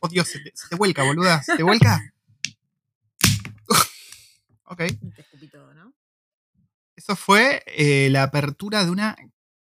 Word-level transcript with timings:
Oh 0.00 0.08
Dios, 0.08 0.28
se 0.28 0.38
te, 0.40 0.52
se 0.54 0.68
te 0.68 0.76
vuelca, 0.76 1.02
boluda. 1.02 1.42
¿Se 1.42 1.56
te 1.56 1.62
vuelca? 1.62 2.00
ok. 4.64 4.80
Y 5.00 5.10
te 5.10 5.20
escupí 5.22 5.48
todo, 5.48 5.74
¿no? 5.74 5.92
Eso 6.96 7.16
fue 7.16 7.62
eh, 7.66 8.08
la 8.10 8.24
apertura 8.24 8.84
de 8.84 8.90
una 8.90 9.16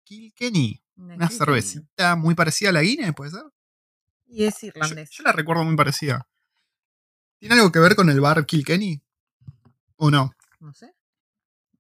Kilkenny. 0.05 0.83
Una 0.97 1.15
Kilkenny. 1.17 1.39
cervecita 1.39 2.17
muy 2.17 2.35
parecida 2.35 2.71
a 2.71 2.73
la 2.73 2.83
Guinness, 2.83 3.15
¿puede 3.15 3.31
ser? 3.33 3.45
Y 4.27 4.45
es 4.45 4.61
Yo, 4.61 4.69
irlandés. 4.69 5.11
yo 5.11 5.23
la 5.23 5.33
recuerdo 5.33 5.65
muy 5.65 5.77
parecida. 5.77 6.27
¿Tiene 7.39 7.55
algo 7.57 7.71
que 7.71 7.79
ver 7.79 7.95
con 7.95 8.09
el 8.11 8.21
bar 8.21 8.45
Kilkenny? 8.47 9.01
¿O 9.97 10.11
no? 10.11 10.33
No 10.61 10.73
sé. 10.75 10.93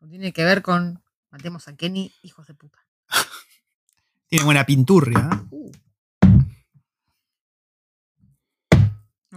O 0.01 0.07
tiene 0.07 0.33
que 0.33 0.45
ver 0.45 0.63
con. 0.63 1.03
Matemos 1.31 1.67
a 1.69 1.77
Kenny, 1.77 2.15
hijos 2.23 2.47
de 2.47 2.55
puta. 2.55 2.79
Tiene 4.29 4.45
buena 4.45 4.65
pinturria. 4.65 5.29
¿eh? 5.33 5.47
Uh. 5.51 5.73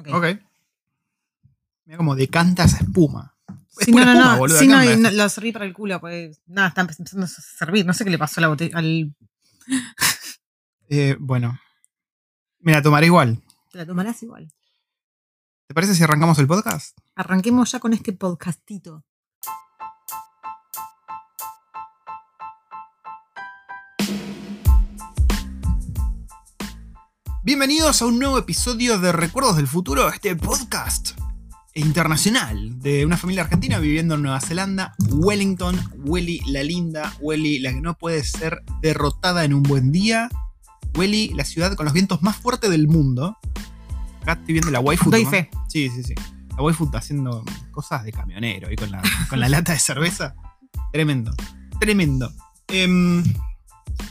Ok. 0.08 0.26
Mira 1.86 1.98
como 1.98 2.16
decanta 2.16 2.64
esa 2.66 2.78
espuma. 2.78 3.36
Es 3.80 3.86
Sí, 3.86 3.92
no, 3.92 4.06
no, 4.06 4.12
espuma, 4.12 4.34
no. 4.34 4.38
boludo, 4.40 4.60
Sí, 4.60 4.68
¿qué 4.68 4.74
no, 4.74 4.84
y 4.84 4.98
no, 4.98 5.12
lo 5.12 5.30
serví 5.30 5.52
para 5.52 5.66
el 5.66 5.74
culo, 5.74 6.00
pues. 6.00 6.42
Nada, 6.48 6.70
está 6.70 6.82
empezando 6.82 7.26
a 7.26 7.28
servir. 7.28 7.86
No 7.86 7.94
sé 7.94 8.04
qué 8.04 8.10
le 8.10 8.18
pasó 8.18 8.40
a 8.40 8.42
la 8.42 8.48
botella. 8.50 8.78
Al... 8.78 9.16
Eh, 10.90 11.16
bueno. 11.20 11.60
Mira, 12.60 12.82
tomaré 12.82 13.06
igual. 13.06 13.42
Te 13.72 13.78
la 13.78 13.86
tomarás 13.86 14.22
igual. 14.24 14.52
¿Te 15.68 15.76
parece 15.76 15.94
si 15.94 16.04
arrancamos 16.04 16.40
el 16.40 16.48
podcast? 16.48 16.98
Arranquemos 17.16 17.72
ya 17.72 17.80
con 17.80 17.94
este 17.94 18.12
podcastito. 18.12 19.06
Bienvenidos 27.50 28.04
a 28.04 28.06
un 28.06 28.20
nuevo 28.20 28.38
episodio 28.38 29.00
de 29.00 29.12
Recuerdos 29.12 29.56
del 29.56 29.66
Futuro, 29.66 30.08
este 30.10 30.36
podcast 30.36 31.20
internacional 31.74 32.80
de 32.80 33.08
una 33.08 33.18
familia 33.18 33.42
argentina 33.42 33.80
viviendo 33.80 34.14
en 34.14 34.22
Nueva 34.22 34.40
Zelanda, 34.40 34.94
Wellington, 35.10 35.76
Welly 36.06 36.42
la 36.46 36.62
linda, 36.62 37.12
Welly 37.20 37.58
la 37.58 37.74
que 37.74 37.82
no 37.82 37.98
puede 37.98 38.24
ser 38.24 38.62
derrotada 38.84 39.46
en 39.46 39.56
un 39.56 39.64
buen 39.64 39.92
día, 39.92 40.30
Welly 40.96 41.30
la 41.30 41.44
ciudad 41.44 41.74
con 41.74 41.86
los 41.86 41.94
vientos 41.94 42.22
más 42.22 42.36
fuertes 42.36 42.70
del 42.70 42.88
mundo. 42.88 43.36
Acá 44.22 44.34
estoy 44.34 44.54
viendo 44.54 44.70
la 44.70 44.80
waifu. 44.80 45.10
Doy 45.10 45.26
fe. 45.26 45.50
Sí, 45.70 45.90
sí, 45.90 46.04
sí. 46.04 46.14
La 46.56 46.62
waifu 46.62 46.86
está 46.86 47.00
haciendo 47.00 47.44
cosas 47.72 48.04
de 48.04 48.12
camionero 48.12 48.72
y 48.72 48.76
con 48.76 48.92
la, 48.92 49.02
con 49.28 49.40
la 49.40 49.50
lata 49.50 49.74
de 49.74 49.80
cerveza. 49.80 50.36
Tremendo, 50.94 51.34
tremendo. 51.80 52.32
Em, 52.68 53.24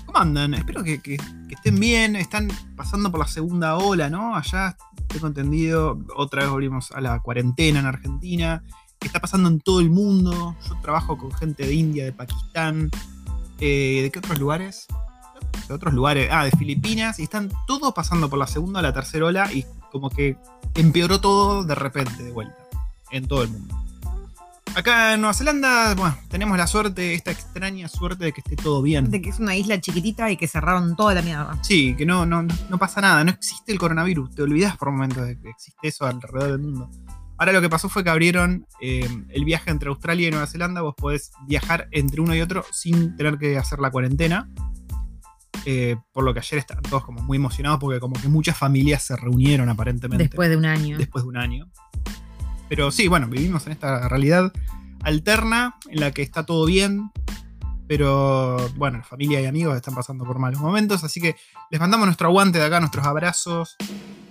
¿Cómo 0.07 0.19
andan? 0.19 0.55
Espero 0.55 0.83
que, 0.83 1.19
estén 1.51 1.79
bien. 1.81 2.17
Están 2.17 2.49
pasando 2.77 3.11
por 3.11 3.21
la 3.21 3.27
segunda 3.27 3.77
ola, 3.77 4.09
¿no? 4.09 4.35
Allá, 4.35 4.77
tengo 5.07 5.27
entendido, 5.27 5.99
otra 6.17 6.43
vez 6.43 6.51
volvimos 6.51 6.93
a 6.93 7.01
la 7.01 7.21
cuarentena 7.21 7.81
en 7.81 7.87
Argentina. 7.87 8.63
Que 8.99 9.07
está 9.07 9.21
pasando 9.21 9.49
en 9.49 9.61
todo 9.61 9.81
el 9.81 9.91
mundo. 9.91 10.57
Yo 10.69 10.77
trabajo 10.83 11.17
con 11.17 11.33
gente 11.33 11.67
de 11.67 11.75
India, 11.75 12.05
de 12.05 12.13
Pakistán. 12.13 12.91
eh, 13.61 14.01
¿De 14.03 14.11
qué 14.11 14.19
otros 14.19 14.39
lugares? 14.39 14.87
De 15.69 15.75
otros 15.75 15.95
lugares. 15.95 16.29
Ah, 16.33 16.45
de 16.45 16.51
Filipinas. 16.51 17.21
Y 17.21 17.23
están 17.23 17.51
todos 17.67 17.95
pasando 17.95 18.29
por 18.29 18.39
la 18.39 18.49
segunda 18.49 18.81
o 18.81 18.83
la 18.83 18.93
tercera 18.93 19.27
ola. 19.27 19.53
Y 19.53 19.65
como 19.93 20.11
que 20.11 20.37
empeoró 20.75 21.21
todo 21.21 21.63
de 21.63 21.75
repente, 21.77 22.25
de 22.25 22.33
vuelta. 22.33 22.57
En 23.11 23.29
todo 23.29 23.45
el 23.45 23.51
mundo. 23.51 23.88
Acá 24.75 25.15
en 25.15 25.21
Nueva 25.21 25.35
Zelanda, 25.35 25.95
bueno, 25.95 26.17
tenemos 26.29 26.57
la 26.57 26.67
suerte, 26.67 27.15
esta 27.15 27.31
extraña 27.33 27.89
suerte 27.89 28.27
de 28.27 28.33
que 28.33 28.41
esté 28.41 28.55
todo 28.55 28.81
bien. 28.81 29.11
De 29.11 29.21
que 29.21 29.31
es 29.31 29.41
una 29.41 29.57
isla 29.57 29.81
chiquitita 29.81 30.31
y 30.31 30.37
que 30.37 30.47
cerraron 30.47 30.95
toda 30.95 31.15
la 31.15 31.23
mierda. 31.23 31.59
Sí, 31.63 31.95
que 31.97 32.07
no, 32.07 32.25
no, 32.27 32.43
no 32.43 32.79
pasa 32.79 33.01
nada, 33.01 33.25
no 33.25 33.31
existe 33.31 33.73
el 33.73 33.79
coronavirus, 33.79 34.35
te 34.35 34.43
olvidas 34.43 34.77
por 34.77 34.93
momentos 34.93 35.27
de 35.27 35.39
que 35.41 35.51
existe 35.51 35.89
eso 35.89 36.07
alrededor 36.07 36.53
del 36.53 36.61
mundo. 36.61 36.91
Ahora 37.39 37.53
lo 37.53 37.61
que 37.61 37.69
pasó 37.69 37.89
fue 37.89 38.03
que 38.05 38.11
abrieron 38.11 38.67
eh, 38.81 39.09
el 39.31 39.45
viaje 39.45 39.71
entre 39.71 39.89
Australia 39.89 40.29
y 40.29 40.31
Nueva 40.31 40.47
Zelanda, 40.47 40.81
vos 40.83 40.95
podés 40.97 41.33
viajar 41.47 41.89
entre 41.93 42.21
uno 42.21 42.35
y 42.35 42.41
otro 42.41 42.65
sin 42.73 43.17
tener 43.17 43.39
que 43.39 43.57
hacer 43.59 43.79
la 43.81 43.91
cuarentena. 43.91 44.49
Eh, 45.65 45.97
por 46.13 46.25
lo 46.25 46.33
que 46.33 46.39
ayer 46.41 46.59
estaban 46.61 46.83
todos 46.85 47.05
como 47.05 47.21
muy 47.21 47.37
emocionados 47.37 47.79
porque 47.81 48.01
como 48.01 48.15
que 48.19 48.29
muchas 48.29 48.57
familias 48.57 49.03
se 49.03 49.17
reunieron 49.17 49.69
aparentemente 49.69 50.25
Después 50.25 50.49
de 50.49 50.57
un 50.57 50.65
año. 50.65 50.97
después 50.97 51.25
de 51.25 51.29
un 51.29 51.37
año. 51.37 51.69
Pero 52.69 52.91
sí, 52.91 53.09
bueno, 53.09 53.29
vivimos 53.29 53.67
en 53.67 53.73
esta 53.73 54.09
realidad 54.09 54.53
alterna 55.03 55.77
en 55.91 56.01
la 56.01 56.11
que 56.11 56.23
está 56.23 56.45
todo 56.45 56.67
bien, 56.67 57.11
pero 57.87 58.57
bueno, 58.77 59.03
familia 59.03 59.41
y 59.41 59.47
amigos 59.47 59.77
están 59.77 59.95
pasando 59.95 60.25
por 60.25 60.39
malos 60.39 60.61
momentos, 60.61 61.05
así 61.05 61.21
que 61.21 61.37
les 61.71 61.81
mandamos 61.81 62.07
nuestro 62.07 62.29
aguante 62.29 62.59
de 62.59 62.67
acá, 62.67 62.81
nuestros 62.81 63.07
abrazos. 63.07 63.77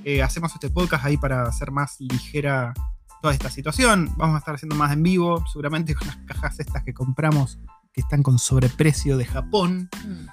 Eh, 0.03 0.21
hacemos 0.21 0.53
este 0.53 0.69
podcast 0.69 1.05
ahí 1.05 1.17
para 1.17 1.43
hacer 1.43 1.71
más 1.71 1.95
ligera 1.99 2.73
toda 3.21 3.33
esta 3.33 3.49
situación. 3.49 4.11
Vamos 4.17 4.35
a 4.35 4.39
estar 4.39 4.55
haciendo 4.55 4.75
más 4.75 4.91
en 4.93 5.01
vivo, 5.03 5.43
seguramente 5.51 5.95
con 5.95 6.07
las 6.07 6.17
cajas 6.17 6.59
estas 6.59 6.83
que 6.83 6.93
compramos 6.93 7.57
que 7.91 8.01
están 8.01 8.21
con 8.21 8.37
sobreprecio 8.37 9.17
de 9.17 9.25
Japón. 9.25 9.89
Mm. 10.05 10.27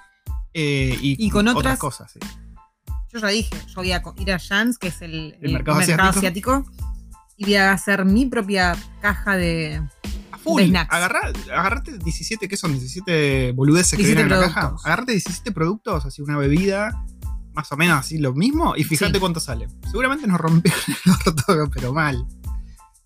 eh, 0.53 0.97
y, 1.01 1.25
Y 1.25 1.29
con 1.31 1.47
otras- 1.47 1.59
otras 1.59 1.79
cosas. 1.79 2.11
sí. 2.13 2.19
Yo 3.11 3.19
ya 3.19 3.27
dije, 3.29 3.55
yo 3.67 3.75
voy 3.75 3.91
a 3.93 4.01
ir 4.17 4.31
a 4.33 4.39
Jans, 4.39 4.77
que 4.77 4.87
es 4.87 5.01
el, 5.01 5.37
El 5.41 5.53
mercado 5.53 5.79
asiático. 5.79 6.03
asiático, 6.09 6.65
y 7.37 7.45
voy 7.45 7.55
a 7.55 7.71
hacer 7.71 8.05
mi 8.05 8.25
propia 8.25 8.75
caja 9.01 9.35
de. 9.37 9.81
A 10.31 10.37
full. 10.37 10.61
De 10.61 10.67
snacks. 10.69 10.93
Agarrá- 10.93 11.31
agarrate 11.53 11.97
17, 11.97 12.47
¿qué 12.47 12.57
son? 12.57 12.71
17 12.73 13.51
boludeces 13.53 13.91
que 13.91 13.97
17 14.03 14.23
vienen 14.23 14.33
en 14.33 14.41
la 14.41 14.53
caja. 14.53 14.75
Agarrate 14.83 15.11
17 15.13 15.51
productos, 15.51 16.05
así 16.05 16.21
una 16.21 16.37
bebida, 16.37 17.03
más 17.53 17.71
o 17.71 17.77
menos 17.77 17.99
así 17.99 18.17
lo 18.17 18.33
mismo, 18.33 18.75
y 18.75 18.83
fíjate 18.83 19.13
Sí. 19.13 19.19
cuánto 19.19 19.39
sale. 19.39 19.67
Seguramente 19.89 20.27
nos 20.27 20.39
rompieron 20.39 20.79
el 21.05 21.11
orto, 21.11 21.69
pero 21.73 21.93
mal. 21.93 22.25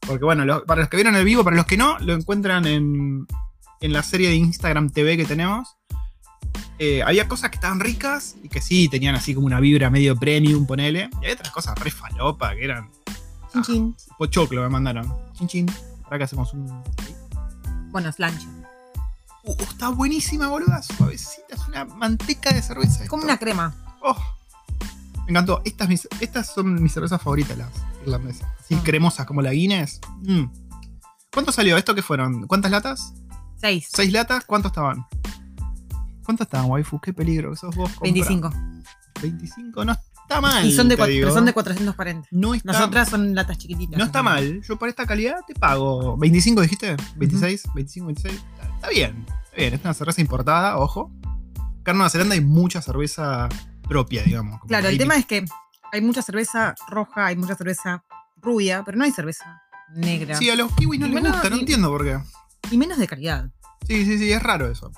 Porque 0.01 0.25
bueno, 0.25 0.45
lo- 0.45 0.63
para 0.65 0.81
los 0.81 0.89
que 0.89 0.97
vieron 0.97 1.15
el 1.15 1.25
vivo, 1.25 1.43
para 1.43 1.55
los 1.55 1.65
que 1.65 1.77
no, 1.77 1.99
lo 1.99 2.13
encuentran 2.13 2.65
en, 2.65 3.27
en 3.81 3.93
la 3.93 4.01
serie 4.03 4.29
de 4.29 4.35
Instagram 4.35 4.89
TV 4.89 5.17
que 5.17 5.25
tenemos. 5.25 5.75
Eh, 6.79 7.03
había 7.03 7.27
cosas 7.27 7.49
que 7.49 7.55
estaban 7.55 7.79
ricas 7.81 8.37
y 8.41 8.47
que 8.47 8.61
sí 8.61 8.87
tenían 8.89 9.13
así 9.13 9.33
como 9.35 9.45
una 9.45 9.59
vibra 9.59 9.89
medio 9.89 10.15
premium, 10.15 10.65
ponele. 10.65 11.09
Y 11.13 11.25
había 11.25 11.33
otras 11.33 11.51
cosas 11.51 11.77
re 11.77 11.91
falopa 11.91 12.55
que 12.55 12.63
eran 12.63 12.89
Chin, 13.53 13.63
chin. 13.63 13.95
pochoclo 14.17 14.61
me 14.61 14.69
mandaron. 14.69 15.11
Chin 15.33 15.47
chin. 15.47 15.71
Ahora 16.05 16.17
que 16.19 16.23
hacemos 16.25 16.53
un. 16.53 16.83
Bueno, 17.91 18.11
slanch. 18.11 18.45
Uh, 19.43 19.55
está 19.59 19.89
buenísima, 19.89 20.47
boluda. 20.47 20.81
Suavecita. 20.83 21.55
Es 21.55 21.67
una 21.67 21.85
manteca 21.85 22.51
de 22.53 22.61
cerveza. 22.61 23.07
Como 23.07 23.21
esto. 23.23 23.31
una 23.31 23.37
crema. 23.37 23.73
Oh, 24.01 24.15
me 25.25 25.31
encantó. 25.31 25.61
Estas, 25.65 25.87
mis- 25.89 26.07
estas 26.19 26.47
son 26.53 26.81
mis 26.81 26.93
cervezas 26.93 27.21
favoritas, 27.21 27.57
las 27.57 27.69
irlandesas. 28.05 28.47
Así 28.59 28.75
Ah. 28.75 28.81
cremosas 28.83 29.25
como 29.25 29.41
la 29.41 29.51
Guinness. 29.51 29.99
Mm. 30.21 30.45
¿Cuánto 31.33 31.51
salió 31.51 31.77
esto? 31.77 31.95
¿Qué 31.95 32.01
fueron? 32.01 32.47
¿Cuántas 32.47 32.69
latas? 32.71 33.13
Seis. 33.57 33.87
¿Seis 33.91 34.11
latas? 34.11 34.45
¿Cuántos 34.45 34.71
estaban? 34.71 35.05
¿Cuántos 36.25 36.45
estaban, 36.45 36.69
waifu? 36.69 36.99
Qué 36.99 37.13
peligro 37.13 37.55
sos 37.55 37.75
vos. 37.75 37.89
compra. 37.91 38.03
25. 38.03 38.51
25. 39.21 39.85
No 39.85 39.93
está 40.29 40.41
mal. 40.41 40.65
y 40.65 40.71
son 40.75 40.87
de, 40.87 40.97
pero 40.97 41.33
son 41.33 41.45
de 41.45 41.53
440. 41.53 42.27
No 42.31 42.53
está, 42.53 42.71
Nosotras 42.71 43.09
son 43.09 43.33
latas 43.35 43.57
chiquititas. 43.57 43.97
no 43.97 44.05
está 44.05 44.21
mal. 44.23 44.61
Yo 44.61 44.77
por 44.77 44.89
esta 44.89 45.05
calidad 45.05 45.37
te 45.47 45.53
pago. 45.55 46.17
¿25 46.17 46.61
dijiste? 46.61 46.95
¿26? 47.17 47.63
¿25, 47.73 48.05
26? 48.05 48.33
Está, 48.35 48.75
está 48.75 48.89
bien. 48.89 49.25
Está 49.45 49.55
bien. 49.57 49.73
Es 49.73 49.81
una 49.81 49.93
cerveza 49.93 50.21
importada, 50.21 50.77
ojo. 50.77 51.11
Acá 51.81 51.91
en 51.91 51.97
Nueva 51.97 52.09
Zelanda 52.09 52.35
hay 52.35 52.41
mucha 52.41 52.81
cerveza 52.81 53.49
propia, 53.87 54.23
digamos. 54.23 54.59
Claro, 54.67 54.87
el 54.87 54.97
tema 54.97 55.15
es 55.15 55.25
que 55.25 55.45
hay 55.91 56.01
mucha 56.01 56.21
cerveza 56.21 56.75
roja, 56.89 57.25
hay 57.25 57.35
mucha 57.35 57.55
cerveza 57.55 58.03
rubia, 58.37 58.83
pero 58.85 58.97
no 58.97 59.03
hay 59.05 59.11
cerveza 59.11 59.61
negra. 59.95 60.35
Sí, 60.35 60.49
a 60.49 60.55
los 60.55 60.71
kiwis 60.75 60.99
no 60.99 61.07
Y 61.07 61.11
les 61.11 61.23
gusta, 61.23 61.49
no 61.49 61.55
y- 61.55 61.59
entiendo 61.61 61.89
por 61.89 62.03
qué. 62.03 62.19
Y 62.71 62.77
menos 62.77 62.97
de 62.99 63.07
calidad. 63.07 63.49
Sí, 63.87 64.05
sí, 64.05 64.17
sí, 64.19 64.31
es 64.31 64.43
raro 64.43 64.69
eso. 64.69 64.91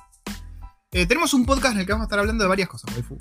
Eh, 0.92 1.06
tenemos 1.06 1.34
un 1.34 1.46
podcast 1.46 1.76
en 1.76 1.80
el 1.82 1.86
que 1.86 1.94
vamos 1.94 2.04
a 2.04 2.08
estar 2.08 2.20
hablando 2.20 2.44
de 2.44 2.50
varias 2.50 2.68
cosas, 2.68 2.94
waifu. 2.94 3.18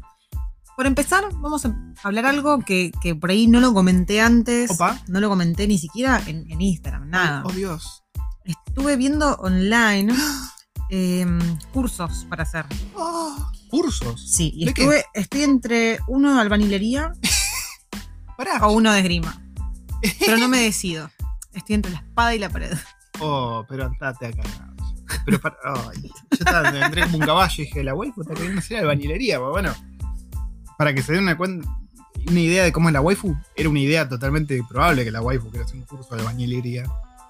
Por 0.81 0.87
empezar, 0.87 1.29
vamos 1.35 1.67
a 1.67 1.77
hablar 2.03 2.25
algo 2.25 2.61
que, 2.61 2.91
que 3.03 3.15
por 3.15 3.29
ahí 3.29 3.47
no 3.47 3.61
lo 3.61 3.75
comenté 3.75 4.23
antes. 4.23 4.71
Opa. 4.71 4.99
No 5.09 5.21
lo 5.21 5.29
comenté 5.29 5.69
ni 5.69 5.77
siquiera 5.77 6.23
en, 6.27 6.51
en 6.51 6.59
Instagram, 6.59 7.11
nada. 7.11 7.43
Oh, 7.45 7.53
Dios. 7.53 8.03
Estuve 8.45 8.97
viendo 8.97 9.35
online 9.41 10.11
em, 10.89 11.39
cursos 11.75 12.25
para 12.31 12.45
hacer. 12.45 12.65
Oh, 12.95 13.53
cursos. 13.69 14.33
Sí, 14.33 14.53
y 14.57 14.69
estuve, 14.69 15.05
estoy 15.13 15.43
entre 15.43 15.99
uno 16.09 16.35
de 16.35 16.41
albanilería 16.41 17.13
Pará. 18.39 18.67
o 18.67 18.73
uno 18.73 18.91
de 18.91 19.01
esgrima. 19.01 19.39
Pero 20.19 20.39
no 20.39 20.49
me 20.49 20.61
decido. 20.63 21.11
Estoy 21.53 21.75
entre 21.75 21.93
la 21.93 21.99
espada 21.99 22.35
y 22.35 22.39
la 22.39 22.49
pared. 22.49 22.73
Oh, 23.19 23.67
pero 23.69 23.85
andate 23.85 24.29
acá. 24.29 24.43
Pero 25.27 25.41
para. 25.43 25.59
Ay, 25.63 26.01
yo 26.05 26.11
estaba, 26.31 26.73
me 26.73 26.81
entré 26.81 27.03
como 27.03 27.19
un 27.19 27.27
caballo 27.27 27.55
y 27.59 27.67
dije, 27.67 27.85
la 27.85 27.93
waifu 27.93 28.23
está 28.23 28.33
queriendo 28.33 28.61
hacer 28.61 28.79
albañilería. 28.79 29.39
Pues 29.39 29.51
bueno, 29.51 29.75
para 30.81 30.95
que 30.95 31.03
se 31.03 31.13
den 31.13 31.25
una, 31.25 32.41
idea 32.41 32.65
de 32.65 32.73
cómo 32.73 32.89
es 32.89 32.95
la 32.95 33.03
waifu, 33.03 33.37
era 33.55 33.69
una 33.69 33.81
idea 33.81 34.09
totalmente 34.09 34.59
probable 34.67 35.05
que 35.05 35.11
la 35.11 35.21
waifu 35.21 35.51
quiera 35.51 35.67
hacer 35.67 35.77
un 35.77 35.83
curso 35.83 36.15
de 36.15 36.23
albañilería. 36.23 36.85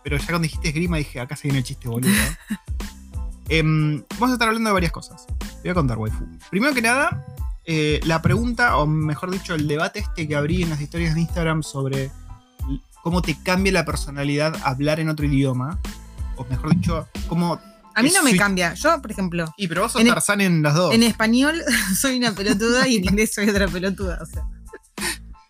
Pero 0.04 0.18
ya 0.18 0.26
cuando 0.26 0.42
dijiste 0.42 0.68
esgrima 0.68 0.98
dije, 0.98 1.18
acá 1.18 1.34
se 1.34 1.48
viene 1.48 1.58
el 1.58 1.64
chiste 1.64 1.88
boludo. 1.88 2.12
Em, 3.48 4.04
vamos 4.10 4.30
a 4.30 4.32
estar 4.34 4.46
hablando 4.46 4.68
de 4.68 4.74
varias 4.74 4.92
cosas. 4.92 5.26
Te 5.26 5.62
voy 5.64 5.70
a 5.70 5.74
contar, 5.74 5.98
waifu. 5.98 6.24
Primero 6.48 6.72
que 6.72 6.80
nada, 6.80 7.26
eh, 7.64 7.98
la 8.04 8.22
pregunta, 8.22 8.76
o 8.76 8.86
mejor 8.86 9.32
dicho, 9.32 9.56
el 9.56 9.66
debate 9.66 9.98
este 9.98 10.28
que 10.28 10.36
abrí 10.36 10.62
en 10.62 10.70
las 10.70 10.80
historias 10.80 11.16
de 11.16 11.22
Instagram 11.22 11.64
sobre 11.64 12.12
cómo 13.02 13.20
te 13.20 13.36
cambia 13.42 13.72
la 13.72 13.84
personalidad 13.84 14.54
hablar 14.62 15.00
en 15.00 15.08
otro 15.08 15.26
idioma. 15.26 15.80
O 16.36 16.44
mejor 16.44 16.72
dicho, 16.72 17.08
cómo. 17.26 17.58
A 18.00 18.02
mí 18.02 18.10
no 18.14 18.22
me 18.22 18.32
Sí. 18.32 18.38
cambia. 18.38 18.74
Yo, 18.74 19.00
por 19.00 19.10
ejemplo, 19.10 19.52
Y 19.56 19.68
pero 19.68 19.82
vos 19.82 19.92
sos 19.92 20.00
En 20.00 20.08
Tarzán 20.08 20.40
en 20.40 20.62
las 20.62 20.74
dos. 20.74 20.94
en 20.94 21.02
español 21.02 21.60
soy 21.98 22.16
una 22.18 22.32
pelotuda 22.32 22.86
y 22.88 22.96
en 22.96 23.04
inglés 23.04 23.32
soy 23.34 23.48
otra 23.48 23.68
pelotuda. 23.68 24.18
O 24.22 24.26
sea, 24.26 24.42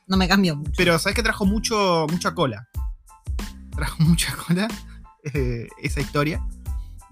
no 0.06 0.16
me 0.16 0.28
cambio 0.28 0.56
mucho. 0.56 0.72
Pero 0.76 0.98
sabes 0.98 1.14
que 1.16 1.22
trajo 1.22 1.46
mucho, 1.46 2.06
mucha 2.10 2.34
cola. 2.34 2.68
Trajo 3.74 3.96
mucha 4.02 4.34
cola 4.36 4.68
eh, 5.32 5.68
esa 5.82 6.00
historia. 6.00 6.44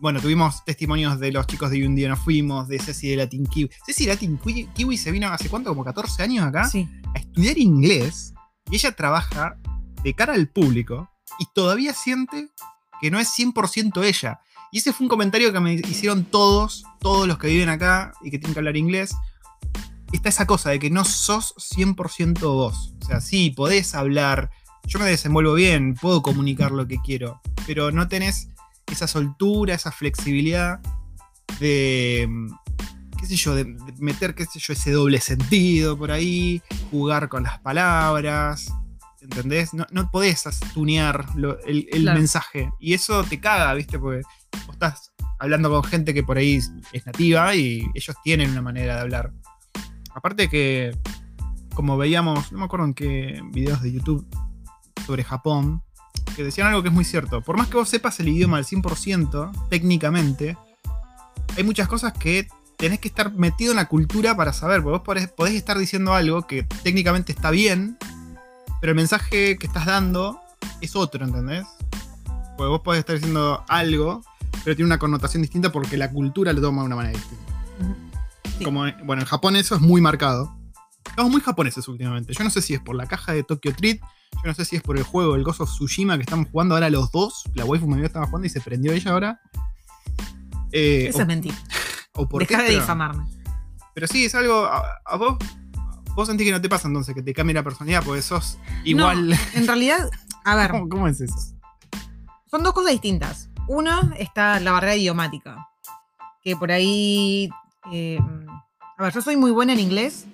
Bueno, 0.00 0.20
tuvimos 0.20 0.64
testimonios 0.64 1.19
de 1.19 1.32
los 1.32 1.46
chicos 1.49 1.70
de 1.70 1.79
Y 1.79 1.82
un 1.82 1.96
día 1.96 2.08
nos 2.08 2.20
fuimos, 2.20 2.69
de 2.69 2.79
Ceci 2.79 3.08
de 3.08 3.17
Latin 3.17 3.44
Kiwi. 3.46 3.69
Ceci 3.84 4.06
de 4.06 4.12
Latin 4.12 4.38
Kiwi, 4.38 4.67
Kiwi 4.75 4.96
se 4.96 5.11
vino 5.11 5.29
hace 5.29 5.49
cuánto, 5.49 5.70
como 5.70 5.84
14 5.84 6.23
años 6.23 6.46
acá, 6.46 6.69
Sí. 6.69 6.88
a 7.14 7.19
estudiar 7.19 7.58
inglés. 7.58 8.32
Y 8.70 8.76
ella 8.76 8.93
trabaja 8.93 9.56
de 10.05 10.14
cara 10.14 10.34
al 10.34 10.49
público 10.49 11.11
y 11.41 11.46
todavía 11.52 11.93
siente 11.94 12.49
que 13.00 13.11
no 13.11 13.19
es 13.19 13.29
100% 13.29 14.05
ella. 14.05 14.41
Y 14.73 14.79
ese 14.79 14.93
fue 14.93 15.05
un 15.05 15.09
comentario 15.09 15.53
que 15.53 15.61
me 15.61 15.75
hicieron 15.75 16.25
todos, 16.25 16.85
todos 17.00 17.26
los 17.26 17.38
que 17.38 17.49
viven 17.49 17.69
acá 17.69 18.12
y 18.23 18.31
que 18.31 18.38
tienen 18.38 18.53
que 18.55 18.61
hablar 18.61 18.76
inglés. 18.76 19.15
Está 20.12 20.29
esa 20.29 20.47
cosa 20.47 20.70
de 20.70 20.79
que 20.79 20.91
no 20.91 21.05
sos 21.05 21.55
100% 21.56 22.41
vos. 22.41 22.94
O 23.03 23.06
sea, 23.06 23.20
sí, 23.20 23.50
podés 23.50 23.94
hablar, 23.94 24.50
yo 24.87 24.99
me 24.99 25.06
desenvuelvo 25.06 25.55
bien, 25.55 25.94
puedo 25.94 26.23
comunicar 26.23 26.70
lo 26.73 26.87
que 26.87 26.99
quiero, 27.05 27.41
pero 27.67 27.91
no 27.93 28.09
tenés 28.09 28.49
esa 28.91 29.06
soltura, 29.06 29.75
esa 29.75 29.93
flexibilidad 29.93 30.81
de, 31.61 32.29
qué 33.19 33.26
sé 33.26 33.37
yo, 33.37 33.55
de, 33.55 33.65
meter, 33.99 34.35
qué 34.35 34.47
sé 34.47 34.59
yo, 34.59 34.73
ese 34.73 34.93
doble 34.93 35.20
sentido 35.20 35.97
por 35.99 36.11
ahí, 36.11 36.62
jugar 36.91 37.29
con 37.29 37.43
las 37.43 37.59
palabras, 37.61 38.73
¿entendés? 39.20 39.75
No, 39.75 39.87
no 39.91 40.11
podés 40.11 40.44
tunear 40.73 41.26
lo- 41.37 41.59
el, 41.65 41.88
el 41.93 42.03
Claro. 42.03 42.19
mensaje. 42.19 42.70
Y 42.81 42.94
eso 42.94 43.25
te 43.25 43.41
caga, 43.41 43.75
¿viste? 43.75 43.99
Porque 43.99 44.23
vos 44.66 44.75
estás 44.75 45.12
hablando 45.38 45.70
con 45.70 45.84
gente 45.84 46.14
que 46.14 46.22
por 46.22 46.38
ahí 46.38 46.60
es 46.93 47.06
nativa 47.06 47.55
y 47.55 47.87
ellos 47.94 48.16
tienen 48.22 48.50
una 48.50 48.62
manera 48.62 48.96
de 48.96 49.00
hablar. 49.00 49.32
Aparte 50.14 50.49
que, 50.49 50.96
como 51.75 51.96
veíamos, 51.96 52.50
no 52.52 52.58
me 52.58 52.64
acuerdo 52.64 52.87
en 52.87 52.94
qué 52.94 53.40
videos 53.52 53.82
de 53.82 53.93
YouTube 53.93 54.26
sobre 55.06 55.22
Japón, 55.25 55.82
que 56.34 56.44
decían 56.44 56.69
algo 56.69 56.82
que 56.82 56.88
es 56.88 56.94
muy 56.94 57.05
cierto. 57.05 57.40
Por 57.40 57.56
más 57.56 57.69
que 57.69 57.76
vos 57.76 57.88
sepas 57.88 58.19
el 58.20 58.28
idioma 58.28 58.58
al 58.58 58.64
100%, 58.64 59.69
técnicamente, 59.69 60.56
hay 61.56 61.64
muchas 61.64 61.88
cosas 61.88 62.12
que 62.12 62.49
tenés 62.76 63.00
que 63.00 63.08
estar 63.08 63.32
metido 63.32 63.72
en 63.72 63.76
la 63.76 63.88
cultura 63.88 64.37
para 64.37 64.52
saber. 64.52 64.82
Porque 64.82 64.99
vos 64.99 65.02
podés, 65.02 65.28
podés 65.28 65.55
estar 65.55 65.78
diciendo 65.78 66.14
algo 66.14 66.46
que 66.46 66.62
técnicamente 66.82 67.32
está 67.32 67.50
bien, 67.50 67.99
pero 68.81 68.93
el 68.93 68.96
mensaje 68.96 69.58
que 69.58 69.66
estás 69.66 69.87
dando 69.87 70.40
es 70.81 70.96
otro, 70.96 71.25
¿entendés? 71.25 71.66
Porque 72.56 72.70
vos 72.70 72.81
podés 72.81 73.00
estar 73.00 73.16
diciendo 73.16 73.64
algo, 73.69 74.22
pero 74.64 74.76
tiene 74.76 74.87
una 74.87 74.99
connotación 74.99 75.43
distinta 75.43 75.70
porque 75.72 75.96
la 75.96 76.10
cultura 76.10 76.52
lo 76.52 76.60
toma 76.60 76.82
de 76.82 76.87
una 76.87 76.96
manera 76.96 77.16
distinta. 77.19 77.52
Sí. 78.58 78.64
Como, 78.64 78.84
bueno, 79.05 79.22
en 79.22 79.28
Japón 79.28 79.56
eso 79.56 79.75
es 79.76 79.81
muy 79.81 80.00
marcado. 80.00 80.55
Estamos 81.06 81.31
muy 81.32 81.40
japoneses 81.40 81.87
últimamente. 81.88 82.32
Yo 82.34 82.44
no 82.44 82.50
sé 82.50 82.60
si 82.60 82.75
es 82.75 82.81
por 82.81 82.94
la 82.96 83.06
caja 83.06 83.32
de 83.32 83.43
Tokyo 83.43 83.75
Treat, 83.75 83.99
yo 83.99 84.43
no 84.44 84.55
sé 84.55 84.64
si 84.64 84.76
es 84.76 84.82
por 84.82 84.96
el 84.99 85.05
juego, 85.05 85.37
el 85.37 85.44
Ghost 85.44 85.60
of 85.60 85.70
Tsushima 85.70 86.16
que 86.16 86.22
estamos 86.22 86.49
jugando 86.50 86.75
ahora 86.75 86.90
los 86.90 87.10
dos. 87.12 87.44
La 87.55 87.64
waifu 87.64 87.87
me 87.88 87.96
vio 87.96 88.06
estaba 88.06 88.26
jugando 88.26 88.46
y 88.46 88.50
se 88.50 88.60
prendió 88.60 88.93
ella 88.93 89.12
ahora. 89.12 89.40
Eh, 90.72 91.06
Eso 91.08 91.19
o, 91.19 91.20
es 91.22 91.26
mentira. 91.26 91.56
o 92.14 92.28
por 92.28 92.46
qué, 92.46 92.56
de 92.56 92.62
pero- 92.64 92.81
difamarme. 92.81 93.25
pero 93.94 94.06
sí, 94.06 94.25
es 94.26 94.34
algo. 94.34 94.66
A, 94.66 94.82
a 95.05 95.16
vos. 95.16 95.38
Vos 96.14 96.26
sentís 96.26 96.46
que 96.49 96.52
no 96.52 96.60
te 96.60 96.69
pasa 96.69 96.88
entonces, 96.88 97.14
que 97.14 97.22
te 97.22 97.32
cambia 97.32 97.55
la 97.55 97.62
personalidad, 97.62 98.02
porque 98.05 98.22
sos 98.22 98.58
igual. 98.84 99.31
No, 99.31 99.37
en 99.55 99.66
realidad, 99.66 100.10
a 100.44 100.56
ver, 100.56 100.70
¿Cómo, 100.72 100.88
cómo 100.88 101.06
es 101.08 101.20
eso? 101.20 101.34
son 102.50 102.62
dos 102.64 102.72
cosas 102.72 102.90
distintas. 102.93 103.49
Una 103.69 104.15
está 104.19 104.61
la 104.61 104.73
barrera 104.73 104.97
idiomática, 104.97 105.69
que 106.43 106.56
por 106.56 106.73
ahí... 106.73 107.49
eh, 107.93 108.19
a 108.99 109.03
ver, 109.05 109.12
yo 109.15 109.20
soy 109.23 109.37
muy 109.37 109.50
buena 109.53 109.73
en 109.75 109.79
inglés, 109.81 110.26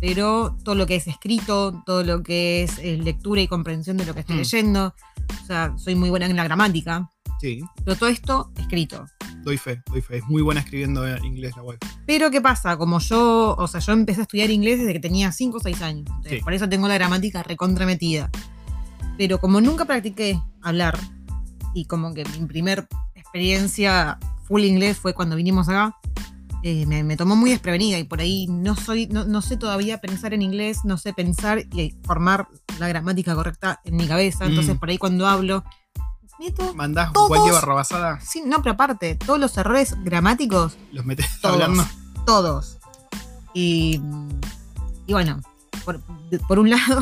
pero 0.00 0.56
todo 0.64 0.74
lo 0.74 0.86
que 0.86 0.96
es 0.96 1.06
escrito, 1.06 1.82
todo 1.84 2.02
lo 2.04 2.22
que 2.22 2.62
es 2.62 2.78
eh, 2.78 2.96
lectura 2.96 3.40
y 3.42 3.48
comprensión 3.48 3.96
de 3.98 4.06
lo 4.06 4.14
que 4.14 4.20
estoy 4.20 4.36
Hmm. 4.36 4.38
leyendo, 4.38 4.94
o 5.42 5.46
sea, 5.46 5.74
soy 5.76 5.94
muy 5.96 6.08
buena 6.10 6.26
en 6.26 6.36
la 6.36 6.44
gramática, 6.44 7.10
Sí, 7.40 7.60
pero 7.84 7.96
todo 7.96 8.08
esto 8.10 8.50
escrito. 8.58 9.04
doy 9.42 9.56
fe, 9.56 9.82
doy 9.90 10.02
fe. 10.02 10.18
Es 10.18 10.24
muy 10.28 10.42
buena 10.42 10.60
escribiendo 10.60 11.06
en 11.08 11.24
inglés 11.24 11.56
la 11.56 11.62
waifu. 11.62 11.80
Pero 12.06 12.30
¿qué 12.30 12.40
pasa? 12.42 12.76
Como 12.76 12.98
yo, 13.00 13.54
o 13.58 13.66
sea, 13.66 13.80
yo 13.80 13.92
empecé 13.92 14.20
a 14.20 14.22
estudiar 14.24 14.50
inglés 14.50 14.78
desde 14.78 14.92
que 14.92 15.00
tenía 15.00 15.32
5 15.32 15.56
o 15.56 15.60
6 15.60 15.80
años. 15.82 16.04
Entonces, 16.08 16.32
Sí. 16.38 16.40
Por 16.44 16.52
eso 16.52 16.68
tengo 16.68 16.86
la 16.88 16.94
gramática 16.94 17.42
recontrametida. 17.42 18.30
Pero 19.16 19.38
como 19.40 19.60
nunca 19.62 19.86
practiqué 19.86 20.38
hablar, 20.62 20.98
y 21.74 21.84
como 21.86 22.12
que 22.14 22.24
mi 22.38 22.46
primer 22.46 22.86
experiencia 23.14 24.18
full 24.46 24.62
inglés 24.64 24.98
fue 24.98 25.14
cuando 25.14 25.36
vinimos 25.36 25.68
acá, 25.68 25.96
eh, 26.62 26.84
me, 26.86 27.02
me 27.04 27.16
tomó 27.16 27.36
muy 27.36 27.50
desprevenida 27.50 27.98
y 27.98 28.04
por 28.04 28.20
ahí 28.20 28.46
no 28.48 28.76
soy, 28.76 29.06
no, 29.06 29.24
no 29.24 29.40
sé 29.40 29.56
todavía 29.56 29.98
pensar 30.00 30.34
en 30.34 30.42
inglés, 30.42 30.78
no 30.84 30.98
sé 30.98 31.12
pensar 31.14 31.60
y 31.72 31.94
formar 32.04 32.48
la 32.78 32.88
gramática 32.88 33.34
correcta 33.34 33.80
en 33.84 33.96
mi 33.96 34.06
cabeza. 34.06 34.44
Entonces 34.46 34.74
Mm. 34.74 34.78
por 34.78 34.90
ahí 34.90 34.98
cuando 34.98 35.26
hablo, 35.26 35.64
meto. 36.38 36.74
Mandás 36.74 37.12
Todos- 37.12 37.28
cualquier 37.28 37.54
barrabasada, 37.54 38.20
Sí, 38.20 38.42
no, 38.44 38.58
pero 38.62 38.72
aparte, 38.72 39.14
todos 39.14 39.38
los 39.38 39.56
errores 39.56 39.94
gramáticos 40.04 40.76
los 40.92 41.04
Todos. 41.40 41.54
hablando. 41.54 41.86
todos. 42.26 42.78
Y, 43.54 44.00
y 45.06 45.12
bueno, 45.12 45.40
por, 45.84 46.00
por 46.46 46.58
un 46.58 46.70
lado 46.70 47.00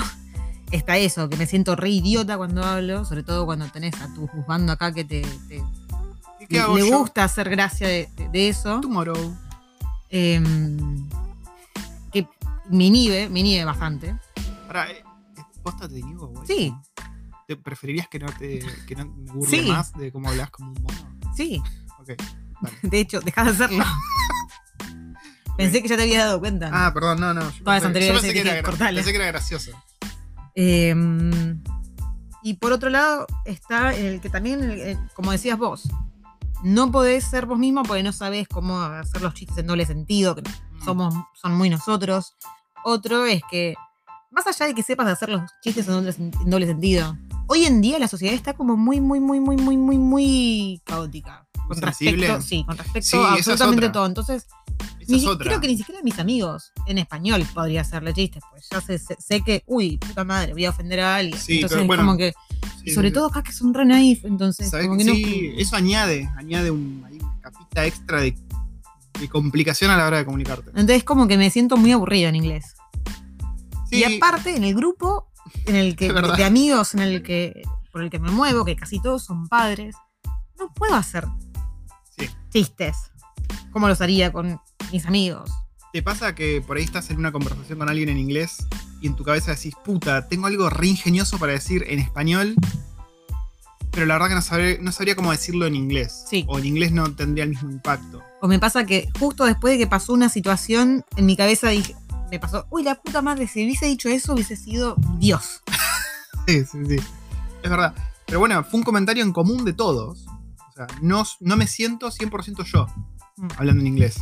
está 0.70 0.97
eso, 0.99 1.29
que 1.29 1.37
me 1.37 1.47
siento 1.47 1.76
re 1.76 1.91
idiota 1.91 2.37
cuando 2.37 2.62
hablo, 2.65 3.05
sobre 3.05 3.23
todo 3.23 3.47
cuando 3.47 3.67
tenés 3.69 3.94
a 4.00 4.12
tu 4.15 4.26
juzgando 4.26 4.73
acá 4.73 4.93
que 4.93 5.05
te, 5.05 5.23
te- 5.49 5.62
¿Y 6.41 6.47
qué 6.47 6.61
hago 6.61 6.76
le 6.76 6.85
gusta 6.91 7.25
hacer 7.25 7.49
gracia 7.50 7.88
de, 7.88 8.09
eso. 8.49 8.81
Tomorrow. 8.81 9.37
Em, 10.11 11.09
que 12.12 12.26
me 12.70 12.85
inhibe, 12.85 13.29
me 13.29 13.41
inhibe 13.41 13.65
bastante. 13.65 14.15
Ahora, 14.67 14.91
eh, 14.91 15.05
¿posta 15.62 15.88
te 15.88 15.94
digo, 15.94 16.29
güey? 16.29 16.47
Sí. 16.47 16.75
¿Te 17.47 17.56
preferirías 17.56 18.09
que 18.09 18.19
no 18.19 18.26
te 18.38 18.61
que 18.87 18.94
no 18.94 19.06
me 19.06 19.32
burle 19.32 19.62
Sí. 19.62 19.69
más 19.69 19.93
de 19.94 20.12
cómo 20.12 20.29
hablas 20.29 20.50
como 20.50 20.70
un 20.73 20.82
mono? 20.82 21.19
Sí, 21.35 21.62
Ok. 21.99 22.11
vale. 22.61 22.76
de 22.82 23.00
hecho, 23.00 23.20
dejás 23.20 23.47
de 23.47 23.65
hacerlo. 23.65 23.85
Pensé 25.56 25.82
que 25.82 25.88
ya 25.88 25.97
te 25.97 26.03
habías 26.03 26.25
dado 26.25 26.38
cuenta. 26.38 26.70
Ah, 26.73 26.93
perdón, 26.94 27.19
no, 27.20 27.35
no. 27.35 27.41
yo 27.50 27.65
Todas 27.65 27.82
las 27.82 27.82
pensé- 27.82 27.87
anteriores 27.87 28.23
yo 28.23 28.29
pensé 28.29 28.32
que, 28.44 28.49
era, 28.59 28.62
pensé 28.94 29.11
que 29.11 29.17
era 29.17 29.26
gracioso. 29.26 29.73
Eh, 30.60 30.93
y 32.43 32.55
por 32.55 32.72
otro 32.72 32.91
lado 32.91 33.27
está 33.44 33.94
el 33.94 34.20
que 34.20 34.29
también, 34.29 34.60
el- 34.62 34.81
el- 34.81 34.98
como 35.15 35.31
decías 35.31 35.56
vos, 35.56 35.88
no 36.65 36.91
podés 36.91 37.22
ser 37.24 37.46
vos 37.46 37.58
mismo 37.60 37.84
porque 37.84 38.03
no 38.03 38.10
sabés 38.12 38.48
cómo 38.48 38.81
hacer 38.81 39.22
los 39.22 39.34
chistes 39.34 39.58
en 39.58 39.69
doble 39.69 39.86
sentido, 39.86 40.34
que 40.34 40.43
Mm. 40.43 40.84
somos, 40.84 41.15
son 41.41 41.56
muy 41.56 41.70
nosotros. 41.70 42.34
Otro 42.84 43.24
es 43.27 43.41
que, 43.48 43.74
más 44.32 44.46
allá 44.48 44.67
de 44.67 44.74
que 44.74 44.82
sepas 44.82 45.06
hacer 45.06 45.29
los 45.29 45.43
chistes 45.62 45.86
en 45.86 45.93
doble, 45.94 46.15
en 46.19 46.50
doble 46.50 46.67
sentido, 46.67 47.17
hoy 47.46 47.65
en 47.65 47.81
día 47.81 47.98
la 48.00 48.08
sociedad 48.08 48.34
está 48.34 48.55
como 48.55 48.77
muy, 48.77 49.00
muy, 49.00 49.20
muy, 49.20 49.38
muy, 49.38 49.56
muy, 49.56 49.77
muy, 49.77 49.98
muy 49.98 50.82
caótica. 50.84 51.46
Con 51.69 51.77
sensible. 51.79 52.27
respecto, 52.27 52.43
sí, 52.48 52.65
con 52.67 52.77
respecto 52.79 53.08
Sí, 53.08 53.17
a 53.19 53.34
es 53.36 53.46
absolutamente 53.46 53.86
otra. 53.86 53.93
todo. 53.93 54.06
Entonces, 54.06 54.46
ni 55.08 55.24
creo 55.38 55.60
que 55.60 55.67
ni 55.69 55.77
siquiera 55.77 56.00
mis 56.03 56.19
amigos 56.19 56.72
en 56.86 56.98
español 56.98 57.44
podría 57.55 57.81
hacerle 57.81 58.12
chistes, 58.15 58.43
pues 58.50 58.69
ya 58.70 58.81
sé, 58.81 58.98
sé- 58.98 59.17
sé 59.19 59.41
que, 59.43 59.62
uy, 59.67 59.96
puta 59.98 60.24
madre, 60.24 60.53
voy 60.53 60.65
a 60.67 60.70
ofender 60.70 61.00
a 61.00 61.17
alguien. 61.17 61.38
Sí, 61.41 61.55
entonces 61.56 61.77
pero 61.77 61.86
bueno, 61.86 62.03
como 62.05 62.17
que, 62.19 62.32
Sí, 62.84 62.94
sobre 62.94 63.10
todo 63.10 63.27
acá 63.27 63.43
que 63.43 63.53
son 63.53 63.74
re 63.74 63.84
naif, 63.84 64.24
entonces 64.24 64.70
¿Sabés 64.70 64.86
como 64.86 64.98
que 64.98 65.05
que 65.06 65.12
sí, 65.15 65.53
eso 65.58 65.77
añade, 65.77 66.29
añade 66.36 66.70
un, 66.70 67.03
ahí 67.06 67.19
una 67.20 67.41
capita 67.41 67.84
extra 67.84 68.20
de, 68.20 68.36
de 69.20 69.29
complicación 69.29 69.91
a 69.91 69.96
la 69.96 70.06
hora 70.06 70.19
de 70.19 70.24
comunicarte. 70.24 70.70
no. 70.72 70.81
Entonces 70.81 71.05
como 71.05 71.27
que 71.27 71.36
me 71.36 71.50
siento 71.50 71.77
muy 71.77 71.93
aburrida 71.93 72.29
en 72.29 72.36
inglés. 72.36 72.74
Sí, 73.91 73.96
Y 73.96 74.05
aparte, 74.05 74.55
en 74.56 74.65
el 74.65 74.74
grupo 74.74 75.29
en 75.67 75.77
el 75.77 75.96
que, 75.96 76.12
de 76.12 76.44
amigos 76.44 76.94
en 76.94 77.00
el 77.00 77.22
que, 77.22 77.62
por 77.93 78.03
el 78.03 78.10
que 78.10 78.19
me 78.19 78.31
muevo, 78.31 78.65
que 78.65 78.77
casi 78.77 79.00
todos 79.00 79.24
son 79.24 79.48
padres, 79.48 79.94
no 80.58 80.72
puedo 80.74 80.94
hacer 80.94 81.27
Sí. 82.19 82.29
chistes 82.50 82.96
como 83.70 83.86
los 83.88 84.00
haría 84.00 84.32
con 84.32 84.60
mis 84.93 85.07
amigos. 85.07 85.51
¿Te 85.93 86.03
pasa 86.03 86.35
que 86.35 86.61
por 86.61 86.77
ahí 86.77 86.85
estás 86.85 87.11
en 87.11 87.19
una 87.19 87.33
conversación 87.33 87.79
con 87.79 87.89
alguien 87.89 88.09
en 88.11 88.19
inglés 88.19 88.67
y 89.01 89.07
en 89.07 89.15
tu 89.17 89.25
cabeza 89.25 89.55
decís, 89.55 89.75
puta, 89.85 90.29
tengo 90.29 90.47
algo 90.47 90.69
re 90.69 90.87
ingenioso 90.89 91.39
para 91.39 91.53
decir 91.53 91.85
en 91.89 91.99
español, 91.99 92.55
pero 93.91 94.07
la 94.07 94.15
verdad 94.15 94.29
que 94.29 94.35
no, 94.35 94.43
sabré- 94.43 94.79
no 94.81 94.93
sabría 94.93 95.17
cómo 95.17 95.31
decirlo 95.33 95.67
en 95.67 95.75
inglés? 95.75 96.25
Sí. 96.29 96.45
O 96.49 96.59
en 96.59 96.67
inglés 96.67 96.93
no 96.93 97.13
tendría 97.15 97.45
el 97.45 97.51
mismo 97.51 97.71
impacto. 97.71 98.23
O 98.43 98.49
me 98.49 98.59
pasa 98.59 98.85
que 98.85 99.09
justo 99.19 99.45
después 99.45 99.73
de 99.75 99.79
que 99.79 99.87
pasó 99.87 100.13
una 100.13 100.29
situación, 100.29 101.05
en 101.17 101.27
mi 101.27 101.37
cabeza 101.37 101.71
dije, 101.71 101.97
me 102.31 102.39
pasó, 102.39 102.67
uy, 102.71 102.83
la 102.83 102.95
puta 102.97 103.23
madre, 103.23 103.49
si 103.49 103.65
hubiese 103.65 103.87
dicho 103.87 104.09
eso, 104.11 104.35
hubiese 104.35 104.57
sido 104.57 104.97
Dios. 105.19 105.63
Sí, 106.47 106.65
sí, 106.65 106.79
sí. 106.89 106.97
Es 107.63 107.71
verdad. 107.71 107.95
Pero 108.27 108.39
bueno, 108.39 108.65
fue 108.65 108.79
un 108.81 108.85
comentario 108.85 109.23
en 109.23 109.33
común 109.33 109.67
de 109.67 109.75
todos. 109.75 110.25
O 110.27 110.73
sea, 110.75 110.87
no, 111.03 111.23
no 111.41 111.57
me 111.59 111.67
siento 111.67 112.11
100% 112.11 112.65
yo 112.65 112.87
Mm. 113.37 113.49
hablando 113.59 113.81
en 113.83 113.87
inglés. 113.87 114.17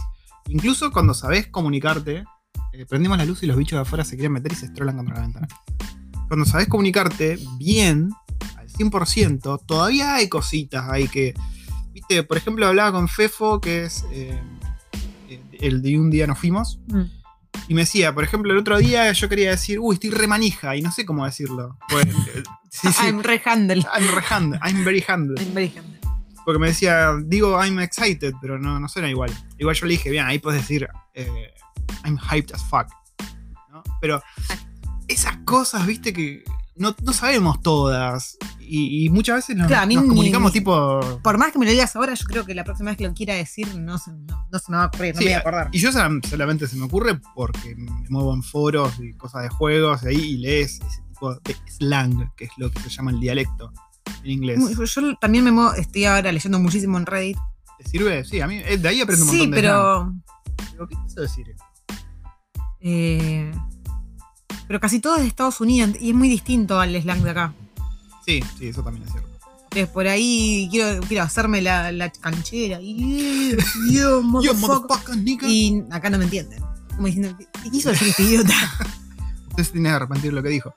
Incluso 0.48 0.92
cuando 0.92 1.14
sabes 1.14 1.48
comunicarte 1.48 2.24
eh, 2.72 2.86
prendimos 2.86 3.18
la 3.18 3.24
luz 3.24 3.42
y 3.42 3.46
los 3.46 3.56
bichos 3.56 3.76
de 3.78 3.82
afuera 3.82 4.04
se 4.04 4.16
quieren 4.16 4.32
meter 4.32 4.52
y 4.52 4.56
se 4.56 4.66
estrolan 4.66 4.96
contra 4.96 5.14
la 5.16 5.20
ventana. 5.22 5.48
Cuando 6.28 6.44
sabes 6.44 6.68
comunicarte 6.68 7.38
bien, 7.58 8.10
al 8.56 8.68
100%, 8.68 9.60
todavía 9.66 10.16
hay 10.16 10.28
cositas 10.28 10.88
ahí 10.90 11.08
que. 11.08 11.34
Viste, 11.92 12.22
por 12.24 12.36
ejemplo, 12.36 12.66
hablaba 12.66 12.92
con 12.92 13.08
Fefo, 13.08 13.60
que 13.60 13.84
es 13.84 14.04
eh, 14.12 14.38
eh, 15.30 15.40
el 15.60 15.80
de 15.80 15.98
un 15.98 16.10
día 16.10 16.26
nos 16.26 16.38
fuimos. 16.38 16.78
Mm. 16.88 17.02
Y 17.68 17.74
me 17.74 17.80
decía, 17.82 18.14
por 18.14 18.22
ejemplo, 18.22 18.52
el 18.52 18.58
otro 18.58 18.76
día 18.76 19.10
yo 19.12 19.28
quería 19.30 19.50
decir, 19.50 19.78
uy, 19.80 19.94
estoy 19.94 20.10
re 20.10 20.26
manija, 20.26 20.76
y 20.76 20.82
no 20.82 20.92
sé 20.92 21.06
cómo 21.06 21.24
decirlo. 21.24 21.78
Pues, 21.88 22.06
sí, 22.70 22.92
sí. 22.92 23.06
I'm 23.06 23.22
re-handle. 23.22 23.82
I'm 23.94 24.14
re 24.14 24.22
hand- 24.28 24.60
I'm 24.62 24.84
very 24.84 25.02
handled. 25.08 25.40
I'm 25.40 25.54
very 25.54 25.72
handle. 25.74 25.95
Porque 26.46 26.58
me 26.60 26.68
decía, 26.68 27.10
digo 27.24 27.60
I'm 27.62 27.78
excited, 27.80 28.32
pero 28.40 28.58
no, 28.58 28.80
no 28.80 28.88
suena 28.88 29.10
igual. 29.10 29.30
Igual 29.58 29.76
yo 29.76 29.84
le 29.86 29.92
dije, 29.92 30.08
bien, 30.10 30.24
ahí 30.24 30.38
puedes 30.38 30.62
decir 30.62 30.88
eh, 31.12 31.52
I'm 32.04 32.16
hyped 32.18 32.54
as 32.54 32.62
fuck. 32.64 32.86
¿no? 33.70 33.82
Pero 34.00 34.22
esas 35.08 35.36
cosas, 35.44 35.86
viste, 35.86 36.12
que 36.12 36.42
no, 36.76 36.94
no 37.02 37.12
sabemos 37.12 37.60
todas. 37.62 38.38
Y, 38.60 39.04
y 39.06 39.10
muchas 39.10 39.36
veces 39.36 39.56
nos, 39.56 39.66
Claro, 39.68 39.82
a 39.84 39.86
mí 39.86 39.94
nos 39.96 40.04
ni- 40.04 40.08
comunicamos 40.10 40.52
ni- 40.52 40.58
tipo. 40.60 41.00
Por 41.22 41.36
más 41.38 41.52
que 41.52 41.58
me 41.58 41.64
lo 41.66 41.70
digas 41.72 41.94
ahora, 41.96 42.14
yo 42.14 42.24
creo 42.26 42.44
que 42.46 42.54
la 42.54 42.64
próxima 42.64 42.90
vez 42.90 42.96
que 42.98 43.06
lo 43.08 43.14
quiera 43.14 43.34
decir 43.34 43.74
no 43.76 43.98
se, 43.98 44.12
no, 44.12 44.46
no 44.50 44.58
se 44.58 44.70
me 44.72 44.76
va 44.78 44.84
a 44.84 44.86
ocurrir, 44.86 45.14
no 45.14 45.18
Sí, 45.20 45.24
me 45.24 45.30
voy 45.32 45.34
a 45.36 45.40
acordar. 45.40 45.68
Y 45.72 45.78
yo 45.78 45.90
solam- 45.90 46.24
solamente 46.26 46.66
se 46.68 46.76
me 46.76 46.84
ocurre 46.84 47.20
porque 47.34 47.74
me 47.76 47.90
muevo 48.08 48.32
en 48.34 48.42
foros 48.42 48.92
y 49.00 49.12
cosas 49.14 49.42
de 49.44 49.48
juegos 49.50 50.02
y 50.04 50.06
ahí 50.08 50.16
y 50.16 50.36
lees 50.38 50.80
ese 50.80 51.02
tipo 51.08 51.34
de 51.34 51.56
slang, 51.68 52.32
que 52.36 52.44
es 52.44 52.50
lo 52.56 52.70
que 52.70 52.80
se 52.80 52.88
llama 52.90 53.10
el 53.12 53.20
dialecto 53.20 53.72
en 54.24 54.30
inglés. 54.30 54.60
Yo 54.94 55.16
también 55.18 55.44
me 55.44 55.50
estoy 55.78 56.04
ahora 56.04 56.32
leyendo 56.32 56.58
muchísimo 56.58 56.98
en 56.98 57.06
Reddit. 57.06 57.36
¿Te 57.78 57.88
sirve? 57.88 58.24
Sí, 58.24 58.40
a 58.40 58.46
mí 58.46 58.60
eh, 58.64 58.78
de 58.78 58.88
ahí 58.88 59.00
aprendo 59.00 59.24
un 59.26 59.30
Sí, 59.30 59.38
montón 59.38 59.54
de 59.54 59.60
slang. 59.60 60.22
pero, 60.56 60.72
Digo, 60.72 60.88
¿Qué 60.88 60.96
quiso 61.06 61.20
decir? 61.20 61.46
eh, 62.80 63.52
pero 64.66 64.80
casi 64.80 65.00
todo 65.00 65.16
es 65.16 65.22
de 65.22 65.28
Estados 65.28 65.60
Unidos 65.60 65.90
y 66.00 66.10
es 66.10 66.14
muy 66.14 66.28
distinto 66.28 66.80
al 66.80 67.00
slang 67.00 67.22
de 67.22 67.30
acá. 67.30 67.54
Sí, 68.24 68.42
sí, 68.58 68.68
eso 68.68 68.82
también 68.82 69.04
es 69.06 69.12
cierto. 69.12 69.28
Entonces, 69.64 69.88
por 69.88 70.08
ahí 70.08 70.68
quiero, 70.70 71.00
quiero 71.06 71.22
hacerme 71.24 71.60
la, 71.60 71.92
la 71.92 72.10
canchera. 72.10 72.80
Y, 72.80 73.56
yo, 73.90 74.22
Yo, 74.42 74.54
motherfucker. 74.54 75.16
y 75.48 75.84
acá 75.90 76.08
no 76.10 76.18
me 76.18 76.24
entienden. 76.24 76.60
Como 76.94 77.06
diciendo, 77.06 77.36
¿qué 77.62 77.70
quiso 77.70 77.90
decir 77.90 78.08
este 78.08 78.22
idiota? 78.22 78.54
Entonces 79.50 79.72
tiene 79.72 79.88
que 79.90 79.94
arrepentir 79.94 80.32
lo 80.32 80.42
que 80.42 80.48
dijo. 80.48 80.74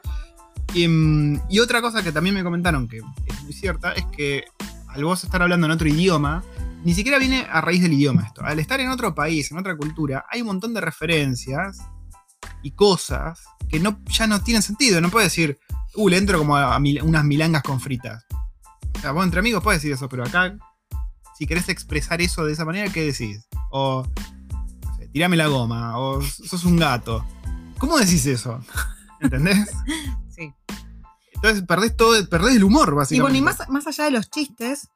Y, 0.74 0.88
mm, 0.88 1.42
y 1.50 1.60
otra 1.60 1.82
cosa 1.82 2.04
que 2.04 2.12
también 2.12 2.36
me 2.36 2.44
comentaron 2.44 2.88
que 2.88 2.98
es 2.98 3.44
muy 3.44 3.54
cierta 3.54 3.94
es 3.94 4.06
que 4.06 4.46
al 4.88 5.04
vos 5.04 5.24
estar 5.24 5.42
hablando 5.42 5.66
en 5.66 5.72
otro 5.72 5.88
idioma, 5.88 6.44
ni 6.84 6.94
siquiera 6.94 7.20
viene 7.20 7.46
a 7.50 7.62
raíz 7.62 7.82
del 7.82 7.94
idioma 7.94 8.24
esto. 8.24 8.44
Al 8.44 8.60
estar 8.60 8.80
en 8.80 8.90
otro 8.90 9.14
país, 9.14 9.52
en 9.52 9.58
otra 9.58 9.76
cultura, 9.76 10.26
hay 10.30 10.42
un 10.42 10.48
montón 10.48 10.74
de 10.74 10.82
referencias 10.82 11.80
y 12.64 12.72
cosas 12.72 13.42
que 13.68 13.80
no, 13.80 14.00
ya 14.10 14.28
no 14.28 14.42
tienen 14.42 14.62
sentido. 14.62 15.02
No 15.02 15.10
puedes 15.10 15.32
decir, 15.32 15.60
uh, 15.96 16.10
le 16.10 16.18
entro 16.18 16.40
como 16.40 16.58
a, 16.58 16.78
unas 16.78 17.24
milangas 17.24 17.64
con 17.64 17.80
fritas. 17.80 18.26
O 18.96 19.00
sea, 19.00 19.12
vos 19.12 19.24
entre 19.24 19.40
amigos 19.40 19.64
puedes 19.64 19.82
decir 19.82 19.94
eso, 19.94 20.10
pero 20.10 20.24
acá, 20.24 20.58
si 21.38 21.46
querés 21.46 21.70
expresar 21.70 22.22
eso 22.22 22.46
de 22.46 22.54
esa 22.54 22.66
manera, 22.66 22.92
¿qué 22.92 23.06
decís? 23.06 23.48
O, 23.72 24.06
no 24.86 24.96
sé, 24.98 25.08
tirame 25.10 25.38
la 25.38 25.48
goma, 25.48 25.98
o 26.00 26.22
sos 26.22 26.66
un 26.66 26.78
gato. 26.78 27.26
¿Cómo 27.78 27.98
decís 27.98 28.26
eso? 28.26 28.60
¿Entendés? 29.22 29.70
Sí. 30.40 30.54
Entonces 31.36 31.64
perdés 31.68 31.96
todo, 31.96 32.28
perdés 32.30 32.56
el 32.56 32.64
humor, 32.64 32.90
Y 32.92 32.96
básicamente. 32.96 33.22
bueno, 33.22 33.38
y 33.38 33.42
más, 33.42 33.70
más 33.70 33.88
allá 33.88 34.06
de 34.06 34.12
los 34.12 34.30
chistes, 34.30 34.90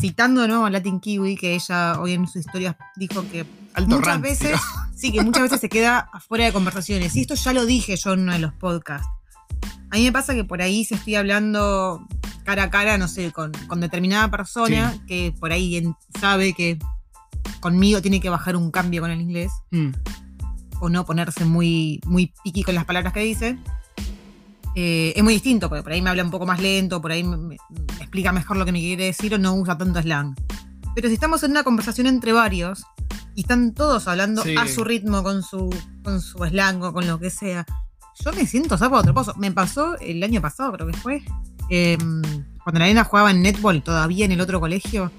citando 0.00 0.42
de 0.42 0.48
nuevo 0.48 0.66
a 0.66 0.70
Latin 0.70 1.00
Kiwi, 1.00 1.36
que 1.36 1.54
ella 1.54 2.00
hoy 2.00 2.12
en 2.12 2.26
sus 2.26 2.36
historias 2.44 2.76
dijo 2.96 3.24
que 3.30 3.46
Alto 3.74 3.96
muchas 3.96 4.20
veces, 4.20 4.60
sí, 4.96 5.12
que 5.12 5.22
muchas 5.22 5.44
veces 5.44 5.60
se 5.60 5.68
queda 5.68 6.08
afuera 6.12 6.44
de 6.44 6.52
conversaciones. 6.52 7.16
Y 7.16 7.22
esto 7.22 7.34
ya 7.34 7.52
lo 7.52 7.64
dije 7.66 7.96
yo 7.96 8.12
en 8.12 8.20
uno 8.20 8.32
de 8.32 8.38
los 8.40 8.52
podcasts. 8.54 9.08
A 9.90 9.96
mí 9.96 10.04
me 10.04 10.12
pasa 10.12 10.34
que 10.34 10.44
por 10.44 10.60
ahí 10.60 10.84
se 10.84 10.94
estoy 10.96 11.14
hablando 11.14 12.06
cara 12.44 12.64
a 12.64 12.70
cara, 12.70 12.98
no 12.98 13.08
sé, 13.08 13.32
con, 13.32 13.52
con 13.66 13.80
determinada 13.80 14.30
persona 14.30 14.94
que 15.06 15.34
por 15.38 15.52
ahí 15.52 15.82
sabe 16.20 16.52
que 16.52 16.78
conmigo 17.60 18.00
tiene 18.02 18.20
que 18.20 18.30
bajar 18.30 18.54
un 18.56 18.70
cambio 18.70 19.00
con 19.02 19.10
el 19.10 19.20
inglés 19.20 19.50
Mm, 19.70 19.90
o 20.80 20.88
no 20.88 21.04
ponerse 21.04 21.44
muy, 21.44 22.00
muy 22.06 22.32
piqui 22.44 22.62
con 22.62 22.74
las 22.74 22.84
palabras 22.84 23.12
que 23.12 23.20
dice. 23.20 23.58
Eh, 24.80 25.12
es 25.16 25.24
muy 25.24 25.32
distinto, 25.34 25.68
porque 25.68 25.82
por 25.82 25.90
ahí 25.90 26.00
me 26.00 26.08
habla 26.08 26.22
un 26.22 26.30
poco 26.30 26.46
más 26.46 26.60
lento, 26.62 27.02
por 27.02 27.10
ahí 27.10 27.24
me, 27.24 27.56
explica 27.98 28.30
mejor 28.30 28.56
lo 28.56 28.64
que 28.64 28.70
me 28.70 28.78
quiere 28.78 29.06
decir 29.06 29.34
o 29.34 29.38
no 29.38 29.52
usa 29.54 29.76
tanto 29.76 30.00
slang. 30.00 30.36
Pero 30.94 31.08
si 31.08 31.14
estamos 31.14 31.42
en 31.42 31.50
una 31.50 31.64
conversación 31.64 32.06
entre 32.06 32.32
varios 32.32 32.84
y 33.34 33.40
están 33.40 33.74
todos 33.74 34.06
hablando 34.06 34.44
Sí. 34.44 34.54
a 34.56 34.68
su 34.68 34.84
ritmo, 34.84 35.24
con 35.24 35.42
su, 35.42 35.68
con 36.04 36.20
su 36.20 36.38
slang 36.44 36.80
o 36.84 36.92
con 36.92 37.08
lo 37.08 37.18
que 37.18 37.28
sea, 37.28 37.66
yo 38.24 38.32
me 38.32 38.46
siento 38.46 38.78
sapo 38.78 38.94
otro 38.94 39.12
pozo. 39.12 39.34
Me 39.36 39.50
pasó 39.50 39.98
el 39.98 40.22
año 40.22 40.40
pasado, 40.40 40.70
creo 40.74 40.86
que 40.86 40.96
fue, 40.96 41.24
eh, 41.70 41.98
cuando 42.62 42.78
la 42.78 42.86
nena 42.86 43.02
jugaba 43.02 43.32
en 43.32 43.42
netball, 43.42 43.82
todavía 43.82 44.26
en 44.26 44.30
el 44.30 44.40
otro 44.40 44.60
colegio. 44.60 45.10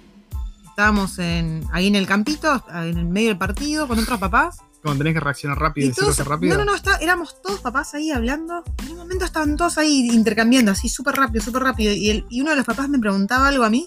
Estábamos 0.70 1.20
en, 1.20 1.66
ahí 1.74 1.88
en 1.88 1.98
el 1.98 2.08
campito, 2.08 2.64
en 2.74 2.98
el 2.98 3.06
medio 3.08 3.28
del 3.28 3.38
partido, 3.38 3.90
con 3.90 4.00
otros 4.00 4.20
papás. 4.20 4.60
Como 4.82 4.96
tenés 4.98 5.14
que 5.14 5.20
reaccionar 5.20 5.60
rápido 5.60 5.88
y, 5.88 5.90
Y 5.92 5.94
todos, 5.94 6.18
rápido. 6.26 6.54
no, 6.58 6.64
no, 6.64 6.72
no, 6.72 6.76
está- 6.76 6.98
éramos 6.98 7.42
todos 7.42 7.60
papás 7.60 7.94
ahí 7.96 8.12
hablando. 8.12 8.64
En 8.84 8.92
un 8.92 8.98
momento 8.98 9.26
estaban 9.26 9.58
todos 9.58 9.78
ahí 9.78 10.10
intercambiando, 10.12 10.72
así 10.72 10.88
súper 10.88 11.16
rápido, 11.16 11.44
súper 11.44 11.64
rápido. 11.64 11.92
Y, 11.94 12.10
el- 12.10 12.26
y 12.30 12.42
uno 12.42 12.52
de 12.52 12.56
los 12.58 12.66
papás 12.66 12.88
me 12.90 12.98
preguntaba 13.00 13.50
algo 13.50 13.64
a 13.66 13.70
mí. 13.70 13.86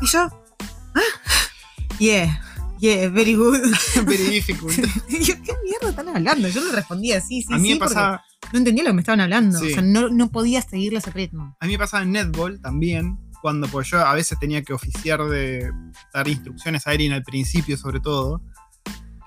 Y 0.00 0.06
yo, 0.06 0.20
¿ah? 0.22 1.00
Yeah, 1.98 2.40
yeah, 2.78 3.08
very 3.08 3.34
good. 3.34 3.58
Very 4.06 4.28
difficult. 4.30 4.72
Y 5.08 5.24
yo, 5.24 5.34
¿qué 5.42 5.52
mierda 5.64 5.90
están 5.90 6.08
hablando? 6.08 6.48
Yo 6.48 6.64
le 6.64 6.72
respondía, 6.72 7.20
sí, 7.20 7.42
sí, 7.42 7.52
a 7.52 7.58
mí 7.58 7.68
sí, 7.68 7.74
me 7.74 7.80
pasaba, 7.80 8.22
no 8.52 8.58
entendía 8.58 8.84
lo 8.84 8.90
que 8.90 8.94
me 8.94 9.00
estaban 9.02 9.20
hablando. 9.20 9.58
Sí. 9.58 9.66
O 9.66 9.74
sea, 9.74 9.82
no, 9.82 10.08
no 10.08 10.30
podía 10.30 10.62
seguirle 10.62 11.00
ese 11.00 11.10
ritmo. 11.10 11.56
a 11.60 11.66
mí 11.66 11.72
me 11.72 11.78
pasaba 11.78 12.02
en 12.04 12.12
netball 12.12 12.60
también, 12.60 13.18
cuando 13.42 13.66
pues 13.68 13.88
yo 13.90 13.98
a 14.04 14.14
veces 14.14 14.38
tenía 14.38 14.62
que 14.62 14.72
oficiar 14.72 15.22
de 15.24 15.70
dar 16.14 16.28
instrucciones 16.28 16.86
a 16.86 16.94
Erin 16.94 17.12
al 17.12 17.22
principio 17.24 17.76
sobre 17.76 18.00
todo. 18.00 18.40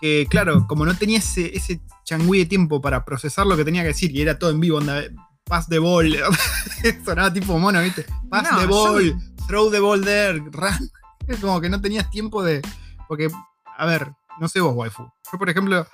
Que 0.02 0.26
claro, 0.30 0.66
como 0.68 0.86
no 0.86 0.96
tenía 0.98 1.20
ese, 1.20 1.56
ese 1.56 1.80
changüí 2.04 2.40
de 2.40 2.46
tiempo 2.48 2.82
para 2.82 3.06
procesar 3.06 3.46
lo 3.46 3.56
que 3.56 3.64
tenía 3.64 3.84
que 3.84 3.90
decir 3.90 4.12
y 4.16 4.22
era 4.22 4.40
todo 4.40 4.50
en 4.50 4.60
vivo, 4.60 4.80
onda, 4.80 5.04
pass 5.46 5.68
the 5.70 5.78
ball, 5.80 6.12
sonaba 7.06 7.32
tipo 7.32 7.58
mono, 7.60 7.82
¿viste? 7.82 8.06
Pass 8.30 8.48
No, 8.52 8.58
the 8.58 8.64
yo- 8.64 8.70
ball, 8.70 9.16
throw 9.48 9.70
the 9.72 9.80
ball 9.80 10.04
there, 10.04 10.40
run. 10.40 10.90
Es 11.28 11.40
como 11.40 11.62
que 11.62 11.70
no 11.70 11.80
tenías 11.80 12.10
tiempo 12.10 12.42
de. 12.44 12.62
Porque, 13.08 13.30
a 13.78 13.86
ver, 13.86 14.12
no 14.40 14.48
sé 14.48 14.60
vos, 14.60 14.74
waifu. 14.76 15.04
Yo, 15.32 15.38
por 15.38 15.50
ejemplo, 15.50 15.86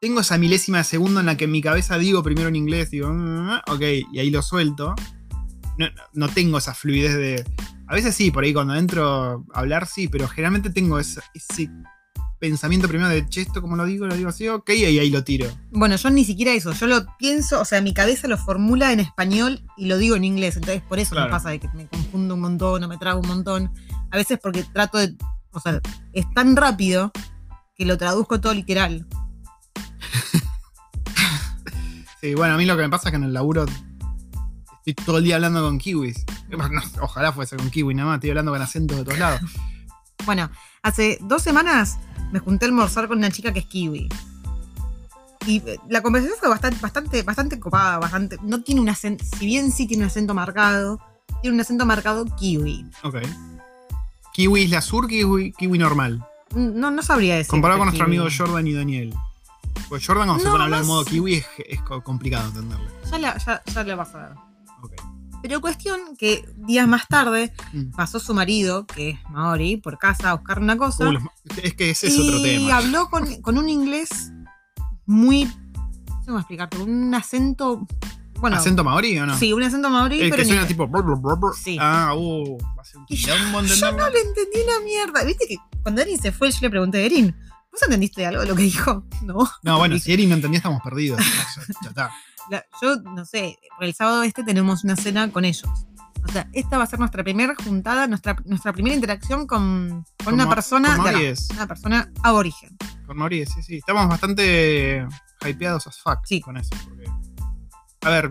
tengo 0.00 0.20
esa 0.20 0.36
milésima 0.36 0.78
de 0.78 0.84
segundo 0.84 1.20
en 1.20 1.26
la 1.26 1.36
que 1.36 1.44
en 1.44 1.52
mi 1.52 1.62
cabeza 1.62 1.96
digo 1.98 2.22
primero 2.24 2.48
en 2.48 2.56
inglés, 2.56 2.90
digo, 2.90 3.08
"Mm, 3.12 3.50
ok, 3.68 3.82
y 4.12 4.18
ahí 4.18 4.30
lo 4.30 4.42
suelto. 4.42 4.94
No, 5.78 5.86
no 6.12 6.28
tengo 6.28 6.58
esa 6.58 6.74
fluidez 6.74 7.14
de. 7.14 7.44
A 7.86 7.94
veces 7.94 8.14
sí, 8.16 8.30
por 8.30 8.42
ahí 8.44 8.52
cuando 8.52 8.74
entro 8.74 9.44
a 9.54 9.60
hablar 9.60 9.86
sí, 9.86 10.08
pero 10.08 10.26
generalmente 10.28 10.70
tengo 10.70 10.98
ese, 10.98 11.20
ese 11.34 11.70
pensamiento 12.42 12.88
primero 12.88 13.08
de, 13.08 13.24
che, 13.28 13.42
esto 13.42 13.62
como 13.62 13.76
lo 13.76 13.84
digo, 13.84 14.04
lo 14.04 14.16
digo 14.16 14.28
así, 14.30 14.48
ok, 14.48 14.68
y 14.70 14.84
ahí 14.84 15.10
lo 15.10 15.22
tiro. 15.22 15.46
Bueno, 15.70 15.94
yo 15.94 16.10
ni 16.10 16.24
siquiera 16.24 16.50
eso. 16.52 16.72
Yo 16.72 16.88
lo 16.88 17.06
pienso, 17.16 17.60
o 17.60 17.64
sea, 17.64 17.80
mi 17.80 17.94
cabeza 17.94 18.26
lo 18.26 18.36
formula 18.36 18.92
en 18.92 18.98
español 18.98 19.62
y 19.76 19.86
lo 19.86 19.96
digo 19.96 20.16
en 20.16 20.24
inglés. 20.24 20.56
Entonces, 20.56 20.82
por 20.82 20.98
eso 20.98 21.12
Claro. 21.14 21.28
me 21.28 21.32
pasa 21.32 21.50
de 21.50 21.60
que 21.60 21.68
me 21.68 21.86
confundo 21.86 22.34
un 22.34 22.40
montón 22.40 22.82
o 22.82 22.88
me 22.88 22.98
trago 22.98 23.20
un 23.20 23.28
montón. 23.28 23.72
A 24.10 24.16
veces 24.16 24.40
porque 24.42 24.64
trato 24.64 24.98
de. 24.98 25.14
O 25.52 25.60
sea, 25.60 25.80
es 26.12 26.28
tan 26.34 26.56
rápido 26.56 27.12
que 27.76 27.86
lo 27.86 27.96
traduzco 27.96 28.40
todo 28.40 28.52
literal. 28.54 29.06
Sí, 32.20 32.34
bueno, 32.34 32.54
a 32.54 32.56
mí 32.56 32.64
lo 32.66 32.76
que 32.76 32.82
me 32.82 32.88
pasa 32.88 33.08
es 33.08 33.10
que 33.12 33.16
en 33.16 33.24
el 33.24 33.32
laburo 33.32 33.66
estoy 34.84 34.94
todo 35.04 35.18
el 35.18 35.24
día 35.24 35.34
hablando 35.36 35.60
con 35.62 35.78
kiwis. 35.78 36.24
No, 36.50 36.58
ojalá 37.00 37.32
fuese 37.32 37.56
con 37.56 37.68
kiwi 37.68 37.94
nada 37.94 38.10
más, 38.10 38.16
estoy 38.18 38.30
hablando 38.30 38.52
con 38.52 38.62
acentos 38.62 38.96
de 38.98 39.04
todos 39.04 39.18
lados. 39.18 39.40
Bueno, 40.24 40.52
hace 40.84 41.18
dos 41.22 41.42
semanas 41.42 41.98
me 42.32 42.40
junté 42.40 42.64
a 42.64 42.68
almorzar 42.68 43.06
con 43.06 43.18
una 43.18 43.30
chica 43.30 43.52
que 43.52 43.60
es 43.60 43.66
kiwi. 43.66 44.08
Y 45.46 45.56
eh, 45.66 45.78
la 45.88 46.02
conversación 46.02 46.38
fue 46.38 46.48
bastante, 46.48 46.78
bastante, 46.80 47.22
bastante 47.22 47.60
copada, 47.60 47.98
bastante. 47.98 48.36
No 48.42 48.62
tiene 48.62 48.80
un 48.80 48.88
acento, 48.88 49.24
si 49.38 49.46
bien 49.46 49.70
sí 49.72 49.86
tiene 49.86 50.02
un 50.04 50.08
acento 50.08 50.34
marcado, 50.34 51.00
tiene 51.40 51.54
un 51.54 51.60
acento 51.60 51.84
marcado 51.86 52.24
kiwi. 52.36 52.86
Ok. 53.04 53.16
Kiwi 54.32 54.62
Isla 54.62 54.80
Sur, 54.80 55.06
kiwi, 55.08 55.52
kiwi 55.52 55.78
normal. 55.78 56.24
No, 56.54 56.90
no 56.90 57.02
sabría 57.02 57.36
decir. 57.36 57.50
Comparado 57.50 57.78
con 57.78 57.86
nuestro 57.88 58.06
amigo 58.06 58.26
Jordan 58.36 58.66
y 58.66 58.72
Daniel. 58.72 59.14
Pues 59.88 60.06
Jordan, 60.06 60.26
cuando 60.28 60.44
se 60.44 60.50
pone 60.50 60.62
a 60.62 60.64
hablar 60.66 60.80
en 60.82 60.86
modo 60.86 61.04
kiwi, 61.04 61.34
es, 61.34 61.46
es 61.68 61.80
co- 61.82 62.02
complicado 62.02 62.48
entenderle. 62.48 62.86
Ya 63.10 63.18
la, 63.18 63.38
ya, 63.38 63.62
ya 63.66 63.84
la 63.84 63.94
vas 63.96 64.14
a 64.14 64.18
ver. 64.18 64.32
Ok. 64.82 64.92
Pero 65.42 65.60
cuestión 65.60 65.98
que 66.16 66.44
días 66.56 66.86
más 66.86 67.08
tarde 67.08 67.52
Mm. 67.72 67.90
pasó 67.96 68.20
su 68.20 68.32
marido, 68.34 68.86
que 68.86 69.10
es 69.10 69.18
Maori, 69.30 69.76
por 69.76 69.98
casa 69.98 70.30
a 70.30 70.34
buscar 70.34 70.58
una 70.60 70.76
cosa. 70.76 71.08
Uh, 71.08 71.12
los- 71.12 71.22
es 71.62 71.74
que 71.74 71.90
ese 71.90 72.06
es 72.06 72.14
y 72.16 72.28
otro 72.28 72.42
tema. 72.42 72.76
habló 72.76 73.10
con, 73.10 73.42
con 73.42 73.58
un 73.58 73.68
inglés 73.68 74.32
muy. 75.06 75.44
No 75.46 76.20
sé 76.20 76.26
cómo 76.26 76.38
explicarte, 76.38 76.76
con 76.78 76.88
un 76.90 77.14
acento. 77.14 77.86
Bueno, 78.38 78.56
¿Acento 78.56 78.82
maorí 78.82 79.16
o 79.18 79.26
no? 79.26 79.36
sí, 79.38 79.52
un 79.52 79.62
acento 79.62 79.88
maorí, 79.88 80.16
El 80.20 80.30
pero 80.30 80.36
que 80.36 80.42
en 80.42 80.48
suena 80.48 80.66
tipo. 80.66 80.86
brr, 80.88 81.04
brr, 81.04 81.38
brr. 81.38 81.54
Sí. 81.56 81.76
Ah, 81.80 82.12
uh, 82.16 82.58
va 82.76 82.82
a 82.82 82.84
ser 82.84 82.96
un 82.98 83.06
Y 83.08 83.16
yo- 83.16 83.34
Yo 83.36 83.92
no 83.92 84.10
le 84.10 84.18
entendí 84.20 84.60
una 84.64 84.80
mierda. 84.84 85.22
Viste 85.24 85.46
que 85.48 85.56
cuando 85.82 86.00
Erin 86.02 86.20
se 86.20 86.32
fue, 86.32 86.50
yo 86.50 86.58
le 86.62 86.70
pregunté 86.70 86.98
a 86.98 87.00
Erin, 87.02 87.36
¿Vos 87.70 87.80
entendiste 87.84 88.26
algo 88.26 88.42
de 88.42 88.48
lo 88.48 88.54
que 88.54 88.64
dijo? 88.64 89.04
No. 89.22 89.48
No, 89.62 89.78
bueno, 89.78 89.98
si 89.98 90.12
Eri 90.12 90.26
no 90.26 90.34
entendía, 90.34 90.58
estamos 90.58 90.82
perdidos. 90.82 91.18
Ya, 91.56 91.62
ya 91.82 91.88
está. 91.88 92.10
La- 92.50 92.64
yo 92.80 92.96
no 92.96 93.24
sé, 93.24 93.58
el 93.80 93.94
sábado 93.94 94.22
este 94.22 94.42
tenemos 94.44 94.84
una 94.84 94.96
cena 94.96 95.30
con 95.30 95.44
ellos. 95.44 95.68
O 96.24 96.28
sea, 96.30 96.48
esta 96.52 96.78
va 96.78 96.84
a 96.84 96.86
ser 96.86 97.00
nuestra 97.00 97.24
primera 97.24 97.54
juntada, 97.64 98.06
nuestra, 98.06 98.36
nuestra 98.44 98.72
primera 98.72 98.94
interacción 98.94 99.46
con, 99.46 100.04
con 100.18 100.24
Con 100.24 100.34
una 100.34 100.48
persona 100.48 100.96
con 100.96 101.06
una 101.56 101.66
persona 101.66 102.12
aborigen. 102.22 102.76
Con 103.06 103.16
Mauri, 103.16 103.44
sí, 103.46 103.60
sí. 103.62 103.76
Estamos 103.78 104.08
bastante 104.08 105.04
hypeados 105.44 105.86
as 105.88 105.98
fuck 106.00 106.18
Sí. 106.24 106.40
con 106.40 106.56
eso. 106.56 106.70
Porque, 106.88 107.10
a 108.02 108.10
ver, 108.10 108.30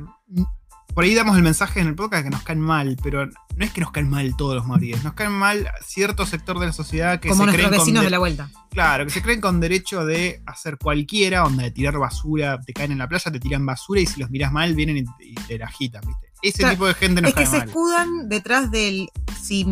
por 0.94 1.04
ahí 1.04 1.16
damos 1.16 1.38
el 1.38 1.44
mensaje 1.44 1.80
en 1.80 1.88
el 1.88 1.96
podcast 1.96 2.24
que 2.24 2.30
nos 2.30 2.44
caen 2.44 2.60
mal, 2.60 2.98
pero 3.02 3.26
no 3.26 3.66
es 3.66 3.72
que 3.72 3.82
nos 3.82 3.92
caen 3.92 4.10
mal 4.10 4.36
todos 4.38 4.56
los 4.56 4.66
maoríes. 4.68 5.04
Nos 5.04 5.14
caen 5.14 5.32
mal 5.32 5.68
cierto 5.86 6.26
sector 6.26 6.60
de 6.60 6.68
la 6.68 6.74
sociedad 6.74 7.20
que 7.20 7.30
como 7.30 7.44
se 7.44 7.46
nuestros 7.48 7.68
creen 7.68 7.70
con 7.78 7.86
vecinos 7.86 8.02
de- 8.02 8.06
de 8.08 8.12
la 8.12 8.20
vuelta. 8.20 8.50
Claro, 8.72 9.06
que 9.06 9.12
se 9.12 9.22
creen 9.22 9.42
con 9.42 9.60
derecho 9.60 10.06
de 10.06 10.42
hacer 10.46 10.78
cualquiera, 10.78 11.46
onda 11.46 11.64
de 11.64 11.72
tirar 11.72 11.98
basura, 11.98 12.60
te 12.62 12.74
caen 12.74 12.92
en 12.94 12.98
la 13.00 13.08
playa, 13.08 13.32
te 13.32 13.40
tiran 13.40 13.66
basura 13.66 14.02
y 14.02 14.06
si 14.06 14.20
los 14.20 14.30
miras 14.30 14.52
mal 14.52 14.74
vienen 14.76 14.98
y, 14.98 15.06
y 15.26 15.36
te 15.36 15.58
la 15.58 15.66
agitan, 15.66 16.02
¿viste? 16.06 16.28
Ese 16.42 16.58
Claro, 16.60 16.74
tipo 16.74 16.88
de 16.88 16.94
gente 16.96 17.22
nos 17.22 17.30
Es 17.30 17.36
que 17.36 17.44
cae 17.44 17.52
se 17.52 17.58
mal. 17.60 17.68
escudan 17.68 18.30
detrás 18.30 18.72
del 18.72 19.10
si, 19.42 19.66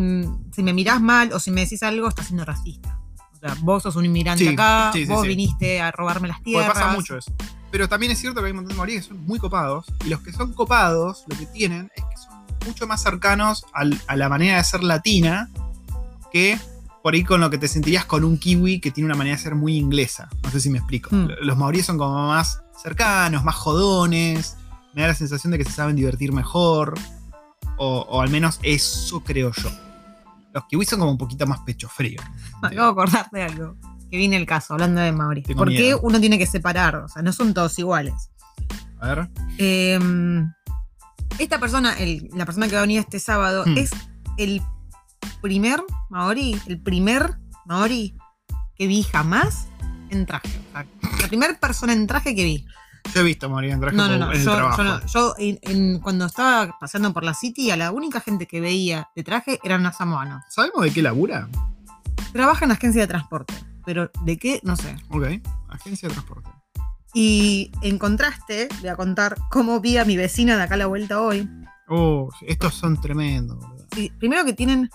si 0.54 0.62
me 0.62 0.72
mirás 0.72 1.00
mal 1.00 1.32
o 1.32 1.38
si 1.40 1.50
me 1.50 1.62
decís 1.62 1.82
algo, 1.82 2.08
estás 2.08 2.26
siendo 2.26 2.44
racista. 2.44 2.98
O 3.32 3.36
sea, 3.40 3.56
vos 3.62 3.82
sos 3.82 3.96
un 3.96 4.04
inmigrante 4.04 4.44
Sí, 4.44 4.50
acá, 4.50 4.90
sí, 4.92 5.06
sí, 5.06 5.10
vos 5.12 5.26
viniste 5.26 5.80
a 5.80 5.90
robarme 5.90 6.28
las 6.28 6.36
Porque 6.38 6.50
tierras. 6.50 6.72
pasa 6.74 6.92
mucho 6.92 7.16
eso. 7.16 7.32
Pero 7.70 7.88
también 7.88 8.12
es 8.12 8.18
cierto 8.18 8.40
que 8.40 8.46
hay 8.46 8.50
un 8.52 8.56
montón 8.56 8.70
de 8.72 8.76
maoríes 8.76 9.02
que 9.04 9.08
son 9.14 9.24
muy 9.26 9.38
copados. 9.38 9.86
Y 10.04 10.08
los 10.08 10.20
que 10.20 10.32
son 10.32 10.52
copados, 10.52 11.24
lo 11.28 11.36
que 11.38 11.46
tienen 11.46 11.90
es 11.94 12.02
que 12.04 12.16
son 12.16 12.40
mucho 12.66 12.86
más 12.86 13.02
cercanos 13.02 13.64
al- 13.72 14.00
a 14.06 14.16
la 14.16 14.28
manera 14.28 14.56
de 14.56 14.64
ser 14.64 14.82
latina 14.82 15.48
que 16.32 16.58
por 17.02 17.14
ahí 17.14 17.24
con 17.24 17.40
lo 17.40 17.48
que 17.48 17.58
te 17.58 17.66
sentirías 17.68 18.04
con 18.04 18.24
un 18.24 18.36
kiwi 18.38 18.80
que 18.80 18.90
tiene 18.90 19.06
una 19.06 19.16
manera 19.16 19.36
de 19.36 19.42
ser 19.42 19.54
muy 19.54 19.76
inglesa. 19.76 20.28
No 20.42 20.50
sé 20.50 20.60
si 20.60 20.68
me 20.68 20.78
explico. 20.78 21.08
Hmm. 21.14 21.28
Los 21.42 21.56
maoríes 21.56 21.86
son 21.86 21.96
como 21.96 22.28
más 22.28 22.60
cercanos, 22.82 23.42
más 23.44 23.54
jodones. 23.54 24.56
Me 24.94 25.02
da 25.02 25.08
la 25.08 25.14
sensación 25.14 25.52
de 25.52 25.58
que 25.58 25.64
se 25.64 25.70
saben 25.72 25.96
divertir 25.96 26.32
mejor. 26.32 26.94
O, 27.78 28.00
o 28.08 28.20
al 28.20 28.28
menos 28.28 28.58
eso 28.62 29.20
creo 29.20 29.52
yo. 29.52 29.70
Los 30.52 30.64
kiwis 30.66 30.88
son 30.90 30.98
como 30.98 31.12
un 31.12 31.18
poquito 31.18 31.46
más 31.46 31.60
pecho 31.60 31.88
frío. 31.88 32.20
Me 32.60 32.68
acabo 32.68 32.86
de 32.86 32.90
acordar 32.90 33.30
de 33.30 33.42
algo. 33.44 33.76
Que 34.10 34.16
viene 34.16 34.36
el 34.36 34.46
caso, 34.46 34.74
hablando 34.74 35.00
de 35.00 35.12
Mauri. 35.12 35.42
Tengo 35.42 35.58
¿Por 35.58 35.68
qué 35.68 35.94
uno 35.94 36.18
tiene 36.20 36.36
que 36.38 36.46
separar? 36.46 36.96
O 36.96 37.08
sea, 37.08 37.22
no 37.22 37.32
son 37.32 37.54
todos 37.54 37.78
iguales. 37.78 38.30
A 39.00 39.14
ver. 39.14 39.30
Eh, 39.58 39.98
esta 41.38 41.58
persona, 41.60 41.94
el- 41.98 42.28
la 42.34 42.44
persona 42.44 42.66
que 42.68 42.72
va 42.74 42.80
a 42.80 42.82
venir 42.82 42.98
este 43.00 43.18
sábado, 43.20 43.64
Hmm. 43.66 43.78
es 43.78 43.90
el 44.36 44.60
primer 45.40 45.80
Maori, 46.10 46.60
el 46.66 46.80
primer 46.80 47.36
Maori 47.66 48.14
que 48.76 48.86
vi 48.86 49.02
jamás 49.04 49.68
en 50.10 50.26
traje. 50.26 50.48
O 50.68 50.72
sea, 50.72 50.86
la 51.22 51.28
primera 51.28 51.54
persona 51.58 51.92
en 51.92 52.06
traje 52.06 52.34
que 52.34 52.44
vi. 52.44 52.66
Yo 53.14 53.20
he 53.22 53.24
visto 53.24 53.48
maoríes 53.48 53.74
en 53.74 53.80
traje 53.80 53.96
No, 53.96 54.08
no, 54.08 54.18
no. 54.18 54.30
en 54.32 54.38
el 54.38 54.44
Yo, 54.44 54.54
trabajo. 54.54 54.76
yo 54.82 54.84
no. 54.84 55.06
Yo, 55.06 55.34
en- 55.38 55.58
en- 55.62 55.98
cuando 56.00 56.26
estaba 56.26 56.76
paseando 56.78 57.12
por 57.12 57.24
la 57.24 57.32
City, 57.34 57.70
a 57.70 57.76
la 57.76 57.92
única 57.92 58.20
gente 58.20 58.46
que 58.46 58.60
veía 58.60 59.08
de 59.16 59.22
traje 59.24 59.58
eran 59.62 59.82
los 59.82 59.96
samoanos. 59.96 60.42
¿Sabemos 60.48 60.82
de 60.82 60.92
qué 60.92 61.00
labura? 61.02 61.48
Trabaja 62.32 62.64
en 62.66 62.72
agencia 62.72 63.00
de 63.00 63.06
transporte. 63.06 63.54
Pero 63.84 64.10
de 64.24 64.36
qué, 64.36 64.60
no 64.62 64.76
sé. 64.76 64.96
Ok, 65.08 65.26
agencia 65.68 66.08
de 66.08 66.14
transporte. 66.14 66.50
Y 67.12 67.72
en 67.82 67.98
contraste, 67.98 68.68
voy 68.80 68.88
a 68.88 68.96
contar 68.96 69.36
cómo 69.50 69.80
vi 69.80 69.96
a 69.96 70.04
mi 70.04 70.16
vecina 70.16 70.56
de 70.56 70.62
acá 70.62 70.74
a 70.74 70.78
la 70.78 70.86
vuelta 70.86 71.20
hoy. 71.20 71.48
Oh, 71.88 72.28
estos 72.46 72.74
son 72.74 73.00
tremendos, 73.00 73.58
boludo. 73.58 73.86
Sí, 73.92 74.12
primero 74.18 74.44
que 74.44 74.52
tienen 74.52 74.88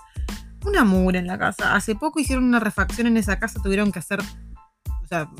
una 0.64 0.84
mugre 0.84 1.18
en 1.18 1.26
la 1.26 1.38
casa. 1.38 1.74
Hace 1.74 1.94
poco 1.94 2.20
hicieron 2.20 2.44
una 2.44 2.60
refacción 2.60 3.06
en 3.06 3.16
esa 3.16 3.38
casa, 3.38 3.60
tuvieron 3.62 3.92
que 3.92 3.98
hacer. 3.98 4.20
O 4.20 5.06
sea, 5.06 5.30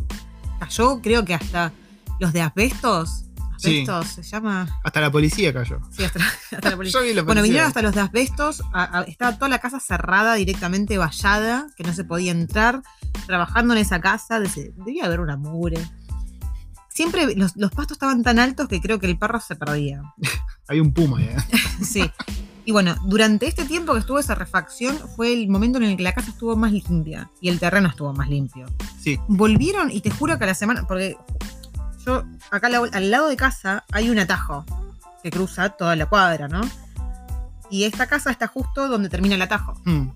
cayó, 0.61 1.01
creo 1.01 1.25
que 1.25 1.35
hasta 1.35 1.73
los 2.21 2.33
de 2.33 2.43
asbestos. 2.43 3.26
Sí. 3.59 3.81
Asbestos 3.89 4.07
se 4.09 4.23
llama. 4.23 4.81
Hasta 4.85 5.01
la 5.01 5.11
policía 5.11 5.53
cayó. 5.53 5.81
Sí, 5.91 6.05
hasta, 6.05 6.21
hasta 6.53 6.71
la 6.71 6.77
policía. 6.77 7.01
Yo 7.01 7.07
vi 7.07 7.15
la 7.15 7.23
Bueno, 7.23 7.41
policía. 7.41 7.43
vinieron 7.43 7.69
hasta 7.69 7.83
los 7.83 7.95
de 7.95 8.01
asbestos. 8.01 8.63
a- 8.73 8.99
a- 8.99 9.03
estaba 9.03 9.35
toda 9.37 9.49
la 9.49 9.59
casa 9.59 9.81
cerrada, 9.81 10.35
directamente 10.35 10.99
vallada, 10.99 11.67
que 11.77 11.85
no 11.85 11.93
se 11.93 12.05
podía 12.05 12.33
entrar. 12.33 12.83
Trabajando 13.27 13.75
en 13.75 13.81
esa 13.81 14.01
casa, 14.01 14.41
debía 14.41 15.05
haber 15.07 15.21
una 15.21 15.37
mugre. 15.37 15.79
Siempre 16.89 17.35
los, 17.37 17.57
los 17.57 17.71
pastos 17.73 17.97
estaban 17.97 18.23
tan 18.23 18.39
altos 18.39 18.69
que 18.69 18.81
creo 18.81 18.99
que 18.99 19.07
el 19.07 19.19
perro 19.19 19.41
se 19.41 19.55
perdía. 19.57 20.03
Hay 20.69 20.81
un 20.81 20.93
puma, 20.93 21.23
¿eh? 21.23 21.37
Sí. 21.83 22.11
Y 22.65 22.73
bueno, 22.73 22.97
durante 23.05 23.47
este 23.47 23.65
tiempo 23.65 23.93
que 23.93 24.01
estuvo 24.01 24.19
esa 24.19 24.35
refacción 24.35 24.99
fue 25.15 25.33
el 25.33 25.49
momento 25.49 25.79
en 25.79 25.85
el 25.85 25.97
que 25.97 26.03
la 26.03 26.13
casa 26.15 26.31
estuvo 26.31 26.57
más 26.57 26.73
limpia 26.73 27.31
y 27.41 27.49
el 27.49 27.61
terreno 27.61 27.89
estuvo 27.89 28.13
más 28.13 28.29
limpio. 28.29 28.67
Sí. 29.01 29.21
Volvieron 29.29 29.91
y 29.93 30.01
te 30.01 30.11
juro 30.11 30.37
que 30.37 30.45
a 30.45 30.47
la 30.49 30.55
semana, 30.55 30.85
porque 30.85 31.17
yo 32.07 32.25
acá 32.51 32.69
al- 32.69 32.91
al 32.93 33.11
lado 33.11 33.29
de 33.29 33.37
casa 33.37 33.85
hay 33.93 34.09
un 34.09 34.19
atajo 34.19 34.65
que 35.23 35.31
cruza 35.31 35.71
toda 35.71 35.97
la 35.97 36.07
cuadra, 36.07 36.47
¿no? 36.49 36.61
Y 37.71 37.85
esta 37.85 38.07
casa 38.07 38.31
está 38.31 38.47
justo 38.47 38.89
donde 38.89 39.09
termina 39.09 39.35
el 39.35 39.43
atajo. 39.43 39.75
Hmm. 39.85 40.09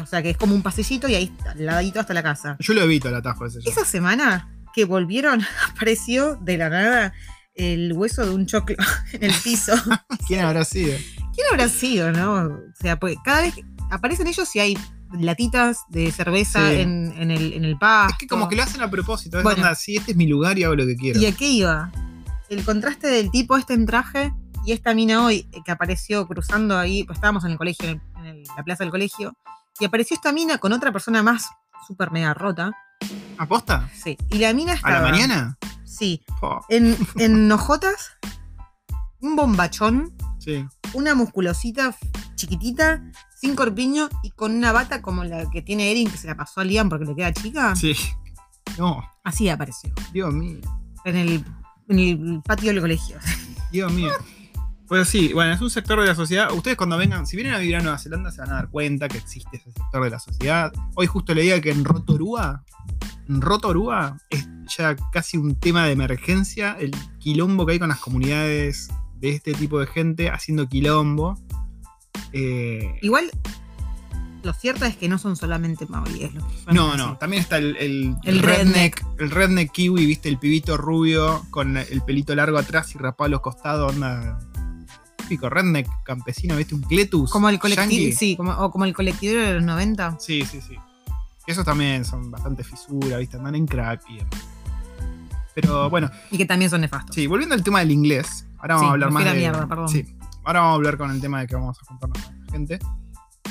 O 0.00 0.06
sea 0.06 0.22
que 0.22 0.30
es 0.30 0.36
como 0.36 0.54
un 0.54 0.62
pasillito 0.62 1.08
y 1.08 1.14
ahí 1.14 1.36
al 1.46 1.66
ladito 1.66 2.00
hasta 2.00 2.14
la 2.14 2.22
casa. 2.22 2.56
Yo 2.60 2.74
lo 2.74 2.82
evito 2.82 3.08
el 3.08 3.14
atajo 3.16 3.44
ese. 3.46 3.60
yo. 3.60 3.70
Esa 3.70 3.84
semana 3.84 4.48
que 4.74 4.84
volvieron, 4.84 5.42
apareció 5.74 6.36
de 6.36 6.56
la 6.58 6.70
nada 6.70 7.12
el 7.54 7.92
hueso 7.92 8.24
de 8.24 8.30
un 8.34 8.46
choclo 8.46 8.76
en 9.12 9.24
el 9.24 9.34
piso. 9.42 9.74
¿Quién 10.26 10.40
habrá 10.44 10.64
sido? 10.64 10.96
¿Quién 11.34 11.46
habrá 11.50 11.68
sido, 11.68 12.12
no? 12.12 12.34
O 12.44 12.58
sea, 12.80 12.98
porque 12.98 13.16
cada 13.24 13.42
vez 13.42 13.54
que 13.54 13.64
aparecen 13.90 14.26
ellos 14.26 14.54
y 14.56 14.60
hay 14.60 14.78
latitas 15.18 15.78
de 15.88 16.10
cerveza 16.12 16.70
Sí. 16.70 16.80
en, 16.80 17.12
en 17.16 17.30
el, 17.30 17.52
en 17.54 17.64
el 17.64 17.76
pasto. 17.78 18.12
Es 18.14 18.18
que 18.18 18.26
como 18.26 18.48
que 18.48 18.56
lo 18.56 18.62
hacen 18.62 18.80
a 18.82 18.90
propósito. 18.90 19.38
Es 19.38 19.44
Bueno. 19.44 19.62
onda, 19.62 19.74
sí, 19.74 19.96
este 19.96 20.12
es 20.12 20.16
mi 20.16 20.26
lugar 20.26 20.58
y 20.58 20.64
hago 20.64 20.74
lo 20.74 20.86
que 20.86 20.96
quiero. 20.96 21.20
¿Y 21.20 21.26
a 21.26 21.32
qué 21.32 21.48
iba? 21.48 21.90
El 22.48 22.64
contraste 22.64 23.08
del 23.08 23.30
tipo 23.30 23.56
este 23.56 23.74
en 23.74 23.86
traje 23.86 24.32
y 24.64 24.72
esta 24.72 24.94
mina 24.94 25.24
hoy 25.24 25.48
eh, 25.52 25.60
que 25.64 25.72
apareció 25.72 26.26
cruzando 26.26 26.78
ahí, 26.78 27.04
pues 27.04 27.16
estábamos 27.16 27.44
en 27.44 27.52
el 27.52 27.58
colegio, 27.58 27.88
en, 27.88 27.96
el- 27.96 28.00
en 28.20 28.26
el- 28.26 28.42
la 28.56 28.62
plaza 28.62 28.84
del 28.84 28.90
colegio, 28.90 29.34
y 29.80 29.84
apareció 29.84 30.14
esta 30.14 30.32
mina 30.32 30.58
con 30.58 30.72
otra 30.72 30.92
persona 30.92 31.22
más 31.22 31.48
súper 31.86 32.10
mega 32.12 32.32
rota. 32.34 32.70
¿Aposta? 33.38 33.88
Sí. 33.94 34.16
Y 34.30 34.38
la 34.38 34.52
mina 34.54 34.72
¿A 34.72 34.76
estaba. 34.76 35.00
la 35.00 35.10
mañana? 35.10 35.58
Sí. 35.84 36.22
En, 36.68 36.96
en 37.16 37.50
hojotas, 37.50 38.12
un 39.20 39.34
bombachón, 39.36 40.12
sí. 40.38 40.64
una 40.94 41.14
musculosita 41.14 41.94
chiquitita, 42.34 43.02
sin 43.42 43.56
corpiño 43.56 44.08
y 44.22 44.30
con 44.30 44.54
una 44.54 44.70
bata 44.70 45.02
como 45.02 45.24
la 45.24 45.50
que 45.50 45.62
tiene 45.62 45.90
Erin 45.90 46.08
que 46.08 46.16
se 46.16 46.28
la 46.28 46.36
pasó 46.36 46.60
a 46.60 46.64
Liam 46.64 46.88
porque 46.88 47.06
le 47.06 47.16
queda 47.16 47.32
chica. 47.32 47.74
Sí. 47.74 47.92
No, 48.78 49.02
Así 49.24 49.48
apareció. 49.48 49.92
Dios 50.12 50.32
mío. 50.32 50.60
En 51.04 51.16
el, 51.16 51.44
en 51.88 51.98
el 51.98 52.42
patio 52.44 52.72
del 52.72 52.80
colegio. 52.80 53.18
Dios 53.72 53.92
mío. 53.92 54.12
Pues 54.86 55.08
sí, 55.08 55.32
bueno, 55.32 55.52
es 55.52 55.60
un 55.60 55.70
sector 55.70 56.00
de 56.00 56.06
la 56.06 56.14
sociedad. 56.14 56.52
Ustedes 56.52 56.76
cuando 56.76 56.96
vengan, 56.96 57.26
si 57.26 57.34
vienen 57.34 57.54
a 57.54 57.58
vivir 57.58 57.76
a 57.76 57.80
Nueva 57.80 57.98
Zelanda, 57.98 58.30
se 58.30 58.42
van 58.42 58.50
a 58.50 58.54
dar 58.54 58.68
cuenta 58.68 59.08
que 59.08 59.18
existe 59.18 59.56
ese 59.56 59.72
sector 59.72 60.04
de 60.04 60.10
la 60.10 60.20
sociedad. 60.20 60.72
Hoy 60.94 61.08
justo 61.08 61.34
leía 61.34 61.60
que 61.60 61.72
en 61.72 61.84
Rotorua, 61.84 62.62
en 63.28 63.40
Rotorua 63.40 64.18
es 64.30 64.46
ya 64.76 64.94
casi 65.10 65.36
un 65.36 65.56
tema 65.56 65.86
de 65.86 65.92
emergencia 65.92 66.76
el 66.78 66.94
quilombo 67.18 67.66
que 67.66 67.72
hay 67.72 67.78
con 67.80 67.88
las 67.88 67.98
comunidades 67.98 68.88
de 69.16 69.30
este 69.30 69.52
tipo 69.54 69.80
de 69.80 69.86
gente 69.88 70.30
haciendo 70.30 70.68
quilombo. 70.68 71.36
Eh, 72.32 72.98
Igual, 73.02 73.30
lo 74.42 74.52
cierto 74.54 74.84
es 74.86 74.96
que 74.96 75.08
no 75.08 75.18
son 75.18 75.36
solamente 75.36 75.86
maoríes 75.86 76.32
no, 76.34 76.44
así. 76.90 76.98
no, 76.98 77.16
también 77.18 77.42
está 77.42 77.58
el, 77.58 77.76
el, 77.76 78.16
El 78.24 78.38
redneck, 78.40 79.04
el 79.18 79.30
redneck 79.30 79.70
kiwi, 79.70 80.06
viste, 80.06 80.28
el 80.28 80.38
pibito 80.38 80.76
rubio 80.76 81.44
con 81.50 81.76
el 81.76 82.02
pelito 82.02 82.34
largo 82.34 82.58
atrás 82.58 82.94
y 82.94 82.98
rapado 82.98 83.26
a 83.26 83.28
los 83.28 83.40
costados, 83.40 83.92
onda 83.92 84.38
típico 85.16 85.48
redneck 85.48 85.88
campesino, 86.04 86.56
viste, 86.56 86.74
un 86.74 86.82
cletus. 86.82 87.30
Como 87.30 87.48
el 87.48 87.58
colectivo, 87.60 88.16
sí, 88.18 88.36
como, 88.36 88.52
o 88.52 88.70
como 88.70 88.84
el 88.84 88.92
colectivo 88.94 89.40
de 89.40 89.54
los 89.54 89.62
90. 89.62 90.16
Sí, 90.18 90.44
sí, 90.44 90.60
sí. 90.60 90.74
Esos 91.46 91.64
también 91.64 92.04
son 92.04 92.30
bastante 92.30 92.64
fisura, 92.64 93.18
viste, 93.18 93.36
andan 93.36 93.54
en 93.54 93.66
crack 93.66 94.02
y 94.10 94.16
demás. 94.18 94.32
Pero 95.54 95.90
bueno, 95.90 96.10
Y 96.30 96.38
que 96.38 96.46
también 96.46 96.70
son 96.70 96.80
nefastos. 96.80 97.14
sí, 97.14 97.26
volviendo 97.26 97.54
al 97.54 97.62
tema 97.62 97.80
del 97.80 97.90
inglés. 97.90 98.46
Ahora 98.58 98.74
vamos 98.76 98.80
Sí, 98.86 98.88
a 98.88 98.92
hablar 98.92 99.10
más 99.10 99.24
de. 99.24 99.30
la 99.30 99.36
mierda, 99.36 99.66
perdón. 99.68 99.88
Sí, 99.88 100.06
ahora 100.44 100.60
vamos 100.60 100.72
a 100.72 100.76
hablar 100.76 100.96
con 100.96 101.10
el 101.10 101.20
tema 101.20 101.40
de 101.40 101.46
que 101.46 101.54
vamos 101.54 101.78
a 101.80 101.84
juntarnos 101.86 102.18
con 102.22 102.40
la 102.40 102.52
gente. 102.52 102.78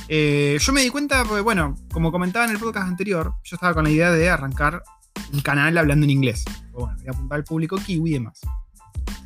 Eh, 0.08 0.58
yo 0.60 0.74
me 0.74 0.82
di 0.82 0.90
cuenta, 0.90 1.24
porque 1.24 1.42
bueno, 1.42 1.76
como 1.92 2.12
comentaba 2.12 2.46
en 2.46 2.52
el 2.52 2.60
podcast 2.60 2.88
anterior, 2.88 3.34
yo 3.44 3.56
estaba 3.56 3.74
con 3.74 3.84
la 3.84 3.90
idea 3.90 4.12
de 4.12 4.30
arrancar 4.30 4.84
un 5.32 5.42
canal 5.42 5.78
hablando 5.78 6.06
en 6.06 6.10
inglés. 6.10 6.44
Bueno, 6.72 6.96
voy 6.98 7.08
a 7.08 7.12
apuntar 7.12 7.38
al 7.38 7.44
público 7.44 7.78
kiwi 7.78 8.10
y 8.10 8.14
demás. 8.14 8.42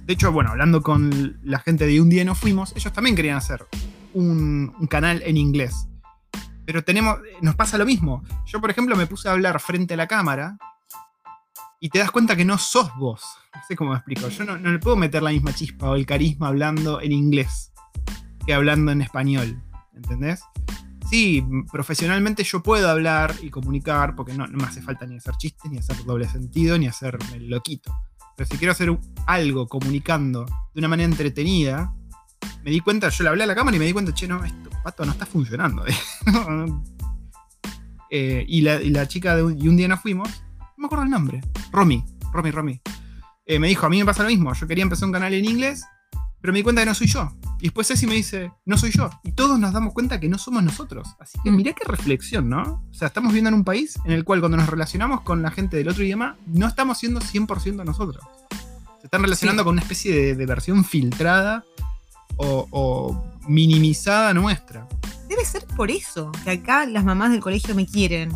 De 0.05 0.13
hecho, 0.13 0.31
bueno, 0.31 0.51
hablando 0.51 0.81
con 0.83 1.39
la 1.43 1.59
gente 1.59 1.87
de 1.87 1.99
Un 1.99 2.09
Día 2.09 2.23
No 2.23 2.35
Fuimos, 2.35 2.73
ellos 2.75 2.93
también 2.93 3.15
querían 3.15 3.37
hacer 3.37 3.65
un, 4.13 4.73
un 4.79 4.87
canal 4.87 5.23
en 5.25 5.37
inglés. 5.37 5.87
Pero 6.65 6.83
tenemos, 6.83 7.17
nos 7.41 7.55
pasa 7.55 7.77
lo 7.77 7.85
mismo. 7.85 8.23
Yo, 8.45 8.61
por 8.61 8.69
ejemplo, 8.69 8.95
me 8.95 9.07
puse 9.07 9.29
a 9.29 9.31
hablar 9.31 9.59
frente 9.59 9.95
a 9.95 9.97
la 9.97 10.07
cámara 10.07 10.57
y 11.79 11.89
te 11.89 11.99
das 11.99 12.11
cuenta 12.11 12.35
que 12.35 12.45
no 12.45 12.57
sos 12.57 12.89
vos. 12.97 13.21
No 13.53 13.61
sé 13.67 13.75
cómo 13.75 13.91
me 13.91 13.97
explico. 13.97 14.29
Yo 14.29 14.43
no, 14.45 14.57
no 14.57 14.71
le 14.71 14.79
puedo 14.79 14.95
meter 14.95 15.21
la 15.23 15.31
misma 15.31 15.53
chispa 15.53 15.89
o 15.89 15.95
el 15.95 16.05
carisma 16.05 16.47
hablando 16.47 17.01
en 17.01 17.11
inglés 17.11 17.71
que 18.45 18.53
hablando 18.53 18.91
en 18.91 19.01
español. 19.01 19.61
¿Entendés? 19.95 20.41
sí, 21.09 21.45
profesionalmente 21.71 22.43
yo 22.43 22.61
puedo 22.61 22.89
hablar 22.89 23.33
y 23.41 23.49
comunicar, 23.49 24.15
porque 24.15 24.33
no, 24.33 24.47
me 24.47 24.63
hace 24.63 24.81
falta 24.81 25.05
ni 25.05 25.17
hacer 25.17 25.35
chistes, 25.37 25.71
ni 25.71 25.77
hacer 25.77 26.03
doble 26.03 26.27
sentido, 26.27 26.77
ni 26.77 26.87
hacerme 26.87 27.37
el 27.37 27.49
loquito. 27.49 27.93
Pero 28.35 28.49
si 28.49 28.57
quiero 28.57 28.73
hacer 28.73 28.97
algo 29.27 29.67
comunicando 29.67 30.45
de 30.73 30.79
una 30.79 30.87
manera 30.87 31.09
entretenida, 31.09 31.93
me 32.63 32.71
di 32.71 32.79
cuenta, 32.79 33.09
yo 33.09 33.23
le 33.23 33.29
hablé 33.29 33.43
a 33.43 33.47
la 33.47 33.55
cámara 33.55 33.77
y 33.77 33.79
me 33.79 33.85
di 33.85 33.93
cuenta, 33.93 34.13
che, 34.13 34.27
no, 34.27 34.43
esto, 34.43 34.69
pato, 34.83 35.05
no 35.05 35.11
está 35.11 35.25
funcionando. 35.25 35.85
Eh, 38.11 38.45
y, 38.47 38.61
la, 38.61 38.81
y 38.81 38.91
la 38.91 39.07
chica 39.07 39.35
de 39.35 39.43
un, 39.43 39.59
y 39.59 39.67
un 39.67 39.75
día 39.75 39.87
nos 39.87 39.99
fuimos, 39.99 40.29
no 40.77 40.81
me 40.81 40.85
acuerdo 40.87 41.03
el 41.05 41.09
nombre, 41.11 41.41
Romy, 41.71 42.03
Romy, 42.33 42.51
Romy. 42.51 42.81
Eh, 43.45 43.59
me 43.59 43.67
dijo, 43.67 43.85
a 43.85 43.89
mí 43.89 43.99
me 43.99 44.05
pasa 44.05 44.23
lo 44.23 44.29
mismo, 44.29 44.53
yo 44.53 44.67
quería 44.67 44.83
empezar 44.83 45.05
un 45.07 45.13
canal 45.13 45.33
en 45.33 45.45
inglés, 45.45 45.83
pero 46.41 46.51
me 46.53 46.59
di 46.59 46.63
cuenta 46.63 46.81
que 46.81 46.87
no 46.87 46.95
soy 46.95 47.07
yo. 47.07 47.31
Y 47.59 47.63
después 47.65 47.87
Ceci 47.87 48.05
me 48.07 48.15
dice, 48.15 48.51
no 48.65 48.77
soy 48.77 48.91
yo. 48.91 49.09
Y 49.23 49.31
todos 49.31 49.57
nos 49.59 49.71
damos 49.73 49.93
cuenta 49.93 50.19
que 50.19 50.27
no 50.29 50.37
somos 50.37 50.61
nosotros. 50.63 51.07
Así 51.19 51.39
que 51.43 51.49
Mm. 51.51 51.55
mirá 51.55 51.73
qué 51.73 51.83
reflexión, 51.87 52.49
¿no? 52.49 52.83
O 52.89 52.93
sea, 52.93 53.07
estamos 53.07 53.29
viviendo 53.31 53.49
en 53.49 53.55
un 53.55 53.63
país 53.63 53.97
en 54.05 54.11
el 54.11 54.23
cual 54.23 54.39
cuando 54.41 54.57
nos 54.57 54.67
relacionamos 54.69 55.21
con 55.21 55.41
la 55.41 55.49
gente 55.51 55.77
del 55.77 55.87
otro 55.89 56.03
idioma, 56.03 56.37
no 56.47 56.67
estamos 56.67 56.97
siendo 56.99 57.19
100% 57.21 57.83
nosotros. 57.85 58.23
Se 58.99 59.07
están 59.07 59.21
relacionando 59.23 59.61
Sí. 59.61 59.65
con 59.65 59.73
una 59.73 59.81
especie 59.81 60.13
de, 60.13 60.35
de 60.35 60.45
versión 60.45 60.83
filtrada 60.83 61.63
o, 62.37 62.67
o 62.71 63.23
minimizada 63.47 64.33
nuestra. 64.33 64.87
Debe 65.29 65.45
ser 65.45 65.65
por 65.65 65.89
eso 65.89 66.31
que 66.43 66.51
acá 66.51 66.85
las 66.85 67.03
mamás 67.03 67.31
del 67.31 67.39
colegio 67.41 67.73
me 67.75 67.85
quieren. 67.87 68.31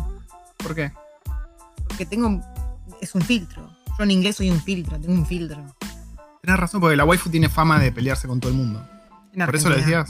¿Por 0.56 0.74
qué? 0.74 0.92
Porque 2.00 2.16
tengo. 2.16 2.40
Es 3.02 3.14
un 3.14 3.20
filtro. 3.20 3.76
Yo 3.98 4.04
en 4.04 4.10
inglés 4.10 4.36
soy 4.36 4.50
un 4.50 4.58
filtro, 4.62 4.98
tengo 4.98 5.12
un 5.12 5.26
filtro. 5.26 5.76
Tenés 6.40 6.58
razón, 6.58 6.80
porque 6.80 6.96
la 6.96 7.04
waifu 7.04 7.28
tiene 7.28 7.50
fama 7.50 7.78
de 7.78 7.92
pelearse 7.92 8.26
con 8.26 8.40
todo 8.40 8.50
el 8.50 8.56
mundo. 8.56 8.82
En 9.34 9.44
¿Por 9.44 9.54
eso 9.54 9.68
lo 9.68 9.76
decías? 9.76 10.08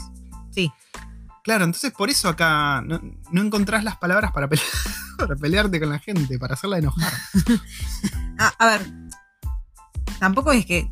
Sí. 0.51 0.71
Claro, 1.43 1.65
entonces 1.65 1.91
por 1.91 2.09
eso 2.09 2.29
acá 2.29 2.81
no, 2.81 3.01
no 3.29 3.41
encontrás 3.41 3.83
las 3.83 3.97
palabras 3.97 4.31
para, 4.31 4.47
para 5.17 5.35
pelearte 5.35 5.81
con 5.81 5.89
la 5.89 5.99
gente, 5.99 6.39
para 6.39 6.53
hacerla 6.53 6.77
enojar. 6.77 7.11
Ah, 8.39 8.53
a 8.57 8.65
ver. 8.67 8.81
Tampoco 10.17 10.51
es 10.53 10.65
que. 10.65 10.89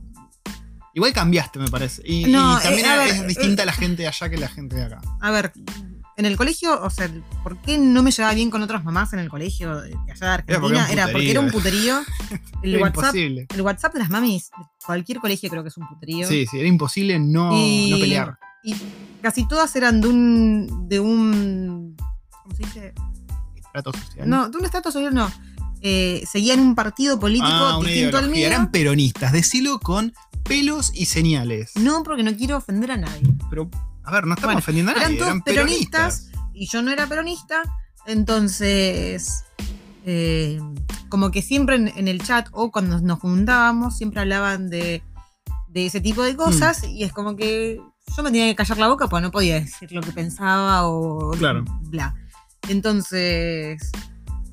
Igual 0.94 1.14
cambiaste, 1.14 1.58
me 1.60 1.70
parece. 1.70 2.04
Y, 2.06 2.26
No, 2.26 2.60
y 2.60 2.62
también 2.62 2.86
eh, 2.86 2.90
a 2.90 2.98
ver, 2.98 3.10
es 3.10 3.28
distinta 3.28 3.66
la 3.66 3.74
gente 3.74 4.02
de 4.04 4.10
allá 4.10 4.30
que 4.30 4.38
la 4.38 4.50
gente 4.50 4.76
de 4.76 4.84
acá. 4.84 5.02
A 5.22 5.32
ver. 5.32 5.54
En 6.20 6.26
el 6.26 6.36
colegio, 6.36 6.78
o 6.84 6.90
sea, 6.90 7.10
¿por 7.44 7.56
qué 7.62 7.78
no 7.78 8.04
me 8.04 8.12
llevaba 8.12 8.34
bien 8.36 8.50
con 8.50 8.62
otras 8.62 8.84
mamás 8.84 9.14
en 9.14 9.20
el 9.20 9.30
colegio 9.30 9.80
de 9.80 9.94
allá 10.12 10.14
de 10.20 10.26
Argentina? 10.28 10.88
era 10.92 11.08
porque 11.14 11.32
era 11.32 11.40
un 11.40 11.50
puterío. 11.50 12.02
El 12.62 12.76
Era 12.76 12.84
WhatsApp, 12.84 13.16
imposible. 13.16 13.48
el 13.56 13.62
WhatsApp 13.62 13.94
de 13.94 14.00
las 14.00 14.10
mamis, 14.10 14.52
cualquier 14.86 15.20
colegio 15.20 15.50
creo 15.50 15.64
que 15.64 15.70
es 15.70 15.78
un 15.78 15.88
puterío. 15.88 16.28
Sí, 16.28 16.46
sí, 16.46 16.60
era 16.60 16.68
imposible 16.68 17.18
no, 17.20 17.54
Y- 17.56 17.90
no 17.92 18.00
pelear. 18.00 18.38
Y 18.66 18.76
casi 19.22 19.48
todas 19.48 19.74
eran 19.78 20.02
de 20.02 20.08
un. 20.10 20.90
de 20.90 21.00
un. 21.00 21.96
¿Cómo 22.44 22.54
se 22.54 22.64
dice? 22.64 22.94
Trato 23.72 23.94
social. 23.94 24.30
No, 24.30 24.50
de 24.50 24.58
un 24.58 24.66
estrato 24.66 24.92
social 24.92 25.14
no. 25.14 25.32
Eh, 25.82 26.22
seguían 26.30 26.60
un 26.60 26.76
partido 26.76 27.18
político 27.18 27.48
ah, 27.50 27.80
distinto 27.82 28.18
al 28.18 28.30
mío. 28.30 28.46
Eran 28.46 28.72
peronistas, 28.72 29.32
decilo 29.32 29.80
con 29.80 30.14
pelos 30.44 30.92
y 30.94 31.06
señales. 31.06 31.72
No, 31.78 32.04
porque 32.04 32.24
no 32.24 32.36
quiero 32.36 32.58
ofender 32.58 32.92
a 32.92 32.98
nadie. 32.98 33.22
Pero, 33.50 33.70
a 34.10 34.12
ver, 34.12 34.26
no 34.28 34.34
estamos 34.34 34.48
Bueno, 34.56 34.60
ofendiendo 34.60 34.92
a 34.92 34.96
nadie. 34.96 35.06
eran 35.06 35.18
todos 35.18 35.28
eran 35.30 35.42
peronistas, 35.42 36.28
y 36.54 36.68
yo 36.68 36.82
no 36.82 36.92
era 36.92 37.08
peronista, 37.08 37.62
entonces 38.06 39.44
eh, 40.06 40.60
como 41.10 41.32
que 41.32 41.42
siempre 41.42 41.76
en, 41.76 41.88
en 41.90 42.08
el 42.08 42.22
chat 42.22 42.48
o 42.52 42.72
cuando 42.72 43.00
nos 43.02 43.20
juntábamos 43.20 43.98
siempre 43.98 44.22
hablaban 44.22 44.70
de, 44.70 45.02
de 45.68 45.86
ese 45.86 46.02
tipo 46.02 46.24
de 46.24 46.36
cosas 46.36 46.84
Mm. 46.84 46.90
y 46.90 47.04
es 47.04 47.12
como 47.14 47.36
que 47.36 47.80
yo 48.16 48.24
me 48.24 48.32
tenía 48.32 48.48
que 48.48 48.56
callar 48.56 48.78
la 48.80 48.88
boca 48.88 49.08
porque 49.08 49.22
no 49.24 49.32
podía 49.32 49.60
decir 49.60 49.92
lo 49.92 50.02
que 50.02 50.12
pensaba 50.12 50.88
o 50.88 51.32
Claro. 51.32 51.64
bla. 51.82 52.16
Entonces, 52.68 53.92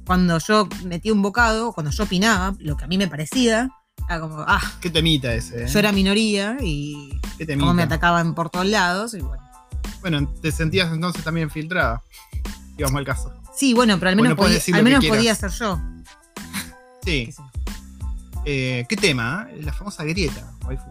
cuando 0.07 0.39
yo 0.39 0.69
metía 0.85 1.13
un 1.13 1.23
bocado, 1.23 1.73
cuando 1.73 1.91
yo 1.91 2.05
opinaba, 2.05 2.55
lo 2.59 2.77
que 2.77 2.85
a 2.85 2.87
mí 2.89 2.99
me 2.99 3.09
parecía, 3.09 3.71
era 4.09 4.21
como, 4.21 4.41
ah, 4.47 4.61
Qué 4.81 4.91
temita 4.91 5.33
ese. 5.35 5.65
¿eh? 5.65 5.67
yo 5.69 5.79
era 5.79 5.91
minoría 5.93 6.57
y 6.63 7.19
como 7.59 7.73
me 7.75 7.83
atacaban 7.83 8.35
por 8.35 8.51
todos 8.51 8.67
lados 8.67 9.15
y 9.15 9.21
bueno. 9.21 9.43
Bueno, 10.09 10.29
te 10.41 10.53
sentías 10.53 10.93
entonces 10.93 11.25
también 11.25 11.51
filtrada. 11.51 12.01
Íbamos 12.79 12.97
al 12.97 13.05
caso. 13.05 13.35
Sí, 13.57 13.75
bueno, 13.75 13.99
pero 13.99 14.11
al 14.11 14.15
menos, 14.15 14.37
Bueno, 14.37 14.57
podía, 14.57 14.77
al 14.77 14.85
menos 14.85 15.05
podía 15.05 15.35
ser 15.35 15.51
yo. 15.51 15.81
Sí. 17.03 17.35
qué. 17.35 17.35
Eh, 18.45 18.87
¿Qué 18.89 18.97
tema? 18.97 19.49
eh? 19.51 19.63
La 19.63 19.73
famosa 19.73 20.05
grieta, 20.05 20.53
waifu. 20.65 20.85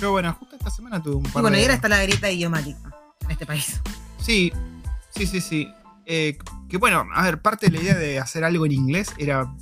Yo, 0.00 0.10
bueno, 0.10 0.34
justo 0.40 0.56
esta 0.56 0.70
semana 0.70 1.00
tuve 1.00 1.14
un 1.14 1.26
Y 1.26 1.28
par 1.28 1.42
bueno, 1.42 1.56
y 1.56 1.60
de... 1.60 1.66
ahora 1.66 1.74
está 1.74 1.88
la 1.88 2.02
grieta 2.02 2.32
idiomática 2.32 2.92
en 3.20 3.30
este 3.30 3.46
país. 3.46 3.80
Sí, 4.18 4.52
sí, 5.14 5.24
sí, 5.28 5.40
sí. 5.40 5.68
Eh, 6.06 6.36
que 6.68 6.78
bueno, 6.78 7.06
a 7.14 7.22
ver, 7.22 7.40
parte 7.42 7.66
de 7.66 7.76
la 7.76 7.80
idea 7.84 7.94
de 7.94 8.18
hacer 8.18 8.42
algo 8.42 8.66
en 8.66 8.72
inglés 8.72 9.12
era, 9.18 9.54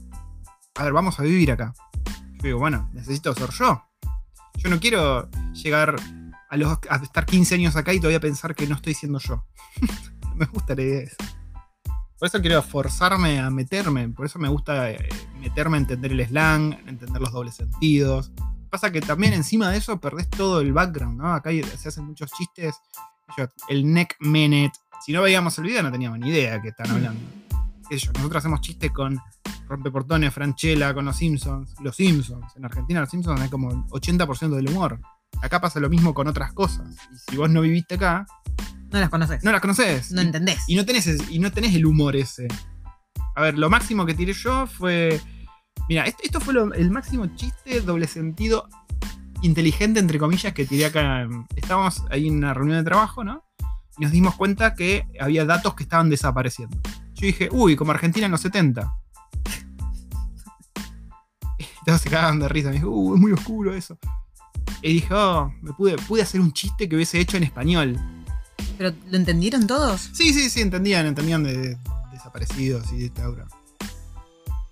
a 0.76 0.84
ver, 0.84 0.92
vamos 0.94 1.20
a 1.20 1.22
vivir 1.22 1.52
acá. 1.52 1.74
Yo 2.06 2.44
digo, 2.44 2.58
bueno, 2.58 2.88
necesito 2.94 3.34
ser 3.34 3.50
yo. 3.50 3.84
Yo 4.56 4.70
no 4.70 4.80
quiero 4.80 5.28
llegar 5.52 5.96
a, 6.50 6.56
los, 6.56 6.78
a 6.88 6.96
estar 6.96 7.24
15 7.24 7.54
años 7.54 7.76
acá 7.76 7.94
y 7.94 8.00
todavía 8.00 8.20
pensar 8.20 8.54
que 8.54 8.66
no 8.66 8.74
estoy 8.74 8.94
siendo 8.94 9.18
yo. 9.20 9.44
me 10.36 10.46
gusta 10.46 10.74
la 10.74 10.82
idea 10.82 11.02
esa. 11.02 11.16
Por 12.18 12.26
eso 12.26 12.40
quiero 12.42 12.62
forzarme 12.62 13.40
a 13.40 13.48
meterme, 13.48 14.10
por 14.10 14.26
eso 14.26 14.38
me 14.38 14.48
gusta 14.48 14.90
eh, 14.90 15.08
meterme 15.40 15.78
a 15.78 15.80
entender 15.80 16.12
el 16.12 16.26
slang, 16.26 16.74
a 16.74 16.90
entender 16.90 17.18
los 17.18 17.32
dobles 17.32 17.54
sentidos. 17.54 18.30
Pasa 18.68 18.92
que 18.92 19.00
también 19.00 19.32
encima 19.32 19.70
de 19.70 19.78
eso 19.78 19.98
perdés 19.98 20.28
todo 20.28 20.60
el 20.60 20.74
background, 20.74 21.18
¿no? 21.18 21.32
Acá 21.32 21.50
se 21.78 21.88
hacen 21.88 22.04
muchos 22.04 22.30
chistes. 22.32 22.74
El 23.68 23.90
neck 23.90 24.16
minute. 24.20 24.72
Si 25.06 25.12
no 25.12 25.22
veíamos 25.22 25.56
el 25.58 25.64
video 25.64 25.82
no 25.82 25.92
teníamos 25.92 26.18
ni 26.18 26.28
idea 26.28 26.54
de 26.54 26.62
qué 26.62 26.68
están 26.68 26.90
hablando. 26.90 27.22
Yo, 27.90 28.12
nosotros 28.12 28.36
hacemos 28.36 28.60
chistes 28.60 28.90
con 28.90 29.18
Rompeportones, 29.66 30.34
Franchella, 30.34 30.92
con 30.92 31.06
los 31.06 31.16
Simpsons. 31.16 31.74
Los 31.80 31.96
Simpsons. 31.96 32.54
En 32.56 32.64
Argentina 32.66 33.00
los 33.00 33.08
Simpsons 33.08 33.40
hay 33.40 33.48
como 33.48 33.70
el 33.70 33.78
80% 33.84 34.50
del 34.50 34.68
humor. 34.68 35.00
Acá 35.42 35.60
pasa 35.60 35.80
lo 35.80 35.88
mismo 35.88 36.12
con 36.14 36.26
otras 36.28 36.52
cosas. 36.52 36.96
Y 37.12 37.30
si 37.30 37.36
vos 37.36 37.48
no 37.50 37.60
viviste 37.62 37.94
acá, 37.94 38.26
No 38.92 39.00
las 39.00 39.08
conoces. 39.08 39.42
no 39.44 39.52
las 39.52 39.60
conoces. 39.60 40.12
No 40.12 40.20
entendés. 40.20 40.58
y 40.68 40.74
no 40.76 40.84
tenés, 40.84 41.08
y 41.30 41.38
no 41.38 41.50
tenés 41.52 41.74
el 41.74 41.86
humor 41.86 42.16
ese. 42.16 42.46
A 43.36 43.42
ver, 43.42 43.58
lo 43.58 43.70
máximo 43.70 44.04
que 44.06 44.14
tiré 44.14 44.32
yo 44.32 44.66
fue. 44.66 45.20
Mira, 45.88 46.04
esto, 46.04 46.22
esto 46.24 46.40
fue 46.40 46.52
lo- 46.54 46.74
el 46.74 46.90
máximo 46.90 47.26
chiste, 47.36 47.80
doble 47.80 48.06
sentido, 48.06 48.68
inteligente, 49.42 49.98
entre 50.00 50.18
comillas, 50.18 50.52
que 50.52 50.66
tiré 50.66 50.86
acá. 50.86 51.26
Estábamos 51.56 52.02
ahí 52.10 52.28
en 52.28 52.36
una 52.36 52.52
reunión 52.52 52.78
de 52.78 52.84
trabajo, 52.84 53.24
¿no? 53.24 53.44
Y 53.98 54.02
nos 54.02 54.12
dimos 54.12 54.34
cuenta 54.34 54.74
que 54.74 55.06
había 55.20 55.44
datos 55.44 55.74
que 55.74 55.84
estaban 55.84 56.10
desapareciendo. 56.10 56.78
Yo 57.14 57.26
dije, 57.26 57.48
uy, 57.52 57.76
como 57.76 57.92
Argentina 57.92 58.26
en 58.26 58.32
los 58.32 58.40
70. 58.42 58.92
Y 61.58 61.64
todos 61.86 62.00
se 62.00 62.10
cagaban 62.10 62.38
de 62.40 62.48
risa. 62.48 62.68
Me 62.68 62.74
dijo, 62.76 62.88
uy, 62.90 63.14
es 63.16 63.20
muy 63.20 63.32
oscuro 63.32 63.74
eso. 63.74 63.98
Y 64.82 64.94
dije, 64.94 65.12
oh, 65.14 65.52
me 65.62 65.72
pude, 65.72 65.96
pude 65.96 66.22
hacer 66.22 66.40
un 66.40 66.52
chiste 66.52 66.88
que 66.88 66.96
hubiese 66.96 67.20
hecho 67.20 67.36
en 67.36 67.42
español. 67.44 67.98
¿Pero 68.78 68.94
lo 69.10 69.16
entendieron 69.16 69.66
todos? 69.66 70.10
Sí, 70.12 70.32
sí, 70.32 70.48
sí, 70.48 70.60
entendían, 70.62 71.06
entendían 71.06 71.42
de, 71.42 71.56
de 71.56 71.78
desaparecidos 72.12 72.90
y 72.92 72.96
de 72.96 73.02
dictadura. 73.04 73.46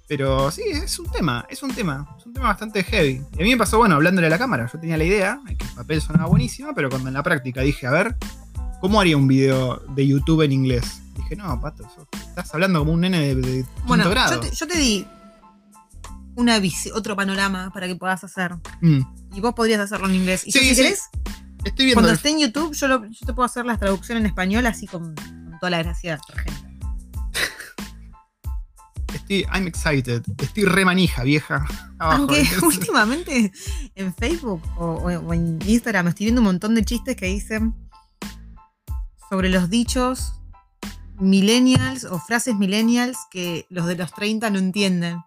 Pero 0.06 0.50
sí, 0.50 0.62
es 0.64 0.98
un 0.98 1.10
tema, 1.10 1.44
es 1.50 1.62
un 1.62 1.70
tema, 1.74 2.16
es 2.18 2.24
un 2.24 2.32
tema 2.32 2.46
bastante 2.46 2.82
heavy. 2.82 3.22
Y 3.36 3.42
a 3.42 3.44
mí 3.44 3.50
me 3.50 3.58
pasó, 3.58 3.76
bueno, 3.76 3.96
hablándole 3.96 4.28
a 4.28 4.30
la 4.30 4.38
cámara, 4.38 4.68
yo 4.72 4.80
tenía 4.80 4.96
la 4.96 5.04
idea, 5.04 5.38
que 5.46 5.52
el 5.64 5.70
papel 5.74 6.00
sonaba 6.00 6.26
buenísimo, 6.26 6.72
pero 6.74 6.88
cuando 6.88 7.08
en 7.08 7.14
la 7.14 7.22
práctica 7.22 7.60
dije, 7.60 7.86
a 7.86 7.90
ver, 7.90 8.16
¿cómo 8.80 8.98
haría 9.00 9.18
un 9.18 9.28
video 9.28 9.82
de 9.94 10.06
YouTube 10.06 10.40
en 10.42 10.52
inglés? 10.52 11.02
Dije, 11.14 11.36
no, 11.36 11.60
pato, 11.60 11.86
estás 12.12 12.54
hablando 12.54 12.78
como 12.78 12.92
un 12.92 13.02
nene 13.02 13.20
de, 13.20 13.34
de 13.34 13.42
quinto 13.64 13.82
Bueno, 13.86 14.08
grado. 14.08 14.36
yo 14.36 14.40
te, 14.40 14.56
yo 14.56 14.66
te 14.66 14.78
di 14.78 15.06
una 16.38 16.60
otro 16.94 17.16
panorama 17.16 17.70
para 17.74 17.86
que 17.88 17.96
puedas 17.96 18.22
hacer. 18.24 18.54
Mm. 18.80 19.00
Y 19.34 19.40
vos 19.40 19.54
podrías 19.54 19.80
hacerlo 19.80 20.08
en 20.08 20.14
inglés. 20.14 20.46
Y 20.46 20.52
yo, 20.52 20.60
si 20.60 20.70
sí. 20.70 20.76
querés, 20.76 21.02
Estoy 21.64 21.86
viendo 21.86 21.94
cuando 21.94 22.10
el- 22.10 22.16
esté 22.16 22.30
en 22.30 22.38
YouTube, 22.38 22.74
yo, 22.74 22.86
lo- 22.88 23.04
yo 23.06 23.26
te 23.26 23.32
puedo 23.32 23.44
hacer 23.44 23.66
la 23.66 23.76
traducción 23.76 24.18
en 24.18 24.26
español 24.26 24.64
así 24.66 24.86
con, 24.86 25.14
con 25.14 25.56
toda 25.60 25.70
la 25.70 25.78
gracia 25.82 26.14
argentina. 26.34 26.68
estoy, 29.14 29.44
I'm 29.52 29.66
excited, 29.66 30.22
estoy 30.38 30.64
re 30.64 30.84
manija, 30.84 31.22
vieja. 31.24 31.66
Abajo. 31.98 32.18
Aunque 32.22 32.46
últimamente 32.62 33.52
en 33.94 34.14
Facebook 34.14 34.62
o, 34.76 34.84
o- 34.86 35.18
o 35.18 35.34
en 35.34 35.58
Instagram 35.66 36.08
estoy 36.08 36.26
viendo 36.26 36.40
un 36.40 36.46
montón 36.46 36.74
de 36.74 36.84
chistes 36.84 37.16
que 37.16 37.26
dicen 37.26 37.74
sobre 39.28 39.48
los 39.50 39.68
dichos 39.70 40.34
millennials 41.18 42.04
o 42.04 42.18
frases 42.20 42.54
millennials 42.54 43.18
que 43.30 43.66
los 43.70 43.86
de 43.86 43.96
los 43.96 44.12
30 44.12 44.50
no 44.50 44.58
entienden. 44.58 45.18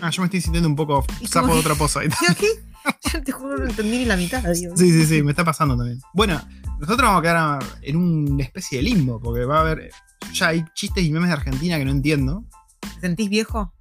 Ah, 0.00 0.10
yo 0.10 0.22
me 0.22 0.26
estoy 0.26 0.40
sintiendo 0.40 0.68
un 0.68 0.76
poco 0.76 1.04
sapo 1.28 1.54
de 1.54 1.60
otra 1.60 1.74
poza. 1.74 2.00
Yo 3.12 3.22
te 3.22 3.30
juro 3.30 3.58
no 3.58 3.66
entendí 3.66 3.98
ni 3.98 4.04
la 4.04 4.16
mitad, 4.16 4.42
digo. 4.52 4.76
Sí, 4.76 4.90
sí, 4.90 5.06
sí, 5.06 5.22
me 5.22 5.30
está 5.30 5.44
pasando 5.44 5.76
también. 5.76 6.00
Bueno, 6.14 6.40
nosotros 6.80 7.02
vamos 7.08 7.20
a 7.20 7.22
quedar 7.22 7.64
en 7.82 7.96
una 7.96 8.42
especie 8.42 8.78
de 8.78 8.82
limbo, 8.84 9.20
porque 9.20 9.44
va 9.44 9.58
a 9.58 9.60
haber. 9.60 9.90
Ya 10.32 10.48
hay 10.48 10.64
chistes 10.74 11.04
y 11.04 11.12
memes 11.12 11.28
de 11.28 11.34
Argentina 11.34 11.78
que 11.78 11.84
no 11.84 11.92
entiendo. 11.92 12.44
¿Te 12.80 13.00
sentís 13.02 13.30
viejo? 13.30 13.72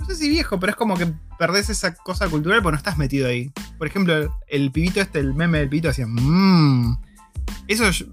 No 0.00 0.06
sé 0.06 0.16
si 0.16 0.28
viejo, 0.28 0.58
pero 0.58 0.70
es 0.70 0.76
como 0.76 0.96
que 0.96 1.06
perdés 1.38 1.70
esa 1.70 1.94
cosa 1.94 2.28
cultural 2.28 2.60
porque 2.60 2.72
no 2.72 2.78
estás 2.78 2.98
metido 2.98 3.28
ahí. 3.28 3.52
Por 3.78 3.86
ejemplo, 3.86 4.16
el, 4.16 4.28
el 4.48 4.72
pibito 4.72 5.00
este, 5.00 5.20
el 5.20 5.32
meme 5.34 5.58
del 5.58 5.68
pibito 5.68 5.88
decía, 5.88 6.06
mmm. 6.08 6.96
Eso 7.68 7.88
yo- 7.90 8.06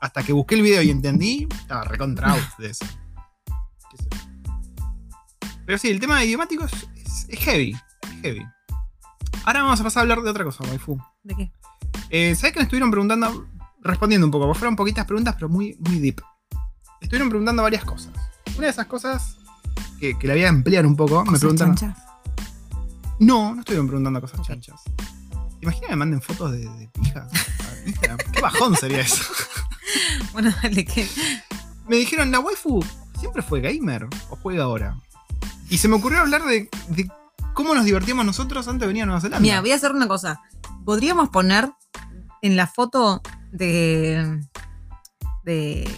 hasta 0.00 0.22
que 0.22 0.32
busqué 0.32 0.54
el 0.54 0.62
video 0.62 0.82
y 0.82 0.90
entendí, 0.90 1.46
estaba 1.60 1.84
recontra 1.84 2.34
de 2.58 2.70
eso. 2.70 2.84
Pero 5.66 5.78
sí, 5.78 5.88
el 5.88 6.00
tema 6.00 6.18
de 6.20 6.26
idiomáticos 6.26 6.72
es, 6.94 7.26
es 7.28 7.38
heavy. 7.40 7.72
Es 8.02 8.20
heavy. 8.22 8.46
Ahora 9.44 9.62
vamos 9.62 9.80
a 9.80 9.84
pasar 9.84 10.00
a 10.00 10.02
hablar 10.02 10.22
de 10.22 10.30
otra 10.30 10.44
cosa, 10.44 10.64
waifu. 10.64 10.98
¿De 11.22 11.34
qué? 11.34 11.52
Eh, 12.10 12.34
¿Sabes 12.34 12.52
que 12.52 12.60
me 12.60 12.64
estuvieron 12.64 12.90
preguntando? 12.90 13.46
Respondiendo 13.82 14.26
un 14.26 14.30
poco, 14.32 14.52
fueron 14.54 14.74
poquitas 14.76 15.04
preguntas, 15.06 15.34
pero 15.34 15.48
muy, 15.48 15.76
muy 15.80 15.98
deep. 16.00 16.20
Estuvieron 17.00 17.28
preguntando 17.28 17.62
varias 17.62 17.84
cosas. 17.84 18.12
Una 18.56 18.66
de 18.66 18.70
esas 18.70 18.86
cosas 18.86 19.36
que, 20.00 20.18
que 20.18 20.26
la 20.26 20.34
voy 20.34 20.44
a 20.44 20.48
emplear 20.48 20.86
un 20.86 20.96
poco, 20.96 21.20
me 21.20 21.26
¿Cosas 21.26 21.40
preguntaron. 21.40 21.76
chanchas? 21.76 22.02
No, 23.20 23.54
no 23.54 23.60
estuvieron 23.60 23.86
preguntando 23.86 24.20
cosas 24.20 24.40
Ok. 24.40 24.46
chanchas. 24.46 24.80
¿Te 24.84 25.62
imaginas 25.62 25.80
que 25.88 25.92
me 25.92 25.96
manden 25.96 26.20
fotos 26.22 26.52
de, 26.52 26.58
de 26.68 26.88
pijas? 26.88 27.30
¿Qué 28.32 28.40
bajón 28.40 28.74
sería 28.76 29.00
eso? 29.00 29.22
Bueno, 30.32 30.52
dale, 30.62 30.84
¿qué? 30.84 31.08
Me 31.88 31.96
dijeron, 31.96 32.30
¿la 32.30 32.40
waifu 32.40 32.84
siempre 33.18 33.40
fue 33.42 33.60
gamer 33.60 34.06
o 34.28 34.36
juega 34.36 34.64
ahora? 34.64 35.00
Y 35.68 35.78
se 35.78 35.88
me 35.88 35.96
ocurrió 35.96 36.20
hablar 36.20 36.44
de, 36.44 36.68
de 36.88 37.10
cómo 37.54 37.74
nos 37.74 37.84
divertíamos 37.84 38.24
nosotros 38.24 38.66
antes 38.68 38.80
de 38.80 38.86
venir 38.86 39.02
a 39.02 39.06
Nueva 39.06 39.20
Zelanda. 39.20 39.40
Mira, 39.40 39.60
voy 39.60 39.72
a 39.72 39.76
hacer 39.76 39.92
una 39.92 40.06
cosa. 40.08 40.40
Podríamos 40.84 41.28
poner 41.30 41.70
en 42.42 42.56
la 42.56 42.66
foto 42.66 43.22
de, 43.50 44.40
de 45.44 45.90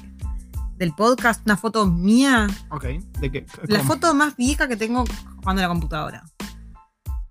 del 0.77 0.95
podcast 0.95 1.45
una 1.45 1.57
foto 1.57 1.87
mía, 1.87 2.47
Ok, 2.71 2.85
¿de 3.21 3.33
qué? 3.33 3.47
la 3.65 3.83
foto 3.83 4.15
más 4.15 4.37
vieja 4.37 4.69
que 4.69 4.77
tengo 4.77 5.05
jugando 5.39 5.61
a 5.61 5.65
la 5.65 5.69
computadora. 5.69 6.25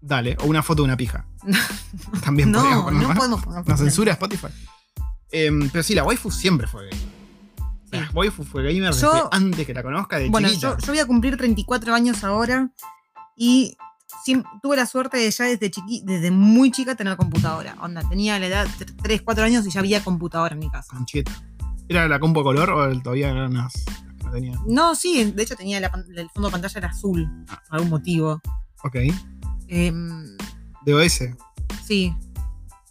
Dale, 0.02 0.38
o 0.42 0.46
una 0.48 0.62
foto 0.62 0.82
de 0.84 0.88
una 0.88 0.98
pija. 0.98 1.26
También 2.24 2.52
No, 2.52 2.84
poner, 2.84 3.08
no 3.08 3.14
podemos 3.16 3.44
poner 3.44 3.66
¿Nos 3.68 3.80
censura 3.80 4.12
Spotify? 4.12 4.48
Em, 5.32 5.70
pero 5.70 5.82
sí, 5.84 5.96
la 5.96 6.04
waifu 6.04 6.30
siempre 6.30 6.68
fue. 6.68 6.90
Sí. 7.92 8.00
waifu 8.14 8.44
fue 8.44 8.64
gamer 8.64 8.94
desde 8.94 9.02
Yo- 9.08 9.30
antes 9.32 9.66
que 9.66 9.74
la 9.74 9.82
conozca, 9.84 10.18
de 10.20 10.30
Bueno, 10.30 10.50
yo, 10.50 10.78
yo 10.78 10.88
voy 10.88 11.00
a 11.00 11.06
cumplir 11.08 11.38
34 11.38 11.94
años 11.94 12.24
ahora 12.24 12.70
y 13.38 13.78
tuve 14.62 14.76
la 14.76 14.86
suerte 14.86 15.18
de 15.18 15.32
ya 15.32 15.46
desde 15.46 15.72
chiqui, 15.72 16.02
desde 16.06 16.32
muy 16.32 16.70
chica 16.72 16.96
tener 16.96 17.16
computadora. 17.16 17.76
Onda, 17.82 18.02
tenía 18.10 18.38
la 18.40 18.48
edad 18.48 18.68
de 18.78 18.86
3, 18.86 19.22
4 19.22 19.44
años 19.46 19.66
y 19.66 19.70
ya 19.72 19.80
había 19.80 20.04
computadora 20.04 20.54
en 20.54 20.60
mi 20.60 20.70
casa. 20.70 20.96
Concheta. 20.96 21.32
¿Era 21.88 22.08
la 22.10 22.20
compu 22.20 22.44
color 22.44 22.70
o 22.72 23.02
todavía 23.02 23.30
eran 23.30 23.54
las, 23.54 23.74
que 24.18 24.24
no 24.26 24.32
tenían? 24.32 24.60
No, 24.68 24.94
sí, 24.96 25.32
de 25.32 25.44
hecho 25.44 25.56
tenía 25.56 25.80
la 25.80 25.88
el 26.16 26.30
fondo 26.32 26.50
de 26.50 26.52
pantalla 26.52 26.78
era 26.80 26.88
azul, 26.90 27.30
Ah. 27.48 27.62
por 27.70 27.76
algún 27.78 27.90
motivo. 27.90 28.42
Ok. 28.84 28.96
Em, 29.70 30.36
DOS. 30.86 31.20
sí. 31.86 32.14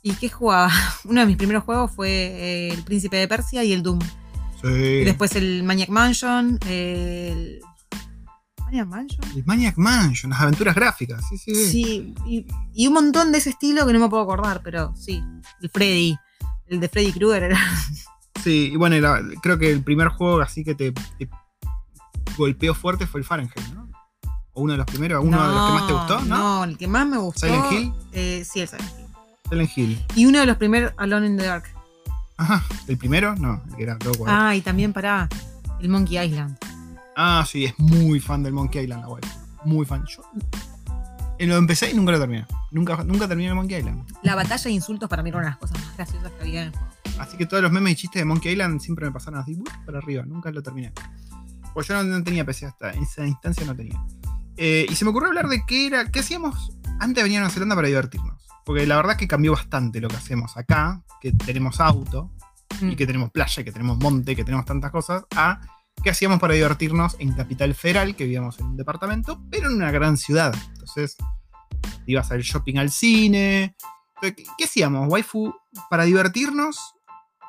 ¿Y 0.03 0.13
qué 0.15 0.29
jugaba? 0.29 0.71
Uno 1.05 1.21
de 1.21 1.27
mis 1.27 1.37
primeros 1.37 1.65
juegos 1.65 1.91
fue 1.91 2.09
eh, 2.09 2.69
El 2.73 2.83
Príncipe 2.85 3.17
de 3.17 3.27
Persia 3.29 3.65
y 3.65 3.73
el 3.73 3.83
Doom. 3.83 3.99
Sí. 4.63 4.69
Y 4.69 5.05
después 5.05 5.35
el 5.37 5.63
Maniac 5.63 5.89
Mansion, 5.89 6.59
el... 6.67 7.61
¿Maniac 8.65 8.87
Mansion? 8.89 9.25
El 9.37 9.45
Maniac 9.45 9.77
Mansion, 9.77 10.31
las 10.31 10.41
aventuras 10.41 10.75
gráficas. 10.75 11.23
Sí, 11.29 11.39
sí. 11.39 11.55
sí. 11.55 11.71
Sí, 11.71 12.15
y, 12.27 12.47
y 12.75 12.87
un 12.87 12.95
montón 12.95 13.33
de 13.33 13.39
ese 13.39 13.51
estilo 13.51 13.87
que 13.87 13.93
no 13.93 14.01
me 14.01 14.09
puedo 14.09 14.23
acordar, 14.23 14.61
pero 14.65 14.95
sí. 14.97 15.23
El 15.61 15.71
Freddy, 15.71 16.17
el 16.67 16.81
de 16.81 16.89
Freddy 16.89 17.13
Krueger 17.13 17.45
era. 17.45 17.59
Sí, 18.45 18.71
y 18.73 18.77
bueno, 18.77 18.95
creo 19.43 19.59
que 19.59 19.73
el 19.73 19.83
primer 19.83 20.07
juego 20.09 20.41
así 20.41 20.63
que 20.63 20.77
te, 20.77 20.93
te 20.93 21.29
golpeó 22.37 22.75
fuerte 22.75 23.07
fue 23.07 23.19
el 23.19 23.27
Fahrenheit, 23.27 23.75
¿no? 23.75 23.91
O 24.53 24.63
uno 24.63 24.73
de 24.75 24.77
los 24.79 24.87
primeros, 24.87 25.25
uno 25.25 25.43
de 25.43 25.53
los 25.53 25.67
que 25.67 25.73
más 25.73 25.87
te 25.89 25.93
gustó, 25.93 26.21
¿no? 26.21 26.37
No, 26.37 26.65
el 26.65 26.79
que 26.79 26.87
más 26.87 27.07
me 27.09 27.19
gustó. 27.19 27.47
¿Silent 27.47 27.73
Hill? 27.73 27.93
eh, 28.13 28.45
sí, 28.49 28.61
el 28.61 28.69
Silent 28.69 28.89
Hill. 28.99 29.07
Silent 29.51 29.71
Hill. 29.77 30.05
Y 30.15 30.27
uno 30.27 30.39
de 30.39 30.47
los 30.47 30.57
primeros 30.59 30.93
Alone 30.97 31.27
in 31.27 31.37
the 31.37 31.45
Dark. 31.45 31.65
Ajá. 32.37 32.65
¿El 32.87 32.99
primero? 32.99 33.35
No, 33.37 33.63
el 33.69 33.77
que 33.77 33.83
era 33.83 33.99
todo 33.99 34.15
cuadrado. 34.15 34.47
Ah, 34.49 34.57
y 34.57 34.61
también 34.61 34.93
para 34.93 35.29
el 35.81 35.89
Monkey 35.89 36.19
Island. 36.19 36.57
Ah, 37.17 37.45
sí, 37.49 37.65
es 37.65 37.79
muy 37.79 38.21
fan 38.21 38.43
del 38.43 38.53
Monkey 38.53 38.83
Island, 38.85 39.03
la 39.03 39.09
waifu. 39.09 39.29
Muy 39.65 39.87
fan. 39.87 40.05
Yo 40.07 40.23
lo 41.41 41.57
empecé 41.57 41.91
y 41.91 41.95
nunca 41.95 42.13
lo 42.13 42.19
terminé. 42.19 42.47
Nunca, 42.71 43.05
nunca 43.05 43.29
terminé 43.29 43.49
el 43.49 43.55
Monkey 43.55 43.79
Island. 43.79 44.07
La 44.23 44.35
batalla 44.35 44.63
de 44.63 44.71
insultos 44.71 45.09
para 45.09 45.23
mí 45.23 45.29
era 45.29 45.39
una 45.39 45.47
de 45.47 45.51
las 45.51 45.59
cosas 45.59 45.79
más 45.81 45.97
graciosas 45.97 46.33
que 46.33 46.43
había 46.43 46.63
en 46.63 46.69
el 46.69 46.73
juego. 46.73 46.87
Así 47.19 47.37
que 47.37 47.47
todos 47.47 47.63
los 47.63 47.73
memes 47.73 47.93
y 47.93 47.97
chistes 47.97 48.21
de 48.21 48.25
Monkey 48.25 48.53
Island 48.53 48.81
siempre 48.81 49.07
me 49.07 49.13
pasaron 49.13 49.41
así, 49.41 49.59
para 49.85 49.99
arriba. 49.99 50.25
Nunca 50.25 50.51
lo 50.51 50.63
terminé. 50.63 50.93
Pues 51.75 51.89
yo 51.89 51.95
no, 51.95 52.05
no 52.05 52.23
tenía 52.25 52.45
PC 52.45 52.67
hasta 52.67 52.93
en 52.93 53.03
esa 53.03 53.27
instancia 53.27 53.67
no 53.67 53.75
tenía. 53.75 54.03
Eh, 54.57 54.87
y 54.89 54.95
se 54.95 55.05
me 55.05 55.11
ocurrió 55.11 55.29
hablar 55.29 55.49
de 55.49 55.63
qué 55.67 55.87
era, 55.87 56.11
qué 56.11 56.21
hacíamos 56.21 56.73
antes 56.99 57.17
de 57.17 57.23
venir 57.25 57.39
a 57.39 57.41
Nueva 57.41 57.53
Zelanda 57.53 57.75
para 57.75 57.89
divertirnos. 57.89 58.46
Porque 58.67 58.87
la 58.87 58.97
verdad 58.97 59.13
es 59.13 59.19
que 59.19 59.29
cambió 59.29 59.53
bastante 59.53 60.01
lo 60.01 60.09
que 60.09 60.17
hacemos 60.17 60.57
acá, 60.59 61.03
que 61.23 61.33
tenemos 61.33 61.81
auto, 61.81 62.33
Mm. 62.81 62.91
y 62.91 62.97
que 62.97 63.07
tenemos 63.07 63.31
playa, 63.31 63.65
que 63.65 63.73
tenemos 63.73 63.97
monte, 63.99 64.37
que 64.37 64.45
tenemos 64.45 64.67
tantas 64.67 64.91
cosas, 64.91 65.25
a 65.35 65.61
qué 66.03 66.11
hacíamos 66.11 66.39
para 66.41 66.53
divertirnos 66.53 67.17
en 67.21 67.33
Capital 67.33 67.75
Federal, 67.75 68.15
que 68.17 68.25
vivíamos 68.25 68.59
en 68.59 68.67
un 68.67 68.77
departamento, 68.77 69.41
pero 69.51 69.69
en 69.71 69.77
una 69.77 69.91
gran 69.91 70.17
ciudad. 70.19 70.55
Entonces, 70.73 71.17
ibas 72.07 72.31
al 72.33 72.43
shopping 72.43 72.77
al 72.77 72.91
cine. 72.91 73.77
Entonces, 74.17 74.35
¿Qué, 74.37 74.45
qué 74.59 74.65
hacíamos, 74.65 75.09
waifu, 75.09 75.55
para 75.89 76.05
divertirnos 76.05 76.95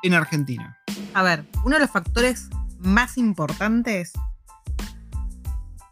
en 0.02 0.14
Argentina? 0.14 0.78
A 1.14 1.22
ver, 1.22 1.44
uno 1.64 1.76
de 1.76 1.80
los 1.80 1.90
factores 1.90 2.48
más 2.78 3.18
importantes 3.18 4.12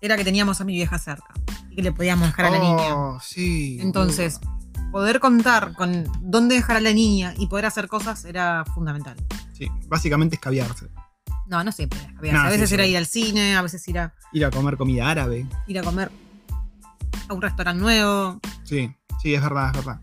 era 0.00 0.16
que 0.16 0.24
teníamos 0.24 0.60
a 0.60 0.64
mi 0.64 0.74
vieja 0.74 0.98
cerca 0.98 1.34
y 1.70 1.76
que 1.76 1.82
le 1.82 1.92
podíamos 1.92 2.28
dejar 2.28 2.46
a 2.46 2.50
la 2.50 2.58
niña. 2.58 2.94
Oh, 2.96 3.18
sí. 3.20 3.78
Entonces, 3.80 4.40
poder 4.96 5.20
contar 5.20 5.74
con 5.74 6.04
dónde 6.22 6.54
dejar 6.54 6.78
a 6.78 6.80
la 6.80 6.90
niña 6.90 7.34
y 7.36 7.48
poder 7.48 7.66
hacer 7.66 7.86
cosas 7.86 8.24
era 8.24 8.64
fundamental. 8.74 9.14
Sí, 9.52 9.68
básicamente 9.88 10.36
es 10.36 10.40
caviarse. 10.40 10.88
No, 11.48 11.62
no 11.62 11.70
siempre. 11.70 11.98
A 12.16 12.20
veces, 12.22 12.32
No, 12.32 12.40
a 12.40 12.48
veces 12.48 12.70
sí. 12.70 12.74
era 12.76 12.86
ir 12.86 12.96
al 12.96 13.04
cine, 13.04 13.56
a 13.56 13.60
veces 13.60 13.86
ir 13.88 13.98
a, 13.98 14.14
Ir 14.32 14.46
a 14.46 14.50
comer 14.50 14.78
comida 14.78 15.10
árabe. 15.10 15.46
ir 15.66 15.78
a 15.78 15.82
comer 15.82 16.10
a 17.28 17.34
un 17.34 17.42
restaurante 17.42 17.78
nuevo. 17.82 18.40
Sí, 18.64 18.90
sí, 19.20 19.34
es 19.34 19.42
verdad, 19.42 19.68
es 19.76 19.84
verdad. 19.84 20.00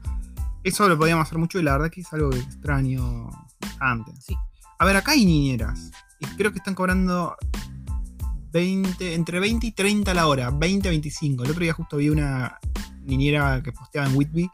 Eso 0.63 0.87
lo 0.87 0.95
podíamos 0.95 1.25
hacer 1.25 1.39
mucho 1.39 1.57
y 1.57 1.63
la 1.63 1.71
verdad 1.71 1.89
que 1.89 2.01
es 2.01 2.13
algo 2.13 2.29
extraño 2.31 3.31
antes. 3.79 4.13
Sí. 4.23 4.35
A 4.77 4.85
ver, 4.85 4.95
acá 4.95 5.13
hay 5.13 5.25
niñeras. 5.25 5.89
Y 6.19 6.27
creo 6.37 6.51
que 6.51 6.59
están 6.59 6.75
cobrando 6.75 7.35
20, 8.51 9.15
entre 9.15 9.39
20 9.39 9.65
y 9.65 9.71
30 9.71 10.13
la 10.13 10.27
hora. 10.27 10.51
20 10.51 10.87
a 10.87 10.91
25. 10.91 11.45
El 11.45 11.49
otro 11.49 11.63
día 11.63 11.73
justo 11.73 11.97
vi 11.97 12.09
una 12.09 12.59
niñera 13.01 13.61
que 13.63 13.71
posteaba 13.71 14.07
en 14.07 14.15
Whitby 14.15 14.49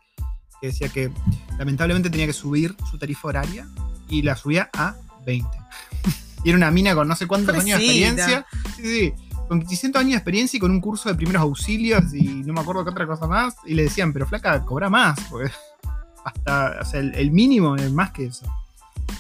que 0.62 0.68
decía 0.68 0.90
que 0.90 1.12
lamentablemente 1.58 2.10
tenía 2.10 2.28
que 2.28 2.34
subir 2.34 2.76
su 2.90 2.98
tarifa 2.98 3.28
horaria 3.28 3.68
y 4.08 4.22
la 4.22 4.36
subía 4.36 4.70
a 4.74 4.96
20. 5.26 5.50
y 6.44 6.50
era 6.50 6.58
una 6.58 6.72
mina 6.72 6.96
con 6.96 7.08
no 7.08 7.16
sé 7.16 7.28
cuántos 7.28 7.56
años 7.56 7.80
de 7.80 7.86
experiencia. 7.86 8.46
Sí, 8.76 8.84
sí. 8.84 9.14
Con 9.48 9.68
600 9.68 10.00
años 10.00 10.12
de 10.12 10.18
experiencia 10.18 10.58
y 10.58 10.60
con 10.60 10.72
un 10.72 10.80
curso 10.80 11.10
de 11.10 11.16
primeros 11.16 11.42
auxilios 11.42 12.14
y 12.14 12.44
no 12.44 12.54
me 12.54 12.62
acuerdo 12.62 12.84
qué 12.84 12.92
otra 12.92 13.08
cosa 13.08 13.28
más. 13.28 13.56
Y 13.66 13.74
le 13.74 13.84
decían, 13.84 14.14
pero 14.14 14.28
flaca, 14.28 14.64
cobra 14.64 14.90
más. 14.90 15.20
Porque 15.30 15.52
hasta, 16.26 16.80
o 16.82 16.86
sea, 16.86 17.00
el, 17.00 17.16
el 17.16 17.32
mínimo 17.32 17.76
es 17.76 17.92
más 17.92 18.12
que 18.12 18.26
eso. 18.26 18.46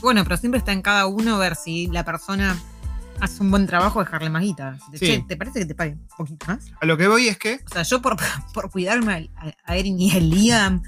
Bueno, 0.01 0.23
pero 0.23 0.37
siempre 0.37 0.59
está 0.59 0.71
en 0.71 0.81
cada 0.81 1.07
uno 1.07 1.37
ver 1.39 1.55
si 1.55 1.87
la 1.87 2.05
persona 2.05 2.55
hace 3.19 3.43
un 3.43 3.51
buen 3.51 3.67
trabajo, 3.67 3.99
dejarle 3.99 4.29
más 4.29 4.41
guita. 4.41 4.77
De, 4.91 4.97
Sí. 4.97 5.05
Che, 5.05 5.25
¿te 5.27 5.37
parece 5.37 5.59
que 5.59 5.65
te 5.65 5.75
pague 5.75 5.91
un 5.91 6.07
poquito 6.17 6.45
más? 6.47 6.71
A 6.79 6.85
lo 6.85 6.97
que 6.97 7.07
voy 7.07 7.27
es 7.27 7.37
que 7.37 7.59
O 7.65 7.73
sea, 7.73 7.83
yo 7.83 8.01
por, 8.01 8.15
por 8.53 8.69
cuidarme 8.71 9.29
a, 9.35 9.53
a 9.65 9.75
Erin 9.75 9.99
y 9.99 10.11
a 10.11 10.19
Liam, 10.19 10.81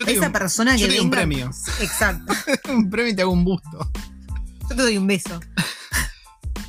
yo 0.00 0.06
te, 0.06 0.12
esa 0.14 0.26
un, 0.26 0.32
persona 0.32 0.76
yo 0.76 0.86
que 0.86 0.92
te 0.92 0.96
doy 0.98 1.04
un 1.04 1.10
premio. 1.10 1.50
Exacto. 1.80 2.32
un 2.72 2.90
premio 2.90 3.12
y 3.12 3.14
te 3.16 3.22
hago 3.22 3.30
un 3.32 3.44
busto. 3.44 3.90
Yo 4.68 4.68
te 4.76 4.82
doy 4.82 4.96
un 4.98 5.06
beso. 5.06 5.38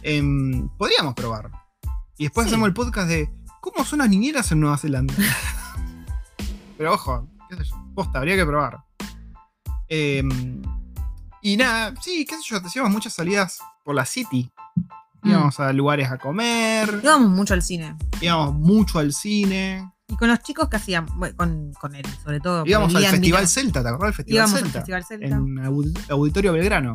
Em, 0.03 0.67
podríamos 0.77 1.13
probar. 1.13 1.49
Y 2.17 2.23
después 2.25 2.45
Sí. 2.45 2.51
hacemos 2.53 2.67
el 2.67 2.73
podcast 2.73 3.07
de 3.07 3.29
cómo 3.61 3.85
son 3.85 3.99
las 3.99 4.09
niñeras 4.09 4.51
en 4.51 4.59
Nueva 4.59 4.77
Zelanda. 4.77 5.13
Pero 6.77 6.93
ojo, 6.93 7.27
qué 7.49 7.55
sé 7.57 7.63
yo, 7.65 7.75
posta, 7.95 8.19
habría 8.19 8.35
que 8.35 8.45
probar. 8.45 8.79
Em, 9.87 10.61
y 11.41 11.57
nada, 11.57 11.93
sí, 12.01 12.25
qué 12.27 12.35
sé 12.37 12.41
yo, 12.45 12.57
hacíamos 12.57 12.91
muchas 12.91 13.13
salidas 13.13 13.59
por 13.83 13.93
la 13.95 14.05
city. 14.05 14.51
Mm. 15.21 15.29
Íbamos 15.29 15.59
a 15.59 15.71
lugares 15.73 16.09
a 16.09 16.17
comer, 16.17 16.99
Íbamos 17.03 17.29
mucho 17.29 17.53
al 17.53 17.61
cine. 17.61 17.95
íbamos 18.21 18.55
mucho 18.55 18.97
al 18.99 19.13
cine, 19.13 19.87
Y 20.11 20.17
con 20.17 20.27
los 20.27 20.39
chicos 20.39 20.67
que 20.69 20.75
hacían, 20.75 21.05
bueno, 21.15 21.35
con, 21.37 21.71
con 21.79 21.95
él, 21.95 22.05
sobre 22.23 22.39
todo. 22.41 22.63
íbamos 22.65 22.93
al 22.93 23.05
Festival 23.05 23.47
Celta, 23.47 23.81
¿te 23.81 23.87
acordás 23.89 24.07
del 24.09 24.13
Festival 24.15 24.35
Íbamos 24.35 24.53
al 24.53 24.59
Celta? 24.61 24.79
Festival 24.79 25.03
Celta. 25.05 25.25
En 25.27 25.57
Aud- 25.59 25.99
Auditorio 26.09 26.53
Belgrano. 26.53 26.93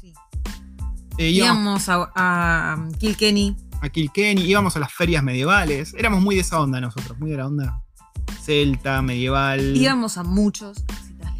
sí. 0.00 0.12
Eh, 1.18 1.28
íbamos 1.30 1.86
Íbamos 1.86 1.88
a, 1.90 2.10
a 2.16 2.88
Kilkenny. 2.98 3.54
a 3.82 3.88
Kilkenny, 3.90 4.42
íbamos 4.42 4.74
a 4.76 4.80
las 4.80 4.92
ferias 4.92 5.22
medievales. 5.22 5.92
Éramos 5.96 6.22
muy 6.22 6.36
de 6.36 6.40
esa 6.40 6.58
onda 6.58 6.80
nosotros, 6.80 7.18
muy 7.18 7.30
de 7.30 7.36
la 7.36 7.46
onda 7.46 7.82
celta, 8.42 9.02
medieval. 9.02 9.76
Íbamos 9.76 10.16
a 10.16 10.22
muchos. 10.22 10.82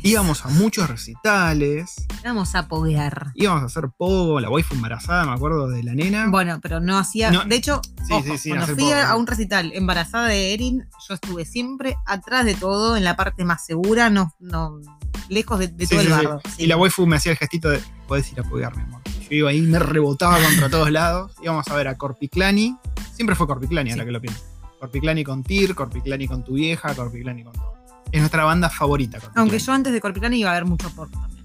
Íbamos 0.03 0.45
a 0.47 0.49
muchos 0.49 0.89
recitales. 0.89 2.07
Íbamos 2.23 2.55
a 2.55 2.69
poguear. 2.69 3.33
Íbamos 3.35 3.63
a 3.63 3.67
hacer 3.67 3.91
pogo. 3.97 4.41
La 4.41 4.49
waifu 4.49 4.75
embarazada, 4.75 5.27
me 5.27 5.33
acuerdo 5.33 5.69
de 5.69 5.83
la 5.83 5.95
nena. 5.95 6.27
Bueno, 6.29 6.59
pero 6.63 6.81
no 6.81 6.99
hacía. 6.99 7.31
No. 7.31 7.45
De 7.45 7.57
hecho, 7.57 7.83
Sí, 8.07 8.15
ojo, 8.15 8.23
sí, 8.25 8.39
sí, 8.39 8.49
cuando 8.51 8.75
fui 8.75 8.91
a 8.93 9.15
un 9.15 9.27
recital 9.27 9.73
embarazada 9.75 10.29
de 10.29 10.55
Erin, 10.55 10.87
yo 11.09 11.15
estuve 11.15 11.45
siempre 11.45 11.97
atrás 12.07 12.45
de 12.45 12.55
todo, 12.55 12.97
en 12.97 13.05
la 13.05 13.15
parte 13.17 13.45
más 13.45 13.65
segura. 13.65 14.09
No, 14.11 14.35
no, 14.41 14.81
lejos 15.29 15.59
de, 15.59 15.69
todo 15.69 16.01
el 16.01 16.09
sí. 16.57 16.65
Y 16.65 16.67
la 16.67 16.77
waifu 16.77 17.07
me 17.07 17.17
hacía 17.17 17.33
el 17.33 17.39
gestito 17.39 17.69
de, 17.69 17.81
podés 18.09 18.33
ir 18.33 18.41
a 18.41 18.43
apoyarme, 18.43 18.83
amor. 18.83 19.03
Yo 19.05 19.37
iba 19.37 19.51
ahí, 19.51 19.61
me 19.61 19.79
rebotaba 19.79 20.39
contra 20.43 20.71
todos 20.71 20.91
lados. 20.91 21.33
Íbamos 21.43 21.69
a 21.69 21.75
ver 21.75 21.89
a 21.89 21.97
Corpiclani. 21.97 22.77
Siempre 23.15 23.37
fue 23.37 23.47
Corpiclani, 23.47 23.91
ahora 23.91 24.03
Sí. 24.03 24.07
que 24.07 24.13
lo 24.13 24.21
pienso. 24.21 24.41
Corpiclani 24.81 25.25
con 25.25 25.45
Tyr, 25.45 25.75
Corpiclani 25.75 26.27
con 26.27 26.43
tu 26.43 26.55
vieja, 26.55 26.95
Corpiclani 26.95 27.45
con 27.45 27.53
todo. 27.53 27.80
Es 28.13 28.21
nuestra 28.21 28.45
banda 28.45 28.69
favorita. 28.69 29.19
Aunque 29.37 29.59
yo 29.59 29.73
antes 29.73 29.93
de 29.93 30.01
Corpiclani 30.01 30.39
iba 30.41 30.51
a 30.51 30.55
ver 30.55 30.65
mucho 30.65 30.91
porco 30.91 31.19
también. 31.21 31.45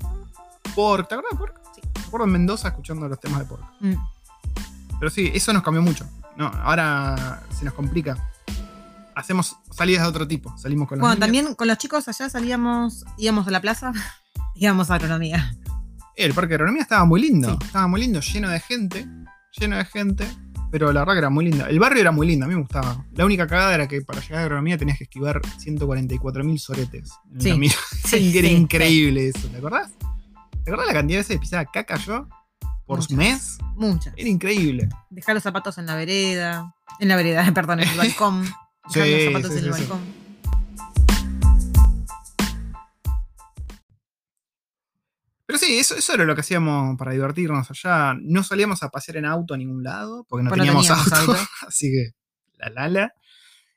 Pork, 0.75 1.07
¿te 1.07 1.15
acuerdas 1.15 1.31
de 1.33 1.37
Pork? 1.37 1.61
Sí. 1.75 1.81
Me 1.95 2.01
acuerdo 2.07 2.25
en 2.25 2.31
Mendoza 2.31 2.67
escuchando 2.69 3.07
los 3.07 3.19
temas 3.19 3.39
de 3.39 3.45
Pork. 3.45 3.63
Mm. 3.79 3.93
Pero 4.99 5.09
sí, 5.11 5.31
eso 5.33 5.53
nos 5.53 5.63
cambió 5.63 5.81
mucho. 5.81 6.05
No, 6.35 6.47
ahora 6.47 7.43
se 7.57 7.65
nos 7.65 7.73
complica. 7.73 8.17
Hacemos 9.15 9.55
salidas 9.71 10.03
de 10.03 10.09
otro 10.09 10.27
tipo. 10.27 10.57
Salimos 10.57 10.87
con 10.89 10.97
los 10.97 11.01
Bueno, 11.03 11.15
niños. 11.15 11.25
también 11.25 11.55
con 11.55 11.67
los 11.67 11.77
chicos 11.77 12.07
allá 12.07 12.29
salíamos, 12.29 13.05
íbamos 13.17 13.47
a 13.47 13.51
la 13.51 13.61
plaza, 13.61 13.93
íbamos 14.55 14.91
a 14.91 14.95
agronomía. 14.95 15.55
El 16.15 16.33
parque 16.33 16.49
de 16.49 16.55
agronomía 16.55 16.81
estaba 16.81 17.05
muy 17.05 17.21
lindo. 17.21 17.51
Sí. 17.51 17.57
Estaba 17.67 17.87
muy 17.87 18.01
lindo, 18.01 18.19
lleno 18.19 18.49
de 18.49 18.59
gente. 18.59 19.07
Lleno 19.57 19.77
de 19.77 19.85
gente. 19.85 20.27
Pero 20.71 20.91
la 20.91 21.01
verdad 21.01 21.13
que 21.13 21.19
era 21.19 21.29
muy 21.29 21.45
lindo. 21.45 21.65
El 21.65 21.79
barrio 21.79 22.01
era 22.01 22.11
muy 22.11 22.27
lindo, 22.27 22.45
a 22.45 22.49
mí 22.49 22.55
me 22.55 22.61
gustaba. 22.61 23.05
La 23.13 23.25
única 23.25 23.47
cagada 23.47 23.75
era 23.75 23.87
que 23.87 24.01
para 24.01 24.19
llegar 24.21 24.39
a 24.39 24.41
agronomía 24.43 24.77
tenías 24.77 24.97
que 24.97 25.05
esquivar 25.05 25.41
144.000 25.41 26.57
soretes. 26.57 27.11
En 27.33 27.41
Sí. 27.41 27.69
Sí, 28.05 28.37
era 28.37 28.47
sí, 28.47 28.53
increíble 28.53 29.29
eso, 29.29 29.47
¿te 29.47 29.57
acordás? 29.57 29.91
¿Te 30.63 30.71
acordás 30.71 30.87
la 30.87 30.93
cantidad 30.93 31.17
de 31.17 31.21
veces 31.21 31.35
que 31.35 31.39
pisaba 31.39 31.65
caca 31.65 31.97
yo? 31.97 32.27
Por 32.85 32.99
Muchas. 32.99 33.17
mes. 33.17 33.57
Muchas. 33.75 34.13
Era 34.17 34.29
increíble. 34.29 34.89
Dejar 35.09 35.33
los 35.35 35.43
zapatos 35.43 35.77
en 35.77 35.85
la 35.87 35.95
vereda. 35.95 36.75
En 36.99 37.07
la 37.07 37.15
vereda, 37.15 37.49
perdón, 37.53 37.79
en 37.79 37.89
el 37.89 37.97
balcón. 37.97 38.43
Dejar 38.43 38.53
Sí, 38.89 38.99
los 38.99 39.23
zapatos 39.33 39.51
sí, 39.53 39.57
en 39.59 39.65
el 39.65 39.73
sí, 39.73 39.79
balcón. 39.81 40.24
Pero 45.55 45.67
sí, 45.67 45.79
eso, 45.79 45.95
eso 45.95 46.13
era 46.13 46.25
lo 46.25 46.35
que 46.35 46.41
hacíamos 46.41 46.97
para 46.97 47.13
divertirnos 47.13 47.71
allá. 47.71 48.13
No 48.19 48.43
salíamos 48.43 48.83
a 48.83 48.89
pasear 48.89 49.15
en 49.15 49.25
auto 49.25 49.53
a 49.53 49.57
ningún 49.57 49.83
lado, 49.83 50.25
porque 50.27 50.43
no 50.43 50.51
teníamos, 50.51 50.85
teníamos 50.85 51.13
auto. 51.13 51.31
auto. 51.31 51.47
Así 51.67 51.89
que, 51.91 52.11
la 52.57 52.69
lala. 52.71 53.13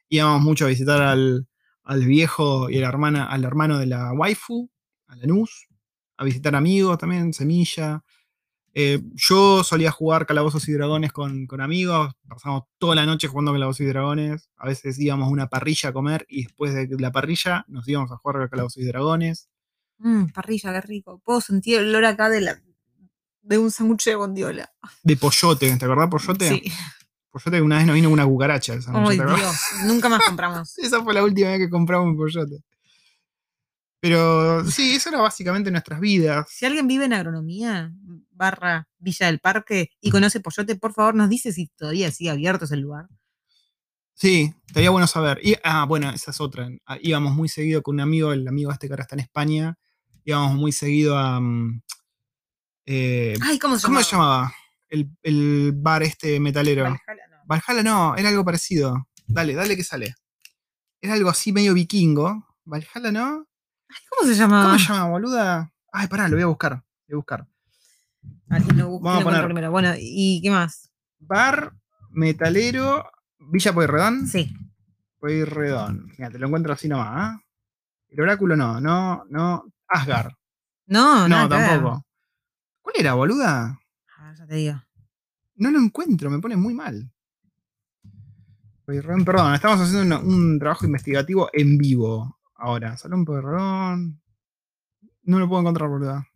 Íbamos 0.09 0.43
mucho 0.43 0.65
a 0.65 0.69
visitar 0.69 1.01
al, 1.01 1.47
al 1.85 2.05
viejo 2.05 2.69
y 2.69 2.79
a 2.79 2.81
la 2.81 2.89
hermana, 2.89 3.27
al 3.27 3.45
hermano 3.45 3.79
de 3.79 3.87
la 3.87 4.13
waifu, 4.13 4.69
a 5.07 5.15
Lanús. 5.15 5.69
A 6.17 6.25
visitar 6.25 6.57
amigos 6.57 6.99
también, 6.99 7.33
Semilla. 7.33 8.03
Eh, 8.75 9.01
yo 9.15 9.63
solía 9.63 9.93
jugar 9.93 10.27
Calabozos 10.27 10.69
y 10.69 10.73
Dragones 10.73 11.13
con, 11.13 11.47
con 11.47 11.61
amigos. 11.61 12.13
Pasamos 12.29 12.65
toda 12.79 12.97
la 12.97 13.07
noche 13.07 13.29
jugando 13.29 13.53
Calabozos 13.53 13.83
y 13.83 13.87
Dragones. 13.87 14.51
A 14.57 14.67
veces 14.67 14.99
íbamos 14.99 15.29
a 15.29 15.31
una 15.31 15.47
parrilla 15.47 15.91
a 15.91 15.93
comer 15.93 16.27
y 16.29 16.43
después 16.43 16.75
de 16.75 16.89
la 16.99 17.13
parrilla 17.13 17.65
nos 17.69 17.87
íbamos 17.87 18.11
a 18.11 18.17
jugar 18.17 18.51
Calabozos 18.51 18.83
y 18.83 18.85
Dragones. 18.85 19.49
Mmm, 19.99 20.27
parrilla, 20.27 20.73
qué 20.73 20.81
rico. 20.81 21.21
Puedo 21.25 21.41
sentir 21.41 21.79
el 21.79 21.89
olor 21.89 22.05
acá 22.05 22.29
de 22.29 22.41
la 22.41 22.61
de 23.43 23.59
un 23.59 23.71
sándwich 23.71 24.05
de 24.05 24.15
bondiola. 24.15 24.71
De 25.03 25.17
pollote, 25.17 25.75
¿te 25.77 25.85
acordás 25.85 26.09
pollote? 26.09 26.49
Sí. 26.49 26.63
Pollote 27.31 27.57
que 27.57 27.63
una 27.63 27.79
vez 27.79 27.87
nos 27.87 27.95
vino 27.95 28.11
una 28.11 28.27
cucaracha. 28.27 28.75
Dios. 28.77 28.87
Nunca 29.85 30.09
más 30.09 30.23
compramos. 30.27 30.77
Esa 30.79 31.03
fue 31.03 31.15
la 31.15 31.25
última 31.25 31.49
vez 31.49 31.59
que 31.59 31.71
compramos 31.71 32.09
un 32.09 32.17
pollote. 32.17 32.63
Pero 34.01 34.65
sí, 34.71 34.95
eso 34.95 35.09
era 35.09 35.21
básicamente 35.21 35.71
nuestras 35.71 35.99
vidas. 35.99 36.47
Si 36.51 36.65
alguien 36.65 36.87
vive 36.87 37.07
en 37.07 37.15
agronomía, 37.15 37.93
barra 38.31 38.87
Villa 38.99 39.27
del 39.27 39.41
Parque, 39.41 39.91
y 40.01 40.11
conoce 40.11 40.41
Pollote, 40.41 40.77
por 40.77 40.93
favor 40.93 41.17
nos 41.17 41.29
dice 41.29 41.53
si 41.53 41.67
todavía 41.67 42.11
sigue 42.13 42.31
abierto 42.31 42.67
ese 42.67 42.77
lugar. 42.77 43.09
Sí, 44.15 44.55
estaría 44.67 44.91
bueno 44.91 45.07
saber. 45.09 45.41
Y, 45.43 45.57
ah, 45.65 45.85
bueno, 45.85 46.11
esa 46.11 46.31
es 46.31 46.41
otra. 46.41 46.69
Ah, 46.87 46.99
Íbamos 47.01 47.35
muy 47.35 47.49
seguido 47.49 47.83
con 47.83 47.97
un 47.97 48.01
amigo, 48.01 48.33
el 48.33 48.47
amigo 48.47 48.71
este 48.71 48.87
que 48.87 48.93
ahora 48.93 49.03
está 49.03 49.17
en 49.17 49.21
España. 49.21 49.79
Íbamos 50.29 50.57
muy 50.57 50.73
seguido 50.73 51.17
a. 51.17 51.41
mm, 51.41 51.81
eh, 52.85 53.35
Ay, 53.41 53.59
¿cómo 53.59 53.79
se 53.79 53.87
¿Cómo 53.87 53.95
llama? 54.01 54.05
se 54.05 54.11
llamaba? 54.13 54.55
El, 54.91 55.11
el 55.23 55.73
bar 55.75 56.03
este 56.03 56.39
metalero. 56.39 56.83
Valhalla, 56.85 57.27
no. 57.31 57.37
Valhalla 57.47 57.83
no, 57.83 58.15
era 58.15 58.29
algo 58.29 58.45
parecido. 58.45 59.09
Dale, 59.27 59.55
dale 59.55 59.75
que 59.75 59.85
sale. 59.85 60.15
Era 61.01 61.15
algo 61.15 61.31
así 61.31 61.51
medio 61.51 61.73
vikingo. 61.73 62.47
Valhalla 62.67 63.11
no. 63.11 63.47
Ay, 63.89 63.97
¿Cómo 64.11 64.29
se 64.31 64.35
llama? 64.37 64.65
¿Cómo 64.65 64.79
se 64.79 64.85
llama, 64.85 65.09
boluda? 65.09 65.73
Ay, 65.93 66.09
pará, 66.09 66.29
lo 66.29 66.37
voy 66.37 66.43
a 66.43 66.47
buscar. 66.47 66.73
Lo 66.73 66.83
voy 67.09 67.15
a 67.15 67.17
buscar. 67.17 67.47
Aquí 68.51 68.71
lo 68.73 69.01
Vamos 69.01 69.23
a 69.23 69.25
poner. 69.25 69.45
primero. 69.47 69.71
Bueno, 69.71 69.95
¿y 69.99 70.43
qué 70.43 70.51
más? 70.51 70.91
Bar 71.21 71.73
metalero 72.11 73.03
Villa 73.39 73.73
Pueyrredón. 73.73 74.29
Sí. 74.29 74.55
Pueyrredón. 75.21 76.13
Mira, 76.19 76.29
te 76.31 76.39
lo 76.39 76.49
encuentro 76.49 76.75
así 76.75 76.87
nomás. 76.87 77.09
¿ah? 77.13 77.41
El 78.11 78.21
oráculo 78.21 78.57
no, 78.57 78.79
no, 78.79 79.25
no. 79.31 79.65
Asgard. 79.89 80.33
No, 80.87 81.29
No, 81.29 81.49
ver. 81.49 81.67
tampoco. 81.67 82.05
¿Cuál 82.83 82.95
era, 82.99 83.15
boluda? 83.15 83.81
Ah, 84.19 84.35
ya 84.37 84.47
te 84.47 84.55
digo. 84.55 84.83
No 85.57 85.71
lo 85.71 85.79
encuentro, 85.81 86.31
me 86.31 86.39
pone 86.39 86.57
muy 86.57 86.75
mal. 86.75 87.11
Perdón, 88.87 89.55
estamos 89.55 89.81
haciendo 89.81 90.21
un 90.21 90.59
trabajo 90.59 90.87
investigativo 90.87 91.51
en 91.53 91.77
vivo 91.77 92.39
ahora. 92.55 92.97
Salón 92.97 93.25
Pueyrredón. 93.27 94.23
No 95.25 95.39
lo 95.39 95.47
puedo 95.47 95.61
encontrar, 95.61 95.91
boluda. 95.91 96.27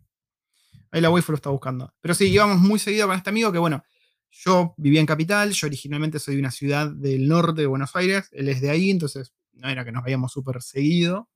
Ahí 0.91 1.01
la 1.01 1.09
waifu 1.09 1.33
lo 1.33 1.37
está 1.37 1.49
buscando. 1.49 1.95
Pero 2.03 2.13
sí, 2.13 2.27
íbamos 2.27 2.59
muy 2.61 2.79
seguido 2.79 3.07
con 3.07 3.17
este 3.17 3.31
amigo 3.31 3.51
que, 3.51 3.59
bueno, 3.59 3.83
yo 4.31 4.75
vivía 4.77 5.01
en 5.01 5.07
Capital, 5.07 5.51
yo 5.53 5.67
originalmente 5.67 6.19
soy 6.19 6.35
de 6.35 6.41
una 6.41 6.51
ciudad 6.51 6.91
del 6.91 7.27
norte 7.27 7.63
de 7.63 7.67
Buenos 7.67 7.97
Aires, 7.97 8.29
él 8.33 8.49
es 8.51 8.61
de 8.61 8.69
ahí, 8.69 8.91
entonces 8.91 9.33
no 9.53 9.69
era 9.69 9.85
que 9.85 9.93
nos 9.93 10.05
veíamos 10.05 10.33
súper 10.33 10.61
seguido. 10.61 11.31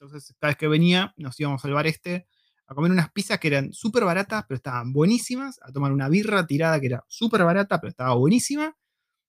Entonces, 0.00 0.34
cada 0.40 0.52
vez 0.52 0.56
que 0.56 0.66
venía, 0.68 1.12
nos 1.18 1.38
íbamos 1.38 1.62
al 1.64 1.72
bar 1.74 1.86
este 1.86 2.26
a 2.66 2.74
comer 2.74 2.92
unas 2.92 3.10
pizzas 3.10 3.38
que 3.38 3.48
eran 3.48 3.72
súper 3.72 4.04
baratas, 4.04 4.44
pero 4.48 4.56
estaban 4.56 4.92
buenísimas, 4.92 5.58
a 5.62 5.72
tomar 5.72 5.92
una 5.92 6.08
birra 6.08 6.46
tirada 6.46 6.78
que 6.80 6.86
era 6.86 7.04
súper 7.08 7.42
barata, 7.44 7.80
pero 7.80 7.90
estaba 7.90 8.14
buenísima, 8.14 8.76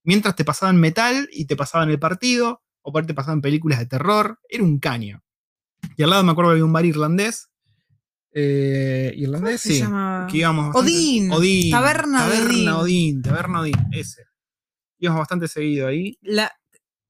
mientras 0.04 0.36
te 0.36 0.46
pasaban 0.46 0.80
metal 0.80 1.28
y 1.32 1.46
te 1.46 1.56
pasaban 1.56 1.90
el 1.90 2.00
partido, 2.00 2.62
o 2.84 2.92
por 2.92 3.02
ahí 3.02 3.08
te 3.08 3.14
pasaban 3.16 3.42
películas 3.42 3.80
de 3.80 3.88
terror, 3.88 4.40
era 4.48 4.64
un 4.64 4.80
caño. 4.80 5.24
Y 5.98 6.04
al 6.04 6.12
lado 6.12 6.24
me 6.24 6.32
acuerdo 6.32 6.52
que 6.52 6.54
había 6.54 6.66
un 6.66 6.74
bar 6.74 6.86
irlandés. 6.86 7.50
eh, 8.32 9.12
¿Cómo 9.16 9.24
irlandés, 9.24 9.62
sí. 9.62 9.82
Que 10.30 10.38
íbamos 10.38 10.76
Odín. 10.76 11.32
Odín. 11.32 11.72
Taberna 11.72 12.28
Odín. 12.28 12.38
Taberna 12.40 12.78
Odín. 12.78 13.22
Taberna 13.24 13.62
Odín, 13.62 13.76
ese. 13.92 14.24
Íbamos 15.00 15.20
bastante 15.20 15.48
seguido 15.48 15.88
ahí. 15.88 16.18
La, 16.22 16.52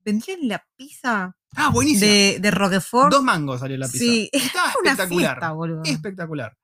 vendían 0.04 0.48
la 0.48 0.66
pizza 0.78 1.36
Ah, 1.56 1.70
buenísimo. 1.70 2.10
de, 2.10 2.38
de 2.40 2.52
Roquefort. 2.52 3.12
Dos 3.12 3.24
mangos 3.24 3.60
salió 3.60 3.78
la 3.78 3.88
pizza. 3.88 4.00
Sí, 4.00 4.30
Estaba 4.34 4.74
una 4.82 4.92
espectacular. 4.92 5.32
fiesta, 5.36 5.52
boludo. 5.52 5.82
espectacular. 5.84 6.58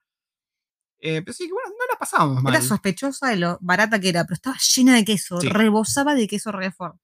Eh, 1.00 1.22
pero 1.22 1.34
sí, 1.34 1.46
que 1.46 1.54
bueno, 1.54 1.70
no 1.70 1.94
la 1.94 2.00
pasábamos 2.00 2.42
mal. 2.42 2.54
Era 2.54 2.64
sospechosa 2.64 3.28
de 3.28 3.36
lo 3.36 3.58
barata 3.62 4.00
que 4.00 4.10
era, 4.10 4.24
pero 4.24 4.36
estaba 4.36 4.58
llena 4.76 4.96
de 4.96 5.06
queso. 5.06 5.40
Sí. 5.42 5.50
Rebosaba 5.50 6.16
de 6.16 6.28
queso 6.28 6.52
Roquefort. 6.52 6.98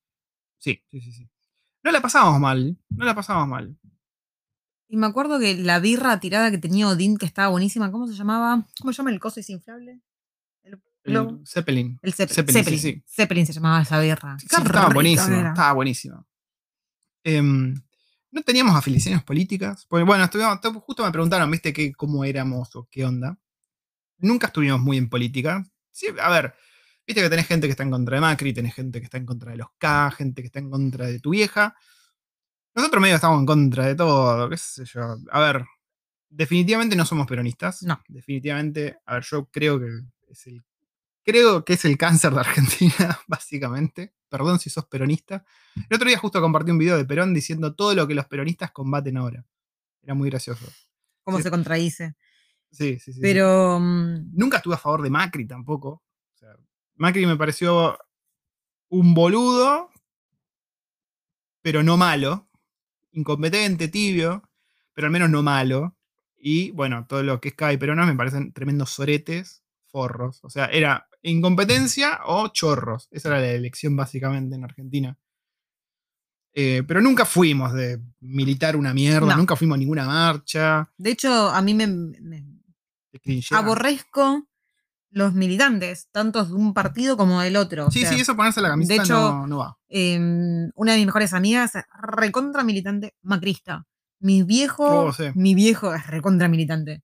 Sí, 0.58 0.82
sí, 0.90 1.00
sí, 1.00 1.12
sí. 1.12 1.30
No 1.82 1.92
la 1.92 2.00
pasábamos 2.00 2.40
mal. 2.40 2.78
No 2.90 3.04
la 3.04 3.14
pasábamos 3.14 3.48
mal. 3.48 3.76
Y 4.88 4.96
me 4.96 5.06
acuerdo 5.06 5.38
que 5.38 5.54
la 5.56 5.78
birra 5.78 6.18
tirada 6.20 6.50
que 6.50 6.58
tenía 6.58 6.88
Odín, 6.88 7.16
que 7.18 7.26
estaba 7.26 7.48
buenísima, 7.48 7.90
¿cómo 7.90 8.06
se 8.06 8.14
llamaba? 8.14 8.66
¿Cómo 8.80 8.92
se 8.92 8.98
llama 8.98 9.10
el 9.10 9.20
coso 9.20 9.36
desinflable? 9.36 10.00
El. 10.62 10.80
Zeppelin. 11.46 11.98
El 12.00 12.14
Zeppelin. 12.14 12.34
Zeppelin, 12.34 12.54
Zeppelin, 12.64 12.78
sí, 12.80 12.92
sí. 12.92 13.02
Zeppelin 13.06 13.46
se 13.46 13.52
llamaba 13.52 13.82
esa 13.82 14.00
birra. 14.00 14.36
Estaba 14.42 14.64
era. 14.64 15.48
Estaba 15.50 15.72
buenísimo. 15.74 16.26
Em, 17.24 17.74
no 18.30 18.42
teníamos 18.42 18.76
afiliaciones 18.76 19.22
políticas. 19.24 19.86
Porque, 19.88 20.04
bueno, 20.04 20.24
estuvimos, 20.24 20.58
justo 20.82 21.04
me 21.04 21.12
preguntaron, 21.12 21.50
viste, 21.50 21.72
que, 21.72 21.92
cómo 21.94 22.24
éramos 22.24 22.74
o 22.76 22.88
qué 22.90 23.04
onda. 23.04 23.38
Nunca 24.18 24.48
estuvimos 24.48 24.80
muy 24.80 24.98
en 24.98 25.08
política. 25.08 25.64
Sí, 25.90 26.08
a 26.20 26.30
ver, 26.30 26.54
viste 27.06 27.22
que 27.22 27.30
tenés 27.30 27.46
gente 27.46 27.66
que 27.66 27.72
está 27.72 27.82
en 27.84 27.90
contra 27.90 28.16
de 28.16 28.20
Macri, 28.20 28.52
tenés 28.52 28.74
gente 28.74 29.00
que 29.00 29.04
está 29.06 29.18
en 29.18 29.26
contra 29.26 29.52
de 29.52 29.58
los 29.58 29.68
K, 29.78 30.10
gente 30.12 30.42
que 30.42 30.46
está 30.46 30.58
en 30.60 30.70
contra 30.70 31.06
de 31.06 31.20
tu 31.20 31.30
vieja. 31.30 31.76
Nosotros 32.74 33.00
medio 33.02 33.16
estamos 33.16 33.40
en 33.40 33.46
contra 33.46 33.86
de 33.86 33.94
todo, 33.94 34.48
qué 34.50 34.56
sé 34.56 34.84
yo. 34.84 35.16
A 35.30 35.40
ver, 35.40 35.64
definitivamente 36.28 36.96
no 36.96 37.06
somos 37.06 37.26
peronistas. 37.26 37.82
No. 37.82 38.02
Definitivamente, 38.08 38.98
a 39.06 39.14
ver, 39.14 39.24
yo 39.24 39.46
creo 39.50 39.80
que 39.80 39.88
es 40.28 40.46
el 40.46 40.64
creo 41.24 41.64
que 41.64 41.72
es 41.74 41.84
el 41.84 41.96
cáncer 41.98 42.32
de 42.32 42.40
Argentina, 42.40 43.18
básicamente. 43.26 44.14
Perdón 44.28 44.58
si 44.58 44.68
sos 44.70 44.86
peronista. 44.86 45.44
El 45.88 45.96
otro 45.96 46.08
día 46.08 46.18
justo 46.18 46.40
compartí 46.40 46.70
un 46.70 46.78
video 46.78 46.96
de 46.96 47.04
Perón 47.04 47.32
diciendo 47.34 47.74
todo 47.74 47.94
lo 47.94 48.06
que 48.08 48.14
los 48.14 48.26
peronistas 48.26 48.72
combaten 48.72 49.16
ahora. 49.16 49.44
Era 50.02 50.14
muy 50.14 50.28
gracioso. 50.28 50.66
Cómo 51.22 51.36
Sí. 51.38 51.44
se 51.44 51.50
contradice. 51.50 52.16
Sí, 52.70 52.98
sí, 52.98 53.12
sí. 53.12 53.20
Pero 53.22 53.78
mm, 53.80 54.32
Nunca 54.36 54.56
estuve 54.58 54.74
a 54.74 54.78
favor 54.78 55.02
de 55.02 55.10
Macri 55.10 55.46
tampoco. 55.46 56.02
O 56.34 56.36
sea, 56.36 56.56
Macri 56.96 57.24
me 57.26 57.36
pareció 57.36 57.96
un 58.88 59.14
boludo, 59.14 59.90
pero 61.62 61.82
no 61.82 61.96
malo. 61.96 62.48
Incompetente, 63.12 63.86
tibio, 63.88 64.42
pero 64.92 65.06
al 65.06 65.12
menos 65.12 65.30
no 65.30 65.42
malo. 65.42 65.96
Y 66.36 66.72
bueno, 66.72 67.06
todo 67.06 67.22
lo 67.22 67.40
que 67.40 67.48
es 67.50 67.54
K 67.54 67.72
y 67.72 67.76
Peronas 67.76 68.06
me 68.08 68.16
parecen 68.16 68.52
tremendos 68.52 68.90
soretes, 68.90 69.62
forros. 69.86 70.42
O 70.42 70.50
sea, 70.50 70.66
era 70.66 71.08
incompetencia 71.30 72.20
o 72.26 72.48
chorros. 72.48 73.08
Esa 73.10 73.28
era 73.30 73.40
la 73.40 73.50
elección 73.50 73.96
básicamente 73.96 74.54
en 74.54 74.64
Argentina. 74.64 75.18
Eh, 76.56 76.84
pero 76.86 77.00
nunca 77.00 77.24
fuimos 77.24 77.72
de 77.72 78.00
militar 78.20 78.76
una 78.76 78.94
mierda, 78.94 79.26
No. 79.32 79.36
nunca 79.38 79.56
fuimos 79.56 79.74
a 79.74 79.78
ninguna 79.78 80.06
marcha. 80.06 80.88
De 80.96 81.10
hecho, 81.10 81.48
a 81.50 81.60
mí 81.62 81.74
me, 81.74 81.88
aborrezco 83.50 84.46
los 85.10 85.32
militantes, 85.34 86.08
tanto 86.10 86.44
de 86.44 86.52
un 86.52 86.74
partido 86.74 87.16
como 87.16 87.40
del 87.40 87.56
otro. 87.56 87.86
o 87.86 87.90
Sí, 87.90 88.00
sea, 88.00 88.10
sí, 88.12 88.20
eso 88.20 88.34
ponerse 88.36 88.60
la 88.60 88.68
camiseta 88.68 89.02
de 89.02 89.04
hecho, 89.06 89.14
no, 89.14 89.46
no 89.46 89.58
va. 89.58 89.78
eh, 89.88 90.18
una 90.74 90.92
de 90.92 90.98
mis 90.98 91.06
mejores 91.06 91.32
amigas 91.32 91.72
recontra 92.02 92.64
militante 92.64 93.14
macrista. 93.22 93.86
Mi 94.20 94.42
viejo, 94.42 95.06
Oh, 95.06 95.12
sí. 95.12 95.24
mi 95.34 95.54
viejo 95.54 95.94
es 95.94 96.06
recontra 96.06 96.48
militante. 96.48 97.02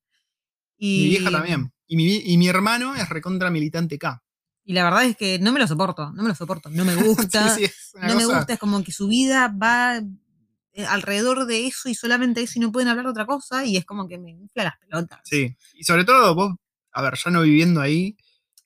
Y, 0.77 1.03
Mi 1.03 1.09
vieja 1.09 1.31
también. 1.31 1.71
Y 1.91 1.97
mi, 1.97 2.15
y 2.23 2.37
mi 2.37 2.47
hermano 2.47 2.95
es 2.95 3.09
recontra 3.09 3.49
militante 3.49 3.97
K. 3.99 4.23
Y 4.63 4.71
la 4.71 4.85
verdad 4.85 5.03
es 5.03 5.17
que 5.17 5.39
no 5.39 5.51
me 5.51 5.59
lo 5.59 5.67
soporto, 5.67 6.09
no 6.13 6.23
me 6.23 6.29
lo 6.29 6.35
soporto, 6.35 6.69
no 6.69 6.85
me 6.85 6.95
gusta. 6.95 7.53
Sí, 7.59 7.67
sí, 7.67 7.97
no 8.01 8.15
me 8.15 8.25
gusta, 8.25 8.53
es 8.53 8.59
como 8.59 8.81
que 8.81 8.93
su 8.93 9.09
vida 9.09 9.49
va 9.61 9.97
eh, 9.97 10.85
alrededor 10.85 11.45
de 11.47 11.67
eso 11.67 11.89
y 11.89 11.95
solamente 11.95 12.41
eso 12.41 12.53
y 12.55 12.61
no 12.61 12.71
pueden 12.71 12.87
hablar 12.87 13.03
de 13.07 13.11
otra 13.11 13.25
cosa 13.25 13.65
y 13.65 13.75
es 13.75 13.83
como 13.83 14.07
que 14.07 14.17
me 14.17 14.29
infla 14.31 14.63
las 14.63 14.77
pelotas. 14.77 15.19
Sí. 15.25 15.53
Y 15.73 15.83
sobre 15.83 16.05
todo 16.05 16.33
vos, 16.33 16.53
a 16.93 17.01
ver, 17.01 17.15
ya 17.21 17.29
no 17.29 17.41
viviendo 17.41 17.81
ahí, 17.81 18.15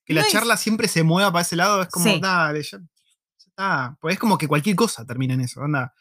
que 0.06 0.14
la 0.14 0.22
es- 0.22 0.32
charla 0.32 0.56
siempre 0.56 0.88
se 0.88 1.02
mueva 1.02 1.32
para 1.32 1.42
ese 1.42 1.56
lado, 1.56 1.82
es 1.82 1.88
como, 1.90 2.06
Sí. 2.06 2.20
dale, 2.22 2.62
ya, 2.62 2.78
ya 2.78 2.86
está. 3.48 3.98
Pues 4.00 4.14
es 4.14 4.20
como 4.20 4.38
que 4.38 4.48
cualquier 4.48 4.76
cosa 4.76 5.04
termina 5.04 5.34
en 5.34 5.42
eso, 5.42 5.62
onda. 5.62 5.96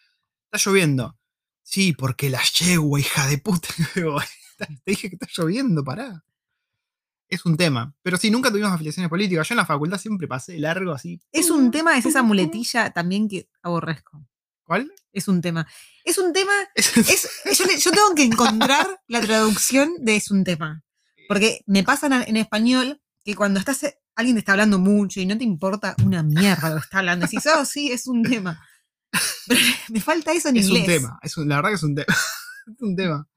Está 0.52 0.68
lloviendo. 0.70 1.16
Sí, 1.62 1.94
porque 1.94 2.28
la 2.28 2.42
yegua, 2.42 3.00
hija 3.00 3.26
de 3.28 3.38
puta. 3.38 3.68
Te 4.58 4.68
dije 4.84 5.08
que 5.08 5.16
está 5.18 5.28
lloviendo, 5.34 5.82
pará. 5.82 6.22
Es 7.28 7.44
un 7.46 7.56
tema. 7.56 7.94
Pero 8.02 8.16
sí, 8.16 8.30
nunca 8.30 8.50
tuvimos 8.50 8.70
afiliaciones 8.72 9.08
políticas. 9.10 9.48
Yo 9.48 9.54
en 9.54 9.58
la 9.58 9.66
facultad 9.66 9.98
siempre 9.98 10.28
pasé 10.28 10.58
largo 10.58 10.92
así. 10.92 11.20
Es 11.32 11.50
un 11.50 11.70
tema, 11.70 11.96
es 11.98 12.06
esa 12.06 12.22
muletilla 12.22 12.90
también 12.90 13.28
que 13.28 13.48
aborrezco. 13.62 14.26
¿Cuál? 14.64 14.90
Es 15.12 15.28
un 15.28 15.40
tema. 15.42 15.66
Es 16.04 16.18
un 16.18 16.32
tema, 16.32 16.52
Es- 16.74 17.28
yo, 17.82 17.90
tengo 17.90 18.14
que 18.14 18.24
encontrar 18.24 19.00
la 19.08 19.20
traducción 19.20 19.92
de 20.00 20.16
es 20.16 20.30
un 20.30 20.44
tema. 20.44 20.82
Porque 21.28 21.62
me 21.66 21.82
pasa 21.84 22.06
en, 22.26 22.36
español 22.36 23.00
que 23.24 23.34
cuando 23.34 23.58
estás, 23.58 23.82
eh, 23.84 23.98
alguien 24.14 24.36
te 24.36 24.40
está 24.40 24.52
hablando 24.52 24.78
mucho 24.78 25.20
y 25.20 25.26
no 25.26 25.36
te 25.38 25.44
importa 25.44 25.96
una 26.04 26.22
mierda 26.22 26.68
lo 26.70 26.76
que 26.76 26.82
está 26.84 26.98
hablando, 26.98 27.26
decís, 27.26 27.44
oh, 27.56 27.64
sí, 27.64 27.90
es 27.90 28.06
un 28.06 28.22
tema. 28.22 28.62
Pero 29.46 29.60
me 29.88 30.00
falta 30.00 30.32
eso 30.32 30.48
en 30.50 30.56
es 30.58 30.66
inglés. 30.66 30.82
un 30.82 30.86
tema. 30.86 31.18
Es 31.22 31.36
un- 31.36 31.48
la 31.48 31.56
verdad 31.56 31.70
que 31.70 31.74
es 31.76 31.82
un 31.82 31.94
tema. 31.94 32.06
es 32.66 32.82
un 32.82 32.96
tema. 32.96 33.28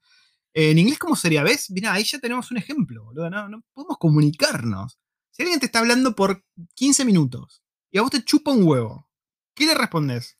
Eh, 0.54 0.70
en 0.70 0.78
inglés, 0.78 0.98
¿cómo 0.98 1.16
sería? 1.16 1.42
¿Ves? 1.42 1.70
Mirá, 1.70 1.92
ahí 1.92 2.04
ya 2.04 2.18
tenemos 2.18 2.50
un 2.50 2.56
ejemplo, 2.58 3.04
boludo. 3.04 3.30
No, 3.30 3.48
no 3.48 3.62
podemos 3.72 3.98
comunicarnos. 3.98 4.98
Si 5.30 5.42
alguien 5.42 5.60
te 5.60 5.66
está 5.66 5.78
hablando 5.80 6.14
por 6.16 6.44
15 6.74 7.04
minutos 7.04 7.62
y 7.90 7.98
a 7.98 8.02
vos 8.02 8.10
te 8.10 8.24
chupa 8.24 8.50
un 8.50 8.64
huevo, 8.64 9.08
¿qué 9.54 9.66
le 9.66 9.74
respondes? 9.74 10.36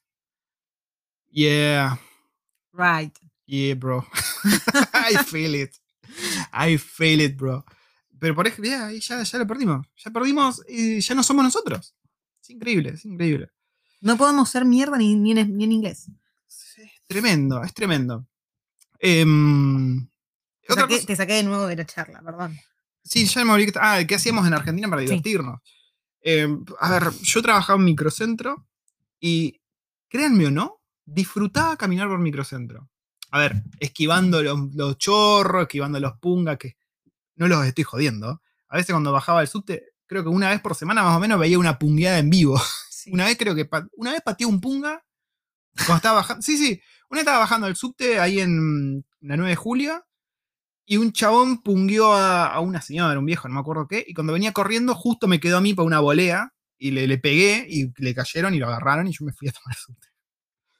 Yeah, 1.30 1.98
Right. 2.72 3.14
yeah, 3.46 3.74
bro. 3.74 4.06
I 4.94 5.16
feel 5.24 5.54
it. 5.54 5.74
I 6.52 6.78
feel 6.78 7.20
it, 7.20 7.36
bro. 7.36 7.64
Pero 8.18 8.34
por 8.34 8.46
ejemplo, 8.46 8.70
ya, 8.70 8.86
ahí 8.86 9.00
ya, 9.00 9.22
ya 9.22 9.38
lo 9.38 9.46
perdimos. 9.46 9.86
Ya 9.96 10.10
perdimos 10.10 10.62
y 10.68 11.00
ya 11.00 11.14
no 11.14 11.22
somos 11.22 11.44
nosotros. 11.44 11.94
Es 12.42 12.50
increíble, 12.50 12.90
es 12.90 13.04
increíble. 13.04 13.50
No 14.00 14.16
podemos 14.16 14.48
ser 14.48 14.64
mierda 14.64 14.96
ni, 14.96 15.14
ni, 15.16 15.32
en, 15.32 15.56
ni 15.56 15.64
en 15.64 15.72
inglés. 15.72 16.08
Es 16.48 16.76
tremendo, 17.06 17.62
es 17.62 17.74
tremendo. 17.74 18.26
Em, 18.98 20.06
Te 20.66 20.72
otra 20.72 20.82
saqué, 20.84 20.94
cosa- 20.96 21.06
te 21.06 21.16
saqué 21.16 21.32
de 21.34 21.42
nuevo 21.44 21.66
de 21.66 21.76
la 21.76 21.86
charla, 21.86 22.20
perdón. 22.22 22.58
Sí, 23.04 23.26
ya 23.26 23.44
me 23.44 23.52
olvidé. 23.52 23.72
que- 23.72 23.78
Ah, 23.80 24.00
¿qué 24.06 24.14
hacíamos 24.16 24.46
en 24.46 24.54
Argentina 24.54 24.88
para 24.88 25.02
Sí. 25.02 25.06
divertirnos? 25.08 25.60
Eh, 26.22 26.48
a 26.80 26.90
ver, 26.90 27.10
yo 27.22 27.42
trabajaba 27.42 27.78
en 27.78 27.84
microcentro 27.84 28.66
y, 29.20 29.60
créanme 30.08 30.46
o 30.46 30.50
no, 30.50 30.80
disfrutaba 31.04 31.76
caminar 31.76 32.08
por 32.08 32.18
microcentro. 32.18 32.88
A 33.30 33.38
ver, 33.38 33.62
esquivando 33.78 34.42
los, 34.42 34.74
los 34.74 34.98
chorros, 34.98 35.62
esquivando 35.62 36.00
los 36.00 36.18
pungas, 36.18 36.58
que 36.58 36.76
no 37.36 37.46
los 37.48 37.64
estoy 37.66 37.84
jodiendo. 37.84 38.42
A 38.68 38.76
veces 38.76 38.92
cuando 38.92 39.12
bajaba 39.12 39.40
el 39.42 39.48
subte, 39.48 39.92
creo 40.06 40.22
que 40.22 40.28
una 40.28 40.50
vez 40.50 40.60
por 40.60 40.74
semana 40.74 41.02
más 41.02 41.16
o 41.16 41.20
menos 41.20 41.38
veía 41.38 41.58
una 41.58 41.78
pungueada 41.78 42.18
en 42.18 42.30
vivo. 42.30 42.60
Sí. 42.90 43.12
Una 43.12 43.26
vez 43.26 43.38
creo 43.38 43.54
que 43.54 43.68
una 43.96 44.10
vez 44.12 44.20
pateé 44.24 44.44
un 44.46 44.60
punga 44.60 45.04
cuando 45.86 45.96
estaba 45.96 46.16
bajando. 46.16 46.42
Sí, 46.42 46.56
sí. 46.56 46.80
Una 47.10 47.20
estaba 47.20 47.38
bajando 47.38 47.66
el 47.66 47.76
subte 47.76 48.18
ahí 48.20 48.40
en 48.40 49.04
la 49.20 49.36
9 49.36 49.50
de 49.50 49.56
julio. 49.56 50.04
Y 50.86 50.96
un 50.96 51.12
chabón 51.12 51.62
pungueó 51.62 52.12
a, 52.14 52.46
a 52.46 52.60
una 52.60 52.80
señora, 52.80 53.18
un 53.18 53.26
viejo, 53.26 53.46
no 53.48 53.54
me 53.54 53.60
acuerdo 53.60 53.86
qué. 53.86 54.04
Y 54.06 54.14
cuando 54.14 54.32
venía 54.32 54.52
corriendo, 54.52 54.94
justo 54.94 55.28
me 55.28 55.38
quedó 55.40 55.58
a 55.58 55.60
mí 55.60 55.74
para 55.74 55.86
una 55.86 56.00
volea. 56.00 56.54
Y 56.78 56.92
le, 56.92 57.06
le 57.06 57.18
pegué 57.18 57.66
y 57.68 57.92
le 57.96 58.14
cayeron 58.14 58.54
y 58.54 58.58
lo 58.58 58.68
agarraron. 58.68 59.06
Y 59.08 59.12
yo 59.12 59.24
me 59.24 59.32
fui 59.32 59.48
a 59.48 59.52
tomar 59.52 59.74
el 59.74 59.76
subte. 59.76 60.08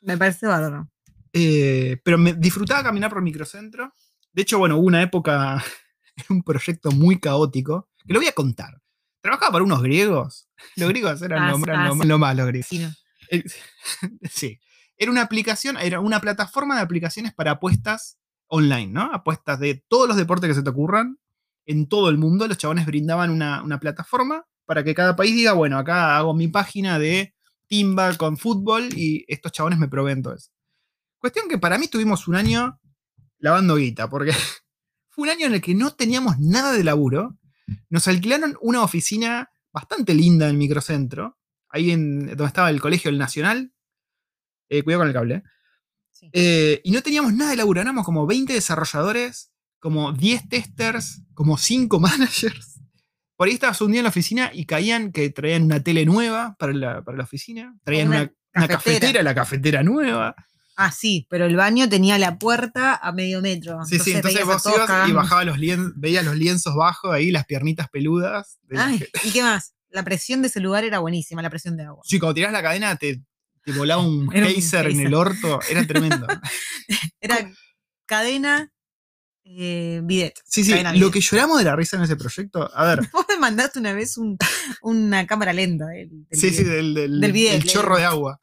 Me 0.00 0.16
parece 0.16 0.46
bárbaro. 0.46 0.88
Eh, 1.32 2.00
pero 2.04 2.16
me 2.18 2.32
disfrutaba 2.34 2.82
caminar 2.82 3.10
por 3.10 3.20
microcentro. 3.20 3.92
De 4.32 4.42
hecho, 4.42 4.58
bueno, 4.58 4.76
hubo 4.78 4.86
una 4.86 5.02
época, 5.02 5.62
en 6.16 6.24
un 6.36 6.42
proyecto 6.42 6.90
muy 6.92 7.18
caótico, 7.20 7.88
que 8.06 8.12
lo 8.14 8.20
voy 8.20 8.28
a 8.28 8.32
contar. 8.32 8.80
Trabajaba 9.20 9.52
para 9.52 9.64
unos 9.64 9.82
griegos. 9.82 10.48
Los 10.76 10.88
griegos 10.88 11.20
eran, 11.20 11.42
Ah, 11.42 11.50
lo, 11.50 11.58
eran 11.64 11.80
ah, 11.80 11.88
lo- 11.88 11.94
sí. 11.96 12.08
lo 12.34 12.46
griegos. 12.46 12.68
Sí, 12.68 12.86
sí. 14.30 14.60
Era 14.98 15.10
una 15.10 15.22
aplicación, 15.22 15.76
era 15.78 16.00
una 16.00 16.20
plataforma 16.20 16.76
de 16.76 16.82
aplicaciones 16.82 17.32
para 17.32 17.52
apuestas 17.52 18.18
online, 18.48 18.88
¿no? 18.88 19.10
Apuestas 19.12 19.60
de 19.60 19.84
todos 19.88 20.08
los 20.08 20.16
deportes 20.16 20.48
que 20.48 20.54
se 20.54 20.62
te 20.62 20.70
ocurran 20.70 21.18
en 21.66 21.88
todo 21.88 22.08
el 22.08 22.18
mundo. 22.18 22.48
Los 22.48 22.58
chabones 22.58 22.86
brindaban 22.86 23.30
una, 23.30 23.62
una 23.62 23.78
plataforma 23.78 24.44
para 24.66 24.84
que 24.84 24.94
cada 24.94 25.16
país 25.16 25.34
diga, 25.34 25.52
bueno, 25.52 25.78
acá 25.78 26.16
hago 26.16 26.34
mi 26.34 26.48
página 26.48 26.98
de 26.98 27.34
timba 27.68 28.14
con 28.16 28.36
fútbol 28.36 28.88
y 28.96 29.24
estos 29.28 29.52
chabones 29.52 29.78
me 29.78 29.88
proveen 29.88 30.22
todo 30.22 30.34
eso. 30.34 30.50
Cuestión 31.18 31.48
que 31.48 31.58
para 31.58 31.78
mí 31.78 31.88
tuvimos 31.88 32.28
un 32.28 32.34
año 32.34 32.80
lavando 33.38 33.76
guita, 33.76 34.08
porque 34.08 34.32
fue 35.08 35.24
un 35.24 35.30
año 35.30 35.46
en 35.46 35.54
el 35.54 35.60
que 35.60 35.74
no 35.74 35.94
teníamos 35.94 36.38
nada 36.38 36.72
de 36.72 36.84
laburo. 36.84 37.38
Nos 37.90 38.08
alquilaron 38.08 38.56
una 38.60 38.82
oficina 38.82 39.50
bastante 39.72 40.14
linda 40.14 40.46
en 40.46 40.52
el 40.52 40.56
microcentro, 40.56 41.38
ahí 41.68 41.90
en 41.90 42.26
donde 42.26 42.46
estaba 42.46 42.70
el 42.70 42.80
colegio 42.80 43.10
El 43.10 43.18
Nacional. 43.18 43.72
Eh, 44.68 44.82
cuidado 44.82 45.00
con 45.02 45.08
el 45.08 45.14
cable. 45.14 45.34
eh. 45.36 45.42
Sí. 46.12 46.30
Eh, 46.32 46.80
y 46.84 46.90
no 46.90 47.00
teníamos 47.02 47.32
nada 47.32 47.50
de 47.52 47.56
laburo, 47.56 47.80
éramos 47.80 48.04
como 48.04 48.26
20 48.26 48.52
desarrolladores, 48.52 49.52
como 49.78 50.12
10 50.12 50.48
testers, 50.48 51.22
como 51.34 51.56
5 51.58 52.00
managers. 52.00 52.80
Por 53.36 53.46
ahí 53.46 53.54
estabas 53.54 53.80
un 53.80 53.92
día 53.92 54.00
en 54.00 54.04
la 54.04 54.10
oficina 54.10 54.50
y 54.52 54.66
caían 54.66 55.12
que 55.12 55.30
traían 55.30 55.62
una 55.64 55.80
tele 55.82 56.04
nueva 56.04 56.56
para 56.58 56.72
la, 56.72 57.02
para 57.02 57.18
la 57.18 57.24
oficina, 57.24 57.76
traían 57.84 58.08
Una 58.08 58.22
una, 58.22 58.32
una 58.56 58.68
cafetera. 58.68 58.98
cafetera, 59.00 59.22
la 59.22 59.34
cafetera 59.34 59.82
nueva. 59.84 60.34
Ah, 60.80 60.90
sí, 60.92 61.26
pero 61.30 61.46
el 61.46 61.54
baño 61.56 61.88
tenía 61.88 62.18
la 62.18 62.38
puerta 62.38 62.96
a 62.96 63.12
medio 63.12 63.40
metro. 63.40 63.84
Sí, 63.84 63.98
sí, 64.00 64.12
entonces 64.12 64.44
vos 64.44 64.62
ibas 64.66 65.08
y 65.08 65.12
bajabas 65.12 65.46
los 65.46 65.58
lien- 65.58 65.92
veías 65.96 66.24
los 66.24 66.36
lienzos 66.36 66.74
bajos 66.74 67.12
ahí, 67.12 67.30
las 67.30 67.46
piernitas 67.46 67.88
peludas. 67.90 68.58
Ay. 68.76 69.04
¿y 69.24 69.30
qué 69.30 69.42
más? 69.42 69.74
La 69.90 70.02
presión 70.04 70.42
de 70.42 70.48
ese 70.48 70.60
lugar 70.60 70.84
era 70.84 70.98
buenísima, 70.98 71.40
la 71.42 71.50
presión 71.50 71.76
de 71.76 71.84
agua. 71.84 72.02
Sí, 72.04 72.18
cuando 72.18 72.34
tirás 72.34 72.52
la 72.52 72.62
cadena 72.62 72.94
te, 72.96 73.22
te 73.72 73.78
volaba 73.78 74.02
un 74.02 74.28
geyser 74.30 74.86
en 74.88 75.00
el 75.00 75.14
orto, 75.14 75.60
era 75.70 75.86
tremendo. 75.86 76.26
Era 77.20 77.50
cadena, 78.06 78.72
eh, 79.44 80.00
bidet. 80.04 80.34
Sí, 80.44 80.64
sí, 80.64 80.72
lo 80.82 80.92
bidet. 80.92 81.12
que 81.12 81.20
lloramos 81.20 81.58
de 81.58 81.64
la 81.64 81.76
risa 81.76 81.96
en 81.96 82.02
ese 82.04 82.16
proyecto, 82.16 82.70
a 82.74 82.84
ver, 82.86 83.08
Vos 83.12 83.26
me 83.28 83.38
mandaste 83.38 83.78
una 83.78 83.92
vez 83.92 84.16
un- 84.18 84.36
una 84.82 85.26
cámara 85.26 85.52
lenta 85.52 85.86
del, 85.86 86.08
del 86.28 86.38
sí, 86.40 86.50
sí, 86.50 86.64
del, 86.64 86.94
del- 86.94 87.20
Del 87.20 87.32
bidet, 87.32 87.52
del 87.58 87.62
le- 87.66 87.72
chorro 87.72 87.96
de 87.96 88.04
agua. 88.04 88.40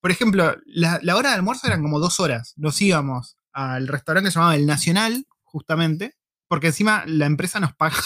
Por 0.00 0.10
ejemplo, 0.10 0.56
la, 0.66 0.98
la 1.02 1.16
hora 1.16 1.30
de 1.30 1.36
almuerzo 1.36 1.66
eran 1.68 1.80
como 1.82 2.00
dos 2.00 2.18
horas. 2.18 2.54
Nos 2.56 2.80
íbamos 2.82 3.36
al 3.52 3.86
restaurante 3.86 4.28
que 4.28 4.32
se 4.32 4.38
llamaba 4.38 4.56
El 4.56 4.66
Nacional, 4.66 5.26
justamente, 5.42 6.16
porque 6.48 6.68
encima 6.68 7.04
la 7.06 7.26
empresa 7.26 7.60
nos 7.60 7.72
pagaba, 7.74 8.02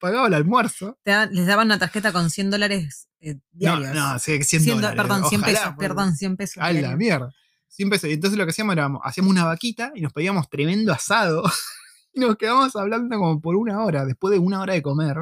pagaba 0.00 0.26
el 0.26 0.34
almuerzo. 0.34 0.98
Les 1.04 1.46
daban 1.46 1.66
una 1.68 1.78
tarjeta 1.78 2.12
con 2.12 2.30
100 2.30 2.50
dólares 2.50 3.08
eh, 3.20 3.34
No, 3.34 3.40
diarios. 3.52 3.94
no, 3.94 4.18
sí, 4.18 4.42
100 4.42 4.62
100 4.62 4.64
do- 4.66 4.74
dólares. 4.76 4.96
perdón, 4.96 5.24
100 5.28 5.40
Ojalá, 5.42 5.58
pesos, 5.58 5.72
porque- 5.74 5.88
perdón, 5.88 6.16
100 6.16 6.36
pesos. 6.36 6.56
A 6.58 6.66
la 6.66 6.72
diarios. 6.78 6.98
mierda. 6.98 7.30
100 7.68 7.90
pesos. 7.90 8.10
Y 8.10 8.14
entonces 8.14 8.38
lo 8.38 8.44
que 8.44 8.50
hacíamos 8.50 8.72
era, 8.72 8.90
hacíamos 9.04 9.30
una 9.30 9.44
vaquita 9.44 9.92
y 9.94 10.00
nos 10.00 10.12
pedíamos 10.12 10.48
tremendo 10.48 10.92
asado. 10.92 11.44
y 12.12 12.20
nos 12.20 12.36
quedábamos 12.36 12.74
hablando 12.74 13.16
como 13.18 13.40
por 13.40 13.54
una 13.56 13.84
hora, 13.84 14.04
después 14.04 14.32
de 14.32 14.38
una 14.38 14.60
hora 14.60 14.74
de 14.74 14.82
comer. 14.82 15.16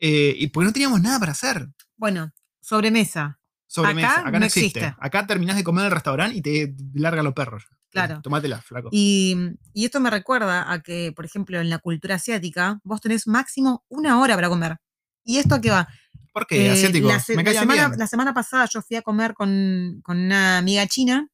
Eh, 0.00 0.34
y 0.38 0.48
porque 0.48 0.66
no 0.66 0.72
teníamos 0.72 1.00
nada 1.00 1.18
para 1.20 1.32
hacer. 1.32 1.68
Bueno, 1.96 2.32
sobremesa. 2.60 3.38
Sobremesa. 3.66 4.10
Acá 4.10 4.20
Acá, 4.20 4.30
no 4.32 4.38
no 4.40 4.46
existe. 4.46 4.78
existe. 4.80 4.96
Acá 5.00 5.26
terminás 5.26 5.56
de 5.56 5.64
comer 5.64 5.82
en 5.82 5.86
el 5.86 5.92
restaurante 5.92 6.36
y 6.36 6.42
te 6.42 6.74
larga 6.94 7.22
los 7.22 7.32
perros. 7.34 7.64
Claro. 7.94 8.20
Tomátela, 8.22 8.60
flaco. 8.60 8.88
Y, 8.92 9.36
y 9.72 9.84
esto 9.84 10.00
me 10.00 10.10
recuerda 10.10 10.70
a 10.72 10.82
que, 10.82 11.12
por 11.14 11.24
ejemplo, 11.24 11.60
en 11.60 11.70
la 11.70 11.78
cultura 11.78 12.16
asiática, 12.16 12.80
vos 12.84 13.00
tenés 13.00 13.26
máximo 13.26 13.84
una 13.88 14.20
hora 14.20 14.34
para 14.34 14.48
comer. 14.48 14.76
¿Y 15.24 15.38
esto 15.38 15.54
a 15.54 15.60
qué 15.60 15.70
va? 15.70 15.88
¿Por 16.32 16.46
qué? 16.46 16.66
Eh, 16.66 16.70
Asiático. 16.72 17.08
la, 17.08 17.20
se- 17.20 17.36
Me 17.36 17.44
la 17.44 17.52
semana, 17.52 17.92
la 17.96 18.06
semana 18.06 18.34
pasada 18.34 18.68
yo 18.72 18.82
fui 18.82 18.96
a 18.96 19.02
comer 19.02 19.32
con, 19.34 20.00
con 20.02 20.18
una 20.18 20.58
amiga 20.58 20.86
china. 20.88 21.28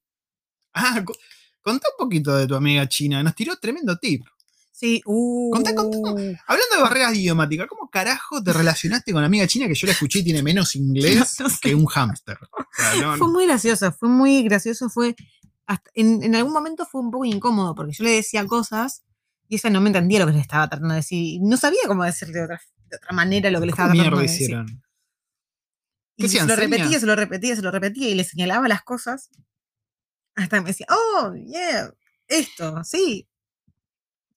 Ah, 0.73 1.01
co- 1.03 1.15
contá 1.61 1.87
un 1.97 2.05
poquito 2.05 2.35
de 2.37 2.45
tu 2.47 2.55
amiga 2.55 2.87
china. 2.87 3.23
Nos 3.23 3.35
tiró 3.35 3.55
tremendo 3.57 3.97
tip. 3.97 4.23
Sí, 4.71 5.01
uh, 5.05 5.51
Contá, 5.51 5.75
contá. 5.75 6.09
Hablando 6.47 6.75
de 6.77 6.81
barreras 6.81 7.13
idiomáticas, 7.15 7.67
¿cómo 7.67 7.87
carajo 7.89 8.41
te 8.41 8.51
relacionaste 8.51 9.11
con 9.11 9.21
la 9.21 9.27
amiga 9.27 9.45
china 9.45 9.67
que 9.67 9.75
yo 9.75 9.85
la 9.85 9.93
escuché 9.93 10.19
y 10.19 10.23
tiene 10.23 10.41
menos 10.41 10.75
inglés 10.75 11.39
No 11.39 11.49
sé. 11.49 11.57
que 11.61 11.75
un 11.75 11.85
hámster? 11.85 12.37
O 12.51 12.65
sea, 12.75 12.95
no- 13.01 13.17
Fue 13.17 13.27
muy 13.29 13.45
gracioso, 13.45 13.91
fue 13.91 14.09
muy 14.09 14.41
gracioso, 14.43 14.89
fue 14.89 15.15
hasta- 15.71 15.91
en, 15.93 16.23
en 16.23 16.35
algún 16.35 16.53
momento 16.53 16.85
fue 16.85 17.01
un 17.01 17.11
poco 17.11 17.25
incómodo 17.25 17.73
porque 17.75 17.93
yo 17.93 18.03
le 18.03 18.11
decía 18.11 18.45
cosas 18.45 19.03
y 19.47 19.55
ella 19.55 19.69
no 19.69 19.81
me 19.81 19.89
entendía 19.89 20.19
lo 20.19 20.27
que 20.27 20.33
le 20.33 20.39
estaba 20.39 20.67
tratando 20.69 20.93
de 20.93 20.99
decir. 21.01 21.39
No 21.41 21.57
sabía 21.57 21.81
cómo 21.87 22.03
decirle 22.03 22.33
de 22.39 22.43
otra, 22.45 22.61
de 22.89 22.95
otra 22.97 23.11
manera 23.13 23.49
lo 23.51 23.59
que 23.59 23.65
le 23.67 23.71
¿Cómo 23.73 23.83
estaba 23.83 23.93
tratando 23.93 24.17
de 24.17 24.23
decir. 24.23 24.41
hicieron? 24.43 24.83
Y 26.17 26.23
¿Qué 26.23 26.29
se 26.29 26.45
lo 26.45 26.55
repetía, 26.55 26.99
se 26.99 27.05
lo 27.05 27.15
repetía, 27.15 27.55
se 27.55 27.61
lo 27.61 27.71
repetía 27.71 28.09
y 28.09 28.15
le 28.15 28.23
señalaba 28.23 28.67
las 28.67 28.83
cosas. 28.83 29.29
Hasta 30.35 30.57
que 30.57 30.61
me 30.61 30.67
decía, 30.69 30.85
oh, 30.89 31.33
yeah, 31.35 31.91
esto, 32.27 32.83
sí. 32.83 33.27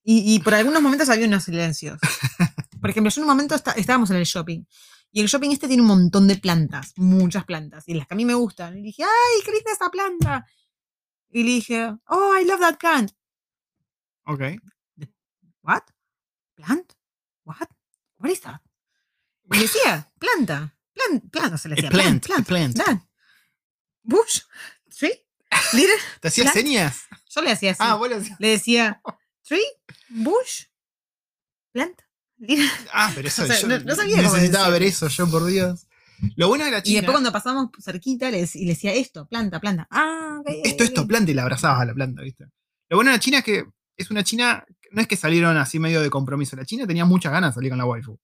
Y, 0.03 0.35
y 0.35 0.39
por 0.41 0.55
algunos 0.55 0.82
momentos 0.82 1.09
había 1.09 1.26
unos 1.26 1.45
silencios. 1.45 1.99
Por 2.80 2.91
ejemplo, 2.91 3.11
yo 3.11 3.20
en 3.20 3.24
un 3.24 3.28
momento 3.35 3.55
está- 3.55 3.72
estábamos 3.72 4.11
en 4.11 4.16
el 4.16 4.24
shopping. 4.24 4.64
Y 5.12 5.20
el 5.20 5.28
shopping 5.28 5.51
este 5.51 5.68
tiene 5.68 5.82
un 5.82 5.89
montón 5.89 6.26
de 6.26 6.37
plantas, 6.37 6.93
muchas 6.97 7.45
plantas, 7.45 7.85
y 7.87 7.95
las 7.95 8.07
que 8.09 8.14
a 8.14 8.16
mí 8.16 8.24
me 8.24 8.35
gustan. 8.35 8.76
Y 8.76 8.82
dije, 8.82 9.05
¡ay, 9.05 9.43
qué 9.45 9.53
linda 9.53 9.70
esa 9.72 9.89
planta! 9.91 10.45
Y 11.35 11.43
le 11.43 11.51
dije, 11.51 11.93
oh, 12.07 12.37
I 12.41 12.45
love 12.45 12.61
that 12.61 12.78
plant. 12.78 13.11
Ok. 14.26 14.41
What? 15.62 15.82
Plant? 16.55 16.93
What? 17.45 17.68
What 18.18 18.30
is 18.30 18.41
that? 18.43 18.61
Y 19.53 19.59
decía, 19.59 20.11
planta, 20.20 20.76
plant, 20.95 21.30
planta 21.30 21.59
se 21.59 21.68
le 21.68 21.74
A 21.74 21.76
decía. 21.76 21.91
plant, 21.91 22.24
plant, 22.24 22.47
plant. 22.47 22.74
plant. 22.76 23.03
Bush, 24.03 24.43
¿sí? 24.89 25.11
Little- 25.72 25.99
¿Te 26.20 26.28
hacías 26.28 26.53
Plant. 26.53 26.66
señas? 26.66 27.01
Yo 27.30 27.43
le 27.43 27.51
hacía 27.51 27.72
así. 27.72 27.80
Ah, 27.82 27.95
vos 27.97 28.11
hacías. 28.12 28.39
Le 28.41 28.49
decía, 28.49 29.03
tree, 29.43 29.64
bush, 30.11 30.66
plant. 31.72 32.01
little- 32.39 32.70
Ah, 32.93 33.11
pero 33.14 33.26
eso 33.28 33.43
O 33.43 33.47
sea, 33.47 33.59
yo 33.61 33.66
no- 33.68 33.78
no 33.80 33.95
sabía 33.97 34.16
cómo 34.18 34.35
necesitaba 34.35 34.68
ver 34.70 34.85
eso, 34.85 35.09
yo 35.09 35.28
por 35.28 35.45
Dios. 35.47 35.84
Lo 36.37 36.49
bueno 36.49 36.65
de 36.65 36.71
la 36.71 36.79
Y 36.79 36.83
China, 36.83 37.01
después 37.01 37.15
cuando 37.15 37.33
pasamos 37.33 37.71
cerquita 37.83 38.31
le, 38.31 38.49
y 38.55 38.65
le 38.65 38.71
decía 38.73 38.93
esto, 38.93 39.27
planta, 39.27 39.61
planta. 39.61 39.87
Ah, 39.91 40.39
ok, 40.41 40.49
ok, 40.49 40.57
esto, 40.65 40.85
esto, 40.85 41.07
planta 41.07 41.31
y 41.31 41.35
la 41.35 41.43
abrazabas 41.43 41.81
a 41.81 41.85
la 41.85 41.95
planta, 41.95 42.23
¿viste? 42.23 42.47
Lo 42.89 42.97
bueno 42.99 43.11
de 43.11 43.17
la 43.17 43.21
China 43.21 43.39
es 43.39 43.45
que 43.45 43.65
es 43.97 44.11
una 44.11 44.25
China, 44.25 44.65
no 44.93 45.01
es 45.01 45.09
que 45.09 45.17
salieron 45.17 45.57
así 45.57 45.79
medio 45.79 46.01
de 46.03 46.11
compromiso, 46.11 46.57
la 46.57 46.65
China 46.65 46.87
tenía 46.87 47.05
muchas 47.05 47.33
ganas 47.33 47.51
de 47.51 47.55
salir 47.55 47.71
con 47.71 47.79
la 47.79 47.87
waifu. 47.87 48.19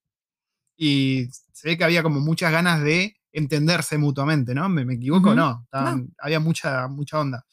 Y 0.76 1.28
se 1.52 1.68
ve 1.68 1.76
que 1.78 1.84
había 1.84 2.02
como 2.02 2.20
muchas 2.20 2.50
ganas 2.52 2.82
de 2.82 3.16
entenderse 3.32 3.98
mutuamente, 3.98 4.54
¿no? 4.54 4.68
¿Me, 4.68 4.84
me 4.84 4.94
equivoco? 4.94 5.34
No, 5.34 5.60
estaban- 5.64 6.12
había 6.18 6.40
mucha, 6.40 6.88
mucha 6.88 7.18
onda. 7.20 7.44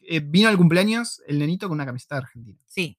Eh, 0.00 0.20
vino 0.20 0.48
al 0.48 0.56
cumpleaños 0.56 1.22
el 1.26 1.38
nenito 1.38 1.68
con 1.68 1.76
una 1.76 1.86
camiseta 1.86 2.16
de 2.16 2.22
Argentina. 2.22 2.58
Sí, 2.66 2.98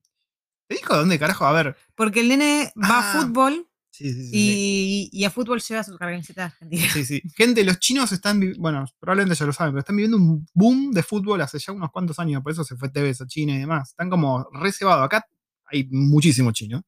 ¿Te 0.68 0.76
dijo 0.76 0.96
dónde 0.96 1.20
carajo? 1.20 1.46
A 1.46 1.52
ver. 1.52 1.76
porque 1.96 2.22
el 2.22 2.30
nene 2.30 2.72
va 2.82 3.00
Ah, 3.00 3.20
a 3.20 3.22
fútbol 3.22 3.68
Sí, 3.94 4.12
sí, 4.12 4.26
sí. 4.26 4.32
y, 4.34 5.10
y 5.12 5.24
a 5.24 5.30
fútbol 5.30 5.62
lleva 5.62 5.84
su 5.84 5.96
camiseta 6.00 6.46
argentina. 6.46 6.84
Sí, 6.92 7.06
sí. 7.06 7.22
Gente, 7.38 7.64
los 7.64 7.78
chinos 7.78 8.12
están, 8.12 8.42
bueno, 8.58 8.86
probablemente 9.00 9.36
ya 9.36 9.46
lo 9.46 9.54
saben, 9.54 9.74
pero 9.74 9.82
están 9.82 9.96
viviendo 9.96 10.18
un 10.18 10.48
boom 10.52 10.92
de 10.92 11.04
fútbol 11.04 11.40
hace 11.42 11.60
ya 11.60 11.74
unos 11.74 11.92
cuantos 11.92 12.18
años, 12.18 12.42
por 12.42 12.52
eso 12.52 12.64
se 12.64 12.76
fue 12.76 12.90
TV 12.90 13.12
a 13.12 13.28
China 13.28 13.54
y 13.54 13.60
demás. 13.60 13.92
Están 13.92 14.10
como 14.10 14.50
reservados. 14.52 15.06
Acá 15.06 15.28
hay 15.66 15.88
muchísimo 15.92 16.52
chino. 16.52 16.82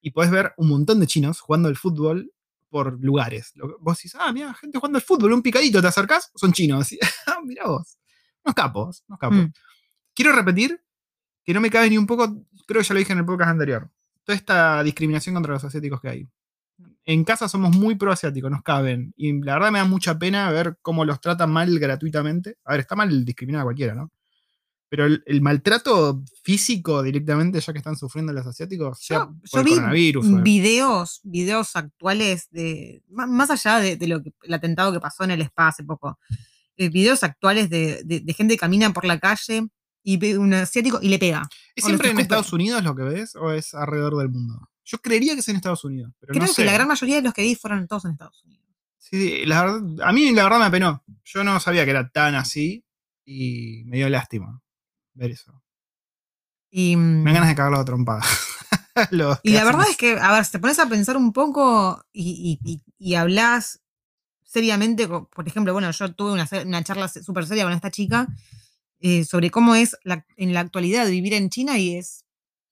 Y 0.00 0.10
podés 0.10 0.30
ver 0.30 0.54
un 0.56 0.70
montón 0.70 1.00
de 1.00 1.06
chinos 1.06 1.38
jugando 1.40 1.68
el 1.68 1.76
fútbol 1.76 2.32
por 2.70 2.98
lugares. 2.98 3.52
Vos 3.80 3.98
decís, 3.98 4.14
ah, 4.18 4.32
mira, 4.32 4.54
gente 4.54 4.78
jugando 4.78 4.96
al 4.96 5.02
fútbol, 5.04 5.34
un 5.34 5.42
picadito, 5.42 5.82
te 5.82 5.88
acercás, 5.88 6.30
son 6.34 6.52
chinos. 6.52 6.88
Ah, 7.26 7.40
mirá 7.44 7.66
vos. 7.66 7.98
Unos 8.42 8.54
capos, 8.54 9.04
unos 9.06 9.18
capos. 9.18 9.36
Mm. 9.36 9.52
Quiero 10.14 10.32
repetir 10.32 10.80
que 11.44 11.52
no 11.52 11.60
me 11.60 11.68
cabe 11.68 11.90
ni 11.90 11.98
un 11.98 12.06
poco, 12.06 12.42
creo 12.66 12.80
que 12.80 12.88
ya 12.88 12.94
lo 12.94 13.00
dije 13.00 13.12
en 13.12 13.18
el 13.18 13.26
podcast 13.26 13.50
anterior, 13.50 13.90
toda 14.24 14.36
esta 14.36 14.82
discriminación 14.82 15.34
contra 15.34 15.52
los 15.52 15.64
asiáticos 15.64 16.00
que 16.00 16.08
hay. 16.08 16.28
En 17.08 17.24
casa 17.24 17.48
somos 17.48 17.74
muy 17.74 17.94
pro 17.94 18.12
asiáticos, 18.12 18.50
nos 18.50 18.62
caben. 18.62 19.14
Y 19.16 19.32
la 19.42 19.54
verdad 19.54 19.72
me 19.72 19.78
da 19.78 19.86
mucha 19.86 20.18
pena 20.18 20.50
ver 20.50 20.76
cómo 20.82 21.06
los 21.06 21.20
tratan 21.22 21.50
mal 21.50 21.78
gratuitamente. 21.78 22.56
A 22.66 22.72
ver, 22.72 22.80
está 22.80 22.96
mal 22.96 23.24
discriminar 23.24 23.62
a 23.62 23.64
cualquiera, 23.64 23.94
¿no? 23.94 24.10
Pero 24.90 25.06
el, 25.06 25.22
el 25.26 25.40
maltrato 25.40 26.22
físico 26.42 27.02
directamente, 27.02 27.60
ya 27.60 27.72
que 27.72 27.78
están 27.78 27.96
sufriendo 27.96 28.32
los 28.34 28.46
asiáticos, 28.46 28.98
sea 29.00 29.18
Yo, 29.20 29.26
por 29.26 29.48
yo 29.50 29.58
el 29.60 29.64
vi 29.64 29.70
coronavirus. 29.74 30.42
videos, 30.42 31.20
videos 31.24 31.76
actuales 31.76 32.48
de, 32.50 33.02
má- 33.08 33.26
más 33.26 33.50
allá 33.50 33.78
de, 33.80 33.96
de 33.96 34.06
lo 34.06 34.22
que, 34.22 34.32
el 34.42 34.52
atentado 34.52 34.92
que 34.92 35.00
pasó 35.00 35.24
en 35.24 35.30
el 35.30 35.40
spa 35.42 35.68
hace 35.68 35.84
poco, 35.84 36.18
eh, 36.76 36.90
videos 36.90 37.22
actuales 37.22 37.70
de, 37.70 38.02
de- 38.04 38.20
de 38.20 38.34
gente 38.34 38.54
que 38.54 38.58
camina 38.60 38.92
por 38.92 39.04
la 39.06 39.18
calle 39.18 39.66
y 40.02 40.16
ve 40.18 40.36
un 40.36 40.52
asiático 40.52 40.98
y 41.02 41.08
le 41.08 41.18
pega. 41.18 41.48
¿Es 41.74 41.84
siempre 41.84 42.10
en. 42.10 42.18
Estados 42.18 42.52
Unidos 42.52 42.82
lo 42.84 42.94
que 42.94 43.02
ves 43.02 43.34
o 43.36 43.50
es 43.52 43.72
alrededor 43.74 44.16
del 44.18 44.28
mundo? 44.30 44.68
Yo 44.90 44.98
creería 44.98 45.34
que 45.34 45.40
es 45.40 45.48
en 45.48 45.56
Estados 45.56 45.84
Unidos, 45.84 46.12
pero 46.18 46.32
Creo 46.32 46.46
no 46.46 46.54
que 46.54 46.64
la 46.64 46.72
gran 46.72 46.88
mayoría 46.88 47.16
de 47.16 47.22
los 47.22 47.34
que 47.34 47.42
vi 47.42 47.54
fueron 47.54 47.86
todos 47.86 48.06
en 48.06 48.12
Estados 48.12 48.42
Unidos. 48.44 48.64
Sí, 48.96 49.20
sí, 49.20 49.44
la 49.46 49.62
verdad, 49.64 49.80
a 50.08 50.12
mí 50.12 50.32
la 50.32 50.44
verdad 50.44 50.58
me 50.60 50.64
apenó. 50.64 51.04
Yo 51.24 51.44
no 51.44 51.60
sabía 51.60 51.84
que 51.84 51.90
era 51.90 52.08
tan 52.08 52.34
así 52.34 52.84
y 53.24 53.82
me 53.84 53.98
dio 53.98 54.08
lástima 54.08 54.62
ver 55.12 55.30
eso. 55.32 55.62
Y, 56.70 56.96
Me 56.96 57.24
dan 57.24 57.34
ganas 57.34 57.48
de 57.50 57.54
cagarlo 57.54 57.78
a 57.78 57.84
trompada. 57.84 58.22
Y 59.12 59.16
la 59.18 59.32
hacen 59.32 59.42
verdad 59.52 59.86
es 59.90 59.96
que, 59.96 60.18
a 60.18 60.32
ver, 60.32 60.44
si 60.44 60.52
te 60.52 60.58
pones 60.58 60.78
a 60.78 60.88
pensar 60.88 61.16
un 61.16 61.32
poco 61.32 62.04
y, 62.12 62.58
y, 62.64 62.70
y- 62.72 62.82
y 62.98 63.14
hablas 63.14 63.80
seriamente, 64.42 65.06
por 65.06 65.46
ejemplo, 65.46 65.72
bueno, 65.72 65.90
yo 65.92 66.12
tuve 66.14 66.32
una, 66.32 66.48
una 66.64 66.82
charla 66.82 67.06
súper 67.08 67.46
seria 67.46 67.64
con 67.64 67.72
esta 67.72 67.90
chica 67.90 68.26
eh, 69.00 69.24
sobre 69.24 69.50
cómo 69.50 69.74
es 69.76 69.96
la- 70.02 70.26
en 70.36 70.52
la 70.54 70.60
actualidad 70.60 71.06
vivir 71.08 71.34
en 71.34 71.48
China 71.50 71.78
y 71.78 71.96
es 71.96 72.24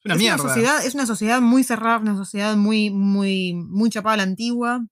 una 0.06 0.14
es 0.14 0.20
mierda. 0.20 0.42
Una 0.42 0.52
sociedad, 0.54 0.84
es 0.86 0.94
una 0.94 1.06
sociedad 1.06 1.40
muy 1.40 1.62
cerrada, 1.64 1.98
una 1.98 2.16
sociedad 2.16 2.56
muy, 2.56 2.90
muy, 2.90 3.52
muy 3.54 3.90
chapada 3.90 4.14
a 4.14 4.16
la 4.18 4.22
antigua. 4.24 4.84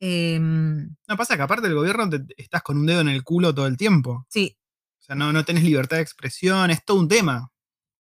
Em, 0.00 0.94
No 1.08 1.16
pasa 1.16 1.36
que 1.36 1.42
aparte 1.42 1.66
del 1.66 1.76
gobierno 1.76 2.08
te, 2.08 2.20
estás 2.36 2.62
con 2.62 2.78
un 2.78 2.86
dedo 2.86 3.00
en 3.00 3.08
el 3.08 3.24
culo 3.24 3.54
todo 3.54 3.66
el 3.66 3.76
tiempo. 3.76 4.26
sí, 4.28 4.56
O 5.00 5.02
sea, 5.02 5.16
no, 5.16 5.32
no 5.32 5.44
tenés 5.44 5.64
libertad 5.64 5.96
de 5.96 6.02
expresión, 6.02 6.70
es 6.70 6.84
todo 6.84 6.98
un 7.00 7.08
tema. 7.08 7.50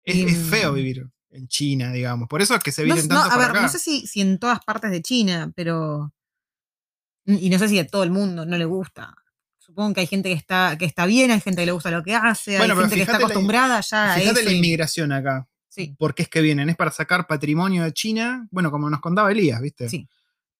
Es, 0.03 0.16
Y, 0.16 0.25
es 0.25 0.37
feo 0.39 0.72
mm, 0.72 0.75
vivir 0.75 1.07
en 1.31 1.49
China, 1.49 1.93
digamos. 1.93 2.29
Por 2.29 2.43
eso 2.43 2.55
es 2.55 2.62
que 2.62 2.72
se 2.72 2.83
no, 2.85 2.95
vienen 2.95 3.09
no, 3.09 3.20
a 3.22 3.39
ver, 3.39 3.51
acá. 3.51 3.62
no 3.62 3.68
sé 3.68 3.79
si, 3.79 4.07
si 4.07 4.20
en 4.20 4.39
todas 4.39 4.59
partes 4.64 4.91
de 4.91 5.03
China, 5.03 5.53
pero. 5.55 6.12
Y 7.27 7.49
no 7.49 7.59
sé 7.59 7.68
si 7.68 7.79
a 7.79 7.87
todo 7.87 8.03
el 8.03 8.11
mundo 8.11 8.45
no 8.45 8.59
le 8.59 8.64
gusta. 8.66 9.14
Supongo 9.59 9.95
que 9.95 10.01
hay 10.01 10.07
gente 10.07 10.29
que 10.29 10.35
está, 10.35 10.77
que 10.79 10.85
está 10.85 11.07
bien, 11.07 11.31
hay 11.31 11.41
gente 11.41 11.62
que 11.62 11.66
le 11.66 11.72
gusta 11.72 11.91
lo 11.91 12.03
que 12.03 12.14
hace, 12.14 12.59
Bueno, 12.59 12.75
hay 12.75 12.81
gente 12.81 12.97
que 12.97 13.01
está 13.01 13.12
fíjate 13.14 13.22
la- 13.22 13.27
acostumbrada 13.29 13.81
ya 13.81 14.12
a 14.12 14.18
Fíjate 14.18 14.41
eso. 14.41 14.49
la 14.51 14.53
y- 14.53 14.57
inmigración 14.59 15.11
acá. 15.12 15.49
Sí, 15.75 15.97
¿Por 15.99 16.14
qué 16.14 16.22
es 16.22 16.29
que 16.29 16.41
vienen? 16.41 16.68
Es 16.68 16.77
para 16.77 16.93
sacar 16.93 17.27
patrimonio 17.27 17.83
de 17.83 17.93
China. 17.93 18.47
Bueno, 18.53 18.70
como 18.70 18.89
nos 18.89 19.01
contaba 19.01 19.33
Elías, 19.33 19.61
¿viste? 19.61 19.89
sí. 19.89 20.09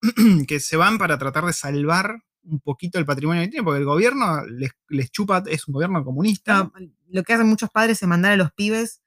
que 0.49 0.59
se 0.59 0.77
van 0.77 0.99
para 0.99 1.17
tratar 1.19 1.45
de 1.45 1.53
salvar 1.53 2.21
un 2.43 2.59
poquito 2.59 2.99
el 2.99 3.07
patrimonio 3.07 3.43
que 3.43 3.49
tienen, 3.49 3.65
porque 3.65 3.79
el 3.79 3.85
gobierno 3.85 4.45
les, 4.45 4.73
les 4.89 5.12
chupa, 5.12 5.45
es 5.47 5.69
un 5.69 5.73
gobierno 5.73 6.05
comunista. 6.05 6.65
No, 6.65 6.73
lo 7.09 7.23
que 7.23 7.33
hacen 7.33 7.47
muchos 7.47 7.71
padres 7.71 8.03
es 8.03 8.09
mandar 8.09 8.33
a 8.33 8.37
los 8.37 8.53
pibes 8.53 9.03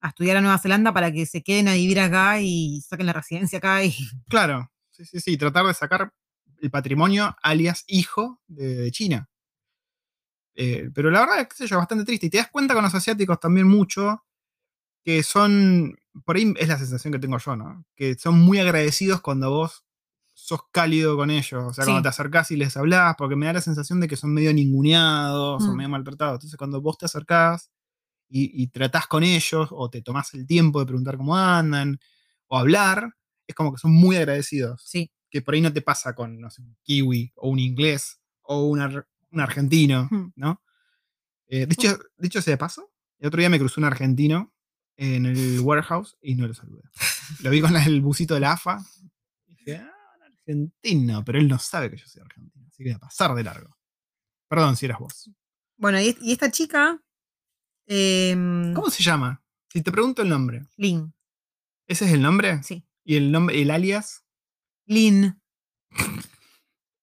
a 0.00 0.08
estudiar 0.08 0.36
a 0.36 0.40
Nueva 0.40 0.58
Zelanda 0.58 0.92
para 0.92 1.10
que 1.10 1.26
se 1.26 1.42
queden 1.42 1.66
a 1.66 1.74
vivir 1.74 1.98
acá 1.98 2.40
y 2.40 2.80
saquen 2.82 3.06
la 3.06 3.12
residencia 3.12 3.58
acá 3.58 3.82
y 3.82 3.92
Claro, 4.28 4.70
sí, 4.90 5.04
sí, 5.04 5.18
sí, 5.18 5.36
tratar 5.36 5.66
de 5.66 5.74
sacar 5.74 6.14
el 6.62 6.70
patrimonio 6.70 7.36
alias 7.42 7.82
hijo 7.88 8.40
de, 8.46 8.76
de 8.76 8.90
China. 8.92 9.28
Eh, 10.54 10.88
pero 10.94 11.10
la 11.10 11.20
verdad 11.20 11.40
es 11.40 11.48
que 11.48 11.64
es 11.64 11.70
bastante 11.70 12.04
triste. 12.04 12.26
Y 12.26 12.30
te 12.30 12.38
das 12.38 12.48
cuenta 12.48 12.74
con 12.74 12.84
los 12.84 12.94
asiáticos 12.94 13.38
también 13.40 13.66
mucho 13.66 14.24
que 15.08 15.22
son, 15.22 15.96
por 16.26 16.36
ahí 16.36 16.52
es 16.58 16.68
la 16.68 16.76
sensación 16.76 17.14
que 17.14 17.18
tengo 17.18 17.38
yo, 17.38 17.56
¿no? 17.56 17.86
Que 17.96 18.14
son 18.18 18.38
muy 18.38 18.58
agradecidos 18.58 19.22
cuando 19.22 19.50
vos 19.50 19.86
sos 20.34 20.60
cálido 20.70 21.16
con 21.16 21.30
ellos. 21.30 21.64
O 21.64 21.72
sea, 21.72 21.84
Sí. 21.84 21.90
cuando 21.90 22.02
te 22.02 22.08
acercás 22.10 22.50
y 22.50 22.56
les 22.56 22.76
hablás, 22.76 23.14
porque 23.16 23.34
me 23.34 23.46
da 23.46 23.54
la 23.54 23.62
sensación 23.62 24.00
de 24.00 24.06
que 24.08 24.16
son 24.16 24.34
medio 24.34 24.52
ninguneados 24.52 25.62
o 25.64 25.72
Mm. 25.72 25.76
medio 25.76 25.88
maltratados. 25.88 26.34
Entonces, 26.34 26.58
cuando 26.58 26.82
vos 26.82 26.98
te 26.98 27.06
acercás 27.06 27.70
y, 28.28 28.62
y 28.62 28.66
tratás 28.66 29.06
con 29.06 29.22
ellos 29.24 29.68
o 29.70 29.88
te 29.88 30.02
tomás 30.02 30.34
el 30.34 30.46
tiempo 30.46 30.78
de 30.80 30.84
preguntar 30.86 31.16
cómo 31.16 31.34
andan 31.38 31.98
o 32.48 32.58
hablar, 32.58 33.14
es 33.46 33.54
como 33.54 33.72
que 33.72 33.78
son 33.78 33.92
muy 33.92 34.16
agradecidos 34.16 34.82
sí. 34.84 35.10
que 35.30 35.40
por 35.40 35.54
ahí 35.54 35.62
no 35.62 35.72
te 35.72 35.80
pasa 35.80 36.14
con, 36.14 36.38
no 36.38 36.50
sé, 36.50 36.60
un 36.60 36.76
kiwi 36.82 37.32
o 37.36 37.48
un 37.48 37.58
inglés 37.60 38.20
o 38.42 38.66
un, 38.66 38.80
ar- 38.80 39.08
un 39.30 39.40
argentino, 39.40 40.06
Hmm. 40.10 40.32
¿no? 40.36 40.60
Eh, 41.46 41.64
de, 41.64 41.72
hecho, 41.72 41.98
de 42.18 42.26
hecho, 42.26 42.40
ese 42.40 42.50
de 42.50 42.58
paso, 42.58 42.90
el 43.18 43.28
otro 43.28 43.38
día 43.40 43.48
me 43.48 43.58
cruzó 43.58 43.80
un 43.80 43.86
argentino 43.86 44.52
en 44.98 45.24
el 45.26 45.60
warehouse 45.60 46.16
y 46.20 46.34
no 46.34 46.46
lo 46.46 46.52
saludé. 46.54 46.82
Lo 47.40 47.50
vi 47.50 47.60
con 47.62 47.74
el 47.76 48.00
busito 48.02 48.34
de 48.34 48.40
la 48.40 48.52
AFA 48.52 48.78
y 49.46 49.54
dije, 49.54 49.76
ah, 49.76 49.90
un 50.16 50.22
argentino, 50.24 51.24
pero 51.24 51.38
él 51.38 51.48
no 51.48 51.58
sabe 51.58 51.90
que 51.90 51.96
yo 51.96 52.06
soy 52.06 52.20
argentino, 52.22 52.66
así 52.68 52.82
que 52.82 52.90
voy 52.90 52.96
a 52.96 52.98
pasar 52.98 53.34
de 53.34 53.44
largo. 53.44 53.74
Perdón 54.48 54.76
si 54.76 54.84
eras 54.86 54.98
vos. 54.98 55.30
Bueno, 55.76 56.00
y, 56.00 56.16
y 56.20 56.32
esta 56.32 56.50
chica, 56.50 57.00
em, 57.86 58.74
¿Cómo 58.74 58.90
se 58.90 59.02
llama? 59.02 59.42
Si 59.72 59.82
te 59.82 59.92
pregunto 59.92 60.20
el 60.22 60.28
nombre, 60.28 60.66
Lin, 60.76 61.14
¿ese 61.86 62.04
es 62.06 62.12
el 62.12 62.20
nombre? 62.22 62.62
sí. 62.62 62.84
¿Y 63.04 63.16
el 63.16 63.32
nombre, 63.32 63.60
el 63.62 63.70
alias? 63.70 64.24
Lin. 64.86 65.40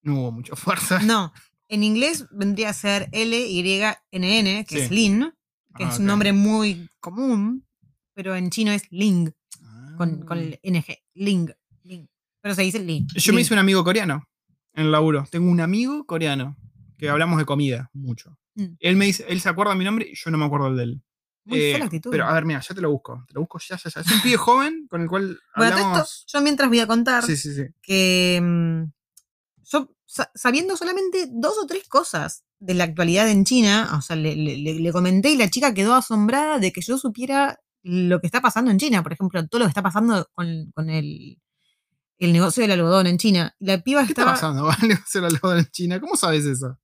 No 0.03 0.19
hubo 0.19 0.31
mucha 0.31 0.55
fuerza. 0.55 0.99
No, 1.01 1.33
en 1.67 1.83
inglés 1.83 2.27
vendría 2.31 2.69
a 2.69 2.73
ser 2.73 3.09
L-Y-N-N, 3.11 4.65
que 4.65 4.75
Sí. 4.75 4.81
es 4.81 4.91
Lin, 4.91 5.33
que 5.75 5.83
Ah, 5.83 5.89
es 5.89 5.99
un 5.99 6.05
nombre 6.05 6.31
muy 6.33 6.89
común, 6.99 7.64
pero 8.15 8.35
en 8.35 8.49
chino 8.49 8.71
es 8.71 8.83
Ling, 8.91 9.29
con, 9.97 10.21
Ah. 10.23 10.25
con 10.25 10.37
el 10.39 10.59
NG. 10.63 10.97
Ling, 11.13 11.51
Ling. 11.83 12.07
Pero 12.41 12.55
se 12.55 12.63
dice 12.63 12.79
Lin. 12.79 13.05
Yo 13.15 13.33
me 13.33 13.41
hice 13.41 13.53
un 13.53 13.59
amigo 13.59 13.83
coreano 13.83 14.27
en 14.73 14.85
el 14.85 14.91
laburo. 14.91 15.25
Tengo 15.29 15.49
un 15.51 15.61
amigo 15.61 16.05
coreano. 16.05 16.57
que 16.97 17.09
hablamos 17.09 17.37
de 17.37 17.43
comida 17.45 17.89
mucho. 17.91 18.37
Mm. 18.55 18.77
Él 18.79 18.95
me 18.95 19.03
dice, 19.05 19.25
él 19.27 19.41
se 19.41 19.49
acuerda 19.49 19.73
de 19.73 19.77
mi 19.79 19.83
nombre 19.83 20.07
y 20.09 20.15
yo 20.15 20.31
no 20.31 20.37
me 20.37 20.45
acuerdo 20.45 20.67
el 20.67 20.77
de 20.77 20.83
él. 20.83 21.03
Muy 21.43 21.59
Eh, 21.59 21.75
actitud. 21.75 22.09
pero 22.09 22.23
a 22.25 22.31
ver, 22.33 22.45
mira, 22.45 22.61
ya 22.61 22.73
te 22.73 22.79
lo 22.79 22.89
busco. 22.89 23.25
Te 23.27 23.33
lo 23.33 23.41
busco 23.41 23.59
ya, 23.59 23.75
ya, 23.75 23.89
ya. 23.93 23.99
Es 24.01 24.09
un 24.13 24.21
pibe 24.21 24.37
joven 24.37 24.87
con 24.89 25.01
el 25.01 25.09
cual 25.09 25.37
bueno, 25.57 25.75
hablamos. 25.75 25.99
esto, 26.25 26.37
yo 26.37 26.41
mientras 26.41 26.69
voy 26.69 26.79
a 26.79 26.87
contar 26.87 27.23
Sí, 27.25 27.35
sí, 27.35 27.53
sí. 27.53 27.63
que 27.81 28.39
mm, 28.41 28.83
yo, 29.69 29.93
sa- 30.05 30.31
sabiendo 30.35 30.77
solamente 30.77 31.27
dos 31.33 31.57
o 31.61 31.67
tres 31.67 31.85
cosas 31.89 32.45
de 32.59 32.75
la 32.75 32.85
actualidad 32.85 33.29
en 33.29 33.43
China, 33.43 33.91
o 33.97 34.01
sea, 34.01 34.15
le- 34.15 34.33
le 34.37 34.91
comenté 34.93 35.31
y 35.31 35.37
la 35.37 35.49
chica 35.49 35.73
quedó 35.73 35.95
asombrada 35.95 36.59
de 36.59 36.71
que 36.71 36.79
yo 36.79 36.97
supiera 36.97 37.59
lo 37.87 38.19
que 38.19 38.25
está 38.27 38.41
pasando 38.41 38.71
en 38.71 38.79
China, 38.79 39.03
por 39.03 39.13
ejemplo, 39.13 39.47
todo 39.47 39.59
lo 39.59 39.65
que 39.65 39.69
está 39.69 39.83
pasando 39.83 40.27
con, 40.33 40.71
con 40.73 40.89
el, 40.89 41.39
el 42.17 42.33
negocio 42.33 42.61
del 42.61 42.71
algodón 42.71 43.05
en 43.05 43.17
China. 43.19 43.55
La 43.59 43.79
piba 43.81 44.01
¿Qué 44.01 44.07
está 44.13 44.21
estaba... 44.23 44.31
pasando? 44.33 44.63
¿Vale? 44.65 44.93
hacer 44.95 45.23
algodón 45.23 45.59
en 45.59 45.65
China. 45.67 45.99
¿Cómo 46.01 46.15
sabes 46.15 46.45
eso? 46.45 46.79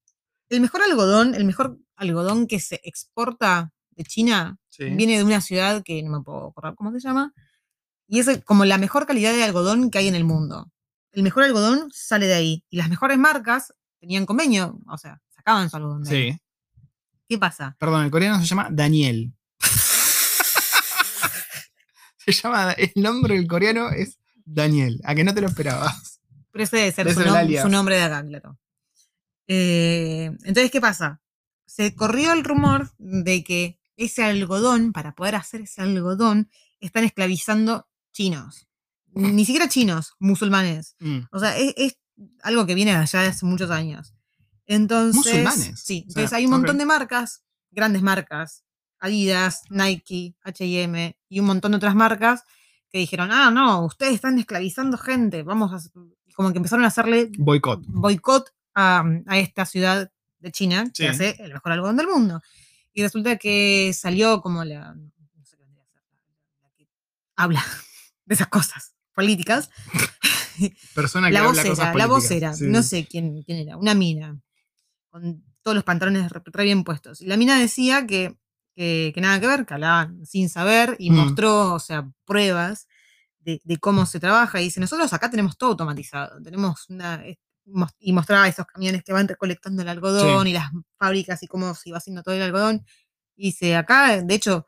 El 0.50 0.62
mejor 0.62 0.82
algodón, 0.84 1.34
el 1.34 1.46
mejor 1.46 1.80
algodón 1.96 2.46
que 2.46 2.60
se 2.60 2.80
exporta 2.84 3.72
de 3.92 4.04
China 4.04 4.58
Sí. 4.70 4.86
viene 4.92 5.18
de 5.18 5.24
una 5.24 5.42
ciudad 5.42 5.82
que 5.84 6.02
no 6.04 6.12
me 6.12 6.24
puedo 6.24 6.48
acordar 6.48 6.76
cómo 6.76 6.92
se 6.92 7.00
llama. 7.00 7.34
Y 8.08 8.20
es 8.20 8.42
como 8.46 8.64
la 8.66 8.78
mejor 8.78 9.06
calidad 9.06 9.34
de 9.34 9.44
algodón 9.44 9.90
que 9.92 9.98
hay 9.98 10.08
en 10.08 10.16
el 10.16 10.24
mundo. 10.24 10.72
El 11.12 11.24
mejor 11.24 11.44
algodón 11.44 11.90
sale 11.92 12.28
de 12.28 12.34
ahí. 12.36 12.64
Y 12.70 12.78
las 12.78 12.90
mejores 12.90 13.18
marcas 13.18 13.74
tenían 14.00 14.26
convenio, 14.26 14.80
o 14.88 14.98
sea, 14.98 15.22
sacaban 15.36 15.70
su 15.70 15.76
algodón 15.78 16.04
de 16.04 16.16
ahí. 16.16 16.32
Sí. 16.34 16.40
¿Qué 17.28 17.38
pasa? 17.38 17.76
Perdón, 17.80 18.04
el 18.06 18.12
coreano 18.12 18.40
se 18.40 18.46
llama 18.46 18.68
Daniel. 18.72 19.34
se 22.34 22.44
llama. 22.44 22.72
El 22.74 22.92
nombre 22.96 23.36
del 23.36 23.48
coreano 23.48 23.90
es 23.92 24.18
Daniel. 24.46 25.00
A 25.04 25.16
que 25.16 25.24
no 25.24 25.34
te 25.34 25.42
lo 25.42 25.48
esperabas. 25.48 26.20
Pero 26.52 26.64
ese 26.64 26.78
debe 26.78 26.92
ser 26.92 27.14
su, 27.14 27.22
nom- 27.22 27.70
nombre 27.70 27.96
de 27.96 28.02
acá, 28.04 28.26
claro. 28.26 28.60
Eh, 29.48 30.26
entonces, 30.44 30.72
¿qué 30.72 30.82
pasa? 30.82 31.22
Se 31.66 31.96
corrió 31.96 32.34
el 32.34 32.44
rumor 32.44 32.92
de 32.98 33.44
que 33.44 33.80
ese 33.98 34.24
algodón, 34.24 34.94
para 34.94 35.14
poder 35.14 35.36
hacer 35.36 35.62
ese 35.62 35.82
algodón, 35.82 36.50
están 36.80 37.04
esclavizando 37.04 37.88
chinos. 38.12 38.68
Ni 39.14 39.46
siquiera 39.46 39.68
chinos, 39.68 40.14
musulmanes. 40.20 40.96
Mm. 41.00 41.20
O 41.32 41.40
sea, 41.40 41.58
es, 41.58 41.74
es 41.78 41.98
algo 42.44 42.66
que 42.66 42.76
viene 42.76 42.92
de 42.92 42.98
allá 42.98 43.22
de 43.22 43.28
hace 43.28 43.46
muchos 43.46 43.70
años. 43.70 44.14
Entonces, 44.66 45.16
Musulmanes, 45.16 45.80
sí, 45.82 46.00
o 46.06 46.10
entonces 46.10 46.30
sea, 46.30 46.38
hay 46.38 46.46
un 46.46 46.52
montón 46.52 46.78
de 46.78 46.86
marcas, 46.86 47.44
grandes 47.72 48.02
marcas, 48.02 48.64
Adidas, 49.02 49.64
Nike, 49.70 50.36
H&M 50.44 51.18
y 51.28 51.40
un 51.42 51.46
montón 51.48 51.72
de 51.72 51.78
otras 51.78 51.96
marcas 51.96 52.44
que 52.90 53.00
dijeron, 53.00 53.30
ah, 53.32 53.52
no, 53.52 53.84
ustedes 53.86 54.14
están 54.14 54.38
esclavizando 54.40 54.98
gente, 54.98 55.44
vamos 55.44 55.74
a... 55.74 55.90
Como 56.34 56.52
que 56.52 56.58
empezaron 56.58 56.86
a 56.86 56.88
hacerle 56.88 57.30
Boicot. 57.38 57.84
boicot 57.88 58.54
a, 58.74 59.04
a 59.28 59.38
esta 59.40 59.66
ciudad 59.66 60.10
de 60.40 60.52
China 60.52 60.86
que 60.86 61.04
Sí. 61.04 61.08
hace 61.08 61.36
el 61.44 61.52
mejor 61.54 61.74
algodón 61.74 61.98
del 61.98 62.08
mundo. 62.08 62.42
Y 62.94 63.02
resulta 63.02 63.36
que 63.38 63.92
salió 63.94 64.42
como 64.42 64.64
la... 64.64 64.94
No 64.96 65.12
sé 65.46 65.58
qué 65.58 65.64
vendría 65.64 65.84
a 65.84 65.86
ser, 65.86 66.00
la- 66.62 66.70
que 66.78 66.88
habla 67.36 67.64
de 68.26 68.36
esas 68.36 68.48
cosas 68.48 68.94
políticas. 69.14 69.70
Persona 70.96 71.28
que 71.28 71.34
La 71.34 71.40
habla 71.40 71.52
cosas 71.64 71.70
vocera, 71.70 71.94
la 71.96 72.08
vocera, 72.08 72.54
Sí. 72.54 72.66
no 72.68 72.84
sé 72.84 73.06
quién, 73.08 73.42
quién 73.44 73.58
era, 73.60 73.78
una 73.78 73.94
mina, 73.94 74.40
con 75.10 75.44
todos 75.64 75.76
los 75.76 75.84
pantalones 75.84 76.30
re, 76.32 76.42
re 76.46 76.64
bien 76.64 76.84
puestos. 76.84 77.22
Y 77.22 77.26
la 77.28 77.38
mina 77.38 77.58
decía 77.60 78.06
que, 78.08 78.38
que, 78.76 79.12
que 79.14 79.22
nada 79.22 79.40
que 79.40 79.48
ver, 79.48 79.66
que 79.66 79.74
hablaban 79.74 80.26
sin 80.26 80.50
saber 80.50 80.96
y 81.00 81.12
Mm. 81.12 81.16
mostró, 81.16 81.74
o 81.74 81.80
sea, 81.80 82.10
pruebas 82.26 82.88
de, 83.40 83.60
de 83.64 83.78
cómo 83.78 84.06
se 84.06 84.20
trabaja. 84.20 84.62
Y 84.62 84.66
dice, 84.66 84.80
nosotros 84.80 85.12
acá 85.14 85.30
tenemos 85.30 85.58
todo 85.58 85.72
automatizado, 85.72 86.42
tenemos 86.42 86.90
una... 86.90 87.16
eh, 87.26 87.38
Y 88.00 88.12
mostraba 88.12 88.48
esos 88.48 88.66
camiones 88.66 89.04
que 89.04 89.14
van 89.14 89.28
recolectando 89.28 89.82
el 89.84 89.88
algodón 89.90 90.48
y 90.48 90.54
las 90.54 90.72
fábricas 90.98 91.42
y 91.44 91.48
cómo 91.48 91.74
se 91.76 91.90
iba 91.90 91.98
haciendo 92.00 92.24
todo 92.24 92.34
el 92.36 92.42
algodón. 92.42 92.84
Y 93.38 93.48
dice, 93.50 93.76
acá, 93.76 94.22
de 94.22 94.34
hecho, 94.36 94.66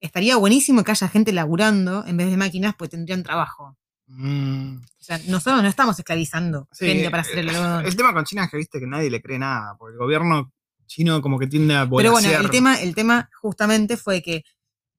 estaría 0.00 0.36
buenísimo 0.36 0.84
que 0.84 0.90
haya 0.92 1.08
gente 1.08 1.32
laburando 1.32 2.04
en 2.06 2.16
vez 2.18 2.30
de 2.30 2.36
máquinas, 2.36 2.74
pues 2.78 2.90
tendrían 2.90 3.22
trabajo. 3.22 3.76
Mm. 4.06 4.76
O 4.76 5.02
sea, 5.02 5.18
nosotros 5.28 5.62
no 5.62 5.68
estamos 5.68 5.98
esclavizando 5.98 6.68
Sí, 6.70 6.86
gente 6.86 7.10
para 7.10 7.22
hacer 7.22 7.38
el 7.38 7.48
eh, 7.48 7.50
algodón. 7.56 7.86
El 7.86 7.96
tema 7.96 8.12
con 8.12 8.24
China 8.24 8.44
es 8.44 8.50
que 8.50 8.56
viste 8.58 8.78
que 8.78 8.86
nadie 8.86 9.10
le 9.10 9.22
cree 9.22 9.38
nada, 9.38 9.74
porque 9.78 9.94
el 9.94 9.98
gobierno 9.98 10.52
chino 10.86 11.20
como 11.22 11.38
que 11.38 11.46
tiende 11.46 11.74
a 11.74 11.80
Pero 11.88 11.90
bueno, 12.12 12.28
el 12.28 12.34
volasear. 12.36 12.50
tema, 12.50 12.80
el 12.80 12.94
tema 12.94 13.30
justamente 13.40 13.96
fue 13.96 14.22
que 14.22 14.44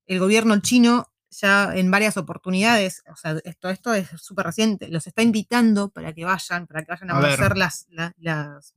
el 0.07 0.19
gobierno 0.19 0.59
chino 0.59 1.11
ya 1.31 1.75
en 1.75 1.91
varias 1.91 2.15
oportunidades, 2.17 3.03
o 3.11 3.15
sea, 3.17 3.35
esto, 3.43 3.69
esto 3.69 3.93
es 3.93 4.07
súper 4.21 4.45
reciente, 4.45 4.87
los 4.87 5.05
está 5.05 5.21
invitando 5.21 5.89
para 5.89 6.13
que 6.13 6.23
vayan, 6.23 6.65
para 6.67 6.83
que 6.85 6.91
vayan 6.91 7.11
a, 7.11 7.17
A 7.17 7.21
conocer 7.21 7.57
las, 7.57 7.85
la- 7.89 8.13
las, 8.17 8.73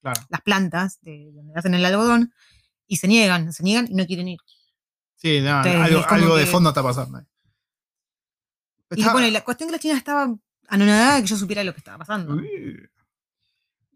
Claro. 0.00 0.20
las 0.30 0.40
plantas 0.40 0.98
de 1.02 1.30
donde 1.32 1.52
hacen 1.54 1.74
el 1.74 1.84
algodón 1.84 2.32
y 2.88 2.96
se 2.96 3.06
niegan, 3.06 3.52
se 3.52 3.62
niegan 3.62 3.86
y 3.88 3.94
no 3.94 4.04
quieren 4.04 4.26
ir. 4.26 4.40
Sí, 5.14 5.40
no, 5.40 5.64
Entonces, 5.64 6.04
algo, 6.08 6.34
de 6.36 6.46
fondo 6.46 6.70
está 6.70 6.82
pasando. 6.82 7.18
ahí. 7.18 7.24
Y 8.96 9.04
bueno, 9.04 9.26
y 9.28 9.30
la 9.30 9.42
cuestión 9.42 9.68
que 9.68 9.72
la 9.74 9.78
China 9.78 9.96
estaba 9.96 10.34
anonadada 10.68 11.16
de 11.16 11.22
que 11.22 11.28
yo 11.28 11.36
supiera 11.36 11.62
lo 11.64 11.72
que 11.72 11.78
estaba 11.78 11.98
pasando. 11.98 12.34
Uy. 12.34 12.76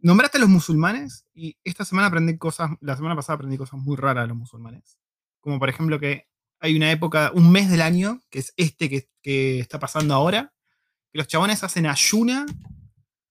Nombraste 0.07 0.39
a 0.39 0.41
los 0.41 0.49
musulmanes 0.49 1.27
y 1.35 1.57
esta 1.65 1.85
semana 1.85 2.07
aprendí 2.07 2.39
cosas, 2.39 2.71
la 2.81 2.95
semana 2.95 3.17
pasada 3.17 3.35
aprendí 3.35 3.57
cosas 3.57 3.81
muy 3.81 3.97
raras 3.97 4.23
de 4.23 4.29
los 4.29 4.37
musulmanes. 4.37 5.01
Como 5.41 5.59
por 5.59 5.69
ejemplo 5.69 5.99
que 5.99 6.29
hay 6.61 6.77
una 6.77 6.93
época, 6.93 7.33
un 7.35 7.51
mes 7.51 7.69
del 7.69 7.83
año, 7.83 8.23
que 8.31 8.39
es 8.39 8.55
este 8.57 8.89
que, 8.89 9.11
que 9.21 9.59
está 9.59 9.81
pasando 9.81 10.15
ahora, 10.15 10.55
que 11.11 11.19
los 11.19 11.27
chabones 11.27 11.65
hacen 11.65 11.87
ayuna, 11.87 12.47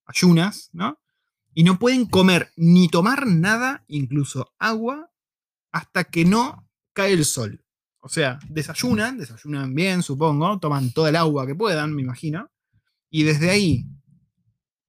ayunas, 0.06 0.70
¿no? 0.74 1.00
Y 1.54 1.64
no 1.64 1.80
pueden 1.80 2.08
comer 2.08 2.52
ni 2.58 2.90
tomar 2.90 3.26
nada, 3.26 3.86
incluso 3.88 4.54
agua, 4.60 5.10
hasta 5.72 6.04
que 6.04 6.26
no 6.26 6.68
cae 6.92 7.14
el 7.14 7.24
sol. 7.24 7.64
O 8.02 8.10
sea, 8.10 8.38
desayunan, 8.50 9.18
desayunan 9.18 9.74
bien, 9.74 10.04
supongo, 10.04 10.60
toman 10.60 10.92
toda 10.92 11.08
el 11.08 11.16
agua 11.16 11.48
que 11.48 11.56
puedan, 11.56 11.94
me 11.94 12.02
imagino. 12.02 12.52
Y 13.10 13.24
desde 13.24 13.50
ahí, 13.50 13.86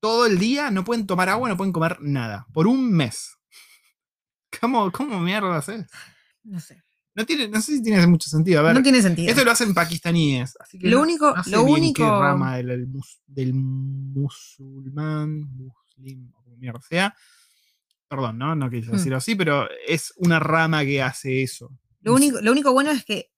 todo 0.00 0.26
el 0.26 0.38
día, 0.38 0.70
no 0.70 0.84
pueden 0.84 1.06
tomar 1.06 1.28
agua, 1.28 1.48
no 1.48 1.56
pueden 1.56 1.72
comer 1.72 1.98
nada. 2.00 2.46
Por 2.52 2.66
un 2.66 2.92
mes. 2.92 3.36
¿Cómo, 4.60 4.90
cómo 4.92 5.20
mierda 5.20 5.56
haces? 5.56 5.86
No 6.44 6.60
sé. 6.60 6.82
No, 7.14 7.24
tiene, 7.24 7.48
no 7.48 7.60
sé 7.62 7.76
si 7.76 7.82
tiene 7.82 8.06
mucho 8.06 8.28
sentido. 8.28 8.60
A 8.60 8.62
ver, 8.62 8.74
No 8.74 8.82
tiene 8.82 9.00
sentido. 9.00 9.30
esto 9.30 9.42
lo 9.42 9.50
hacen 9.50 9.72
pakistaníes. 9.72 10.54
Así 10.60 10.78
que 10.78 10.88
Lo 10.88 11.00
único- 11.00 11.34
no 11.34 11.42
sé 11.42 11.50
lo 11.50 11.64
bien 11.64 11.78
único- 11.78 12.02
qué 12.02 12.08
rama 12.10 12.56
del, 12.58 12.66
del 12.66 12.86
mus- 12.88 13.20
del 13.26 13.54
musulmán, 13.54 15.40
muslim, 15.56 16.30
o 16.34 16.42
como 16.42 16.56
mierda 16.56 16.80
sea. 16.82 17.14
Perdón, 18.08 18.38
¿no? 18.38 18.54
No 18.54 18.70
quise 18.70 18.90
Mm. 18.90 18.92
decirlo 18.92 19.16
así, 19.16 19.34
pero 19.34 19.66
es 19.88 20.12
una 20.16 20.38
rama 20.38 20.84
que 20.84 21.02
hace 21.02 21.42
eso. 21.42 21.70
Lo 22.02 22.14
único, 22.14 22.40
lo 22.40 22.52
único 22.52 22.72
bueno 22.72 22.90
es 22.90 23.04
que 23.04 23.30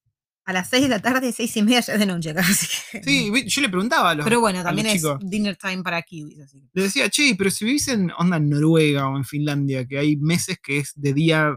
a 0.49 0.53
las 0.55 0.70
6 0.70 0.84
de 0.84 0.88
la 0.88 0.99
tarde, 1.01 1.30
seis 1.32 1.55
y 1.59 1.62
media 1.62 1.80
ya 1.80 1.92
es 1.92 1.99
de 1.99 2.07
noche 2.07 2.34
que- 2.92 3.03
Sí, 3.03 3.30
yo 3.49 3.61
le 3.61 3.68
preguntaba 3.68 4.11
a 4.11 4.14
los, 4.14 4.24
Pero 4.24 4.40
bueno, 4.40 4.62
también 4.62 4.86
es 4.86 4.94
chicos. 4.94 5.18
dinner 5.20 5.57
time 5.57 5.82
para 5.82 6.01
kiwis. 6.03 6.40
Así. 6.40 6.62
Le 6.72 6.82
decía, 6.84 7.11
che, 7.11 7.34
pero 7.36 7.51
si 7.51 7.66
vivís 7.66 7.86
en 7.88 8.11
onda 8.18 8.38
en 8.38 8.49
Noruega 8.49 9.09
o 9.09 9.16
en 9.18 9.24
Finlandia, 9.24 9.86
que 9.86 9.99
hay 9.99 10.16
meses 10.16 10.59
que 10.62 10.78
es 10.78 10.92
de 10.96 11.12
día 11.12 11.55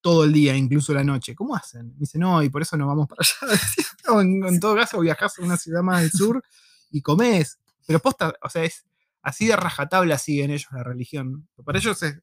todo 0.00 0.24
el 0.24 0.32
día, 0.32 0.56
incluso 0.56 0.92
la 0.92 1.04
noche, 1.04 1.36
¿cómo 1.36 1.54
hacen? 1.54 1.90
Me 1.94 2.00
dice, 2.00 2.18
no, 2.18 2.42
y 2.42 2.48
por 2.50 2.62
eso 2.62 2.76
no 2.76 2.88
vamos 2.88 3.06
para 3.08 3.20
allá. 3.20 3.60
O 4.08 4.20
en, 4.20 4.44
en 4.44 4.58
todo 4.58 4.74
caso, 4.74 4.98
viajás 5.00 5.38
a 5.38 5.42
una 5.42 5.56
ciudad 5.56 5.82
más 5.82 6.00
del 6.02 6.10
sur 6.10 6.42
y 6.90 7.00
comés. 7.00 7.60
Pero 7.86 8.00
posta, 8.00 8.34
o 8.42 8.48
sea, 8.50 8.64
es 8.64 8.84
así 9.22 9.46
de 9.46 9.54
rajatabla 9.54 10.18
siguen 10.18 10.50
ellos 10.50 10.66
la 10.72 10.82
religión. 10.82 11.48
Para 11.64 11.78
ellos 11.78 12.02
es, 12.02 12.18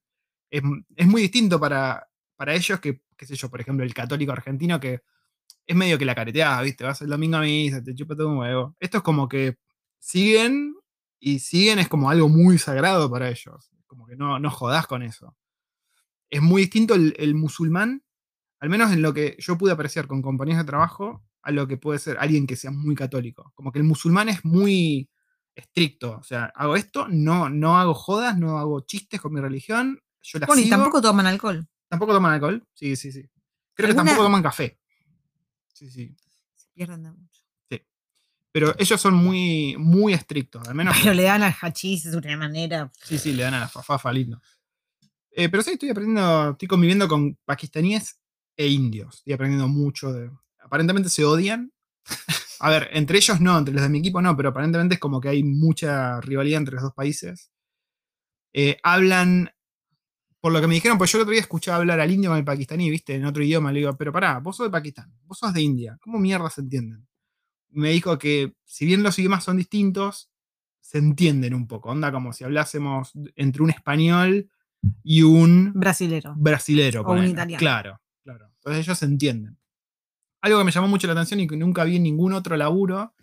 es, 0.51 0.61
es 0.97 1.07
muy 1.07 1.22
distinto 1.22 1.57
para, 1.57 2.09
para 2.36 2.53
ellos 2.53 2.82
que, 2.82 3.01
qué 3.15 3.26
sé 3.26 3.38
yo, 3.38 3.49
por 3.49 3.61
ejemplo, 3.61 3.86
el 3.86 3.93
católico 3.93 4.34
argentino 4.34 4.78
que 4.82 4.99
es 5.70 5.76
medio 5.76 5.99
que 5.99 6.05
la 6.05 6.15
careteás, 6.15 6.63
¿viste? 6.63 6.84
Vas 6.84 6.99
el 7.03 7.09
domingo 7.09 7.38
a 7.38 7.41
misa, 7.41 7.84
te 7.84 7.93
chupa 7.93 8.15
todo 8.15 8.30
un 8.30 8.38
huevo. 8.39 8.76
Esto 8.80 8.97
es 8.97 9.03
como 9.03 9.30
que 9.30 9.57
siguen 9.99 10.76
y 11.20 11.39
siguen 11.39 11.78
es 11.78 11.88
como 11.88 12.09
algo 12.09 12.28
muy 12.28 12.57
sagrado 12.57 13.09
para 13.11 13.30
ellos. 13.30 13.70
Como 13.86 14.07
que 14.07 14.15
no, 14.15 14.39
no 14.39 14.49
jodás 14.49 14.88
con 14.88 15.03
eso. 15.03 15.36
Es 16.32 16.41
muy 16.41 16.63
distinto 16.63 16.95
el, 16.95 17.13
el 17.20 17.36
musulmán, 17.36 18.03
al 18.59 18.70
menos 18.70 18.91
en 18.91 19.01
lo 19.03 19.13
que 19.13 19.36
yo 19.39 19.57
pude 19.59 19.72
apreciar 19.72 20.07
con 20.07 20.22
compañeros 20.24 20.63
de 20.63 20.67
trabajo, 20.67 21.24
a 21.43 21.51
lo 21.51 21.67
que 21.67 21.78
puede 21.78 21.99
ser 21.99 22.17
alguien 22.20 22.47
que 22.47 22.55
sea 22.55 22.72
muy 22.72 22.95
católico. 22.95 23.51
Como 23.55 23.72
que 23.72 23.78
el 23.80 23.86
musulmán 23.86 24.28
es 24.30 24.43
muy 24.43 25.07
estricto. 25.55 26.17
O 26.17 26.24
sea, 26.24 26.45
hago 26.55 26.76
esto, 26.76 27.07
no, 27.09 27.49
no 27.49 27.78
hago 27.78 27.93
jodas, 27.93 28.38
no 28.39 28.57
hago 28.57 28.82
chistes 28.82 29.22
con 29.22 29.34
mi 29.34 29.39
religión. 29.39 29.99
Yo 30.24 30.39
la 30.39 30.47
Bueno, 30.47 30.63
y 30.63 30.70
tampoco 30.70 30.99
toman 30.99 31.28
alcohol. 31.28 31.67
¿Tampoco 31.88 32.13
toman 32.13 32.34
alcohol? 32.34 32.65
Sí, 32.74 32.95
sí, 32.95 33.11
sí. 33.11 33.22
Creo 33.76 33.88
que 33.88 33.91
¿Alguna- 33.91 34.05
tampoco 34.05 34.26
toman 34.26 34.41
café. 34.43 34.78
Sí, 35.80 35.89
sí. 35.89 36.13
Se 36.55 36.67
pierden 36.73 37.03
de 37.03 37.11
mucho. 37.11 37.41
Pero 38.51 38.73
ellos 38.77 38.99
son 38.99 39.13
muy, 39.13 39.77
muy 39.77 40.13
estrictos. 40.13 40.67
Al 40.67 40.75
menos 40.75 40.93
Pero 41.01 41.13
le 41.13 41.23
dan 41.23 41.43
al 41.43 41.55
hachís 41.61 42.03
de 42.11 42.17
una 42.17 42.36
manera. 42.36 42.91
Sí, 43.01 43.17
sí, 43.17 43.32
le 43.32 43.43
dan 43.43 43.53
a 43.53 43.59
la 43.61 43.69
fafafa 43.69 44.11
lindo. 44.11 44.41
Eh, 45.32 45.47
pero 45.47 45.63
sí, 45.63 45.71
estoy 45.71 45.89
aprendiendo, 45.89 46.51
estoy 46.51 46.67
conviviendo 46.67 47.07
con 47.07 47.36
pakistaníes 47.45 48.19
e 48.57 48.67
indios. 48.67 49.19
Estoy 49.19 49.34
aprendiendo 49.34 49.69
mucho 49.69 50.11
de. 50.11 50.30
Aparentemente 50.59 51.07
se 51.07 51.23
odian. 51.23 51.71
A 52.59 52.69
ver, 52.69 52.89
entre 52.91 53.19
ellos 53.19 53.39
no, 53.39 53.57
entre 53.57 53.73
los 53.73 53.84
de 53.84 53.88
mi 53.88 53.99
equipo 53.99 54.21
no, 54.21 54.36
pero 54.36 54.49
aparentemente 54.49 54.95
es 54.95 54.99
como 54.99 55.21
que 55.21 55.30
hay 55.30 55.43
mucha 55.43 56.19
rivalidad 56.19 56.57
entre 56.57 56.75
los 56.75 56.84
dos 56.84 56.93
países. 56.93 57.51
Eh, 58.51 58.77
hablan 58.84 59.53
por 60.42 60.52
lo 60.54 60.62
que 60.62 60.68
me 60.68 60.76
dijeron, 60.76 60.98
pues 60.98 61.12
yo 61.12 61.18
el 61.18 61.24
otro 61.24 61.32
día 61.34 61.42
escuchaba 61.42 61.78
hablar 61.78 62.00
al 62.00 62.12
indio 62.12 62.30
con 62.30 62.38
el 62.40 62.46
pakistaní, 62.46 62.90
viste, 62.90 63.16
en 63.16 63.26
otro 63.26 63.44
idioma. 63.44 63.72
Le 63.72 63.80
digo, 63.80 63.96
pero 63.98 64.12
pará, 64.14 64.40
vos 64.40 64.56
sos 64.58 64.68
de 64.68 64.72
Pakistán, 64.72 65.14
vos 65.26 65.38
sos 65.38 65.54
de 65.54 65.62
India, 65.62 65.98
¿cómo 66.02 66.18
mierda 66.20 66.50
se 66.50 66.62
entienden? 66.62 67.08
Me 67.72 67.90
dijo 67.92 68.18
que 68.18 68.56
si 68.66 68.86
bien 68.86 69.04
los 69.04 69.18
idiomas 69.20 69.44
son 69.44 69.58
distintos, 69.58 70.32
se 70.82 70.98
entienden 70.98 71.54
un 71.54 71.68
poco. 71.68 71.90
Onda 71.90 72.12
como 72.12 72.34
si 72.34 72.44
hablásemos 72.44 73.12
entre 73.36 73.62
un 73.62 73.70
español 73.70 74.50
y 75.04 75.22
un 75.24 75.74
Brasilero. 75.76 76.34
brasilero. 76.38 77.02
O 77.02 77.12
un 77.14 77.26
italiano. 77.28 77.60
Claro, 77.60 78.02
claro. 78.24 78.50
Entonces 78.56 78.86
ellos 78.86 78.98
se 78.98 79.06
entienden. 79.06 79.58
Algo 80.42 80.58
que 80.58 80.64
me 80.64 80.72
llamó 80.72 80.88
mucho 80.88 81.06
la 81.06 81.14
atención 81.14 81.42
y 81.42 81.48
que 81.48 81.58
nunca 81.58 81.84
vi 81.84 81.98
en 81.98 82.04
ningún 82.04 82.34
otro 82.34 82.56
laburo 82.58 83.14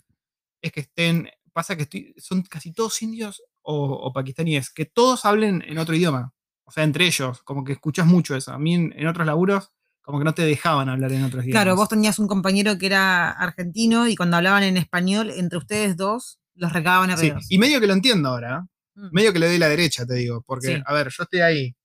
es 0.61 0.71
que 0.71 0.81
estén. 0.81 1.29
Pasa 1.53 1.75
que 1.75 1.85
estoy- 1.85 2.15
son 2.19 2.43
casi 2.43 2.73
todos 2.73 3.01
indios 3.01 3.43
o, 3.63 3.87
o 3.95 4.13
pakistaníes, 4.13 4.71
que 4.71 4.85
todos 4.85 5.25
hablen 5.25 5.65
en 5.67 5.79
otro 5.79 5.97
idioma. 5.97 6.35
O 6.69 6.73
sea, 6.73 6.85
entre 6.85 7.07
ellos, 7.07 7.43
como 7.43 7.65
que 7.65 7.73
escuchas 7.73 8.07
mucho 8.07 8.35
eso. 8.37 8.53
A 8.53 8.59
mí 8.59 8.75
en, 8.75 8.93
en 8.97 9.07
otros 9.07 9.27
laburos, 9.27 9.73
como 10.03 10.19
que 10.19 10.25
no 10.25 10.35
te 10.35 10.43
dejaban 10.43 10.89
hablar 10.89 11.13
en 11.13 11.25
otros 11.25 11.45
idiomas. 11.45 11.63
Claro, 11.63 11.77
vos 11.77 11.89
tenías 11.89 12.19
un 12.19 12.27
compañero 12.29 12.77
que 12.79 12.87
era 12.87 13.31
argentino 13.31 14.07
y 14.09 14.17
cuando 14.17 14.37
hablaban 14.37 14.63
en 14.65 14.77
español, 14.77 15.31
entre 15.31 15.59
ustedes 15.59 15.97
dos, 15.97 16.39
los 16.55 16.73
regaban 16.73 17.11
a 17.11 17.17
Sí, 17.17 17.29
pedos. 17.31 17.47
y 17.51 17.59
medio 17.59 17.81
que 17.81 17.87
lo 17.87 17.93
entiendo 17.93 18.29
ahora. 18.31 18.65
¿eh? 18.65 19.01
Mm. 19.01 19.09
Medio 19.13 19.33
que 19.33 19.39
le 19.39 19.47
doy 19.49 19.59
la 19.59 19.69
derecha, 19.69 20.05
te 20.07 20.15
digo. 20.15 20.43
Porque, 20.47 20.77
Sí. 20.77 20.83
a 20.85 20.93
ver, 20.93 21.09
yo 21.17 21.23
estoy 21.23 21.41
ahí. 21.41 21.77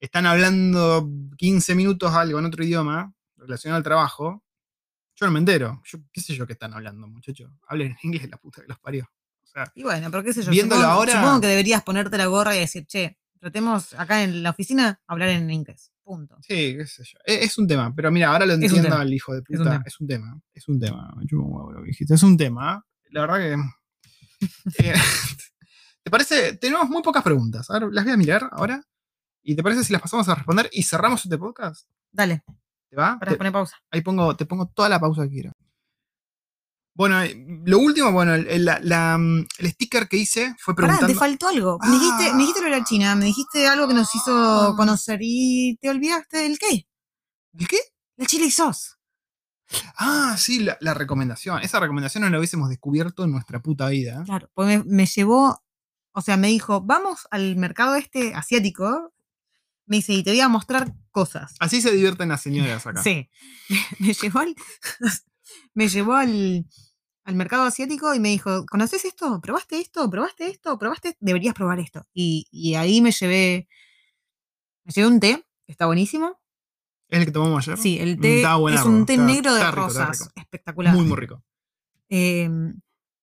Están 0.00 0.26
hablando 0.26 1.08
15 1.36 1.74
minutos 1.74 2.12
algo 2.12 2.38
en 2.38 2.44
otro 2.46 2.62
idioma 2.64 3.12
relacionado 3.36 3.76
al 3.78 3.82
trabajo. 3.84 4.44
Yo 5.16 5.26
no 5.26 5.32
me 5.32 5.38
entero. 5.40 5.80
Yo, 5.84 5.98
¿Qué 6.12 6.20
sé 6.20 6.34
yo 6.34 6.46
qué 6.46 6.52
están 6.52 6.72
hablando, 6.74 7.06
muchachos? 7.08 7.50
Hablen 7.66 7.92
en 7.92 7.98
inglés, 8.02 8.28
la 8.30 8.36
puta 8.36 8.60
que 8.62 8.68
los 8.68 8.78
parió. 8.78 9.04
O 9.42 9.46
sea, 9.46 9.70
Y 9.74 9.82
bueno, 9.82 10.10
pero 10.10 10.22
qué 10.22 10.32
sé 10.32 10.42
yo. 10.42 10.50
Viéndolo 10.50 10.80
supongo, 10.82 10.98
ahora- 11.00 11.12
supongo 11.12 11.40
que 11.40 11.46
deberías 11.48 11.82
ponerte 11.82 12.16
la 12.18 12.26
gorra 12.26 12.54
y 12.56 12.60
decir, 12.60 12.86
che, 12.86 13.18
tratemos 13.38 13.94
acá 13.94 14.22
en 14.22 14.42
la 14.42 14.50
oficina 14.50 15.00
hablar 15.06 15.28
en 15.30 15.50
inglés. 15.50 15.92
Punto. 16.02 16.36
sí, 16.40 16.74
qué 16.76 16.86
sé 16.86 17.04
yo. 17.04 17.18
Es, 17.24 17.42
es 17.42 17.58
un 17.58 17.66
tema, 17.68 17.94
pero 17.94 18.10
mira, 18.10 18.32
ahora 18.32 18.46
lo 18.46 18.54
entiendo 18.54 18.80
tema. 18.82 19.00
al 19.02 19.12
hijo 19.12 19.34
de 19.34 19.40
Es 19.40 19.44
un 19.50 19.56
puta. 19.58 19.70
tema. 19.72 19.82
Es 19.86 20.00
un 20.00 20.06
tema. 20.08 20.40
Es 20.54 20.68
un 20.68 20.80
tema. 20.80 21.14
Chupa 21.26 21.44
un 21.44 21.74
que 21.82 21.88
dijiste. 21.88 22.14
Es 22.14 22.22
un 22.22 22.36
tema. 22.36 22.84
La 23.10 23.20
verdad 23.26 23.36
que. 23.38 24.46
eh, 24.88 24.94
¿Te 26.02 26.10
parece? 26.10 26.56
Tenemos 26.56 26.88
muy 26.88 27.02
pocas 27.02 27.22
preguntas. 27.22 27.68
Ahora 27.70 27.88
las 27.92 28.04
voy 28.04 28.12
a 28.14 28.16
mirar 28.16 28.48
ahora. 28.52 28.82
¿Y 29.42 29.54
te 29.54 29.62
parece 29.62 29.84
si 29.84 29.92
las 29.92 30.00
pasamos 30.02 30.28
a 30.28 30.34
responder 30.34 30.68
y 30.72 30.82
cerramos 30.82 31.24
este 31.24 31.36
podcast? 31.38 31.88
Dale, 32.10 32.42
¿Te 32.88 32.96
va? 32.96 33.18
para 33.18 33.32
Te- 33.32 33.36
poner 33.38 33.52
pausa. 33.52 33.76
Ahí 33.90 34.00
pongo, 34.00 34.34
te 34.36 34.46
pongo 34.46 34.66
toda 34.68 34.88
la 34.88 34.98
pausa 35.00 35.22
que 35.24 35.28
quiero. 35.30 35.52
Bueno, 36.98 37.22
eh, 37.22 37.46
lo 37.64 37.78
último, 37.78 38.10
bueno, 38.12 38.34
el, 38.34 38.64
la- 38.64 38.80
la, 38.82 39.16
mm, 39.16 39.46
el 39.58 39.70
sticker 39.70 40.08
que 40.08 40.16
hice 40.16 40.54
fue 40.58 40.74
Pará, 40.74 40.88
preguntando. 40.88 41.14
te 41.14 41.18
faltó 41.18 41.46
algo. 41.48 41.78
Me 41.84 41.92
dijiste, 41.92 42.32
me 42.34 42.38
dijiste 42.40 42.60
lo 42.60 42.66
de 42.70 42.76
la 42.78 42.84
China, 42.84 43.14
me 43.14 43.24
dijiste 43.26 43.66
algo 43.68 43.86
que 43.86 43.94
nos 43.94 44.12
hizo 44.16 44.32
Ah. 44.36 44.74
conocer 44.76 45.20
y 45.22 45.78
te 45.80 45.88
olvidaste 45.90 46.38
del 46.38 46.58
qué. 46.58 46.88
¿El 47.56 47.68
qué? 47.68 47.78
El 48.16 48.26
chili 48.26 48.50
sauce. 48.50 48.90
Ah, 49.96 50.34
sí, 50.36 50.58
la, 50.60 50.76
la 50.80 50.92
recomendación. 50.92 51.62
Esa 51.62 51.78
recomendación 51.78 52.24
no 52.24 52.30
la 52.30 52.38
hubiésemos 52.38 52.68
descubierto 52.68 53.22
en 53.24 53.30
nuestra 53.30 53.60
puta 53.62 53.88
vida. 53.88 54.22
Claro, 54.24 54.50
pues 54.54 54.66
me, 54.66 54.82
me 54.84 55.06
llevó, 55.06 55.62
o 56.12 56.20
sea, 56.20 56.36
me 56.36 56.48
dijo, 56.48 56.80
vamos 56.80 57.28
al 57.30 57.54
mercado 57.56 57.94
este 57.94 58.34
asiático. 58.34 59.12
Me 59.86 59.98
dice, 59.98 60.14
y 60.14 60.22
te 60.24 60.30
voy 60.32 60.40
a 60.40 60.48
mostrar 60.48 60.92
cosas. 61.12 61.54
Así 61.60 61.80
se 61.80 61.92
divierten 61.92 62.28
las 62.30 62.42
señoras 62.42 62.84
acá. 62.86 63.02
Sí. 63.04 63.30
Me 64.00 64.12
llevó 64.14 64.40
al, 64.40 64.54
me 65.74 65.88
llevó 65.88 66.14
al, 66.14 66.66
al 67.28 67.34
mercado 67.34 67.64
asiático 67.64 68.14
y 68.14 68.20
me 68.20 68.30
dijo, 68.30 68.64
¿conoces 68.64 69.04
esto? 69.04 69.38
¿Probaste 69.42 69.78
esto? 69.78 70.08
¿Probaste 70.08 70.46
esto? 70.48 70.78
¿Probaste? 70.78 71.14
Deberías 71.20 71.54
probar 71.54 71.78
esto. 71.78 72.02
Y, 72.14 72.46
y 72.50 72.74
ahí 72.74 73.02
me 73.02 73.12
llevé, 73.12 73.68
me 74.84 74.92
llevé 74.92 75.08
un 75.08 75.20
té, 75.20 75.44
que 75.66 75.72
está 75.72 75.84
buenísimo. 75.84 76.40
¿Es 77.10 77.18
el 77.18 77.26
que 77.26 77.32
tomamos 77.32 77.68
ayer? 77.68 77.78
Sí, 77.78 77.98
el 77.98 78.18
té 78.18 78.40
es 78.40 78.82
un 78.84 79.04
té 79.04 79.12
está- 79.14 79.26
negro 79.26 79.52
de 79.54 79.62
rico, 79.62 79.76
rosas, 79.76 80.30
espectacular. 80.34 80.94
Muy, 80.94 81.04
muy 81.04 81.16
rico. 81.18 81.44
Eh, 82.08 82.48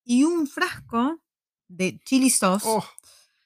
y 0.04 0.24
un 0.24 0.46
frasco 0.46 1.20
de 1.68 2.00
chili 2.06 2.30
sauce. 2.30 2.64
Oh, 2.70 2.86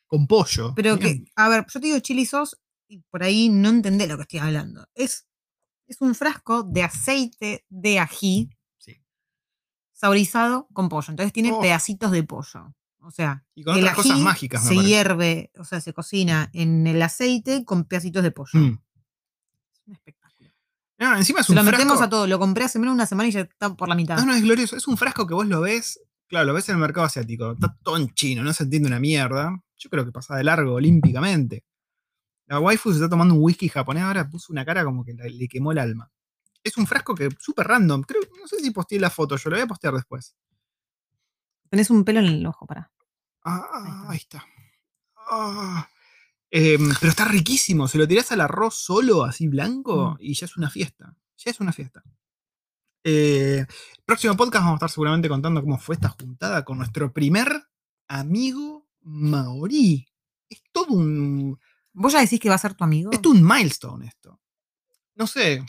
con 0.08 0.28
pollo. 0.28 0.74
Pero 0.76 0.98
Bien. 0.98 1.24
que, 1.24 1.32
a 1.38 1.48
ver, 1.48 1.66
yo 1.74 1.80
te 1.80 1.88
digo 1.88 2.00
chili 2.00 2.26
sauce 2.26 2.58
y 2.90 3.00
por 3.10 3.24
ahí 3.24 3.48
no 3.48 3.70
entendés 3.70 4.10
lo 4.10 4.18
que 4.18 4.24
estoy 4.24 4.40
hablando. 4.40 4.86
Es, 4.94 5.26
es 5.88 6.02
un 6.02 6.16
frasco 6.16 6.64
de 6.64 6.84
aceite 6.84 7.66
de 7.70 8.00
ají. 8.00 8.50
Saborizado 10.00 10.68
con 10.74 10.88
pollo. 10.90 11.08
Entonces 11.10 11.34
tiene 11.34 11.52
Oh. 11.52 11.60
pedacitos 11.60 12.12
de 12.12 12.24
pollo. 12.24 12.74
O 13.02 13.12
sea, 13.12 13.44
Y 13.56 13.64
con 13.64 13.76
el 13.78 13.82
otras 13.84 13.96
cosas 13.96 14.20
mágicas, 14.20 14.62
se 14.64 14.76
parece. 14.76 14.86
hierve, 14.88 15.52
o 15.58 15.64
sea, 15.64 15.82
se 15.82 15.94
cocina 15.94 16.50
en 16.54 16.86
el 16.86 17.02
aceite 17.02 17.64
con 17.66 17.86
pedacitos 17.86 18.24
de 18.24 18.32
pollo. 18.32 18.60
Mm. 18.60 18.78
Es 19.74 19.82
un 19.88 19.94
espectáculo. 19.94 20.50
No, 20.98 21.16
encima 21.18 21.40
es 21.40 21.46
Se 21.46 21.52
un 21.54 21.58
lo 21.58 21.64
metemos 21.64 22.02
a 22.02 22.10
todo. 22.10 22.28
Lo 22.28 22.40
compré 22.40 22.66
hace 22.66 22.78
menos 22.78 22.94
de 22.94 22.96
una 22.96 23.06
semana 23.06 23.30
y 23.30 23.32
ya 23.32 23.42
está 23.42 23.74
por 23.74 23.88
la 23.90 23.96
mitad. 23.96 24.18
No, 24.18 24.26
no, 24.26 24.34
es 24.36 24.42
glorioso. 24.44 24.76
Es 24.76 24.88
un 24.88 24.98
frasco 24.98 25.26
que 25.28 25.34
vos 25.34 25.48
lo 25.48 25.62
ves. 25.62 26.00
Claro, 26.28 26.46
lo 26.48 26.54
ves 26.54 26.68
en 26.70 26.76
el 26.76 26.82
mercado 26.82 27.06
asiático. 27.08 27.54
Está 27.54 27.76
todo 27.84 27.98
en 27.98 28.10
chino, 28.14 28.44
no 28.44 28.54
se 28.54 28.64
entiende 28.64 28.88
una 28.88 29.00
mierda. 29.00 29.64
Yo 29.78 29.90
creo 29.90 30.06
que 30.06 30.12
pasa 30.12 30.36
de 30.36 30.44
largo 30.44 30.74
olímpicamente. 30.74 31.64
La 32.48 32.60
waifu 32.60 32.90
se 32.92 32.98
está 32.98 33.10
tomando 33.10 33.34
un 33.34 33.42
whisky 33.44 33.70
japonés 33.70 34.04
ahora, 34.04 34.30
puso 34.30 34.52
una 34.52 34.66
cara 34.66 34.84
como 34.84 35.04
que 35.06 35.14
le 35.14 35.48
quemó 35.48 35.72
el 35.72 35.78
alma. 35.80 36.12
Es 36.64 36.78
un 36.78 36.86
frasco 36.88 37.16
que 37.16 37.30
súper 37.40 37.68
random. 37.68 38.02
Creo, 38.04 38.22
no 38.40 38.48
sé 38.48 38.60
si 38.60 38.72
posteé 38.72 39.00
la 39.00 39.10
foto, 39.10 39.36
yo 39.38 39.50
lo 39.50 39.56
voy 39.56 39.64
a 39.64 39.68
postear 39.68 39.94
después. 39.94 40.36
Tenés 41.70 41.90
un 41.90 42.04
pelo 42.04 42.20
en 42.20 42.26
el 42.26 42.46
ojo, 42.46 42.66
para. 42.66 42.92
Ah, 43.44 44.06
ahí 44.10 44.18
está. 44.18 44.44
Ah. 45.16 45.90
Em, 46.52 46.90
pero 47.00 47.10
está 47.12 47.26
riquísimo. 47.26 47.88
Se 47.88 47.98
lo 47.98 48.08
tirás 48.08 48.32
al 48.32 48.42
arroz 48.42 48.76
solo, 48.76 49.24
así 49.24 49.48
blanco, 49.48 50.12
Mm. 50.12 50.18
y 50.20 50.34
ya 50.34 50.46
es 50.46 50.58
una 50.58 50.70
fiesta. 50.70 51.16
Ya 51.38 51.52
es 51.52 51.60
una 51.60 51.72
fiesta. 51.72 52.04
Eh, 53.04 53.66
próximo 54.06 54.36
podcast 54.36 54.64
vamos 54.66 54.74
a 54.74 54.78
estar 54.78 54.90
seguramente 54.90 55.30
contando 55.30 55.62
cómo 55.62 55.78
fue 55.78 55.96
esta 55.96 56.10
juntada 56.10 56.66
con 56.66 56.78
nuestro 56.80 57.14
primer 57.14 57.48
amigo 58.10 58.88
maorí. 59.02 60.06
Es 60.50 60.62
todo 60.72 60.88
un. 60.94 61.58
¿Vos 61.94 62.14
ya 62.14 62.20
decís 62.22 62.40
que 62.40 62.50
va 62.50 62.56
a 62.56 62.60
ser 62.60 62.74
tu 62.74 62.84
amigo? 62.84 63.12
Es 63.14 63.22
todo 63.22 63.34
un 63.34 63.44
milestone 63.46 64.08
esto. 64.08 64.42
No 65.16 65.28
sé. 65.28 65.64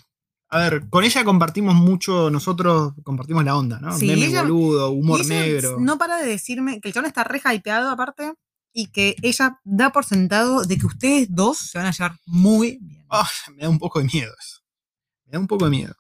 A 0.53 0.59
ver, 0.59 0.88
con 0.90 1.05
ella 1.05 1.24
compartimos 1.24 1.74
mucho, 1.76 2.28
nosotros 2.30 2.92
compartimos 3.05 3.44
la 3.44 3.57
onda, 3.57 3.78
¿no? 3.80 3.96
Sí, 3.96 4.07
Meme 4.09 4.26
ella- 4.26 4.42
boludo, 4.42 4.90
humor 4.90 5.20
ella 5.20 5.28
negro. 5.28 5.76
No 5.78 5.96
para 5.96 6.16
de 6.18 6.26
decirme 6.28 6.80
que 6.80 6.88
el 6.88 6.94
chabón 6.94 7.07
está 7.07 7.22
re 7.24 7.40
hypeado 7.44 7.88
aparte 7.88 8.34
y 8.72 8.88
que 8.88 9.14
ella 9.22 9.61
da 9.64 9.90
por 9.90 10.05
sentado 10.05 10.62
de 10.64 10.76
que 10.78 10.86
ustedes 10.86 11.28
dos 11.30 11.59
se 11.59 11.78
van 11.78 11.86
a 11.86 11.92
llevar 11.92 12.16
muy 12.26 12.78
bien. 12.80 13.07
Ah, 13.11 13.28
me 13.55 13.62
da 13.62 13.68
un 13.68 13.78
poco 13.78 14.01
de 14.01 14.07
miedo 14.07 14.32
eso. 14.40 14.61
Me 15.26 15.32
da 15.32 15.38
un 15.38 15.46
poco 15.46 15.66
de 15.66 15.70
miedo. 15.70 15.94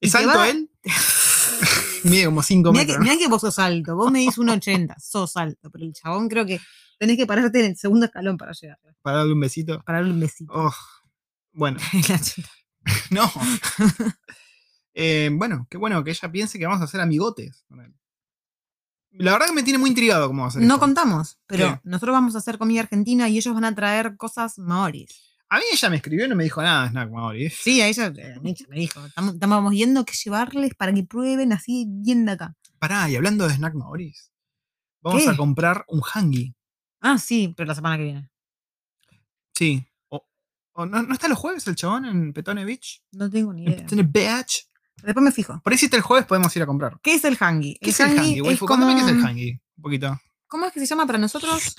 ¿Es 0.00 0.14
alto 0.16 0.36
va- 0.36 0.48
él? 0.48 0.68
Mide 2.04 2.26
como 2.26 2.42
5 2.42 2.72
Mirá 2.72 2.82
metros. 2.84 2.96
que, 2.96 2.98
¿no? 2.98 3.04
mirá 3.04 3.18
que 3.18 3.28
vos 3.28 3.40
sos 3.40 3.58
alto, 3.58 3.96
vos 3.96 4.10
me 4.12 4.20
dices 4.20 4.38
un 4.38 4.48
80, 4.48 4.96
sos 5.00 5.36
alto, 5.36 5.70
pero 5.70 5.84
el 5.84 5.92
chabón 5.92 6.28
creo 6.28 6.44
que 6.46 6.60
tenés 6.98 7.16
que 7.16 7.26
pararte 7.26 7.60
en 7.60 7.66
el 7.72 7.76
segundo 7.76 8.06
escalón 8.06 8.36
para 8.36 8.52
llegar, 8.52 8.78
Para 9.02 9.18
darle 9.18 9.32
un 9.32 9.40
besito. 9.40 9.82
para 9.84 9.98
darle 9.98 10.12
un 10.12 10.20
besito. 10.20 10.52
Oh, 10.54 10.74
bueno. 11.52 11.78
no. 13.10 13.30
Eh, 14.94 15.30
bueno, 15.32 15.66
qué 15.70 15.76
bueno 15.76 16.02
que 16.04 16.10
ella 16.10 16.30
piense 16.32 16.58
que 16.58 16.66
vamos 16.66 16.80
a 16.80 16.84
hacer 16.84 17.00
amigotes 17.00 17.64
con 17.68 17.80
él. 17.80 17.94
La 19.18 19.32
verdad 19.32 19.46
que 19.46 19.52
me 19.54 19.62
tiene 19.62 19.78
muy 19.78 19.90
intrigado 19.90 20.26
cómo 20.28 20.42
va 20.42 20.48
a 20.48 20.50
ser 20.50 20.62
No 20.62 20.74
esto. 20.74 20.80
contamos, 20.80 21.38
pero 21.46 21.74
¿Qué? 21.74 21.80
nosotros 21.84 22.12
vamos 22.12 22.34
a 22.34 22.38
hacer 22.38 22.58
comida 22.58 22.80
argentina 22.80 23.28
y 23.28 23.38
ellos 23.38 23.54
van 23.54 23.64
a 23.64 23.74
traer 23.74 24.16
cosas 24.16 24.58
maoris. 24.58 25.22
A 25.48 25.58
mí 25.58 25.64
ella 25.72 25.90
me 25.90 25.96
escribió 25.96 26.26
y 26.26 26.28
no 26.28 26.34
me 26.36 26.44
dijo 26.44 26.60
nada, 26.60 26.88
Snack 26.90 27.10
Maori. 27.10 27.48
Sí, 27.50 27.80
a 27.80 27.86
ella, 27.88 28.12
eh, 28.16 28.36
Micha 28.42 28.64
me 28.68 28.76
dijo, 28.80 29.04
"Estamos- 29.06 29.34
estamos 29.34 29.72
yendo 29.74 30.04
que 30.04 30.12
llevarles 30.14 30.74
para 30.74 30.92
que 30.92 31.04
prueben 31.04 31.52
así 31.52 31.86
bien 31.88 32.24
de 32.26 32.32
acá. 32.32 32.54
Pará, 32.78 33.08
y 33.08 33.16
hablando 33.16 33.46
de 33.46 33.54
Snack 33.54 33.74
Maoris, 33.74 34.32
vamos 35.00 35.22
¿Qué? 35.22 35.30
a 35.30 35.36
comprar 35.36 35.84
un 35.88 36.02
hangi. 36.12 36.54
Ah, 37.00 37.16
sí, 37.18 37.54
pero 37.56 37.68
la 37.68 37.74
semana 37.74 37.96
que 37.96 38.02
viene. 38.02 38.30
Sí. 39.54 39.86
O, 40.76 40.86
no, 40.86 41.02
¿no 41.02 41.14
está 41.14 41.28
los 41.28 41.38
jueves 41.38 41.66
el 41.66 41.74
chabón 41.76 42.04
en 42.04 42.32
Petone 42.32 42.64
Beach? 42.64 43.02
No 43.12 43.30
tengo 43.30 43.52
ni 43.52 43.62
En 43.66 43.72
idea. 43.72 43.82
Petone 43.82 44.02
Beach. 44.04 44.68
Después 45.02 45.22
me 45.24 45.32
fijo. 45.32 45.60
Por 45.62 45.72
ahí 45.72 45.78
si 45.78 45.86
está 45.86 45.96
el 45.96 46.02
jueves 46.02 46.26
podemos 46.26 46.54
ir 46.56 46.62
a 46.62 46.66
comprar. 46.66 46.98
¿Qué 47.02 47.14
es 47.14 47.24
el 47.24 47.36
hangi? 47.38 47.76
¿Qué 47.80 47.90
es 47.90 48.00
el 48.00 48.18
hangi? 48.18 48.40
es 48.48 48.58
como, 48.58 48.86
qué 48.94 49.02
es 49.02 49.08
el 49.08 49.24
hangi. 49.24 49.60
Un 49.76 49.82
poquito. 49.82 50.20
¿Cómo 50.46 50.66
es 50.66 50.72
que 50.72 50.80
se 50.80 50.86
llama 50.86 51.06
para 51.06 51.18
nosotros? 51.18 51.74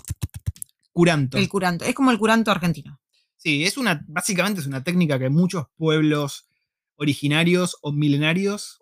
Curanto. 0.92 1.38
El 1.38 1.48
curanto. 1.48 1.86
Es 1.86 1.94
como 1.96 2.12
el 2.12 2.18
curanto 2.18 2.52
argentino. 2.52 3.00
Sí, 3.38 3.64
es 3.64 3.78
una, 3.78 4.04
básicamente 4.08 4.62
es 4.62 4.68
una 4.68 4.84
técnica 4.84 5.20
que 5.20 5.30
muchos 5.30 5.66
pueblos 5.78 6.48
originarios 6.96 7.78
o 7.82 7.92
milenarios 7.92 8.80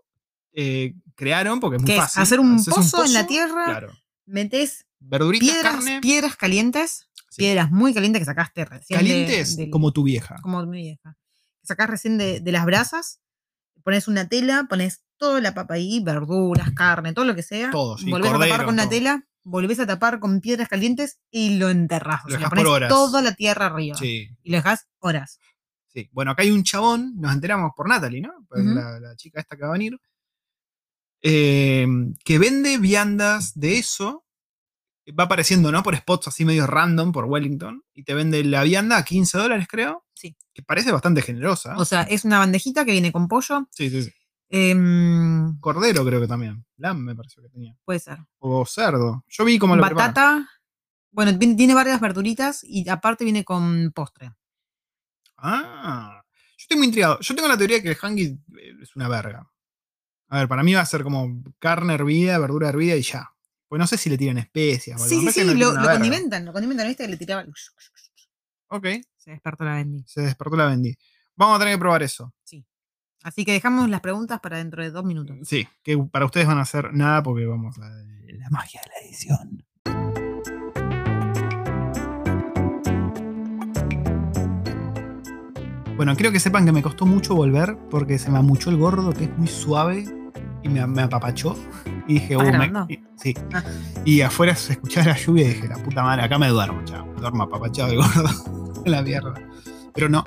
eh, 0.53 0.95
crearon, 1.15 1.59
porque 1.59 1.75
es 1.77 1.81
muy 1.81 1.87
¿Qué 1.87 1.95
es? 1.97 2.01
fácil. 2.01 2.21
Hacer 2.21 2.39
un 2.39 2.63
pozo 2.63 3.03
en 3.05 3.13
la 3.13 3.27
tierra, 3.27 3.65
Claro. 3.65 3.93
Metes 4.25 4.85
Verduritas, 4.99 5.49
piedras, 5.49 5.75
carne. 5.75 6.01
piedras 6.01 6.35
calientes, 6.35 7.09
sí. 7.35 7.41
piedras 7.43 7.71
muy 7.71 7.93
calientes 7.93 8.19
que 8.21 8.25
sacaste 8.25 8.65
recién. 8.65 8.99
de- 8.99 9.05
Calientes 9.05 9.57
del- 9.57 9.69
como 9.69 9.91
tu 9.91 10.03
vieja. 10.03 10.35
como 10.41 10.65
mi 10.65 10.81
vieja. 10.81 11.15
Que 11.61 11.67
sacás 11.67 11.89
recién 11.89 12.17
de, 12.17 12.39
de 12.39 12.51
las 12.51 12.65
brasas, 12.65 13.21
pones 13.83 14.07
una 14.07 14.27
tela, 14.27 14.65
pones 14.69 15.03
toda 15.17 15.39
la 15.41 15.53
papa 15.53 15.75
ahí, 15.75 16.01
verduras, 16.03 16.71
carne, 16.73 17.13
todo 17.13 17.25
lo 17.25 17.35
que 17.35 17.43
sea. 17.43 17.71
Todo, 17.71 17.97
sí, 17.97 18.09
volvés 18.11 18.29
a 18.29 18.33
tapar 18.33 18.47
cordero, 18.49 18.65
con 18.65 18.73
una 18.73 18.83
todo. 18.83 18.89
tela 18.91 19.27
volvés 19.47 19.79
a 19.79 19.85
tapar 19.85 20.19
con 20.19 20.41
piedras 20.41 20.67
calientes 20.67 21.19
y 21.29 21.57
lo 21.57 21.69
enterrás. 21.69 22.21
O 22.25 22.29
Lo 22.29 22.31
sea, 22.31 22.39
dejás 22.39 22.51
le 22.51 22.55
pones 22.55 22.65
por 22.65 22.75
horas. 22.77 22.89
toda 22.89 23.21
la 23.21 23.33
tierra 23.35 23.67
arriba. 23.67 23.95
Sí, 23.95 24.27
Y 24.41 24.49
lo 24.51 24.57
dejás 24.57 24.87
horas. 24.99 25.39
sí. 25.93 26.09
Bueno, 26.11 26.31
acá 26.31 26.41
hay 26.43 26.49
un 26.51 26.63
chabón, 26.63 27.13
nos 27.17 27.31
enteramos 27.33 27.71
por 27.77 27.87
Natalie, 27.87 28.21
¿no? 28.21 28.33
Por 28.49 28.59
Ujú. 28.59 28.69
la, 28.73 28.99
la 28.99 29.15
chica 29.15 29.39
esta 29.39 29.55
que 29.55 29.61
va 29.61 29.69
a 29.69 29.73
venir. 29.73 29.97
eh, 31.21 31.87
que 32.23 32.37
vende 32.39 32.77
viandas 32.77 33.53
de 33.55 33.77
eso. 33.79 34.24
Va 35.11 35.25
apareciendo, 35.25 35.71
¿no? 35.71 35.83
Por 35.83 35.95
spots 35.95 36.29
así 36.29 36.45
medio 36.45 36.65
random 36.65 37.11
por 37.11 37.25
Wellington. 37.25 37.83
Y 37.93 38.03
te 38.03 38.13
vende 38.13 38.43
la 38.43 38.63
vianda 38.63 38.97
a 38.97 39.05
15 39.05 39.37
dólares, 39.37 39.67
creo. 39.69 40.03
Sí. 40.13 40.35
Que 40.53 40.63
parece 40.63 40.91
bastante 40.91 41.21
generosa. 41.21 41.77
O 41.77 41.85
sea, 41.85 42.03
es 42.03 42.25
una 42.25 42.39
bandejita 42.39 42.85
que 42.85 42.91
viene 42.91 43.11
con 43.11 43.27
pollo. 43.27 43.67
sí, 43.71 43.89
sí, 43.89 44.03
sí. 44.03 44.11
em, 44.49 45.59
Cordero 45.59 46.03
creo 46.05 46.21
que 46.21 46.27
también. 46.27 46.65
Lamb 46.77 46.99
me 46.99 47.15
pareció 47.15 47.43
que 47.43 47.49
tenía. 47.49 47.75
puede 47.85 47.99
ser. 47.99 48.19
O 48.39 48.65
cerdo. 48.65 49.23
Yo 49.27 49.45
vi 49.45 49.59
cómo 49.59 49.75
lo 49.75 49.83
preparan. 49.83 50.13
Batata. 50.13 50.49
Bueno, 51.11 51.37
tiene 51.37 51.73
varias 51.73 52.01
verduritas 52.01 52.61
y 52.63 52.89
aparte 52.89 53.23
viene 53.23 53.45
con 53.45 53.91
postre. 53.93 54.33
Ah, 55.37 56.23
yo 56.57 56.63
estoy 56.63 56.77
muy 56.77 56.87
intrigado. 56.87 57.19
Yo 57.19 57.35
tengo 57.35 57.47
la 57.47 57.57
teoría 57.57 57.81
que 57.81 57.89
el 57.89 57.97
hangi 58.01 58.23
eh, 58.25 58.73
es 58.81 58.95
una 58.95 59.07
verga. 59.07 59.49
A 60.29 60.39
ver, 60.39 60.47
para 60.47 60.63
mí 60.63 60.73
va 60.73 60.81
a 60.81 60.85
ser 60.85 61.03
como 61.03 61.43
carne 61.59 61.93
hervida, 61.93 62.37
verdura 62.39 62.69
hervida 62.69 62.95
y 62.95 63.03
ya. 63.03 63.34
Pues 63.67 63.79
no 63.79 63.87
sé 63.87 63.97
si 63.97 64.09
le 64.09 64.17
tiran 64.17 64.37
especias. 64.37 65.01
Sí, 65.01 65.19
sí, 65.21 65.31
sí, 65.31 65.43
lo, 65.55 65.73
condimentan, 65.73 66.45
lo 66.45 66.53
condimentan, 66.53 66.87
¿viste? 66.87 67.03
Que 67.05 67.09
le 67.09 67.17
tiraba. 67.17 67.45
Ok, 68.67 68.87
Se 69.17 69.31
despertó 69.31 69.63
la 69.63 69.75
Bendy. 69.75 70.03
se 70.05 70.21
despertó 70.21 70.55
la 70.55 70.67
vendí. 70.67 70.95
Vamos 71.35 71.55
a 71.55 71.59
tener 71.59 71.75
que 71.75 71.79
probar 71.79 72.03
eso. 72.03 72.33
Así 73.23 73.43
que 73.43 73.53
dejamos 73.53 73.89
las 73.89 74.01
preguntas 74.01 74.39
para 74.39 74.57
dentro 74.57 74.83
de 74.83 74.91
dos 74.91 75.03
minutos. 75.03 75.35
Sí, 75.47 75.67
que 75.81 75.97
para 75.97 76.25
ustedes 76.25 76.45
van 76.45 76.59
a 76.59 76.61
hacer 76.61 76.93
nada 76.93 77.23
porque 77.23 77.47
vamos 77.47 77.75
a 77.79 77.89
la 77.89 78.49
magia 78.51 78.81
de 78.83 78.89
la 78.89 79.07
edición. 79.07 79.65
Bueno, 85.97 86.15
quiero 86.15 86.31
que 86.31 86.39
sepan 86.39 86.65
que 86.65 86.71
me 86.71 86.83
costó 86.83 87.05
mucho 87.05 87.33
volver 87.35 87.77
porque 87.89 88.19
se 88.19 88.29
me 88.29 88.37
amuchó 88.37 88.69
el 88.69 88.77
gordo, 88.77 89.11
que 89.13 89.23
es 89.23 89.37
muy 89.37 89.47
suave, 89.47 90.05
y 90.65 90.69
me, 90.69 90.85
me 90.87 91.03
apapachó. 91.03 91.55
Y 92.07 92.15
dije, 92.15 92.33
¿Estás 92.33 92.47
"Uh, 92.55 92.57
me-". 92.57 92.93
y- 92.93 92.99
sí. 93.15 93.33
Ah. 93.53 93.63
Y 94.03 94.21
afuera 94.21 94.55
se 94.55 94.73
escuchaba 94.73 95.07
la 95.07 95.17
lluvia 95.17 95.45
y 95.45 95.53
dije, 95.53 95.67
la 95.67 95.77
puta 95.77 96.03
madre, 96.03 96.23
acá 96.23 96.37
me 96.37 96.47
duermo, 96.49 96.81
chao. 96.85 97.05
Me 97.05 97.21
duermo 97.21 97.43
apapachado 97.43 97.91
el 97.91 97.97
gordo. 97.97 98.29
en 98.85 98.91
la 98.91 99.01
mierda. 99.01 99.33
Pero 99.93 100.09
no, 100.09 100.23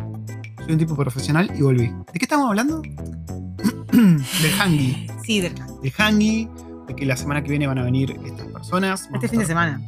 soy 0.65 0.73
un 0.73 0.79
tipo 0.79 0.95
profesional 0.97 1.51
y 1.57 1.63
volví. 1.63 1.87
¿De 2.13 2.19
qué 2.19 2.25
estamos 2.25 2.49
hablando? 2.49 2.81
Del 3.93 4.61
hangi. 4.61 5.07
Sí, 5.25 5.41
del- 5.41 5.55
de 5.83 5.93
Hangi, 5.97 6.49
de 6.87 6.95
que 6.97 7.05
la 7.05 7.17
semana 7.17 7.43
que 7.43 7.51
viene 7.51 7.67
van 7.67 7.79
a 7.79 7.83
venir 7.83 8.19
estas 8.25 8.47
personas. 8.49 9.09
Este 9.13 9.29
fin 9.29 9.41
de 9.41 9.47
semana. 9.47 9.81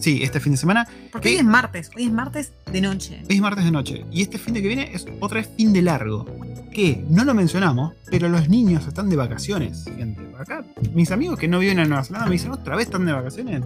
Sí, 0.00 0.22
este 0.22 0.40
fin 0.40 0.52
de 0.52 0.58
semana. 0.58 0.86
Porque 1.12 1.28
hoy 1.30 1.36
es 1.36 1.44
martes, 1.44 1.90
hoy 1.96 2.04
es 2.04 2.12
martes 2.12 2.52
de 2.70 2.80
noche. 2.80 3.22
Hoy 3.28 3.36
es 3.36 3.40
martes 3.42 3.64
de 3.64 3.70
noche. 3.70 4.04
Y 4.12 4.22
este 4.22 4.38
fin 4.38 4.54
de 4.54 4.62
que 4.62 4.68
viene 4.68 4.90
es 4.94 5.06
otra 5.20 5.40
vez 5.40 5.50
fin 5.56 5.72
de 5.72 5.82
largo. 5.82 6.26
Que 6.72 7.02
no 7.08 7.24
lo 7.24 7.32
mencionamos, 7.32 7.94
pero 8.10 8.28
los 8.28 8.50
niños 8.50 8.86
están 8.86 9.08
de 9.08 9.16
vacaciones, 9.16 9.84
gente. 9.96 10.20
Acá, 10.38 10.62
mis 10.92 11.10
amigos 11.10 11.38
que 11.38 11.48
no 11.48 11.58
viven 11.58 11.78
en 11.78 11.88
Nueva 11.88 12.04
Zelanda 12.04 12.26
me 12.26 12.32
dicen, 12.32 12.50
¿otra 12.52 12.76
vez 12.76 12.86
están 12.86 13.06
de 13.06 13.12
vacaciones? 13.12 13.62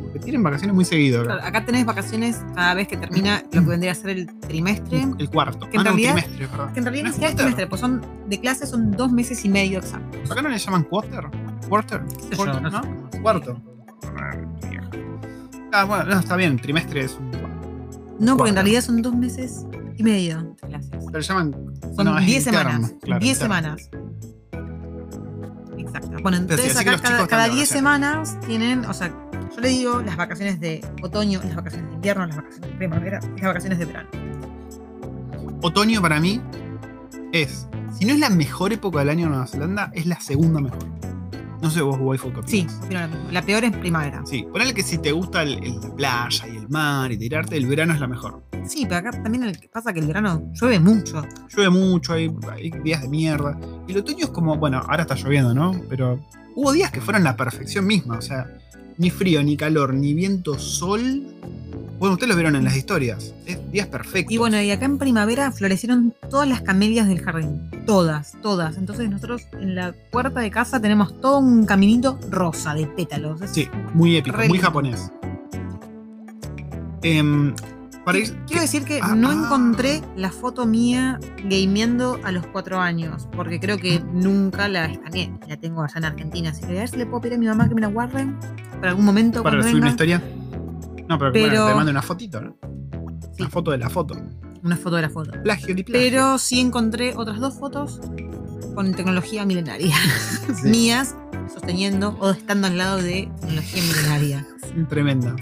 Porque 0.00 0.20
tienen 0.20 0.44
vacaciones 0.44 0.72
muy 0.72 0.84
seguido. 0.84 1.22
acá. 1.22 1.32
Claro, 1.34 1.48
acá 1.48 1.64
tenés 1.64 1.84
vacaciones 1.84 2.40
cada 2.54 2.74
vez 2.74 2.86
que 2.86 2.96
termina 2.96 3.42
lo 3.52 3.62
que 3.62 3.68
vendría 3.68 3.90
a 3.90 3.94
ser 3.96 4.10
el 4.10 4.26
trimestre. 4.38 5.04
El 5.18 5.28
cuarto. 5.28 5.68
Que 5.68 5.76
en 5.76 5.80
Ah, 5.80 5.84
no, 5.84 5.90
realidad- 5.90 6.14
trimestre, 6.14 6.46
perdón. 6.46 6.72
Que 6.72 6.78
en 6.78 6.84
realidad 6.84 7.04
¿No 7.04 7.10
es 7.10 7.16
quarter? 7.16 7.36
trimestre, 7.36 7.66
pues 7.66 7.80
son 7.80 8.06
de 8.28 8.40
clase 8.40 8.66
son 8.66 8.92
dos 8.92 9.10
meses 9.10 9.44
y 9.44 9.48
medio 9.48 9.80
exactos. 9.80 10.30
¿Acá 10.30 10.40
no 10.42 10.48
le 10.48 10.58
llaman 10.58 10.84
quarter? 10.84 11.24
¿Quarter? 11.68 12.02
yo, 12.30 12.36
¿Quarter, 12.36 12.62
no 12.62 12.70
¿no? 12.70 13.10
Cuarto. 13.22 13.60
Ah, 15.72 15.84
bueno, 15.84 16.04
no, 16.04 16.20
está 16.20 16.36
bien, 16.36 16.58
trimestre 16.58 17.04
es 17.04 17.14
un. 17.14 17.30
No, 18.20 18.36
porque 18.36 18.50
en 18.50 18.56
realidad 18.56 18.82
son 18.82 19.00
dos 19.00 19.14
meses 19.14 19.64
y 19.96 20.02
medio 20.02 20.42
de 20.42 20.68
clases. 20.68 20.90
Pero 21.10 21.20
llaman. 21.20 21.56
Son 21.96 22.04
no, 22.04 22.18
es 22.18 22.26
10 22.26 22.46
interno, 22.46 22.70
semanas. 22.70 22.94
claro, 23.00 23.20
10 23.20 23.42
interno. 23.42 23.54
semanas. 23.54 23.90
Exacto. 25.78 26.22
Bueno, 26.22 26.36
entonces 26.36 26.72
que 26.74 26.78
acá 26.78 26.92
los 26.92 27.00
chicos 27.00 27.16
cada, 27.16 27.26
cada 27.26 27.42
de 27.44 27.54
10 27.54 27.60
vacaciones. 27.60 27.68
semanas 27.68 28.40
tienen, 28.46 28.84
o 28.84 28.92
sea, 28.92 29.08
yo 29.54 29.60
le 29.60 29.68
digo 29.68 30.02
las 30.02 30.16
vacaciones 30.16 30.60
de 30.60 30.84
otoño, 31.02 31.40
las 31.42 31.56
vacaciones 31.56 31.88
de 31.88 31.94
invierno, 31.94 32.26
las 32.26 32.36
vacaciones 32.36 32.70
de 32.70 32.76
primavera 32.76 33.20
y 33.24 33.40
las 33.40 33.48
vacaciones 33.48 33.78
de 33.78 33.84
verano. 33.86 34.08
Otoño 35.62 36.02
para 36.02 36.20
mí 36.20 36.40
es, 37.32 37.66
si 37.98 38.04
no 38.04 38.12
es 38.12 38.20
la 38.20 38.30
mejor 38.30 38.72
época 38.72 39.00
del 39.00 39.08
año 39.08 39.24
en 39.24 39.30
Nueva 39.30 39.46
Zelanda, 39.46 39.90
es 39.94 40.06
la 40.06 40.20
segunda 40.20 40.60
mejor. 40.60 40.84
No 41.62 41.70
sé 41.70 41.80
vos, 41.80 41.96
waifu, 42.00 42.32
qué 42.32 42.40
Sí, 42.44 42.60
opinas? 42.62 42.80
opino 42.84 43.00
lo 43.02 43.08
mismo. 43.08 43.30
La 43.30 43.42
peor 43.42 43.64
es 43.64 43.76
primavera. 43.76 44.22
Sí, 44.26 44.44
ponele 44.50 44.74
que 44.74 44.82
si 44.82 44.98
te 44.98 45.12
gusta 45.12 45.42
el- 45.42 45.62
el- 45.64 45.80
la 45.80 45.94
playa 45.94 46.48
y 46.52 46.56
el 46.56 46.68
mar 46.68 47.12
y 47.12 47.16
tirarte, 47.18 47.56
el 47.56 47.66
verano 47.66 47.94
es 47.94 48.00
la 48.00 48.08
mejor. 48.08 48.42
Sí, 48.66 48.84
pero 48.84 48.96
acá 48.96 49.22
también 49.22 49.44
el- 49.44 49.58
pasa 49.72 49.92
que 49.92 50.00
el 50.00 50.06
verano 50.08 50.42
llueve 50.60 50.80
mucho. 50.80 51.22
Llueve 51.54 51.70
mucho, 51.70 52.14
hay, 52.14 52.34
hay 52.50 52.70
días 52.82 53.02
de 53.02 53.08
mierda. 53.08 53.58
Y 53.86 53.92
el 53.92 53.98
otoño 53.98 54.24
es 54.24 54.30
como, 54.30 54.56
bueno, 54.56 54.78
ahora 54.88 55.02
está 55.02 55.14
lloviendo, 55.14 55.54
¿no? 55.54 55.80
Pero 55.88 56.18
hubo 56.56 56.72
días 56.72 56.90
que 56.90 57.00
fueron 57.00 57.22
la 57.22 57.36
perfección 57.36 57.86
misma, 57.86 58.18
o 58.18 58.22
sea, 58.22 58.46
ni 58.98 59.10
frío, 59.10 59.42
ni 59.44 59.56
calor, 59.56 59.94
ni 59.94 60.14
viento, 60.14 60.58
sol. 60.58 61.22
Bueno, 62.02 62.14
ustedes 62.14 62.30
lo 62.30 62.34
vieron 62.34 62.56
en 62.56 62.64
las 62.64 62.74
historias. 62.76 63.32
Es 63.46 63.60
días 63.70 63.86
perfectos. 63.86 64.32
Y 64.32 64.36
bueno, 64.36 64.60
y 64.60 64.72
acá 64.72 64.86
en 64.86 64.98
primavera 64.98 65.52
florecieron 65.52 66.12
todas 66.28 66.48
las 66.48 66.60
camelias 66.62 67.06
del 67.06 67.20
jardín. 67.22 67.70
Todas, 67.86 68.32
todas. 68.42 68.76
Entonces 68.76 69.08
nosotros 69.08 69.42
en 69.52 69.76
la 69.76 69.94
puerta 70.10 70.40
de 70.40 70.50
casa 70.50 70.80
tenemos 70.82 71.20
todo 71.20 71.38
un 71.38 71.64
caminito 71.64 72.18
rosa 72.28 72.74
de 72.74 72.88
pétalos. 72.88 73.40
Es- 73.42 73.52
Sí, 73.52 73.68
muy 73.94 74.16
épico, 74.16 74.36
muy 74.36 74.48
lindo. 74.48 74.62
japonés. 74.62 75.12
Em, 77.02 77.54
para 78.04 78.18
ir, 78.18 78.36
Quiero 78.48 78.62
decir 78.62 78.82
que 78.82 78.98
Ah, 79.00 79.14
no 79.14 79.30
ah. 79.30 79.34
encontré 79.34 80.02
la 80.16 80.32
foto 80.32 80.66
mía 80.66 81.20
gameando 81.48 82.18
a 82.24 82.32
los 82.32 82.44
cuatro 82.48 82.80
años, 82.80 83.28
porque 83.36 83.60
creo 83.60 83.78
que 83.78 84.00
nunca 84.12 84.66
la 84.66 84.86
escaneé. 84.86 85.32
La 85.48 85.56
tengo 85.56 85.84
allá 85.84 85.98
en 85.98 86.04
Argentina, 86.06 86.50
así 86.50 86.62
que 86.62 86.66
a 86.72 86.80
ver 86.80 86.88
si 86.88 86.96
le 86.96 87.06
puedo 87.06 87.20
pedir 87.20 87.36
a 87.36 87.38
mi 87.38 87.46
mamá 87.46 87.68
que 87.68 87.76
me 87.76 87.80
la 87.80 87.86
guarde 87.86 88.26
para 88.80 88.88
algún 88.90 89.04
momento 89.04 89.44
para 89.44 89.62
subir 89.62 89.76
una 89.76 89.90
historia. 89.90 90.20
No, 91.12 91.18
pero, 91.18 91.32
Pero- 91.32 91.46
bueno, 91.48 91.66
te 91.68 91.74
mando 91.74 91.90
una 91.90 92.00
fotito, 92.02 92.40
¿no? 92.40 92.56
Sí. 93.36 93.42
Una 93.42 93.50
foto 93.50 93.70
de 93.70 93.78
la 93.78 93.90
foto. 93.90 94.16
Una 94.62 94.76
foto 94.76 94.96
de 94.96 95.02
la 95.02 95.10
foto. 95.10 95.30
Plagio 95.42 95.74
y 95.76 95.82
plagio. 95.82 95.92
Pero 96.10 96.38
sí 96.38 96.58
encontré 96.60 97.14
otras 97.16 97.38
dos 97.38 97.58
fotos 97.58 98.00
con 98.74 98.94
tecnología 98.94 99.44
milenaria. 99.44 99.94
Sí, 100.62 100.68
Mías 100.68 101.14
sosteniendo 101.52 102.16
o 102.20 102.30
estando 102.30 102.66
al 102.68 102.78
lado 102.78 102.96
de 102.98 103.30
tecnología 103.40 103.82
milenaria. 103.82 104.46
tremenda. 104.88 105.36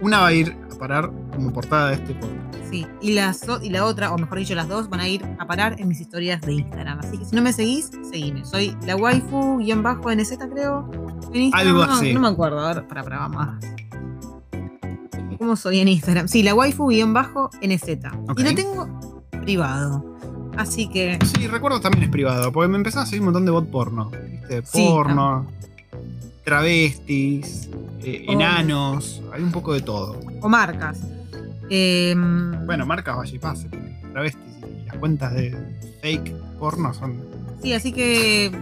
Una 0.00 0.20
va 0.20 0.28
a 0.28 0.32
ir 0.32 0.56
a 0.72 0.78
parar 0.78 1.10
como 1.34 1.52
portada 1.52 1.88
de 1.90 1.94
este 1.96 2.14
podcast. 2.14 2.38
Sí, 2.70 2.86
y, 3.02 3.12
las 3.12 3.46
o- 3.48 3.60
y 3.62 3.68
la 3.68 3.84
otra, 3.84 4.12
o 4.14 4.18
mejor 4.18 4.38
dicho, 4.38 4.54
las 4.54 4.66
dos 4.68 4.88
van 4.88 5.00
a 5.00 5.08
ir 5.08 5.22
a 5.38 5.46
parar 5.46 5.76
en 5.78 5.88
mis 5.88 6.00
historias 6.00 6.40
de 6.40 6.54
Instagram. 6.54 7.00
Así 7.00 7.18
que 7.18 7.24
si 7.26 7.36
no 7.36 7.42
me 7.42 7.52
seguís, 7.52 7.90
seguime. 8.10 8.44
Soy 8.46 8.74
la 8.86 8.96
waifu-nz, 8.96 10.38
creo. 10.50 10.90
En 11.34 11.42
Instagram. 11.42 11.68
Algo 11.76 11.86
no, 11.86 11.92
así. 11.92 12.14
No 12.14 12.20
me 12.20 12.28
acuerdo. 12.28 12.60
A 12.60 12.72
ver, 12.74 12.86
para, 12.88 13.02
para, 13.04 13.18
vamos. 13.18 13.48
¿Cómo 15.42 15.56
soy 15.56 15.80
en 15.80 15.88
Instagram? 15.88 16.28
Sí, 16.28 16.44
la 16.44 16.54
waifu-nz. 16.54 17.98
Ok. 18.28 18.38
Y 18.38 18.42
lo 18.44 18.54
tengo 18.54 19.20
privado. 19.42 20.16
Así 20.56 20.88
que. 20.88 21.18
Sí, 21.34 21.48
recuerdo 21.48 21.80
también 21.80 22.04
es 22.04 22.10
privado, 22.10 22.52
porque 22.52 22.68
me 22.68 22.76
empezó 22.76 23.00
a 23.00 23.06
seguir 23.06 23.22
un 23.22 23.24
montón 23.24 23.44
de 23.44 23.50
bot 23.50 23.68
porno. 23.68 24.08
¿Viste? 24.30 24.62
Sí, 24.64 24.86
Porno, 24.88 25.48
travestis, 26.44 27.68
eh, 28.04 28.24
Oh. 28.28 28.32
enanos, 28.34 29.20
hay 29.32 29.42
un 29.42 29.50
poco 29.50 29.72
de 29.74 29.80
todo. 29.80 30.20
O 30.42 30.48
marcas. 30.48 31.00
Em, 31.68 32.64
Bueno, 32.64 32.86
marcas 32.86 33.16
vaya 33.16 33.34
y 33.34 33.38
pase. 33.40 33.68
Travestis 34.12 34.44
y 34.62 34.86
las 34.86 34.96
cuentas 34.98 35.34
de 35.34 35.56
fake 36.02 36.32
porno 36.60 36.94
son. 36.94 37.16
Sí, 37.64 37.72
así 37.72 37.90
que. 37.92 38.52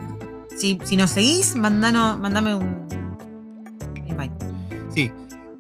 Si, 0.57 0.79
si 0.85 0.97
nos 0.97 1.11
seguís, 1.11 1.55
mandano, 1.57 2.17
mandame 2.17 2.55
un. 2.55 2.89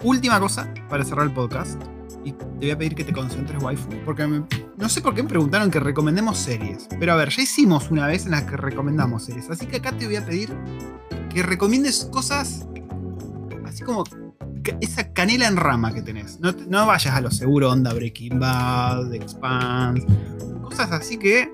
Última 0.02 0.40
cosa 0.40 0.72
para 0.88 1.04
cerrar 1.04 1.26
el 1.26 1.32
podcast. 1.32 1.80
Y 2.24 2.32
te 2.32 2.44
voy 2.58 2.70
a 2.70 2.78
pedir 2.78 2.94
que 2.94 3.04
te 3.04 3.12
concentres, 3.12 3.62
waifu. 3.62 3.88
Porque 4.04 4.26
no 4.76 4.88
sé 4.88 5.00
por 5.00 5.14
qué 5.14 5.22
me 5.22 5.28
preguntaron 5.28 5.70
que 5.70 5.80
recomendemos 5.80 6.38
series. 6.38 6.88
Pero 6.98 7.12
a 7.12 7.16
ver, 7.16 7.30
ya 7.30 7.42
hicimos 7.42 7.90
una 7.90 8.06
vez 8.06 8.24
en 8.24 8.32
la 8.32 8.46
que 8.46 8.56
recomendamos 8.56 9.24
series. 9.24 9.50
Así 9.50 9.66
que 9.66 9.76
acá 9.76 9.92
te 9.92 10.06
voy 10.06 10.16
a 10.16 10.24
pedir 10.24 10.54
que 11.28 11.42
recomiendes 11.42 12.08
cosas 12.12 12.66
así 13.64 13.84
como 13.84 14.04
esa 14.80 15.12
canela 15.12 15.46
en 15.46 15.56
rama 15.56 15.92
que 15.92 16.02
tenés. 16.02 16.38
No, 16.40 16.86
vayas 16.86 17.14
a 17.14 17.20
lo 17.20 17.30
seguro, 17.30 17.70
onda 17.70 17.92
Breaking 17.94 18.38
Bad, 18.38 19.14
Expanse. 19.14 20.06
Cosas 20.62 20.92
así 20.92 21.18
que 21.18 21.52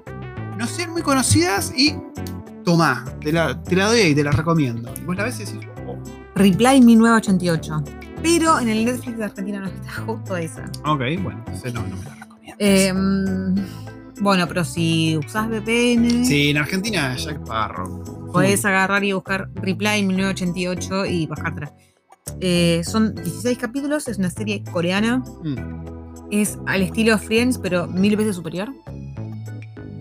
no 0.57 0.67
sean 0.67 0.93
muy 0.93 1.03
conocidas 1.03 1.73
y 1.77 1.97
tomá, 2.65 3.05
te 3.21 3.33
la, 3.33 3.63
te 3.63 3.77
la 3.77 3.87
doy 3.87 4.01
y 4.01 4.15
te 4.15 4.25
la 4.25 4.33
recomiendo. 4.33 4.93
Y 5.01 5.05
vos 5.05 5.17
la 5.17 5.25
ves 5.25 5.41
y 5.41 5.45
decís, 5.45 5.69
oh, 5.87 5.97
Reply 6.35 6.81
1988. 6.81 7.85
Pero 8.29 8.59
en 8.61 8.68
el 8.68 8.85
Netflix 8.85 9.18
de 9.18 9.24
Argentina 9.24 9.61
no 9.61 9.66
está 9.66 9.93
justo 10.07 10.37
esa. 10.37 10.64
ok, 10.85 11.01
bueno, 11.22 11.39
entonces 11.47 11.74
no, 11.74 11.83
no 11.87 11.97
me 11.97 12.05
la 12.05 12.14
recomiendo. 12.14 12.57
Em, 12.59 13.55
bueno, 14.20 14.47
pero 14.49 14.64
si 14.64 15.16
usás 15.16 15.49
VPN, 15.49 16.24
Sí, 16.24 16.51
en 16.51 16.59
Argentina 16.59 17.14
Jack 17.16 17.45
Parro. 17.47 18.03
podés 18.33 18.64
agarrar 18.64 19.05
y 19.05 19.12
buscar 19.12 19.49
Reply 19.55 20.03
1988 20.03 21.07
y 21.07 21.27
bajártela. 21.27 21.72
Eh, 22.41 22.83
son 22.85 23.14
16 23.14 23.57
capítulos, 23.59 24.09
es 24.09 24.18
una 24.18 24.31
serie 24.31 24.62
coreana. 24.72 25.18
Mm, 25.45 25.87
Es 26.33 26.59
al 26.66 26.83
estilo 26.83 27.16
Friends, 27.18 27.57
pero 27.59 27.87
mil 27.87 28.16
veces 28.16 28.35
superior. 28.37 28.72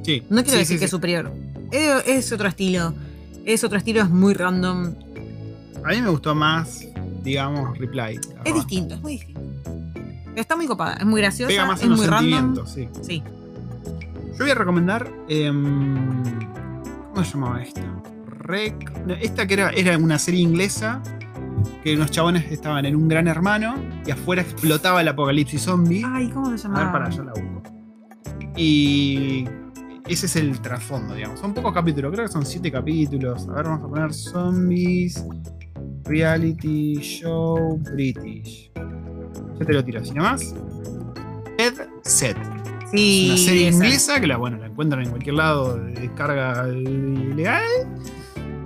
Sí. 0.03 0.23
No 0.29 0.37
quiero 0.43 0.51
Sí, 0.53 0.57
decir 0.59 0.75
sí, 0.77 0.79
que 0.79 0.85
es 0.85 0.91
superior. 0.91 1.31
Es, 1.71 2.07
es 2.07 2.31
otro 2.31 2.47
estilo. 2.47 2.93
Es 3.45 3.63
otro 3.63 3.77
estilo, 3.77 4.01
es 4.01 4.09
muy 4.09 4.33
random. 4.33 4.95
A 5.83 5.89
mí 5.89 6.01
me 6.01 6.09
gustó 6.09 6.33
más, 6.33 6.79
digamos, 7.25 7.77
Reply. 7.77 8.19
Es 8.45 8.53
distinto, 8.53 8.95
es 8.95 9.01
muy 9.01 9.13
distinto. 9.13 9.41
Pero 9.93 10.41
está 10.41 10.55
muy 10.55 10.67
copada, 10.67 10.93
es 10.93 11.05
muy 11.05 11.19
graciosa, 11.21 11.49
Pega 11.49 11.65
más 11.65 11.79
es 11.79 11.83
en 11.85 11.89
los 11.89 11.99
muy 11.99 12.07
random. 12.07 12.55
sentimientos, 12.65 12.71
sí. 12.71 12.89
Sí. 13.01 13.23
Yo 14.33 14.37
voy 14.39 14.51
a 14.51 14.55
recomendar. 14.55 15.11
em, 15.27 16.23
¿Cómo 17.13 17.25
se 17.25 17.31
llamaba 17.33 17.61
esta? 17.63 17.81
Rec. 18.39 18.91
no, 19.05 19.13
Esta 19.15 19.47
que 19.47 19.53
era, 19.55 19.69
era 19.71 19.97
una 19.97 20.19
serie 20.19 20.41
inglesa. 20.41 21.01
Que 21.83 21.95
unos 21.95 22.11
chabones 22.11 22.51
estaban 22.51 22.85
en 22.85 22.95
un 22.95 23.07
gran 23.07 23.27
hermano. 23.27 23.75
Y 24.05 24.11
afuera 24.11 24.41
explotaba 24.41 25.01
el 25.01 25.07
apocalipsis 25.07 25.61
zombie. 25.63 26.03
Ay, 26.05 26.29
¿cómo 26.29 26.55
se 26.57 26.67
A 26.67 26.71
ver, 26.71 26.91
para 26.91 27.05
allá 27.07 27.23
la 27.23 27.31
busco. 27.33 27.63
Y. 28.57 29.45
Ese 30.07 30.27
es 30.27 30.35
el 30.35 30.59
trasfondo, 30.59 31.15
digamos. 31.15 31.39
Son 31.39 31.53
pocos 31.53 31.73
capítulos, 31.73 32.11
creo 32.11 32.25
que 32.27 32.31
son 32.31 32.45
siete 32.45 32.71
capítulos. 32.71 33.47
A 33.49 33.53
ver, 33.53 33.63
vamos 33.65 33.83
a 33.85 33.87
poner 33.87 34.13
Zombies. 34.13 35.25
Reality 36.05 36.95
Show 37.01 37.77
British. 37.93 38.71
Ya 39.59 39.65
te 39.65 39.73
lo 39.73 39.83
tiro 39.83 40.01
así 40.01 40.11
nomás. 40.13 40.53
Dead 41.57 41.73
Set. 42.03 42.37
Sí, 42.91 43.25
Es 43.31 43.39
una 43.39 43.45
serie 43.49 43.67
esa. 43.69 43.77
inglesa 43.77 44.19
que 44.19 44.27
la, 44.27 44.37
bueno, 44.37 44.57
la 44.57 44.67
encuentran 44.67 45.03
en 45.03 45.09
cualquier 45.09 45.35
lado 45.35 45.77
de 45.77 45.93
descarga 45.93 46.67
ilegal. 46.69 47.63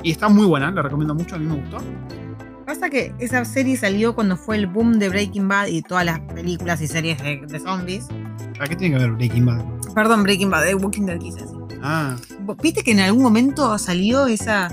Y 0.04 0.12
está 0.12 0.30
muy 0.30 0.46
buena, 0.46 0.72
la 0.72 0.82
recomiendo 0.82 1.14
mucho, 1.16 1.36
a 1.36 1.40
mí 1.40 1.46
me 1.46 1.56
gustó. 1.56 1.78
Pasa 2.66 2.90
que 2.90 3.14
esa 3.20 3.44
serie 3.46 3.76
salió 3.78 4.14
cuando 4.14 4.38
fue 4.38 4.56
el 4.58 4.68
boom 4.68 5.00
de 5.00 5.10
Breaking 5.10 5.48
Bad 5.48 5.68
y 5.68 5.82
todas 5.82 6.06
las 6.06 6.20
películas 6.20 6.82
y 6.82 6.88
series 6.88 7.18
de, 7.22 7.42
de 7.48 7.60
zombies. 7.60 8.08
¿Para 8.58 8.68
qué 8.70 8.76
tiene 8.76 8.98
que 8.98 9.04
ver 9.04 9.12
Breaking 9.14 9.46
Bad? 9.46 9.64
Perdón, 9.96 10.24
Breaking 10.24 10.50
Bad, 10.52 10.66
de 10.66 10.76
Walking 10.76 11.04
Dead 11.06 11.18
quise 11.20 11.42
decir. 11.42 11.58
Ah, 11.82 12.16
¿Vos 12.42 12.58
¿Viste 12.62 12.84
que 12.84 12.92
en 12.92 13.00
algún 13.00 13.24
momento 13.24 13.78
salió 13.78 14.28
esa 14.28 14.68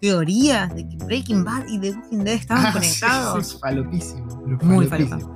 teoría 0.00 0.66
de 0.68 0.88
que 0.88 0.96
Breaking 1.04 1.44
Bad 1.44 1.66
y 1.68 1.78
The 1.78 1.90
Walking 1.92 2.18
Dead 2.24 2.34
estaban 2.34 2.66
ah, 2.66 2.72
sí, 2.72 2.78
conectados? 2.78 3.46
sí, 3.46 3.54
es 3.54 3.60
falopísimo. 3.60 4.42
pero 4.44 4.58
Muy 4.74 4.86
falopísimo. 4.86 5.34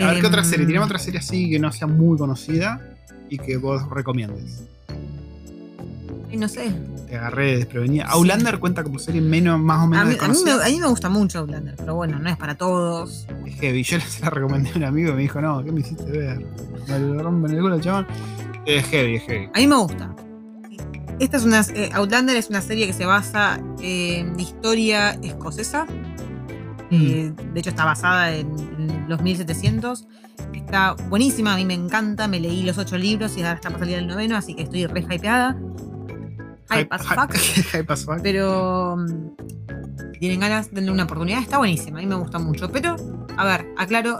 A 0.00 0.06
ver, 0.12 0.20
¿qué 0.20 0.26
otra 0.26 0.44
serie? 0.44 0.64
Tirame 0.66 0.86
otra 0.86 0.98
serie 0.98 1.18
así 1.20 1.50
que 1.50 1.58
no 1.58 1.72
sea 1.72 1.86
muy 1.88 2.16
conocida 2.16 2.80
y 3.28 3.36
que 3.38 3.56
vos 3.56 3.82
recomiendes. 3.90 4.62
ay, 6.30 6.36
no 6.36 6.48
sé. 6.48 6.72
Te 7.08 7.16
agarré 7.16 7.56
desprevenida. 7.56 8.04
Outlander 8.04 8.58
cuenta 8.60 8.84
como 8.84 8.98
serie 8.98 9.20
menos, 9.22 9.58
más 9.58 9.78
o 9.78 9.82
A 9.82 9.86
menos 9.86 10.06
mí, 10.06 10.14
a, 10.20 10.28
mí 10.28 10.28
me, 10.28 10.34
desconocida. 10.34 10.66
a 10.66 10.68
mí 10.68 10.78
me 10.80 10.86
gusta 10.86 11.08
mucho 11.08 11.38
Outlander, 11.40 11.74
pero 11.76 11.94
bueno, 11.96 12.18
no 12.18 12.28
es 12.28 12.36
para 12.36 12.54
todos. 12.56 13.26
Es 13.46 13.54
heavy. 13.56 13.82
Yo 13.82 13.98
se 14.06 14.20
la 14.22 14.30
recomendé 14.30 14.70
a 14.70 14.76
un 14.76 14.84
amigo 14.84 15.10
y 15.10 15.14
me 15.14 15.22
dijo, 15.22 15.40
no, 15.40 15.64
¿qué 15.64 15.72
me 15.72 15.80
hiciste 15.80 16.04
ver? 16.04 16.46
Me 16.86 16.98
lo 17.00 17.22
rompen 17.22 17.54
el 17.56 17.60
culo, 17.62 17.80
chabón. 17.80 18.06
Es 18.66 18.84
heavy, 18.86 19.16
es 19.16 19.22
heavy. 19.24 19.46
A 19.54 19.58
mí 19.58 19.66
me 19.66 19.76
gusta. 19.76 20.14
Esta 21.20 21.36
es 21.36 21.44
una, 21.44 21.60
eh, 21.74 21.90
Outlander 21.94 22.36
es 22.36 22.48
una 22.48 22.60
serie 22.60 22.86
que 22.86 22.92
se 22.92 23.04
basa 23.04 23.60
en 23.80 24.38
historia 24.38 25.10
escocesa. 25.22 25.86
Eh, 26.90 27.32
de 27.52 27.60
hecho, 27.60 27.70
está 27.70 27.84
basada 27.84 28.34
en, 28.34 28.48
en 28.78 29.08
los 29.08 29.20
1700. 29.20 30.06
Está 30.54 30.94
buenísima, 31.08 31.54
a 31.54 31.56
mí 31.56 31.64
me 31.64 31.74
encanta. 31.74 32.28
Me 32.28 32.40
leí 32.40 32.62
los 32.62 32.78
ocho 32.78 32.96
libros 32.96 33.36
y 33.36 33.42
ahora 33.42 33.54
está 33.54 33.68
para 33.68 33.80
salir 33.80 33.98
el 33.98 34.06
noveno, 34.06 34.36
así 34.36 34.54
que 34.54 34.62
estoy 34.62 34.86
re 34.86 35.00
hypeada. 35.00 35.58
Hype 36.70 36.88
as 36.90 37.06
fuck. 37.06 37.34
Hype 37.72 37.92
as 37.92 38.04
fuck. 38.04 38.20
Pero 38.22 38.96
mm, 38.96 39.30
si 40.12 40.18
tienen 40.20 40.40
ganas, 40.40 40.72
denle 40.72 40.92
una 40.92 41.04
oportunidad. 41.04 41.40
Está 41.40 41.58
buenísima, 41.58 41.98
a 41.98 42.02
mí 42.02 42.06
me 42.06 42.16
gusta 42.16 42.38
mucho. 42.38 42.70
Pero, 42.70 42.96
a 43.36 43.44
ver, 43.44 43.66
aclaro, 43.76 44.18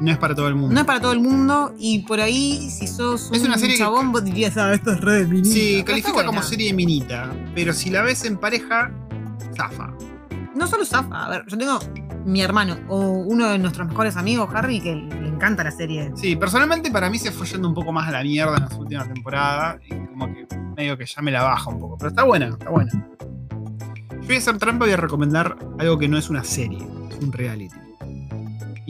No 0.00 0.10
es 0.10 0.18
para 0.18 0.34
todo 0.34 0.48
el 0.48 0.54
mundo. 0.54 0.74
no 0.74 0.80
es 0.80 0.86
para 0.86 1.00
todo 1.00 1.12
el 1.12 1.20
mundo. 1.20 1.74
Y 1.78 2.00
por 2.00 2.20
ahí, 2.20 2.70
si 2.70 2.86
sos 2.86 3.30
Es 3.32 3.40
un 3.42 3.48
una 3.48 3.58
serie 3.58 3.74
que- 3.76 3.82
chabón, 3.82 4.12
vos 4.12 4.24
dirías, 4.24 4.56
ah, 4.56 4.72
esto 4.72 4.92
es 4.92 5.00
re 5.00 5.20
de 5.20 5.26
minita". 5.26 5.50
Sí, 5.50 5.72
Pero 5.84 5.84
califica 5.86 6.24
como 6.26 6.42
serie 6.42 6.68
de 6.68 6.72
minita, 6.74 7.30
pero 7.54 7.72
si 7.72 7.90
la 7.90 8.02
ves 8.02 8.24
en 8.24 8.38
pareja, 8.38 8.90
zafa. 9.56 9.92
No 10.54 10.66
solo 10.66 10.84
Zafa, 10.84 11.26
a 11.26 11.28
ver, 11.30 11.44
yo 11.46 11.56
tengo 11.56 11.78
mi 12.26 12.42
hermano 12.42 12.76
o 12.88 12.98
uno 13.10 13.48
de 13.48 13.58
nuestros 13.58 13.86
mejores 13.88 14.16
amigos, 14.16 14.50
Harry, 14.52 14.80
que 14.80 14.94
le 14.94 15.28
encanta 15.28 15.62
la 15.64 15.70
serie. 15.70 16.10
Sí, 16.16 16.34
personalmente 16.36 16.90
para 16.90 17.08
mí 17.08 17.18
se 17.18 17.30
fue 17.30 17.46
yendo 17.46 17.68
un 17.68 17.74
poco 17.74 17.92
más 17.92 18.08
a 18.08 18.10
la 18.10 18.22
mierda 18.22 18.56
en 18.56 18.62
las 18.64 18.74
últimas 18.74 19.06
temporadas 19.12 19.80
y 19.88 19.94
como 20.08 20.26
que 20.26 20.46
medio 20.76 20.98
que 20.98 21.06
ya 21.06 21.22
me 21.22 21.30
la 21.30 21.42
baja 21.44 21.70
un 21.70 21.78
poco, 21.78 21.96
pero 21.96 22.08
está 22.10 22.24
buena, 22.24 22.48
está 22.48 22.68
buena. 22.68 22.90
Yo 24.10 24.26
voy 24.26 24.34
a 24.34 24.38
hacer 24.38 24.58
trampa 24.58 24.84
y 24.86 24.88
voy 24.88 24.94
a 24.94 24.96
recomendar 24.96 25.56
algo 25.78 25.98
que 25.98 26.08
no 26.08 26.18
es 26.18 26.28
una 26.28 26.42
serie, 26.44 26.86
es 27.10 27.18
un 27.24 27.32
reality. 27.32 27.74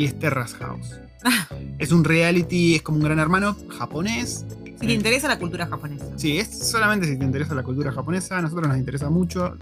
Y 0.00 0.06
es 0.06 0.18
Terrace 0.18 0.56
House. 0.56 0.98
Ah. 1.24 1.46
Es 1.78 1.92
un 1.92 2.04
reality, 2.04 2.76
es 2.76 2.80
como 2.80 2.96
un 2.96 3.04
gran 3.04 3.18
hermano 3.18 3.54
japonés. 3.78 4.46
Si 4.80 4.86
te 4.86 4.92
interesa 4.94 5.28
la 5.28 5.38
cultura 5.38 5.66
japonesa. 5.66 6.06
Sí, 6.16 6.38
es 6.38 6.70
solamente 6.70 7.06
si 7.06 7.18
te 7.18 7.24
interesa 7.26 7.54
la 7.54 7.62
cultura 7.62 7.92
japonesa. 7.92 8.38
A 8.38 8.40
nosotros 8.40 8.66
nos 8.66 8.78
interesa 8.78 9.10
mucho. 9.10 9.58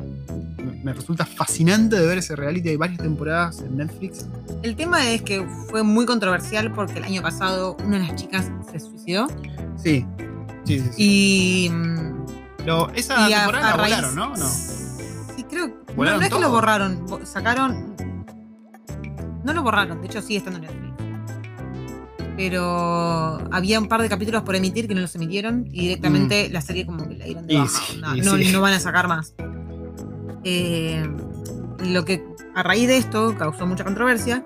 Me- 0.84 0.92
resulta 0.92 1.26
fascinante 1.26 1.96
de 1.98 2.06
ver 2.06 2.18
ese 2.18 2.36
reality. 2.36 2.68
Hay 2.68 2.76
varias 2.76 3.00
temporadas 3.00 3.58
en 3.62 3.78
Netflix. 3.78 4.26
El 4.62 4.76
tema 4.76 5.10
es 5.10 5.22
que 5.22 5.44
fue 5.70 5.82
muy 5.82 6.06
controversial 6.06 6.72
porque 6.72 6.98
el 6.98 7.02
año 7.04 7.20
pasado 7.20 7.76
una 7.84 7.98
de 7.98 8.06
las 8.06 8.14
chicas 8.14 8.48
se 8.70 8.78
suicidó. 8.78 9.26
Sí, 9.76 10.06
sí, 10.66 10.78
sí. 10.78 10.84
sí. 10.92 10.94
Y. 10.98 11.70
Lo- 12.64 12.90
esa 12.90 13.28
y 13.28 13.32
temporada 13.34 13.72
a 13.72 13.76
la 13.76 13.82
raíz- 13.82 13.96
volaron, 13.96 14.14
¿no? 14.14 14.36
No. 14.36 14.46
Sí, 15.36 15.42
creo. 15.50 15.66
No, 15.66 15.94
¿Volaron 15.96 16.20
no 16.20 16.26
es 16.26 16.32
que 16.32 16.40
lo 16.40 16.50
borraron, 16.50 17.06
bo- 17.08 17.26
sacaron. 17.26 17.96
No 19.48 19.54
lo 19.54 19.62
borraron, 19.62 20.00
de 20.00 20.06
hecho 20.06 20.20
sigue 20.20 20.38
estando 20.38 20.58
en 20.58 20.64
Netflix. 20.66 20.94
Pero 22.36 23.38
había 23.50 23.80
un 23.80 23.88
par 23.88 24.00
de 24.02 24.08
capítulos 24.08 24.42
por 24.42 24.54
emitir 24.54 24.86
que 24.86 24.94
no 24.94 25.00
los 25.00 25.14
emitieron 25.14 25.66
y 25.72 25.80
directamente 25.80 26.48
la 26.50 26.60
serie 26.60 26.86
como 26.86 27.08
que 27.08 27.16
la 27.16 27.24
dieron 27.24 27.46
de 27.46 27.54
Mm. 27.56 27.60
Baja. 27.62 27.82
sí, 27.86 27.98
no, 28.00 28.14
y 28.16 28.20
no- 28.20 28.36
sí. 28.36 28.52
no 28.52 28.60
van 28.60 28.74
a 28.74 28.80
sacar 28.80 29.08
más. 29.08 29.34
Eh, 30.44 31.02
lo 31.80 32.04
que 32.04 32.22
a 32.54 32.62
raíz 32.62 32.86
de 32.88 32.98
esto 32.98 33.34
causó 33.36 33.66
mucha 33.66 33.84
controversia 33.84 34.44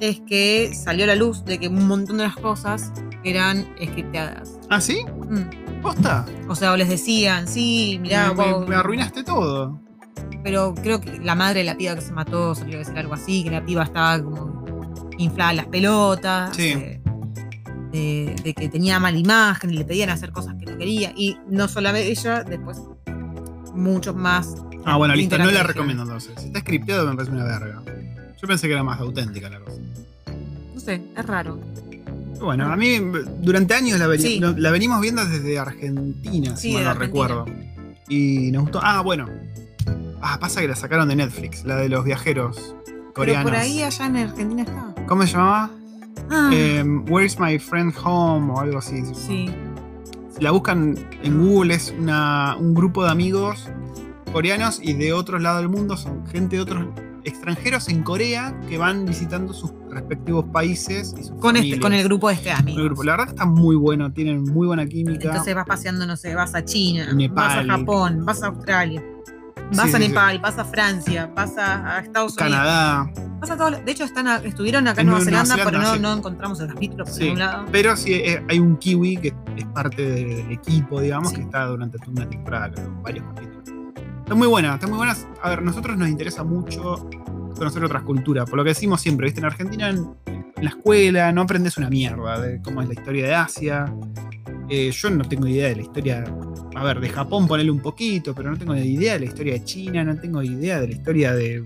es 0.00 0.20
que 0.20 0.72
salió 0.74 1.04
a 1.04 1.08
la 1.08 1.16
luz 1.16 1.44
de 1.44 1.58
que 1.58 1.68
un 1.68 1.88
montón 1.88 2.18
de 2.18 2.24
las 2.24 2.36
cosas 2.36 2.92
eran 3.24 3.66
scripteadas. 3.82 4.58
¿Ah, 4.70 4.80
sí? 4.80 5.00
Mm. 5.28 5.80
¿Posta? 5.82 6.24
O 6.48 6.54
sea, 6.54 6.72
o 6.72 6.76
les 6.76 6.88
decían, 6.88 7.48
sí, 7.48 7.98
mirá, 8.00 8.32
me, 8.32 8.44
me- 8.44 8.52
vos- 8.52 8.68
me 8.68 8.76
arruinaste 8.76 9.24
todo. 9.24 9.80
Pero 10.42 10.74
creo 10.74 11.00
que 11.00 11.18
la 11.18 11.34
madre 11.34 11.60
de 11.60 11.64
la 11.66 11.76
piba 11.76 11.94
que 11.94 12.00
se 12.00 12.12
mató 12.12 12.54
salió 12.54 12.76
a 12.76 12.78
decir 12.80 12.96
algo 12.98 13.14
así, 13.14 13.42
que 13.44 13.50
la 13.50 13.64
piba 13.64 13.82
estaba 13.84 14.22
como 14.22 14.64
inflada 15.18 15.52
las 15.54 15.66
pelotas, 15.66 16.54
Sí. 16.56 16.72
eh, 16.72 17.00
de, 17.92 18.36
de 18.44 18.54
que 18.54 18.68
tenía 18.68 18.98
mala 19.00 19.16
imagen 19.18 19.70
y 19.70 19.78
le 19.78 19.84
pedían 19.84 20.10
hacer 20.10 20.30
cosas 20.32 20.54
que 20.58 20.66
no 20.70 20.76
quería. 20.78 21.12
Y 21.16 21.36
no 21.48 21.66
solamente 21.68 22.10
ella, 22.10 22.42
después 22.44 22.78
muchos 23.74 24.14
más. 24.14 24.54
Ah, 24.84 24.96
bueno, 24.96 25.14
listo. 25.14 25.38
No 25.38 25.50
la 25.50 25.62
recomiendo 25.62 26.02
entonces. 26.02 26.32
Si 26.38 26.46
está 26.46 26.60
scripteado 26.60 27.06
me 27.08 27.14
parece 27.16 27.32
una 27.32 27.44
verga. 27.44 27.82
Yo 28.40 28.46
pensé 28.48 28.66
que 28.66 28.74
era 28.74 28.82
más 28.82 29.00
auténtica 29.00 29.48
la 29.48 29.60
cosa. 29.60 29.80
No 30.74 30.80
sé, 30.80 31.02
es 31.16 31.26
raro. 31.26 31.58
Bueno, 32.38 32.70
a 32.70 32.76
mí 32.76 33.00
durante 33.40 33.74
años 33.74 33.98
la, 33.98 34.14
Sí. 34.18 34.38
la 34.40 34.70
venimos 34.70 35.00
viendo 35.00 35.24
desde 35.24 35.58
Argentina, 35.58 36.54
si 36.54 36.74
mal 36.74 36.84
no 36.84 36.94
recuerdo. 36.94 37.46
Y 38.08 38.50
nos 38.52 38.64
gustó. 38.64 38.80
Ah, 38.82 39.00
bueno. 39.00 39.26
Ah, 40.22 40.38
pasa 40.40 40.60
que 40.60 40.68
la 40.68 40.76
sacaron 40.76 41.08
de 41.08 41.16
Netflix, 41.16 41.64
la 41.64 41.76
de 41.76 41.88
los 41.88 42.04
viajeros 42.04 42.74
Pero 42.86 43.12
coreanos. 43.14 43.50
por 43.50 43.60
ahí 43.60 43.82
allá 43.82 44.06
en 44.06 44.16
Argentina 44.16 44.62
está. 44.62 44.94
¿Cómo 45.06 45.22
se 45.22 45.32
llamaba? 45.32 45.70
Ah, 46.30 46.50
Em, 46.52 47.04
Where's 47.10 47.38
My 47.38 47.58
Friend 47.58 47.92
Home 48.04 48.52
o 48.52 48.60
algo 48.60 48.78
así. 48.78 49.02
sí. 49.14 49.50
Si 50.30 50.42
la 50.42 50.50
buscan 50.50 50.96
en 51.22 51.38
Google 51.46 51.72
es 51.74 51.94
una, 51.98 52.56
un 52.58 52.74
grupo 52.74 53.02
de 53.04 53.10
amigos 53.10 53.70
coreanos 54.32 54.80
y 54.82 54.92
de 54.92 55.14
otros 55.14 55.40
lados 55.40 55.60
del 55.62 55.70
mundo 55.70 55.96
son 55.96 56.26
gente 56.26 56.56
de 56.56 56.62
otros 56.62 56.84
extranjeros 57.24 57.88
en 57.88 58.02
Corea 58.02 58.54
que 58.68 58.76
van 58.76 59.06
visitando 59.06 59.54
sus 59.54 59.72
respectivos 59.90 60.44
países 60.52 61.14
y 61.18 61.22
sus 61.22 61.40
Con, 61.40 61.56
este, 61.56 61.80
con 61.80 61.94
el 61.94 62.04
grupo 62.04 62.28
de 62.28 62.34
este 62.34 62.50
amigo. 62.52 62.78
el 62.80 62.84
grupo. 62.84 63.02
La 63.04 63.12
verdad 63.12 63.28
está 63.30 63.46
muy 63.46 63.76
bueno, 63.76 64.12
tienen 64.12 64.42
muy 64.44 64.66
buena 64.66 64.84
química. 64.86 65.28
Entonces 65.28 65.54
vas 65.54 65.66
paseando, 65.66 66.06
no 66.06 66.16
sé, 66.18 66.34
vas 66.34 66.54
a 66.54 66.62
China, 66.64 67.12
Nepal. 67.14 67.34
vas 67.34 67.56
a 67.56 67.64
Japón, 67.64 68.24
vas 68.26 68.42
a 68.42 68.48
Australia, 68.48 69.02
vas 69.74 69.90
Sí, 69.90 69.96
a. 69.96 69.98
Nepal, 69.98 70.38
vas 70.40 70.58
a 70.58 70.64
Francia, 70.64 71.30
vas 71.34 71.56
a, 71.58 72.00
Estados 72.00 72.36
Unidos. 72.36 72.52
Canadá. 72.52 73.10
Vas 73.38 73.50
a 73.50 73.56
todos- 73.56 73.84
de 73.84 73.92
hecho, 73.92 74.04
están 74.04 74.28
a- 74.28 74.36
estuvieron 74.36 74.88
acá 74.88 75.00
En 75.02 75.08
Nueva 75.08 75.22
Nueva 75.24 75.44
Zelanda, 75.44 75.64
pero 75.70 75.82
no, 75.82 75.96
no 75.96 76.14
encontramos 76.18 76.58
el 76.60 76.68
capítulo 76.72 77.04
por 77.04 77.18
ningún 77.18 77.38
lado. 77.38 77.64
Pero 77.70 77.96
sí 77.96 78.14
eh, 78.14 78.44
hay 78.48 78.58
un 78.58 78.76
kiwi 78.76 79.16
que 79.18 79.34
es 79.56 79.64
parte 79.66 80.02
del 80.02 80.50
equipo, 80.52 81.00
digamos, 81.00 81.32
que 81.32 81.42
está 81.42 81.66
durante 81.66 81.98
toda 81.98 82.12
una 82.12 82.28
temporada, 82.28 82.70
creo, 82.72 82.90
varios 83.02 83.24
capítulos. 83.26 83.64
Está 84.20 84.34
muy 84.34 84.48
buena, 84.48 84.74
está 84.74 84.86
muy 84.86 84.96
buena. 84.96 85.14
A 85.42 85.50
ver, 85.50 85.62
nosotros 85.62 85.96
nos 85.96 86.08
interesa 86.08 86.42
mucho 86.42 87.08
conocer 87.56 87.84
otras 87.84 88.02
culturas. 88.02 88.48
Por 88.48 88.58
lo 88.58 88.64
que 88.64 88.70
decimos 88.70 89.00
siempre, 89.00 89.26
¿viste? 89.26 89.40
En 89.40 89.46
Argentina, 89.46 89.88
en, 89.88 90.06
la 90.60 90.70
escuela, 90.70 91.32
no 91.32 91.42
aprendes 91.42 91.76
una 91.76 91.90
mierda 91.90 92.40
de 92.40 92.62
cómo 92.62 92.80
es 92.80 92.88
la 92.88 92.94
historia 92.94 93.26
de 93.26 93.34
Asia. 93.34 93.92
Eh, 94.70 94.90
yo 94.90 95.10
no 95.10 95.24
tengo 95.24 95.46
idea 95.46 95.68
de 95.68 95.76
la 95.76 95.82
historia. 95.82 96.24
A 96.74 96.84
ver, 96.84 97.00
de 97.00 97.08
Japón 97.08 97.46
ponele 97.46 97.70
un 97.70 97.80
poquito, 97.80 98.34
pero 98.34 98.50
no 98.50 98.56
tengo 98.56 98.74
idea 98.74 99.14
de 99.14 99.20
la 99.20 99.24
historia 99.26 99.54
de 99.54 99.64
China, 99.64 100.04
no 100.04 100.16
tengo 100.18 100.42
idea 100.42 100.80
de 100.80 100.88
la 100.88 100.94
historia 100.94 101.34
de 101.34 101.62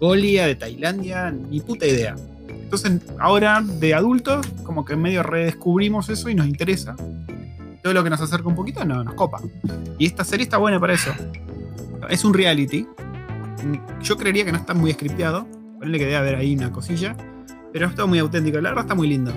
Mongolia, 0.00 0.46
de 0.46 0.54
Tailandia, 0.54 1.30
ni 1.30 1.60
puta 1.60 1.86
idea. 1.86 2.14
Entonces, 2.48 3.00
ahora 3.18 3.62
de 3.62 3.94
adultos, 3.94 4.46
como 4.62 4.84
que 4.84 4.94
medio 4.94 5.22
redescubrimos 5.22 6.08
eso 6.10 6.28
y 6.28 6.34
nos 6.34 6.46
interesa. 6.46 6.94
Todo 7.82 7.92
lo 7.94 8.04
que 8.04 8.10
nos 8.10 8.20
acerca 8.20 8.46
un 8.46 8.54
poquito 8.54 8.84
no, 8.84 9.02
nos 9.02 9.14
copa. 9.14 9.40
Y 9.98 10.06
esta 10.06 10.22
serie 10.22 10.44
está 10.44 10.58
buena 10.58 10.78
para 10.78 10.92
eso. 10.92 11.10
Es 12.10 12.24
un 12.24 12.34
reality. 12.34 12.86
Yo 14.02 14.16
creería 14.16 14.44
que 14.44 14.52
no 14.52 14.58
está 14.58 14.74
muy 14.74 14.92
scripteado. 14.92 15.46
Ponle 15.80 15.98
que 15.98 16.04
debe 16.04 16.16
haber 16.16 16.34
ahí 16.36 16.54
una 16.56 16.72
cosilla. 16.72 17.16
Pero 17.72 17.86
es 17.86 17.94
todo 17.94 18.06
muy 18.08 18.18
auténtico. 18.18 18.60
La 18.60 18.70
verdad 18.70 18.84
está 18.84 18.94
muy 18.94 19.08
lindo. 19.08 19.32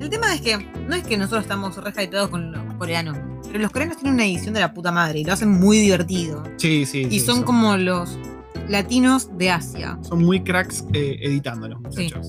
El 0.00 0.10
tema 0.10 0.34
es 0.34 0.40
que 0.40 0.56
no 0.88 0.94
es 0.94 1.02
que 1.04 1.16
nosotros 1.16 1.42
estamos 1.42 1.76
re 1.76 1.90
hypeados 1.90 2.28
con 2.28 2.52
los 2.52 2.74
coreanos, 2.74 3.16
pero 3.46 3.58
los 3.60 3.70
coreanos 3.70 3.96
tienen 3.96 4.14
una 4.14 4.24
edición 4.26 4.52
de 4.52 4.60
la 4.60 4.74
puta 4.74 4.90
madre 4.92 5.20
y 5.20 5.24
lo 5.24 5.32
hacen 5.32 5.50
muy 5.50 5.78
divertido. 5.78 6.42
Sí, 6.56 6.84
sí. 6.84 7.06
Y 7.10 7.20
sí, 7.20 7.20
son 7.20 7.42
como 7.44 7.76
los 7.76 8.18
latinos 8.68 9.30
de 9.38 9.50
Asia. 9.50 9.98
Son 10.02 10.22
muy 10.22 10.42
cracks 10.42 10.84
eh, 10.92 11.18
editando 11.22 11.68
los 11.68 11.80
muchachos. 11.80 12.26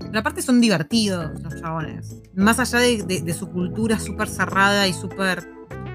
Pero 0.00 0.18
aparte 0.18 0.42
son 0.42 0.60
divertidos 0.60 1.40
los 1.42 1.60
chabones. 1.60 2.16
Más 2.34 2.58
allá 2.60 2.78
de, 2.78 3.02
de- 3.04 3.22
de 3.22 3.34
su 3.34 3.48
cultura 3.50 3.98
súper 3.98 4.28
cerrada 4.28 4.86
y 4.86 4.92
súper... 4.92 5.48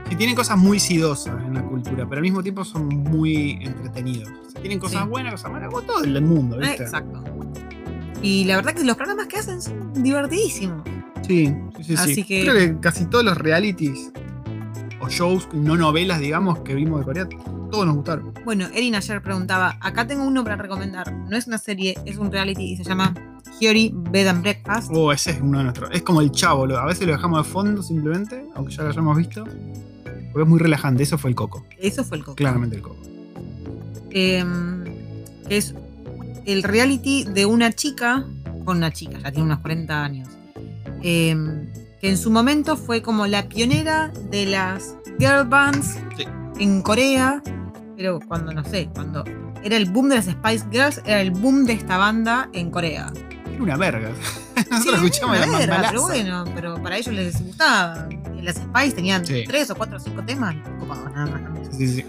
Sí, 0.09 0.15
tienen 0.15 0.35
cosas 0.35 0.57
muy 0.57 0.79
sidosas 0.79 1.35
en 1.45 1.53
la 1.55 1.63
cultura, 1.63 2.05
pero 2.07 2.17
al 2.19 2.21
mismo 2.21 2.43
tiempo 2.43 2.63
son 2.63 2.87
muy 2.87 3.57
entretenidos. 3.61 4.29
O 4.47 4.49
sea, 4.51 4.61
tienen 4.61 4.79
cosas 4.79 5.03
Sí. 5.03 5.09
buenas, 5.09 5.31
cosas 5.33 5.51
malas, 5.51 5.69
como 5.69 5.81
todo 5.81 6.03
el 6.03 6.21
mundo, 6.21 6.57
¿viste? 6.57 6.83
Exacto. 6.83 7.23
Y 8.21 8.43
la 8.45 8.55
verdad 8.57 8.73
que 8.73 8.83
los 8.83 8.95
programas 8.97 9.27
que 9.27 9.37
hacen 9.37 9.61
son 9.61 9.93
divertidísimos. 9.93 10.83
Sí, 11.25 11.53
sí, 11.77 11.83
sí. 11.83 11.93
Así 11.95 12.15
sí. 12.15 12.23
que- 12.23 12.41
Creo 12.43 12.53
que 12.55 12.79
casi 12.79 13.05
todos 13.05 13.25
los 13.25 13.37
realities 13.37 14.11
o 15.01 15.09
shows, 15.09 15.47
no 15.53 15.75
novelas, 15.75 16.19
digamos, 16.19 16.59
que 16.59 16.75
vimos 16.75 16.99
de 16.99 17.05
Corea, 17.05 17.27
todos 17.71 17.85
nos 17.85 17.95
gustaron. 17.95 18.31
Bueno, 18.45 18.67
Erin 18.73 18.95
ayer 18.95 19.21
preguntaba, 19.23 19.75
acá 19.81 20.05
tengo 20.07 20.23
uno 20.23 20.43
para 20.43 20.55
recomendar. 20.55 21.11
No 21.11 21.35
es 21.35 21.47
una 21.47 21.57
serie, 21.57 21.95
es 22.05 22.17
un 22.17 22.31
reality 22.31 22.63
y 22.73 22.77
se 22.77 22.83
llama 22.83 23.13
Hyori 23.59 23.91
Bed 23.93 24.27
and 24.27 24.41
Breakfast. 24.43 24.91
Oh, 24.93 25.11
ese 25.11 25.31
es 25.31 25.41
uno 25.41 25.57
de 25.57 25.63
nuestros. 25.65 25.89
Es 25.91 26.03
como 26.03 26.21
el 26.21 26.31
chavo, 26.31 26.65
a 26.77 26.85
veces 26.85 27.05
lo 27.07 27.13
dejamos 27.13 27.45
de 27.45 27.51
fondo 27.51 27.81
simplemente, 27.83 28.45
aunque 28.55 28.73
ya 28.73 28.83
lo 28.83 28.89
hayamos 28.89 29.17
visto. 29.17 29.43
Porque 30.36 30.43
es 30.43 30.49
muy 30.49 30.59
relajante, 30.59 31.01
eso 31.01 31.17
fue 31.17 31.29
el 31.29 31.36
coco. 31.38 31.65
Eso 31.79 32.03
fue 32.03 32.17
el 32.17 32.25
coco. 32.25 32.36
Claramente 32.36 32.75
el 32.75 32.81
coco. 32.81 32.97
Em, 34.11 34.83
es 35.47 35.73
el 36.45 36.61
reality 36.61 37.23
de 37.23 37.45
una 37.45 37.71
chica, 37.71 38.25
con 38.65 38.75
una 38.75 38.91
chica, 38.91 39.17
ya 39.19 39.31
tiene 39.31 39.43
unos 39.45 39.59
40 39.59 40.03
años, 40.03 40.27
em, 41.01 41.71
que 42.01 42.09
en 42.09 42.17
su 42.17 42.31
momento 42.31 42.75
fue 42.75 43.01
como 43.01 43.27
la 43.27 43.47
pionera 43.47 44.11
de 44.29 44.45
las 44.47 44.97
girl 45.19 45.47
bands 45.47 45.99
Sí. 46.17 46.25
en 46.59 46.81
Corea, 46.81 47.41
pero 47.95 48.19
cuando, 48.27 48.51
no 48.51 48.65
sé, 48.65 48.89
cuando 48.93 49.23
era 49.63 49.77
el 49.77 49.89
boom 49.89 50.09
de 50.09 50.15
las 50.17 50.25
Spice 50.25 50.65
Girls, 50.69 51.01
era 51.05 51.21
el 51.21 51.31
boom 51.31 51.63
de 51.65 51.71
esta 51.71 51.95
banda 51.95 52.49
en 52.51 52.71
Corea. 52.71 53.09
Era 53.53 53.63
una 53.63 53.77
verga. 53.77 54.09
Sí, 54.70 54.72
Nosotros 54.72 54.95
escuchamos 55.03 55.38
una 55.38 55.45
verga, 55.57 55.57
mambalaza. 55.59 55.89
pero 55.91 56.01
bueno, 56.03 56.43
pero 56.55 56.82
para 56.84 56.97
ellos 56.97 57.13
les 57.13 57.41
gustaba. 57.45 58.07
Las 58.41 58.55
Spice 58.55 58.91
tenían 58.95 59.26
Sí. 59.26 59.43
tres 59.47 59.70
o 59.72 59.76
cuatro 59.76 59.97
o 59.97 59.99
cinco 59.99 60.22
temas, 60.24 60.55
copados, 60.80 61.11
nada 61.13 61.26
más. 61.28 61.68
Sí, 61.78 61.88
sí, 61.88 61.95
sí. 62.01 62.05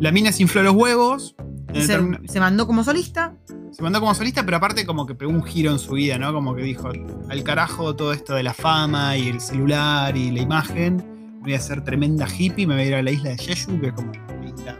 La 0.00 0.12
mina 0.12 0.30
se 0.32 0.42
infló 0.42 0.62
los 0.62 0.74
huevos. 0.74 1.34
Y 1.74 1.82
se, 1.82 1.98
se 2.26 2.40
mandó 2.40 2.66
como 2.66 2.82
solista. 2.84 3.34
Se 3.72 3.82
mandó 3.82 4.00
como 4.00 4.14
solista, 4.14 4.44
pero 4.44 4.56
aparte 4.56 4.86
como 4.86 5.06
que 5.06 5.14
pegó 5.14 5.30
un 5.30 5.42
giro 5.44 5.70
en 5.70 5.78
su 5.78 5.92
vida, 5.92 6.16
¿no? 6.18 6.32
Como 6.32 6.54
que 6.54 6.62
dijo, 6.62 6.88
al 7.28 7.42
carajo 7.44 7.94
todo 7.94 8.12
esto 8.12 8.34
de 8.34 8.42
la 8.42 8.54
fama 8.54 9.16
y 9.16 9.28
el 9.28 9.40
celular 9.40 10.16
y 10.16 10.30
la 10.30 10.40
imagen. 10.40 11.04
Voy 11.42 11.54
a 11.54 11.60
ser 11.60 11.84
tremenda 11.84 12.26
hippie, 12.26 12.66
me 12.66 12.74
voy 12.74 12.84
a 12.84 12.86
ir 12.86 12.94
a 12.94 13.02
la 13.02 13.10
isla 13.10 13.30
de 13.30 13.38
Jeju, 13.38 13.80
que 13.80 13.88
es 13.88 13.92
como 13.92 14.12
la 14.12 14.46
isla 14.48 14.78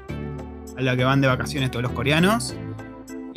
a 0.76 0.80
la 0.80 0.96
que 0.96 1.04
van 1.04 1.20
de 1.20 1.28
vacaciones 1.28 1.70
todos 1.70 1.82
los 1.82 1.92
coreanos. 1.92 2.54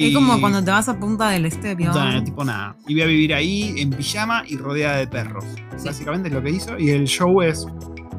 Es 0.08 0.14
como 0.16 0.40
cuando 0.40 0.64
te 0.64 0.72
vas 0.72 0.88
a 0.90 1.00
Punta 1.00 1.30
del 1.30 1.46
Este, 1.46 1.76
¿vio? 1.76 1.94
Nada, 1.94 2.24
tipo 2.24 2.44
nada. 2.44 2.76
Y 2.88 2.94
voy 2.94 3.04
a 3.04 3.06
vivir 3.06 3.34
ahí 3.34 3.74
en 3.78 3.90
pijama 3.92 4.44
y 4.48 4.58
rodeada 4.58 4.98
de 4.98 5.08
perros. 5.08 5.46
Sí. 5.78 5.86
Básicamente 5.88 6.30
es 6.30 6.34
lo 6.34 6.42
que 6.42 6.50
hizo. 6.52 6.78
Y 6.80 6.90
el 6.90 7.06
show 7.08 7.42
es 7.42 7.66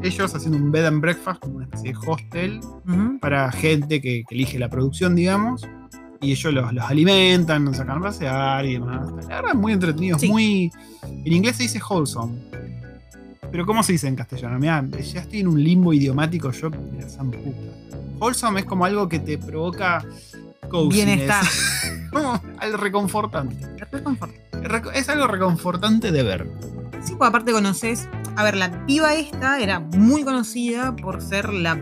ellos 0.03 0.35
haciendo 0.35 0.59
un 0.59 0.73
bed 0.73 0.87
and 0.87 1.01
breakfast, 1.01 1.41
como 1.41 1.57
una 1.57 1.65
especie 1.67 1.93
de 1.93 1.99
hostel, 2.07 2.61
para 3.21 3.51
gente 3.53 4.01
que, 4.01 4.25
que 4.29 4.35
elige 4.35 4.59
la 4.59 4.69
producción, 4.69 5.15
digamos. 5.15 5.67
Y 6.21 6.33
ellos 6.33 6.53
los, 6.55 6.73
los 6.73 6.85
alimentan, 6.85 7.65
los 7.65 7.77
sacan 7.77 7.99
a 7.99 8.01
pasear 8.03 8.65
y 8.67 8.75
demás. 8.75 9.09
La 9.29 9.43
verdad, 9.43 9.55
muy 9.55 9.73
entretenidos, 9.73 10.21
Sí. 10.21 10.29
muy. 10.29 10.71
En 11.03 11.33
inglés 11.33 11.57
se 11.57 11.65
dice 11.65 11.81
wholesome. 11.89 12.35
Pero 13.51 13.67
¿cómo 13.67 13.83
se 13.83 13.93
dice 13.93 14.09
en 14.09 14.17
castellano? 14.17 14.59
Mirá, 14.59 14.83
ya 15.13 15.21
estoy 15.21 15.41
en 15.41 15.49
un 15.49 15.63
limbo 15.63 15.93
idiomático 15.93 16.51
yo, 16.53 16.71
mira, 16.71 17.09
san 17.09 17.31
puta. 17.31 17.59
Wholesome 18.19 18.61
es 18.61 18.67
como 18.67 18.85
algo 18.85 19.09
que 19.09 19.19
te 19.19 19.37
provoca. 19.37 20.05
Bienestar. 20.91 21.45
como 22.13 22.41
algo 22.59 22.77
reconfortante. 22.77 23.67
Reconfort. 23.91 24.33
Reco- 24.53 24.91
Es 24.95 25.09
algo 25.09 25.27
reconfortante 25.27 26.13
de 26.13 26.23
ver. 26.23 26.51
Sí, 27.03 27.13
porque 27.19 27.29
aparte 27.29 27.53
conoces. 27.53 28.09
A 28.37 28.45
ver, 28.45 28.57
la 28.57 28.87
piba 28.87 29.15
esta 29.15 29.59
era 29.61 29.81
muy 29.81 30.25
conocida 30.25 30.95
por 30.97 31.21
ser 31.21 31.53
la 31.53 31.79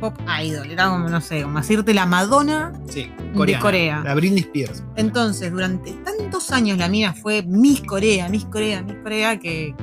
pop 0.00 0.16
idol. 0.42 0.70
Era 0.70 0.90
como, 0.90 1.08
no 1.08 1.20
sé, 1.20 1.42
como 1.42 1.58
decirte 1.58 1.94
la 1.94 2.06
Madonna. 2.06 2.72
Sí, 2.88 3.10
De 3.34 3.58
Corea. 3.58 4.02
La 4.04 4.14
Britney 4.14 4.40
Spears. 4.40 4.84
Entonces, 4.96 5.50
durante 5.50 5.92
tantos 5.92 6.50
años 6.52 6.78
la 6.78 6.88
mina 6.88 7.14
fue 7.14 7.42
Miss 7.42 7.80
Corea, 7.80 8.28
Miss 8.28 8.44
Corea, 8.44 8.82
Miss 8.82 8.96
Corea, 9.02 9.38
que 9.40 9.74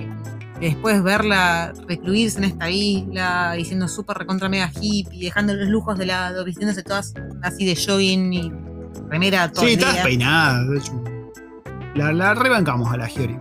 después 0.59 1.01
verla 1.03 1.73
recluirse 1.87 2.37
en 2.39 2.45
esta 2.45 2.69
isla 2.69 3.55
y 3.57 3.65
siendo 3.65 3.87
súper 3.87 4.17
recontra 4.17 4.49
mega 4.49 4.71
hippie, 4.79 5.19
dejando 5.25 5.53
los 5.53 5.67
lujos 5.67 5.97
de 5.97 6.05
lado, 6.05 6.43
vistiéndose 6.45 6.83
todas 6.83 7.13
así 7.43 7.65
de 7.65 7.75
jogging 7.75 8.33
y 8.33 8.51
remera 9.09 9.51
todo 9.51 9.65
Sí, 9.65 9.73
el 9.73 9.79
todas 9.79 9.97
peinadas, 9.99 10.69
de 10.69 10.77
hecho. 10.77 11.03
La, 11.95 12.11
la 12.11 12.33
rebancamos 12.33 12.91
a 12.91 12.97
la 12.97 13.07
Giori. 13.07 13.37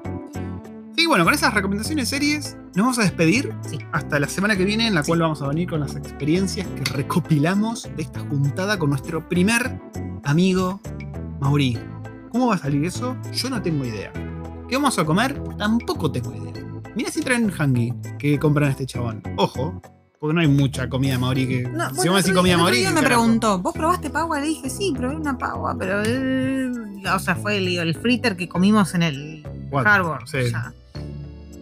Sí, 0.96 1.06
bueno, 1.06 1.24
con 1.24 1.34
esas 1.34 1.52
recomendaciones 1.52 2.08
series, 2.08 2.56
nos 2.76 2.84
vamos 2.84 2.98
a 3.00 3.02
despedir 3.02 3.52
Sí. 3.68 3.78
hasta 3.92 4.20
la 4.20 4.28
semana 4.28 4.56
que 4.56 4.64
viene, 4.64 4.86
en 4.86 4.94
la 4.94 5.02
cual 5.02 5.20
vamos 5.20 5.42
a 5.42 5.48
venir 5.48 5.68
con 5.68 5.80
las 5.80 5.96
experiencias 5.96 6.66
que 6.68 6.84
recopilamos 6.92 7.88
de 7.96 8.02
esta 8.02 8.20
juntada 8.20 8.78
con 8.78 8.90
nuestro 8.90 9.28
primer 9.28 9.80
amigo 10.24 10.80
Mauri. 11.40 11.78
¿Cómo 12.30 12.46
va 12.46 12.54
a 12.54 12.58
salir 12.58 12.84
eso? 12.84 13.16
Yo 13.32 13.50
no 13.50 13.60
tengo 13.60 13.84
idea. 13.84 14.12
¿Qué 14.68 14.76
vamos 14.76 14.96
a 14.98 15.04
comer? 15.04 15.40
Tampoco 15.58 16.10
tengo 16.12 16.32
idea. 16.32 16.63
Mira 16.94 17.10
si 17.10 17.20
traen 17.22 17.52
hangi 17.58 17.92
que 18.18 18.38
compran 18.38 18.68
a 18.68 18.70
este 18.72 18.86
chabón. 18.86 19.22
Ojo, 19.36 19.82
porque 20.20 20.34
no 20.34 20.40
hay 20.40 20.48
mucha 20.48 20.88
comida 20.88 21.18
maorí 21.18 21.46
que. 21.46 21.62
No, 21.64 21.90
si 21.90 21.96
bueno, 21.96 21.96
vamos 21.96 21.96
a 21.96 22.16
decir 22.16 22.16
el 22.16 22.20
otro- 22.32 22.34
comida 22.42 22.56
maorí. 22.58 22.76
día 22.78 22.88
¿qué 22.88 22.94
me 22.94 23.00
carajo? 23.02 23.22
preguntó, 23.22 23.58
¿vos 23.58 23.74
probaste 23.74 24.10
pagua? 24.10 24.40
Le 24.40 24.46
dije, 24.46 24.70
sí, 24.70 24.94
probé 24.96 25.16
una 25.16 25.36
pagua, 25.36 25.76
pero. 25.78 26.02
eh, 26.04 26.70
o 27.14 27.18
sea, 27.18 27.34
fue 27.36 27.58
el, 27.58 27.68
el 27.78 27.94
fritter 27.94 28.36
que 28.36 28.48
comimos 28.48 28.94
en 28.94 29.02
el 29.02 29.46
What? 29.70 29.86
Harbor. 29.86 30.28
Sí. 30.28 30.50
ya. 30.50 30.72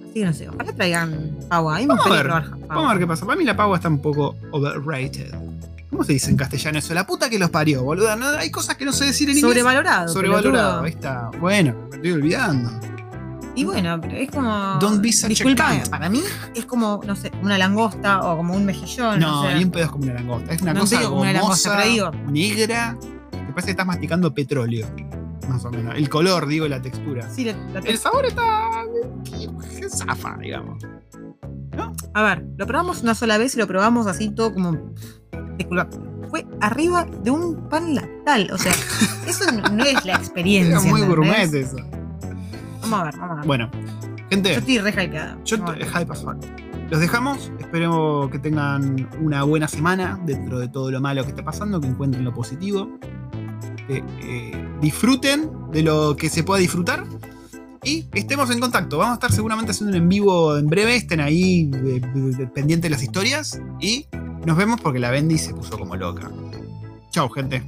Así 0.05 0.21
que 0.21 0.27
no 0.27 0.33
sé, 0.35 0.49
ojalá 0.49 0.73
traigan 0.75 1.39
pagua. 1.49 1.81
Vamos 1.87 2.07
a 2.07 2.11
ver, 2.11 2.23
probar 2.25 2.51
pagua. 2.51 2.67
Vamos 2.69 2.85
a 2.85 2.93
ver 2.95 2.99
qué 3.01 3.07
pasa. 3.07 3.25
Para 3.27 3.39
mí 3.39 3.45
la 3.45 3.57
pagua 3.57 3.77
está 3.77 3.89
un 3.89 4.03
poco 4.03 4.37
overrated. 4.51 5.35
¿Cómo 5.91 6.05
se 6.05 6.13
dice 6.15 6.31
en 6.31 6.37
castellano 6.37 6.79
eso? 6.79 6.95
La 6.95 7.07
puta 7.07 7.29
que 7.29 7.39
los 7.39 7.51
parió, 7.51 7.83
boluda. 7.83 8.17
No, 8.17 8.27
hay 8.29 8.51
cosas 8.51 8.77
que 8.77 8.85
no 8.85 8.93
sé 8.93 9.07
decir 9.07 9.29
en 9.29 9.37
inglés. 9.37 9.51
Sobrevalorado. 9.51 10.09
Sobrevalorado. 10.09 10.83
Ahí 10.83 10.91
está. 10.91 11.31
Bueno, 11.39 11.75
me 11.91 11.97
estoy 11.97 12.13
olvidando. 12.13 12.71
Y 13.55 13.65
bueno, 13.65 14.01
pero 14.01 14.17
es 14.17 14.31
como. 14.31 14.51
Don't 14.81 15.03
be 15.03 15.13
such 15.13 15.25
a 15.27 15.29
Disculpame, 15.29 15.79
cunt. 15.81 15.91
para 15.91 16.09
mí 16.09 16.23
es 16.55 16.65
como, 16.65 17.01
no 17.07 17.15
sé, 17.17 17.31
una 17.43 17.59
langosta 17.59 18.21
o 18.21 18.37
como 18.39 18.55
un 18.55 18.65
mejillón. 18.65 19.21
No, 19.21 19.41
o 19.41 19.45
sea, 19.45 19.55
ni 19.57 19.63
en 19.63 19.71
pedos 19.71 19.91
como 19.93 20.05
una 20.05 20.15
langosta. 20.15 20.53
Es 20.55 20.63
una 20.63 20.73
No 20.75 20.81
cosa 20.81 20.91
te 20.97 20.99
digo 21.01 21.11
como 21.11 21.23
una 21.23 21.33
langosta, 21.33 21.71
gomosa, 21.71 21.83
pero 21.83 21.93
digo- 22.19 22.31
negra. 22.33 22.97
Que 23.31 23.39
parece 23.53 23.67
que 23.67 23.71
estás 23.73 23.87
masticando 23.87 24.33
petróleo. 24.33 24.87
Más 25.49 25.65
o 25.65 25.71
menos. 25.71 25.95
El 25.97 26.09
color, 26.09 26.47
digo, 26.47 26.67
la 26.69 26.81
textura. 26.81 27.29
sí, 27.31 27.45
la- 27.45 27.53
la- 27.75 27.81
El 27.81 27.99
sabor 27.99 28.25
está. 28.25 28.43
zafa, 29.91 30.37
digamos. 30.41 30.83
A 32.15 32.23
ver, 32.23 32.45
lo 32.57 32.67
probamos 32.67 33.03
una 33.03 33.15
sola 33.15 33.39
vez 33.39 33.55
y 33.55 33.59
lo 33.59 33.67
probamos 33.67 34.07
así 34.07 34.31
todo 34.31 34.53
como. 34.55 34.79
Disculpa, 35.59 35.89
fue 36.31 36.47
arriba 36.61 37.07
de 37.23 37.31
un 37.31 37.69
pan 37.69 37.95
lactal. 37.95 38.51
O 38.53 38.59
sea, 38.59 38.73
eso 39.27 39.51
no, 39.53 39.69
no 39.69 39.85
es 39.85 40.05
la 40.05 40.15
experiencia. 40.15 40.79
Era 40.79 40.81
muy 40.91 41.03
gourmet 41.03 41.53
eso. 41.55 41.77
Vamos 42.83 43.01
a 43.01 43.05
ver, 43.05 43.17
vamos 43.17 43.31
a 43.31 43.35
ver. 43.37 43.47
Bueno, 43.47 43.71
gente. 44.31 44.53
Yo 44.53 44.59
estoy 44.59 44.79
re 44.79 44.91
hypeada. 45.05 45.39
Yo 45.45 45.65
ver. 45.65 45.85
hype 45.87 46.13
as. 46.13 46.25
Los 46.91 47.01
dejamos. 47.01 47.51
Espero 47.59 48.29
que 48.31 48.39
tengan 48.39 49.09
una 49.21 49.45
buena 49.45 49.67
semana 49.69 50.21
dentro 50.27 50.59
de 50.59 50.69
todo 50.69 50.91
lo 50.91 51.01
malo 51.01 51.23
que 51.25 51.31
está 51.31 51.43
pasando, 51.43 51.81
que 51.81 51.87
encuentren 51.89 52.23
lo 52.25 52.35
positivo, 52.35 52.99
que 53.89 54.05
eh, 54.23 54.69
disfruten 54.81 55.51
de 55.71 55.83
lo 55.83 56.15
que 56.17 56.29
se 56.29 56.43
pueda 56.45 56.61
disfrutar 56.61 57.05
y 57.83 58.07
estemos 58.13 58.51
en 58.51 58.61
contacto. 58.61 58.99
Vamos 58.99 59.13
a 59.13 59.15
estar 59.15 59.33
seguramente 59.33 59.71
haciendo 59.71 59.97
un 59.97 60.03
en 60.03 60.09
vivo 60.09 60.59
en 60.59 60.67
breve. 60.67 60.97
Estén 60.97 61.21
ahí 61.21 61.65
de- 61.67 62.01
de- 62.01 62.47
pendientes 62.49 62.91
de 62.91 62.91
las 62.91 63.03
historias 63.03 63.61
y 63.81 64.07
nos 64.45 64.57
vemos 64.59 64.81
porque 64.81 64.99
la 64.99 65.11
Bendy 65.11 65.39
se 65.39 65.55
puso 65.55 65.79
como 65.79 65.97
loca. 65.97 66.31
Chao, 67.11 67.29
gente. 67.31 67.63